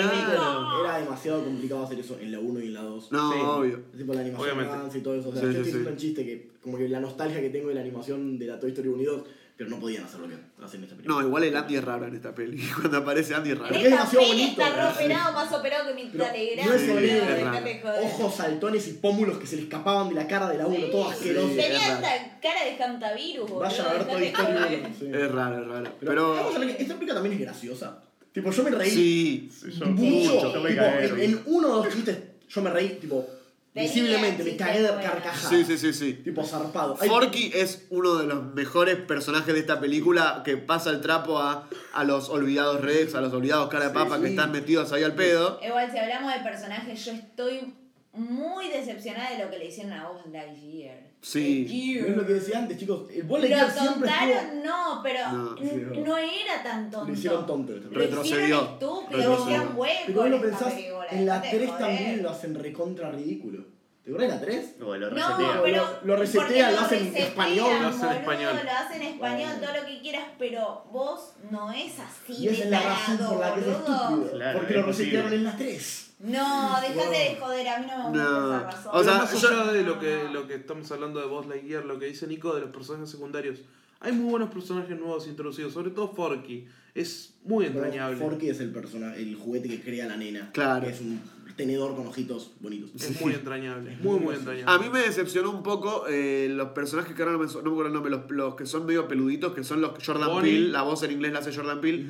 era 0.84 0.97
demasiado 0.99 1.43
complicado 1.43 1.84
hacer 1.84 1.99
eso 1.99 2.17
en 2.19 2.32
la 2.32 2.39
1 2.39 2.59
y 2.61 2.67
en 2.67 2.74
la 2.74 2.82
2. 2.84 3.11
No, 3.11 3.34
Sí. 3.34 3.39
obvio. 3.41 3.80
Tipo 3.97 4.13
la 4.13 4.22
animación 4.22 4.57
Obviamente. 4.59 4.97
y 4.97 5.01
todo 5.01 5.15
eso. 5.15 5.30
O 5.30 5.34
sea, 5.34 5.41
Sí, 5.41 5.47
yo 5.47 5.51
sí, 5.53 5.57
estoy 5.57 5.63
sí. 5.63 5.69
haciendo 5.72 5.89
un 5.91 5.97
chiste 5.97 6.26
que, 6.26 6.49
como 6.61 6.78
que 6.78 6.88
la 6.89 6.99
nostalgia 6.99 7.41
que 7.41 7.49
tengo 7.49 7.69
de 7.69 7.76
la 7.76 7.82
animación 7.82 8.38
de 8.39 8.47
la 8.47 8.59
Toy 8.59 8.69
Story 8.72 8.89
1 8.89 9.01
y 9.01 9.05
2, 9.05 9.22
pero 9.62 9.70
no 9.76 9.80
podían 9.80 10.03
hacerlo 10.03 10.26
bien. 10.28 10.41
Hacen 10.59 10.82
esta 10.84 10.95
película. 10.95 11.22
No, 11.22 11.28
igual 11.28 11.43
el 11.43 11.55
Andy 11.55 11.76
es 11.76 11.84
raro 11.84 12.07
en 12.07 12.16
esta 12.16 12.34
peli. 12.34 12.57
Cuando 12.80 12.97
aparece 12.97 13.36
Andy 13.36 13.51
es 13.51 13.59
raro. 13.59 13.76
En 13.76 13.82
es 13.82 13.86
esta 13.86 13.95
demasiado 13.97 14.26
peli 14.26 14.41
bonito, 14.41 14.62
está 14.64 14.76
¿verdad? 14.76 14.91
operado, 14.95 15.34
más 15.34 15.53
operado 15.53 15.88
que 15.88 15.93
mi 15.93 16.09
Pero 16.12 16.26
Telegram. 16.26 16.66
no 16.66 16.74
es 16.74 16.88
boludo. 16.88 18.05
Ojos 18.05 18.36
saltones 18.36 18.88
y 18.88 18.93
pómulos 18.93 19.38
que 19.38 19.45
se 19.45 19.57
le 19.57 19.62
escapaban 19.62 20.09
de 20.09 20.16
la 20.16 20.26
cara 20.26 20.49
de 20.49 20.57
la 20.57 20.66
1, 20.66 20.88
todo 20.88 21.09
asqueroso. 21.12 21.49
Sí. 21.49 21.55
Tenía 21.57 21.93
esta 21.93 22.39
cara 22.41 22.66
de 22.66 22.84
hantavirus, 22.84 23.49
boludo. 23.51 23.59
Vayan 23.59 23.86
a 23.86 23.93
ver 23.93 24.03
joder. 24.05 24.80
1. 24.80 24.89
sí. 24.97 25.05
Es 25.14 25.32
raro, 25.32 25.62
es 25.62 25.68
raro. 25.68 25.91
Pero, 25.99 26.36
Pero... 26.36 26.59
que 26.59 26.82
esta 26.82 26.93
película 26.95 27.14
también 27.14 27.34
es 27.36 27.39
graciosa. 27.41 28.01
Tipo, 28.32 28.49
yo 28.49 28.64
me 28.64 28.72
reí 28.72 28.89
Sí. 28.89 29.49
yo- 29.78 29.86
mucho. 29.86 30.34
mucho, 30.34 30.53
yo 30.55 30.62
me 30.62 30.70
Tipo, 30.72 30.84
en, 30.86 31.20
en 31.20 31.41
uno 31.45 31.68
o 31.68 31.76
dos 31.84 31.89
chistes 31.93 32.18
yo 32.49 32.62
me 32.64 32.72
reí, 32.72 32.97
tipo, 32.99 33.28
visiblemente, 33.74 34.43
me 34.43 34.57
cagué 34.57 34.82
de 34.82 34.91
buenos. 34.91 35.05
carcajadas. 35.05 35.49
Sí, 35.49 35.63
sí, 35.63 35.78
sí, 35.78 35.93
sí. 35.93 36.13
Tipo, 36.13 36.43
zarpado. 36.43 36.97
Ay, 36.99 37.07
Forky 37.07 37.51
es 37.53 37.86
uno 37.89 38.15
de 38.15 38.26
los 38.28 38.53
mejores 38.53 38.97
personajes 38.97 39.53
de 39.53 39.59
esta 39.61 39.80
película 39.80 40.41
que 40.43 40.57
pasa 40.57 40.89
el 40.89 41.01
trapo 41.01 41.39
a, 41.39 41.69
a 41.93 42.03
los 42.03 42.30
olvidados 42.30 42.82
Rex, 42.82 43.15
a 43.15 43.22
los 43.22 43.32
olvidados 43.34 43.69
cara 43.69 43.86
de 43.86 43.91
Sí, 43.91 43.95
papa 43.95 44.19
que 44.19 44.28
están 44.28 44.51
metidos 44.51 44.91
ahí 44.91 45.03
al 45.03 45.15
pedo. 45.15 45.59
Igual, 45.65 45.91
si 45.91 45.97
hablamos 45.97 46.34
de 46.34 46.39
personajes, 46.41 47.05
yo 47.05 47.11
estoy 47.13 47.74
muy 48.14 48.68
decepcionada 48.70 49.32
de 49.38 49.43
lo 49.45 49.49
que 49.49 49.57
le 49.57 49.66
hicieron 49.68 49.93
a 49.93 50.09
Buzz 50.09 50.26
Lightyear. 50.32 50.97
Sí. 51.22 51.66
Lightyear. 51.66 52.07
es 52.09 52.18
lo 52.18 52.26
que 52.28 52.34
decía 52.34 52.57
antes, 52.59 52.78
chicos. 52.78 53.09
El 53.12 53.24
Buzz 53.24 53.39
Lo 53.41 53.47
siempre 53.47 53.68
estuvo... 53.68 53.93
tontaron, 53.93 54.64
no, 54.64 54.99
pero 55.03 55.32
No, 55.32 55.57
sí, 55.57 55.84
no 56.05 56.18
era 56.18 56.64
tan 56.64 56.91
tonto. 56.91 57.07
Lo 57.07 57.14
hicieron 57.14 57.45
tonto. 57.47 57.74
Lo. 57.74 57.89
Retrocedió. 57.89 58.62
estúpido, 58.64 59.01
lo 59.12 59.18
Retrocedió. 59.18 59.43
hicieron 59.45 59.78
hueco 59.78 60.01
Pero 60.07 60.18
vos 60.18 60.26
en 60.26 60.32
lo 60.32 60.41
pensás, 60.41 60.74
película, 60.74 61.05
en 61.12 61.26
la 61.26 61.39
dejate 61.39 61.57
3 61.57 61.70
joder. 61.70 61.86
también 61.86 62.24
lo 62.24 62.30
hacen 62.30 62.55
recontra 62.55 63.12
ridículo. 63.12 63.66
¿Te 64.03 64.09
acuerdas 64.09 64.41
de 64.41 64.47
la 64.47 64.51
3? 64.51 64.76
O 64.82 64.95
lo 64.95 65.09
No, 65.12 65.16
resetea. 65.16 65.62
pero. 65.64 65.86
Lo- 65.86 66.05
lo 66.07 66.16
resetean, 66.18 66.47
porque 66.47 66.62
lo 66.74 66.80
hacen 66.82 66.97
en 66.97 67.03
resetean, 67.05 67.28
español. 67.30 67.82
Lo 67.82 67.88
hacen 67.88 68.09
en 68.09 68.18
español. 68.18 68.59
Lo 68.66 68.72
hacen 68.72 69.01
en 69.03 69.07
español, 69.14 69.51
todo 69.62 69.74
lo 69.80 69.86
que 69.86 70.01
quieras, 70.01 70.24
pero 70.39 70.86
vos 70.91 71.34
no 71.51 71.72
es 71.72 71.93
así. 71.99 72.34
Y 72.34 72.47
esa 72.49 72.64
es 72.64 72.70
la 72.72 72.82
razón 72.82 73.18
por 73.20 73.39
la 73.39 73.53
que 73.53 73.59
es 73.62 73.68
estúpido. 73.68 74.32
Claro, 74.34 74.57
porque 74.59 74.74
es 74.74 74.80
lo 74.80 74.86
resetearon 74.88 75.34
en 75.34 75.43
la 75.43 75.55
3. 75.55 76.11
No, 76.24 76.80
dejate 76.82 77.09
de 77.17 77.38
joder, 77.39 77.67
a 77.67 77.80
mí 77.80 77.86
no 77.88 77.97
me 77.97 78.03
gusta 78.09 78.24
No. 78.24 78.57
esa 78.57 78.63
razón. 78.72 78.91
O 78.93 79.03
sea, 79.03 79.17
más 79.17 79.41
yo- 79.41 79.47
allá 79.49 79.72
de 79.74 79.84
lo 79.84 79.99
que, 79.99 80.24
lo 80.32 80.47
que 80.47 80.55
estamos 80.55 80.91
hablando 80.91 81.19
de 81.19 81.26
Buzz 81.28 81.47
Lightyear, 81.47 81.86
lo 81.86 81.97
que 81.99 82.05
dice 82.07 82.28
Nico 82.28 82.53
de 82.53 82.61
los 82.61 82.69
personajes 82.69 83.09
secundarios, 83.09 83.59
hay 83.99 84.11
muy 84.13 84.30
buenos 84.32 84.49
personajes 84.51 84.97
nuevos 84.99 85.28
introducidos, 85.28 85.74
sobre 85.74 85.91
todo 85.91 86.09
Forky. 86.13 86.65
Es 86.93 87.34
muy 87.45 87.65
entrañable. 87.65 88.17
Forky 88.17 88.49
es 88.49 88.59
el 88.59 88.72
persona, 88.72 89.15
el 89.15 89.36
juguete 89.36 89.69
que 89.69 89.82
crea 89.82 90.07
la 90.07 90.17
nena. 90.17 90.51
Claro. 90.51 90.86
Que 90.86 90.91
es 90.91 90.99
un 91.01 91.22
tenedor 91.55 91.95
con 91.95 92.07
ojitos 92.07 92.51
bonitos. 92.59 92.89
Es 93.01 93.22
muy 93.22 93.34
entrañable, 93.34 93.97
muy, 94.01 94.19
muy 94.19 94.36
entrañable. 94.36 94.72
A 94.74 94.78
mí 94.80 94.89
me 94.89 94.99
decepcionó 95.01 95.51
un 95.51 95.61
poco 95.63 96.05
eh, 96.09 96.47
los 96.49 96.69
personajes 96.69 97.15
que 97.15 97.22
ahora 97.22 97.34
no 97.34 97.39
me, 97.39 97.45
no 97.45 97.53
me 97.61 97.69
acuerdo 97.69 97.88
el 97.88 97.93
nombre, 97.93 98.09
los, 98.11 98.30
los 98.32 98.55
que 98.55 98.65
son 98.65 98.86
medio 98.86 99.07
peluditos, 99.07 99.53
que 99.53 99.63
son 99.63 99.82
los 99.82 99.91
Jordan 100.03 100.30
Bonnie. 100.30 100.51
Peele, 100.51 100.69
la 100.69 100.82
voz 100.84 101.03
en 101.03 101.11
inglés 101.11 101.34
la 101.34 101.39
hace 101.39 101.53
Jordan 101.55 101.80
Peele. 101.82 102.05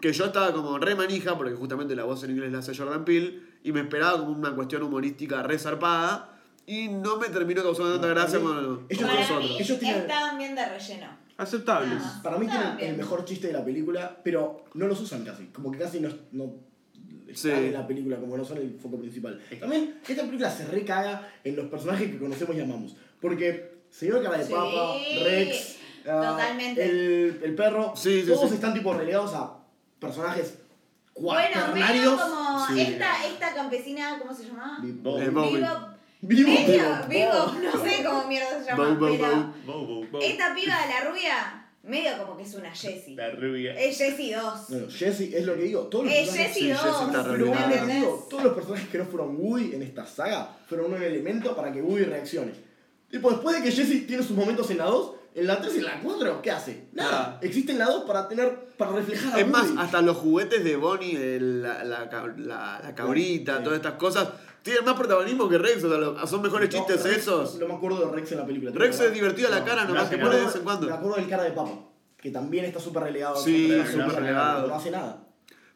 Que 0.00 0.12
yo 0.12 0.26
estaba 0.26 0.52
como 0.52 0.78
re 0.78 0.94
manija, 0.94 1.36
porque 1.36 1.54
justamente 1.54 1.94
la 1.96 2.04
voz 2.04 2.22
en 2.24 2.30
inglés 2.30 2.52
la 2.52 2.58
hace 2.58 2.74
Jordan 2.74 3.04
Peele, 3.04 3.40
y 3.62 3.72
me 3.72 3.80
esperaba 3.80 4.18
como 4.18 4.32
una 4.32 4.54
cuestión 4.54 4.82
humorística 4.82 5.42
re 5.42 5.58
zarpada, 5.58 6.34
y 6.66 6.88
no 6.88 7.16
me 7.16 7.28
terminó 7.28 7.62
causando 7.62 7.92
tanta 7.92 8.08
gracia 8.08 8.38
como, 8.40 8.52
ellos- 8.52 8.78
como 8.96 9.08
Para 9.08 9.20
nosotros. 9.20 9.50
mí 9.50 9.56
Ellos 9.60 9.78
tienen- 9.78 10.00
estaban 10.02 10.38
bien 10.38 10.54
de 10.54 10.68
relleno. 10.68 11.06
Aceptables. 11.38 12.02
Para 12.22 12.36
mí 12.36 12.46
tienen 12.46 12.68
el 12.72 12.76
bien. 12.78 12.96
mejor 12.96 13.24
chiste 13.24 13.46
de 13.46 13.52
la 13.52 13.64
película, 13.64 14.18
pero 14.24 14.64
no 14.74 14.86
los 14.86 15.00
usan 15.00 15.24
casi. 15.24 15.46
Como 15.46 15.70
que 15.70 15.78
casi 15.78 16.00
no, 16.00 16.08
no 16.32 16.52
Sí. 17.32 17.48
están 17.48 17.64
en 17.64 17.72
la 17.74 17.86
película, 17.86 18.16
como 18.16 18.36
no 18.36 18.44
son 18.44 18.58
el 18.58 18.76
foco 18.80 18.98
principal. 18.98 19.40
También 19.60 20.00
esta 20.06 20.22
película 20.24 20.50
se 20.50 20.66
recaga 20.66 21.28
en 21.44 21.56
los 21.56 21.66
personajes 21.66 22.10
que 22.10 22.18
conocemos 22.18 22.56
y 22.56 22.60
amamos. 22.60 22.96
Porque 23.20 23.78
Señor 23.90 24.22
Cara 24.22 24.38
de 24.38 24.44
Sí. 24.44 24.52
Papa, 24.52 24.94
Rex, 25.24 25.76
Ah, 26.10 26.30
Totalmente. 26.30 26.82
El, 26.84 27.40
el 27.44 27.54
perro. 27.54 27.92
Sí, 27.94 28.22
sí, 28.22 28.26
todos 28.28 28.48
sí. 28.48 28.54
están 28.54 28.72
tipo 28.72 28.94
relegados 28.94 29.34
a 29.34 29.58
personajes 29.98 30.58
Bueno, 31.20 31.50
cuaternarios. 31.52 32.20
como 32.20 32.37
Sí. 32.74 32.80
esta, 32.80 33.26
esta 33.26 33.54
campesina, 33.54 34.18
¿cómo 34.18 34.34
se 34.34 34.44
llamaba? 34.46 34.78
Eh, 34.84 34.92
Bowie. 35.02 35.66
Vivo, 36.20 36.50
Vivo. 36.50 36.50
medio, 36.50 36.82
vivo, 37.08 37.54
no 37.62 37.84
sé 37.84 38.04
cómo 38.04 38.26
mierda 38.26 38.58
se 38.60 38.66
llama, 38.70 38.88
Bow, 38.94 39.16
bow. 39.66 40.06
Bow. 40.10 40.20
esta 40.20 40.52
piba, 40.54 40.74
la 40.88 41.08
rubia, 41.08 41.66
medio 41.84 42.18
como 42.18 42.36
que 42.36 42.42
es 42.42 42.54
una 42.54 42.70
Jessie. 42.74 43.14
La 43.14 43.30
rubia. 43.30 43.78
Es 43.78 43.98
Jessie 43.98 44.34
2. 44.34 44.68
Bueno, 44.68 44.86
Jesse 44.90 45.20
es 45.32 45.46
lo 45.46 45.54
que 45.54 45.62
digo. 45.62 45.82
Todos 45.82 46.06
los 46.06 46.12
Es 46.14 46.20
personajes- 46.28 46.46
Jessie 46.54 46.62
Sí, 46.64 46.70
2. 46.70 46.80
Jessie 46.82 47.06
está 47.06 47.22
Pero 47.22 47.32
revelada. 47.36 47.56
bueno, 47.56 47.66
¿me 47.68 47.72
te 47.72 47.78
entendés? 47.78 48.00
digo, 48.00 48.26
todos 48.28 48.42
los 48.44 48.52
personajes 48.54 48.88
que 48.88 48.98
no 48.98 49.04
fueron 49.04 49.36
Woody 49.38 49.74
en 49.74 49.82
esta 49.82 50.06
saga 50.06 50.56
fueron 50.68 50.92
un 50.92 51.02
elemento 51.02 51.54
para 51.54 51.72
que 51.72 51.80
Woody 51.82 52.04
reaccione. 52.04 52.52
Tipo, 53.10 53.30
después 53.30 53.56
de 53.56 53.62
que 53.62 53.70
Jesse 53.70 54.06
tiene 54.06 54.22
sus 54.24 54.36
momentos 54.36 54.68
en 54.72 54.78
la 54.78 54.84
2, 54.86 55.12
en 55.34 55.46
la 55.46 55.60
3 55.60 55.74
y 55.74 55.78
en 55.78 55.84
la 55.84 56.00
4, 56.02 56.42
¿qué 56.42 56.50
hace? 56.50 56.88
Nada. 56.92 57.34
Ah. 57.36 57.38
Existe 57.42 57.72
en 57.72 57.78
la 57.78 57.86
2 57.86 58.04
para 58.04 58.26
tener, 58.28 58.68
para 58.76 58.92
reflejar 58.92 59.34
a 59.34 59.40
Es 59.40 59.46
más, 59.48 59.68
Woody. 59.68 59.78
hasta 59.80 60.02
los 60.02 60.16
juguetes 60.16 60.64
de 60.64 60.76
Bonnie, 60.76 61.38
la, 61.40 61.84
la, 61.84 62.04
la- 62.36 62.80
la 62.82 62.94
cabrita, 62.94 63.58
Sí. 63.58 63.62
todas 63.64 63.76
estas 63.78 63.94
cosas, 63.94 64.28
tienen 64.62 64.84
más 64.84 64.94
protagonismo 64.94 65.48
que 65.48 65.58
Rex. 65.58 65.84
O 65.84 65.88
sea, 65.88 65.98
lo- 65.98 66.26
son 66.26 66.42
mejores 66.42 66.72
No, 66.72 66.78
chistes 66.78 67.04
Rex- 67.04 67.16
esos. 67.18 67.54
No 67.56 67.68
me 67.68 67.74
acuerdo 67.74 68.06
de 68.06 68.12
Rex 68.16 68.32
en 68.32 68.38
la 68.38 68.46
película. 68.46 68.72
Rex 68.74 68.98
¿te 68.98 69.06
es 69.06 69.12
divertido 69.14 69.48
a 69.48 69.50
la 69.52 69.64
cara, 69.64 69.84
no 69.84 69.94
nomás 69.94 70.08
que 70.10 70.18
pone 70.18 70.36
de 70.36 70.44
vez 70.44 70.54
en 70.54 70.60
Me 70.60 70.64
cuando. 70.64 70.92
acuerdo 70.94 71.16
del 71.16 71.28
cara 71.28 71.44
de 71.44 71.52
papa, 71.52 71.72
que 72.20 72.30
también 72.30 72.64
está 72.64 72.80
súper 72.80 73.04
relegado. 73.04 73.36
Sí, 73.36 73.70
súper 73.90 74.08
relegado. 74.12 74.66
No 74.66 74.74
hace 74.74 74.90
nada. 74.90 75.24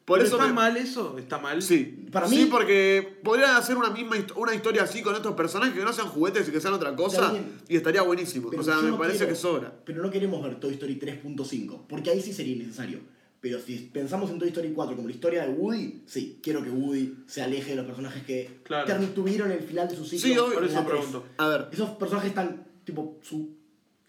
Por 0.05 0.17
¿Pero 0.19 0.27
eso 0.27 0.35
está 0.35 0.47
me- 0.47 0.53
mal 0.53 0.75
eso? 0.75 1.17
¿Está 1.17 1.37
mal? 1.39 1.61
Sí, 1.61 2.07
Para 2.11 2.27
sí, 2.27 2.35
mí- 2.39 2.45
porque 2.51 3.19
podrían 3.23 3.55
hacer 3.55 3.77
una 3.77 3.89
misma 3.89 4.17
hist- 4.17 4.33
una 4.35 4.53
historia 4.53 4.83
así 4.83 5.01
con 5.01 5.15
estos 5.15 5.33
personajes 5.33 5.73
que 5.73 5.83
no 5.85 5.93
sean 5.93 6.07
juguetes 6.09 6.47
y 6.47 6.51
que 6.51 6.59
sean 6.59 6.73
otra 6.73 6.93
cosa 6.95 7.33
y 7.69 7.77
estaría 7.77 8.01
buenísimo. 8.01 8.49
Pero 8.49 8.61
o 8.61 8.65
sea, 8.65 8.77
me 8.81 8.89
no 8.89 8.97
parece 8.97 9.19
quiero- 9.19 9.31
que 9.33 9.39
sobra. 9.39 9.73
Pero 9.85 10.01
no 10.01 10.11
queremos 10.11 10.43
ver 10.43 10.59
Toy 10.59 10.73
Story 10.73 10.95
3.5, 10.99 11.85
porque 11.87 12.09
ahí 12.09 12.21
sí 12.21 12.33
sería 12.33 12.53
innecesario. 12.55 12.99
Pero 13.39 13.59
si 13.59 13.77
pensamos 13.93 14.29
en 14.31 14.39
Toy 14.39 14.49
Story 14.49 14.71
4 14.73 14.95
como 14.95 15.07
la 15.07 15.13
historia 15.13 15.43
de 15.45 15.53
Woody, 15.53 16.01
sí, 16.05 16.39
quiero 16.41 16.63
que 16.63 16.69
Woody 16.69 17.19
se 17.27 17.41
aleje 17.41 17.71
de 17.71 17.75
los 17.77 17.85
personajes 17.85 18.23
que 18.23 18.59
Claro. 18.63 18.93
tuvieron 19.15 19.51
el 19.51 19.61
final 19.63 19.87
de 19.87 19.95
su 19.95 20.05
ciclo. 20.05 20.27
Sí, 20.27 20.37
obvio. 20.37 20.53
Por 20.55 20.63
eso 20.65 20.85
pregunto. 20.85 21.25
A 21.37 21.47
ver, 21.47 21.67
Esos 21.71 21.89
personajes 21.91 22.29
están, 22.29 22.65
tipo, 22.85 23.19
su 23.21 23.49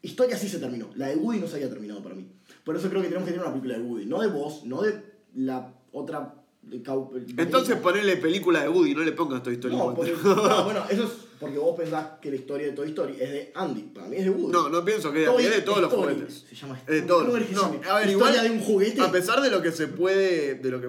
historia 0.02 0.36
sí 0.36 0.48
se 0.48 0.58
terminó. 0.58 0.90
La 0.96 1.08
de 1.08 1.16
Woody 1.16 1.38
no 1.40 1.46
se 1.48 1.56
había 1.56 1.68
terminado 1.68 2.02
para 2.02 2.14
mí. 2.14 2.26
Por 2.64 2.76
eso 2.76 2.88
creo 2.88 3.00
que 3.02 3.08
tenemos 3.08 3.26
que 3.26 3.32
tener 3.32 3.44
una 3.46 3.54
película 3.54 3.78
de 3.78 3.84
Woody. 3.84 4.06
No 4.06 4.20
de 4.20 4.28
vos, 4.28 4.64
no 4.64 4.82
de 4.82 5.14
la 5.34 5.73
otra... 5.94 6.34
entonces 7.36 7.76
ponele 7.76 8.16
película 8.16 8.62
de 8.62 8.68
Woody, 8.68 8.94
no 8.94 9.02
le 9.02 9.12
pongas 9.12 9.42
Toy 9.42 9.54
Story 9.54 9.76
No, 9.76 9.94
4. 9.94 10.14
porque, 10.14 10.28
no, 10.28 10.64
bueno, 10.64 10.84
eso 10.90 11.04
es 11.04 11.10
porque 11.38 11.58
vos 11.58 11.76
pensás 11.76 12.06
que 12.22 12.30
la 12.30 12.36
historia 12.36 12.68
de 12.68 12.72
Toy 12.72 12.88
Story 12.88 13.16
es 13.20 13.30
de 13.30 13.52
Andy. 13.54 13.82
Para 13.82 14.06
mí 14.06 14.16
es 14.16 14.24
de 14.24 14.30
Woody. 14.30 14.52
No, 14.52 14.68
no 14.70 14.84
pienso 14.84 15.12
que 15.12 15.24
Toy 15.24 15.44
es 15.44 15.50
de 15.54 15.60
todos 15.62 15.80
los 15.82 15.92
juguetes. 15.92 16.46
Se 16.48 16.54
llama 16.54 16.80
Es 16.86 16.94
de 16.94 17.02
todos. 17.02 17.24
¿Cómo 17.24 17.34
querés 17.34 17.48
que 17.48 17.54
se 17.54 17.60
No, 17.60 17.80
a 17.90 17.98
ver, 17.98 18.10
igual, 18.10 18.42
de 18.42 18.50
un 18.50 18.60
juguete. 18.60 19.00
A 19.02 19.12
pesar 19.12 19.42
de 19.42 19.50
lo 19.50 19.60
que 19.60 19.72
se 19.72 19.88
puede, 19.88 20.54
de 20.54 20.70
lo 20.70 20.80
que 20.80 20.86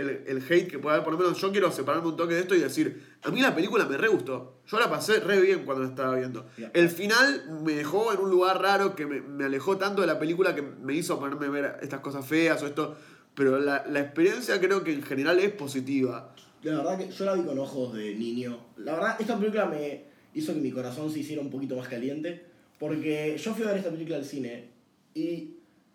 el, 0.00 0.24
el 0.26 0.42
hate 0.48 0.70
que 0.70 0.78
puede 0.78 0.94
haber, 0.94 1.04
por 1.04 1.12
lo 1.12 1.18
menos 1.18 1.38
yo 1.38 1.50
quiero 1.52 1.70
separarme 1.70 2.08
un 2.08 2.16
toque 2.16 2.34
de 2.34 2.40
esto 2.40 2.54
y 2.54 2.60
decir, 2.60 3.18
a 3.22 3.30
mí 3.30 3.42
la 3.42 3.54
película 3.54 3.84
me 3.86 3.98
re 3.98 4.08
gustó. 4.08 4.62
Yo 4.66 4.78
la 4.78 4.88
pasé 4.88 5.20
re 5.20 5.40
bien 5.40 5.64
cuando 5.66 5.82
la 5.82 5.90
estaba 5.90 6.14
viendo. 6.14 6.46
El 6.72 6.88
final 6.88 7.60
me 7.62 7.74
dejó 7.74 8.12
en 8.12 8.20
un 8.20 8.30
lugar 8.30 8.62
raro 8.62 8.94
que 8.94 9.04
me, 9.04 9.20
me 9.20 9.44
alejó 9.44 9.76
tanto 9.76 10.00
de 10.00 10.06
la 10.06 10.18
película 10.18 10.54
que 10.54 10.62
me 10.62 10.94
hizo 10.94 11.18
ponerme 11.18 11.46
a 11.46 11.50
ver 11.50 11.76
estas 11.82 12.00
cosas 12.00 12.24
feas 12.24 12.62
o 12.62 12.66
esto. 12.66 12.96
Pero 13.38 13.58
la, 13.60 13.86
la 13.86 14.00
experiencia 14.00 14.58
creo 14.60 14.82
que 14.82 14.92
en 14.92 15.02
general 15.02 15.38
es 15.38 15.52
positiva. 15.52 16.34
La 16.64 16.78
verdad 16.78 16.98
que 16.98 17.08
yo 17.10 17.24
la 17.24 17.34
vi 17.34 17.42
con 17.42 17.56
ojos 17.58 17.94
de 17.94 18.14
niño. 18.16 18.58
La 18.78 18.94
verdad, 18.94 19.16
esta 19.20 19.38
película 19.38 19.66
me 19.66 20.02
hizo 20.34 20.52
que 20.52 20.60
mi 20.60 20.72
corazón 20.72 21.08
se 21.12 21.20
hiciera 21.20 21.40
un 21.40 21.48
poquito 21.48 21.76
más 21.76 21.86
caliente. 21.86 22.44
Porque 22.80 23.38
yo 23.38 23.54
fui 23.54 23.64
a 23.64 23.68
ver 23.68 23.76
esta 23.78 23.90
película 23.90 24.16
al 24.16 24.24
cine 24.24 24.70
y 25.14 25.50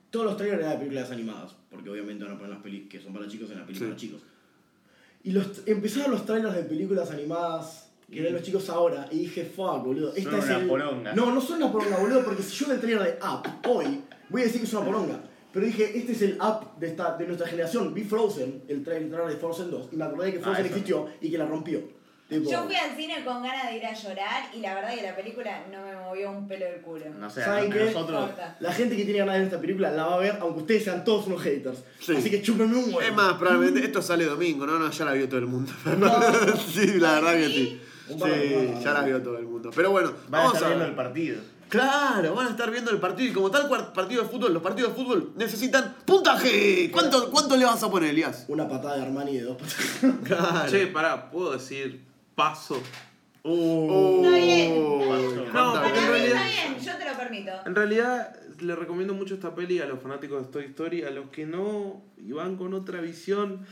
todos 0.10 0.26
los 0.26 0.38
trailers 0.38 0.62
eran 0.62 0.72
de 0.74 0.78
películas 0.80 1.12
animadas. 1.12 1.56
Porque 1.70 1.90
obviamente 1.90 2.24
van 2.24 2.34
a 2.34 2.38
poner 2.38 2.54
las 2.54 2.64
pelis 2.64 2.88
que 2.90 3.02
son 3.02 3.14
para 3.14 3.28
chicos 3.28 3.50
en 3.52 3.58
las 3.58 3.66
películas 3.68 3.90
para 3.92 4.00
Sí. 4.00 4.08
chicos. 4.08 4.22
Y 5.26 5.32
los, 5.32 5.64
empezaron 5.66 6.12
los 6.12 6.26
trailers 6.26 6.56
de 6.56 6.64
películas 6.64 7.12
animadas 7.12 7.90
que 8.12 8.22
ven 8.22 8.34
los 8.34 8.42
chicos 8.44 8.70
ahora 8.70 9.08
y 9.12 9.20
dije, 9.20 9.44
fuck, 9.46 9.84
boludo. 9.84 10.14
Esta 10.16 10.32
Son 10.32 10.40
es 10.40 10.46
una 10.46 10.60
el... 10.60 10.68
poronga. 10.68 11.14
No, 11.14 11.34
no 11.34 11.42
son 11.42 11.58
una 11.64 11.72
poronga, 11.72 11.98
boludo, 11.98 12.24
porque 12.24 12.42
si 12.44 12.56
yo 12.56 12.68
veo 12.68 12.76
el 12.76 12.82
trailer 12.82 13.04
de 13.04 13.20
Up 13.26 13.68
hoy, 13.70 14.02
voy 14.30 14.42
a 14.42 14.46
decir 14.46 14.62
que 14.62 14.68
es 14.68 14.74
una 14.74 14.86
poronga. 14.86 15.24
Pero 15.54 15.66
dije, 15.68 15.98
este 15.98 16.12
es 16.14 16.22
el 16.24 16.38
Up 16.42 16.80
de, 16.80 16.88
esta, 16.88 17.16
de 17.16 17.28
nuestra 17.28 17.48
generación. 17.48 17.94
Vi 17.94 18.04
Frozen, 18.04 18.64
el 18.68 18.84
tra- 18.84 18.96
el 18.96 19.10
trailer 19.10 19.28
de 19.28 19.38
Frozen 19.38 19.70
2, 19.72 19.90
y 19.92 19.96
me 19.96 20.06
acordé 20.06 20.26
de 20.28 20.32
que 20.34 20.38
Ah, 20.40 20.44
Frozen 20.44 20.66
eso. 20.66 20.74
existió 20.76 21.08
y 21.22 21.30
que 21.32 21.38
la 21.38 21.46
rompió. 21.46 21.80
Tipo, 22.28 22.50
Yo 22.50 22.64
fui 22.64 22.76
al 22.76 22.96
cine 22.96 23.24
con 23.26 23.44
ganas 23.44 23.70
de 23.70 23.78
ir 23.78 23.86
a 23.86 23.94
llorar 23.94 24.44
y 24.56 24.60
la 24.62 24.74
verdad 24.74 24.96
que 24.96 25.02
la 25.04 25.16
película 25.16 25.66
no 25.72 25.86
me 25.86 25.94
movió 25.96 26.32
un 26.32 26.48
pelo 26.48 26.66
del 26.66 26.82
culo. 26.82 27.06
No 27.20 27.30
sé, 27.30 27.44
¿Saben 27.44 27.72
a 27.72 27.76
qué? 27.76 27.86
nosotros. 27.86 28.30
La 28.62 28.72
gente 28.74 28.96
que 28.96 29.04
tiene 29.04 29.20
ganas 29.20 29.34
de 29.36 29.40
ver 29.42 29.48
esta 29.50 29.60
película 29.62 29.92
la 29.92 30.06
va 30.06 30.16
a 30.16 30.20
ver, 30.20 30.38
aunque 30.40 30.62
ustedes 30.62 30.86
sean 30.86 31.04
todos 31.04 31.28
unos 31.28 31.42
haters. 31.44 31.84
Sí. 32.00 32.16
Así 32.16 32.32
que 32.32 32.42
chúpenme 32.42 32.76
un 32.78 32.86
huevo. 32.86 33.02
Es 33.02 33.14
más, 33.14 33.34
probablemente 33.34 33.86
esto 33.86 34.02
sale 34.02 34.26
domingo, 34.26 34.66
¿no? 34.66 34.80
No, 34.80 34.90
ya 34.90 35.06
la 35.06 35.12
vio 35.14 35.28
todo 35.28 35.40
el 35.42 35.46
mundo. 35.48 35.72
No. 36.00 36.10
sí, 36.58 36.94
la 37.00 37.16
verdad 37.16 37.34
que 37.34 37.48
sí. 37.50 37.82
Sí, 38.08 38.74
ya 38.84 38.94
la 38.94 39.02
vio 39.04 39.22
todo 39.22 39.38
el 39.38 39.46
mundo. 39.46 39.70
Pero 39.76 39.92
bueno, 39.92 40.14
vamos 40.30 40.62
a 40.62 40.68
viendo 40.68 40.86
el 40.86 40.96
partido. 40.96 41.38
Claro, 41.70 42.36
van 42.36 42.48
a 42.48 42.50
estar 42.52 42.70
viendo 42.70 42.92
el 42.92 43.00
partido 43.00 43.30
y 43.30 43.34
como 43.34 43.50
tal 43.50 43.68
partido 43.94 44.22
de 44.24 44.30
fútbol, 44.30 44.54
los 44.54 44.62
partidos 44.62 44.96
de 44.96 45.04
fútbol 45.04 45.34
necesitan 45.36 45.96
puntaje. 46.06 46.90
¿Cuánto, 46.92 47.32
cuánto 47.32 47.58
le 47.58 47.66
vas 47.66 47.82
a 47.82 47.90
poner, 47.90 48.10
Elías? 48.12 48.46
Una 48.48 48.68
patada 48.70 48.98
de 48.98 49.02
Armani 49.04 49.38
de 49.38 49.42
dos 49.44 49.58
patadas. 49.58 50.20
Claro. 50.24 50.70
Che, 50.72 50.88
pará, 50.88 51.32
¿puedo 51.32 51.52
decir 51.54 52.02
paso? 52.36 52.82
Oh, 53.42 54.22
Está 54.24 54.38
bien. 54.38 54.74
¿cuánta 55.06 55.52
No, 55.54 55.74
Para 55.74 55.90
en 55.90 56.08
realidad- 56.08 56.48
está 56.48 56.70
bien, 56.70 56.80
yo 56.86 56.98
te 56.98 57.06
lo 57.12 57.18
permito. 57.18 57.52
En 57.66 57.76
realidad, 57.76 58.36
le 58.62 58.76
recomiendo 58.76 59.14
mucho 59.14 59.34
esta 59.34 59.54
peli 59.54 59.80
a 59.80 59.86
los 59.86 60.00
fanáticos 60.02 60.46
de 60.46 60.52
Toy 60.52 60.66
Story, 60.66 61.04
a 61.04 61.10
los 61.12 61.30
que 61.30 61.46
no 61.46 62.02
y 62.18 62.32
van 62.32 62.56
con 62.56 62.74
otra 62.74 63.02
visión. 63.02 63.66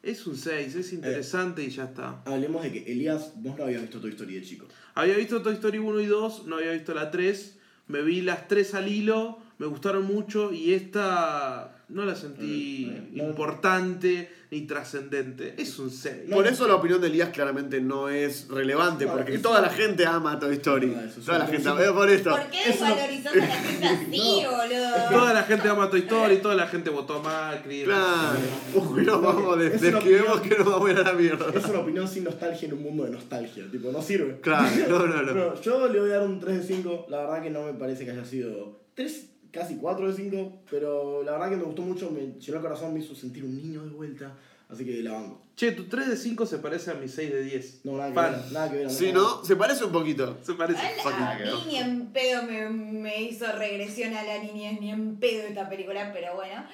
Es 0.00 0.26
un 0.28 0.36
6, 0.36 0.76
es 0.76 0.92
interesante 0.92 1.62
y 1.64 1.70
ya 1.70 1.84
está. 1.84 2.22
Hablemos 2.24 2.62
de 2.62 2.72
que 2.72 2.90
Elías, 2.92 3.32
vos 3.34 3.58
no 3.58 3.64
habías 3.64 3.82
visto 3.82 4.00
Toy 4.00 4.10
Story 4.10 4.36
de 4.36 4.42
chico. 4.42 4.66
Había 4.98 5.14
visto 5.14 5.42
Toy 5.42 5.54
Story 5.54 5.78
1 5.78 6.00
y 6.00 6.06
2, 6.06 6.46
no 6.46 6.56
había 6.56 6.72
visto 6.72 6.92
la 6.92 7.12
3. 7.12 7.56
Me 7.86 8.02
vi 8.02 8.20
las 8.20 8.48
3 8.48 8.74
al 8.74 8.88
hilo, 8.88 9.38
me 9.58 9.66
gustaron 9.66 10.04
mucho 10.04 10.52
y 10.52 10.74
esta 10.74 11.77
no 11.88 12.04
la 12.04 12.14
sentí 12.14 12.86
Mm, 13.12 13.16
no. 13.16 13.24
importante 13.28 14.30
ni 14.50 14.62
trascendente. 14.62 15.54
Es 15.58 15.78
un 15.78 15.90
6. 15.90 16.30
Por 16.32 16.46
eso 16.46 16.66
la 16.66 16.76
opinión 16.76 17.00
de 17.02 17.08
Elías 17.08 17.28
claramente 17.30 17.80
no 17.82 18.08
es 18.08 18.48
relevante, 18.48 19.04
No, 19.04 19.12
porque 19.12 19.34
eso- 19.34 19.42
toda 19.42 19.60
la 19.60 19.68
gente 19.68 20.06
ama 20.06 20.38
Toy 20.38 20.54
Story. 20.54 20.86
No, 20.86 21.00
eso 21.02 21.20
Toda 21.20 21.38
la 21.40 21.46
gente 21.46 21.68
ama. 21.68 21.92
Por 21.92 22.08
esto. 22.10 22.30
¿Por 22.30 22.46
qué 22.50 22.58
Eso- 22.70 22.84
desvalorizás 22.84 23.32
a 23.34 23.36
la 23.36 23.46
gente 23.46 23.86
así, 23.86 24.40
No. 24.42 24.50
boludo? 24.50 24.90
Toda 25.10 25.34
la 25.34 25.42
gente 25.42 25.68
ama 25.68 25.90
Toy 25.90 26.00
Story, 26.00 26.36
toda 26.38 26.54
la 26.54 26.66
gente 26.66 26.88
votó 26.90 27.14
a 27.16 27.22
Macri. 27.22 27.84
Claro. 27.84 28.38
Uy, 28.74 29.04
nos 29.04 29.22
vamos 29.22 29.60
Es 29.60 29.80
que 29.80 29.90
vemos 29.90 30.00
opinión. 30.38 30.42
que 30.42 30.56
nos 30.58 30.66
vamos 30.66 30.88
a 30.88 30.92
ir 30.92 30.98
a 30.98 31.02
la 31.02 31.12
mierda. 31.12 31.46
Es 31.54 31.64
una 31.66 31.78
opinión 31.80 32.08
sin 32.08 32.24
nostalgia 32.24 32.68
en 32.68 32.74
un 32.74 32.82
mundo 32.82 33.04
de 33.04 33.10
nostalgia. 33.10 33.64
Tipo, 33.70 33.92
no 33.92 34.00
sirve. 34.00 34.40
Claro, 34.40 34.66
no, 34.88 35.22
no, 35.22 35.22
no. 35.34 35.60
Yo 35.62 35.88
le 35.88 36.00
voy 36.00 36.10
a 36.10 36.14
dar 36.18 36.26
un 36.26 36.40
3 36.40 36.56
de 36.66 36.74
5. 36.74 37.06
La 37.10 37.18
verdad 37.18 37.42
que 37.42 37.50
no 37.50 37.64
me 37.64 37.74
parece 37.74 38.04
que 38.06 38.12
haya 38.12 38.24
sido 38.24 38.80
3, 38.94 39.26
casi 39.50 39.76
4 39.76 40.08
de 40.08 40.14
5. 40.14 40.62
Pero 40.70 41.22
la 41.22 41.32
verdad 41.32 41.50
que 41.50 41.56
me 41.56 41.64
gustó 41.64 41.82
mucho. 41.82 42.10
Me 42.10 42.38
llenó 42.40 42.56
el 42.56 42.62
corazón, 42.62 42.94
me 42.94 43.00
hizo 43.00 43.14
sentir 43.14 43.44
un 43.44 43.56
niño 43.56 43.84
de 43.84 43.90
vuelta. 43.90 44.34
Así 44.68 44.84
que 44.84 45.02
la 45.02 45.12
banco. 45.12 45.42
Che, 45.56 45.72
tu 45.72 45.88
3 45.88 46.08
de 46.08 46.16
5 46.16 46.46
se 46.46 46.58
parece 46.58 46.90
a 46.90 46.94
mi 46.94 47.08
6 47.08 47.32
de 47.32 47.42
10. 47.42 47.80
No, 47.84 47.96
nada 47.96 48.12
que 48.12 48.20
ver. 48.20 48.52
Nada 48.52 48.70
que 48.70 48.76
ver. 48.76 48.90
Si 48.90 49.12
no, 49.12 49.44
se 49.44 49.56
parece 49.56 49.84
un 49.84 49.92
poquito. 49.92 50.38
Se 50.42 50.54
parece. 50.54 50.80
A, 50.80 51.38
no. 51.38 51.56
mí 51.56 51.64
ni 51.68 51.76
en 51.76 52.06
pedo 52.12 52.42
me, 52.44 52.68
me 52.68 53.22
hizo 53.22 53.50
regresión 53.52 54.14
a 54.14 54.22
la 54.22 54.38
niñez, 54.38 54.80
ni 54.80 54.90
en 54.90 55.16
pedo 55.16 55.48
esta 55.48 55.68
película, 55.68 56.12
pero 56.12 56.34
bueno. 56.36 56.64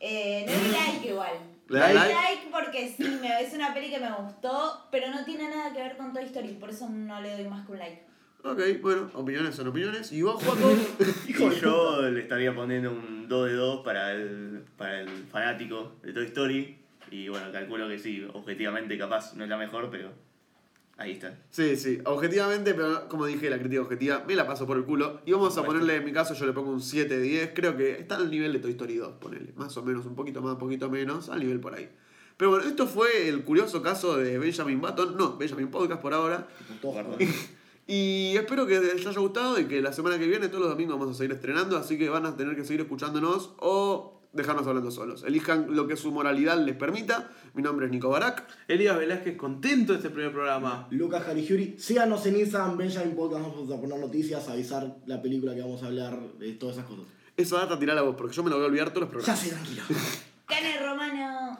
Eh, 0.00 0.46
no 0.46 0.72
like 0.72 1.08
igual. 1.08 1.32
¿Le 1.68 1.78
Le 1.78 1.80
das 1.80 1.94
like? 1.94 2.14
like? 2.14 2.42
porque 2.50 2.94
sí, 2.96 3.02
me, 3.20 3.40
es 3.42 3.52
una 3.52 3.74
peli 3.74 3.90
que 3.90 3.98
me 3.98 4.12
gustó, 4.12 4.86
pero 4.90 5.10
no 5.10 5.24
tiene 5.24 5.48
nada 5.48 5.72
que 5.72 5.80
ver 5.82 5.96
con 5.96 6.12
Toy 6.12 6.24
Story, 6.24 6.54
por 6.54 6.70
eso 6.70 6.88
no 6.88 7.20
le 7.20 7.32
doy 7.32 7.48
más 7.48 7.66
que 7.66 7.72
un 7.72 7.78
like. 7.78 8.02
Ok, 8.48 8.60
bueno, 8.80 9.10
opiniones 9.14 9.56
son 9.56 9.66
opiniones. 9.66 10.12
¿Y 10.12 10.22
vos, 10.22 10.42
Juaco? 10.42 10.70
Y 11.26 11.60
yo 11.60 12.02
le 12.02 12.20
estaría 12.20 12.54
poniendo 12.54 12.92
un 12.92 13.28
2 13.28 13.48
de 13.48 13.54
2 13.54 13.84
para 13.84 14.12
el, 14.12 14.62
para 14.76 15.00
el 15.00 15.08
fanático 15.30 15.94
de 16.02 16.12
Toy 16.12 16.26
Story. 16.26 16.78
Y 17.10 17.28
bueno, 17.28 17.50
calculo 17.50 17.88
que 17.88 17.98
sí, 17.98 18.24
objetivamente 18.32 18.96
capaz 18.96 19.34
no 19.34 19.44
es 19.44 19.50
la 19.50 19.56
mejor, 19.56 19.90
pero 19.90 20.10
ahí 20.96 21.12
está. 21.12 21.36
Sí, 21.50 21.76
sí, 21.76 21.98
objetivamente, 22.04 22.74
pero 22.74 23.08
como 23.08 23.26
dije, 23.26 23.50
la 23.50 23.58
crítica 23.58 23.82
objetiva 23.82 24.24
me 24.26 24.36
la 24.36 24.46
paso 24.46 24.64
por 24.64 24.76
el 24.76 24.84
culo. 24.84 25.22
Y 25.26 25.32
vamos 25.32 25.58
a 25.58 25.64
ponerle, 25.64 25.96
en 25.96 26.04
mi 26.04 26.12
caso, 26.12 26.34
yo 26.34 26.46
le 26.46 26.52
pongo 26.52 26.70
un 26.70 26.80
7 26.80 27.18
de 27.18 27.20
10. 27.20 27.50
Creo 27.52 27.76
que 27.76 27.92
está 27.92 28.16
al 28.16 28.30
nivel 28.30 28.52
de 28.52 28.60
Toy 28.60 28.72
Story 28.72 28.96
2, 28.96 29.14
ponele. 29.14 29.52
Más 29.56 29.76
o 29.76 29.82
menos, 29.82 30.06
un 30.06 30.14
poquito 30.14 30.40
más, 30.40 30.52
un 30.52 30.58
poquito 30.58 30.88
menos, 30.88 31.28
al 31.28 31.40
nivel 31.40 31.58
por 31.58 31.74
ahí. 31.74 31.88
Pero 32.36 32.50
bueno, 32.50 32.66
esto 32.66 32.86
fue 32.86 33.28
el 33.28 33.42
curioso 33.44 33.82
caso 33.82 34.16
de 34.18 34.38
Benjamin 34.38 34.80
Button. 34.80 35.16
No, 35.16 35.36
Benjamin 35.36 35.68
Podcast 35.68 36.00
por 36.00 36.14
ahora. 36.14 36.46
Todo. 36.80 37.16
Y 37.86 38.34
espero 38.36 38.66
que 38.66 38.80
les 38.80 39.06
haya 39.06 39.20
gustado 39.20 39.60
y 39.60 39.66
que 39.66 39.80
la 39.80 39.92
semana 39.92 40.18
que 40.18 40.26
viene, 40.26 40.48
todos 40.48 40.60
los 40.60 40.70
domingos, 40.70 40.98
vamos 40.98 41.14
a 41.14 41.18
seguir 41.18 41.32
estrenando. 41.36 41.76
Así 41.76 41.96
que 41.98 42.08
van 42.08 42.26
a 42.26 42.36
tener 42.36 42.56
que 42.56 42.64
seguir 42.64 42.80
escuchándonos 42.80 43.52
o 43.58 44.20
dejarnos 44.32 44.66
hablando 44.66 44.90
solos. 44.90 45.22
Elijan 45.24 45.74
lo 45.74 45.86
que 45.86 45.96
su 45.96 46.10
moralidad 46.10 46.58
les 46.58 46.74
permita. 46.76 47.30
Mi 47.54 47.62
nombre 47.62 47.86
es 47.86 47.92
Nico 47.92 48.08
Barak. 48.10 48.44
Elías 48.68 48.98
Velázquez, 48.98 49.36
contento 49.36 49.92
de 49.92 49.98
este 49.98 50.10
primer 50.10 50.32
programa. 50.32 50.88
Lucas 50.90 51.22
Jarigiuri, 51.24 51.76
síganos 51.78 52.26
en 52.26 52.36
Instagram, 52.40 52.76
Benjamin 52.76 53.14
Podcast, 53.14 53.42
vamos 53.46 53.70
a 53.70 53.80
poner 53.80 53.98
noticias, 53.98 54.48
avisar 54.48 54.96
la 55.06 55.22
película 55.22 55.54
que 55.54 55.60
vamos 55.62 55.82
a 55.82 55.86
hablar, 55.86 56.18
de 56.38 56.52
todas 56.54 56.76
esas 56.76 56.88
cosas. 56.88 57.04
Esa 57.36 57.58
data 57.58 57.78
tirá 57.78 57.94
la 57.94 58.02
voz, 58.02 58.16
porque 58.16 58.34
yo 58.34 58.42
me 58.42 58.50
lo 58.50 58.56
voy 58.56 58.64
a 58.64 58.68
olvidar 58.68 58.90
todos 58.92 59.10
los 59.12 59.24
Ya 59.26 59.32
programas. 59.34 59.40
sé, 59.40 59.50
tranquilo. 59.50 59.82
Cane 60.46 60.78
Romano. 60.86 61.58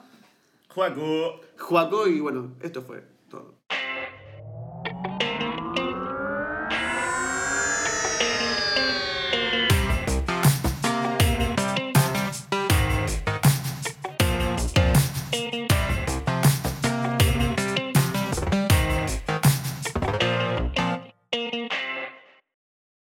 Juaco. 0.68 1.40
Juaco 1.58 2.08
y 2.08 2.20
bueno, 2.20 2.52
esto 2.60 2.82
fue. 2.82 3.02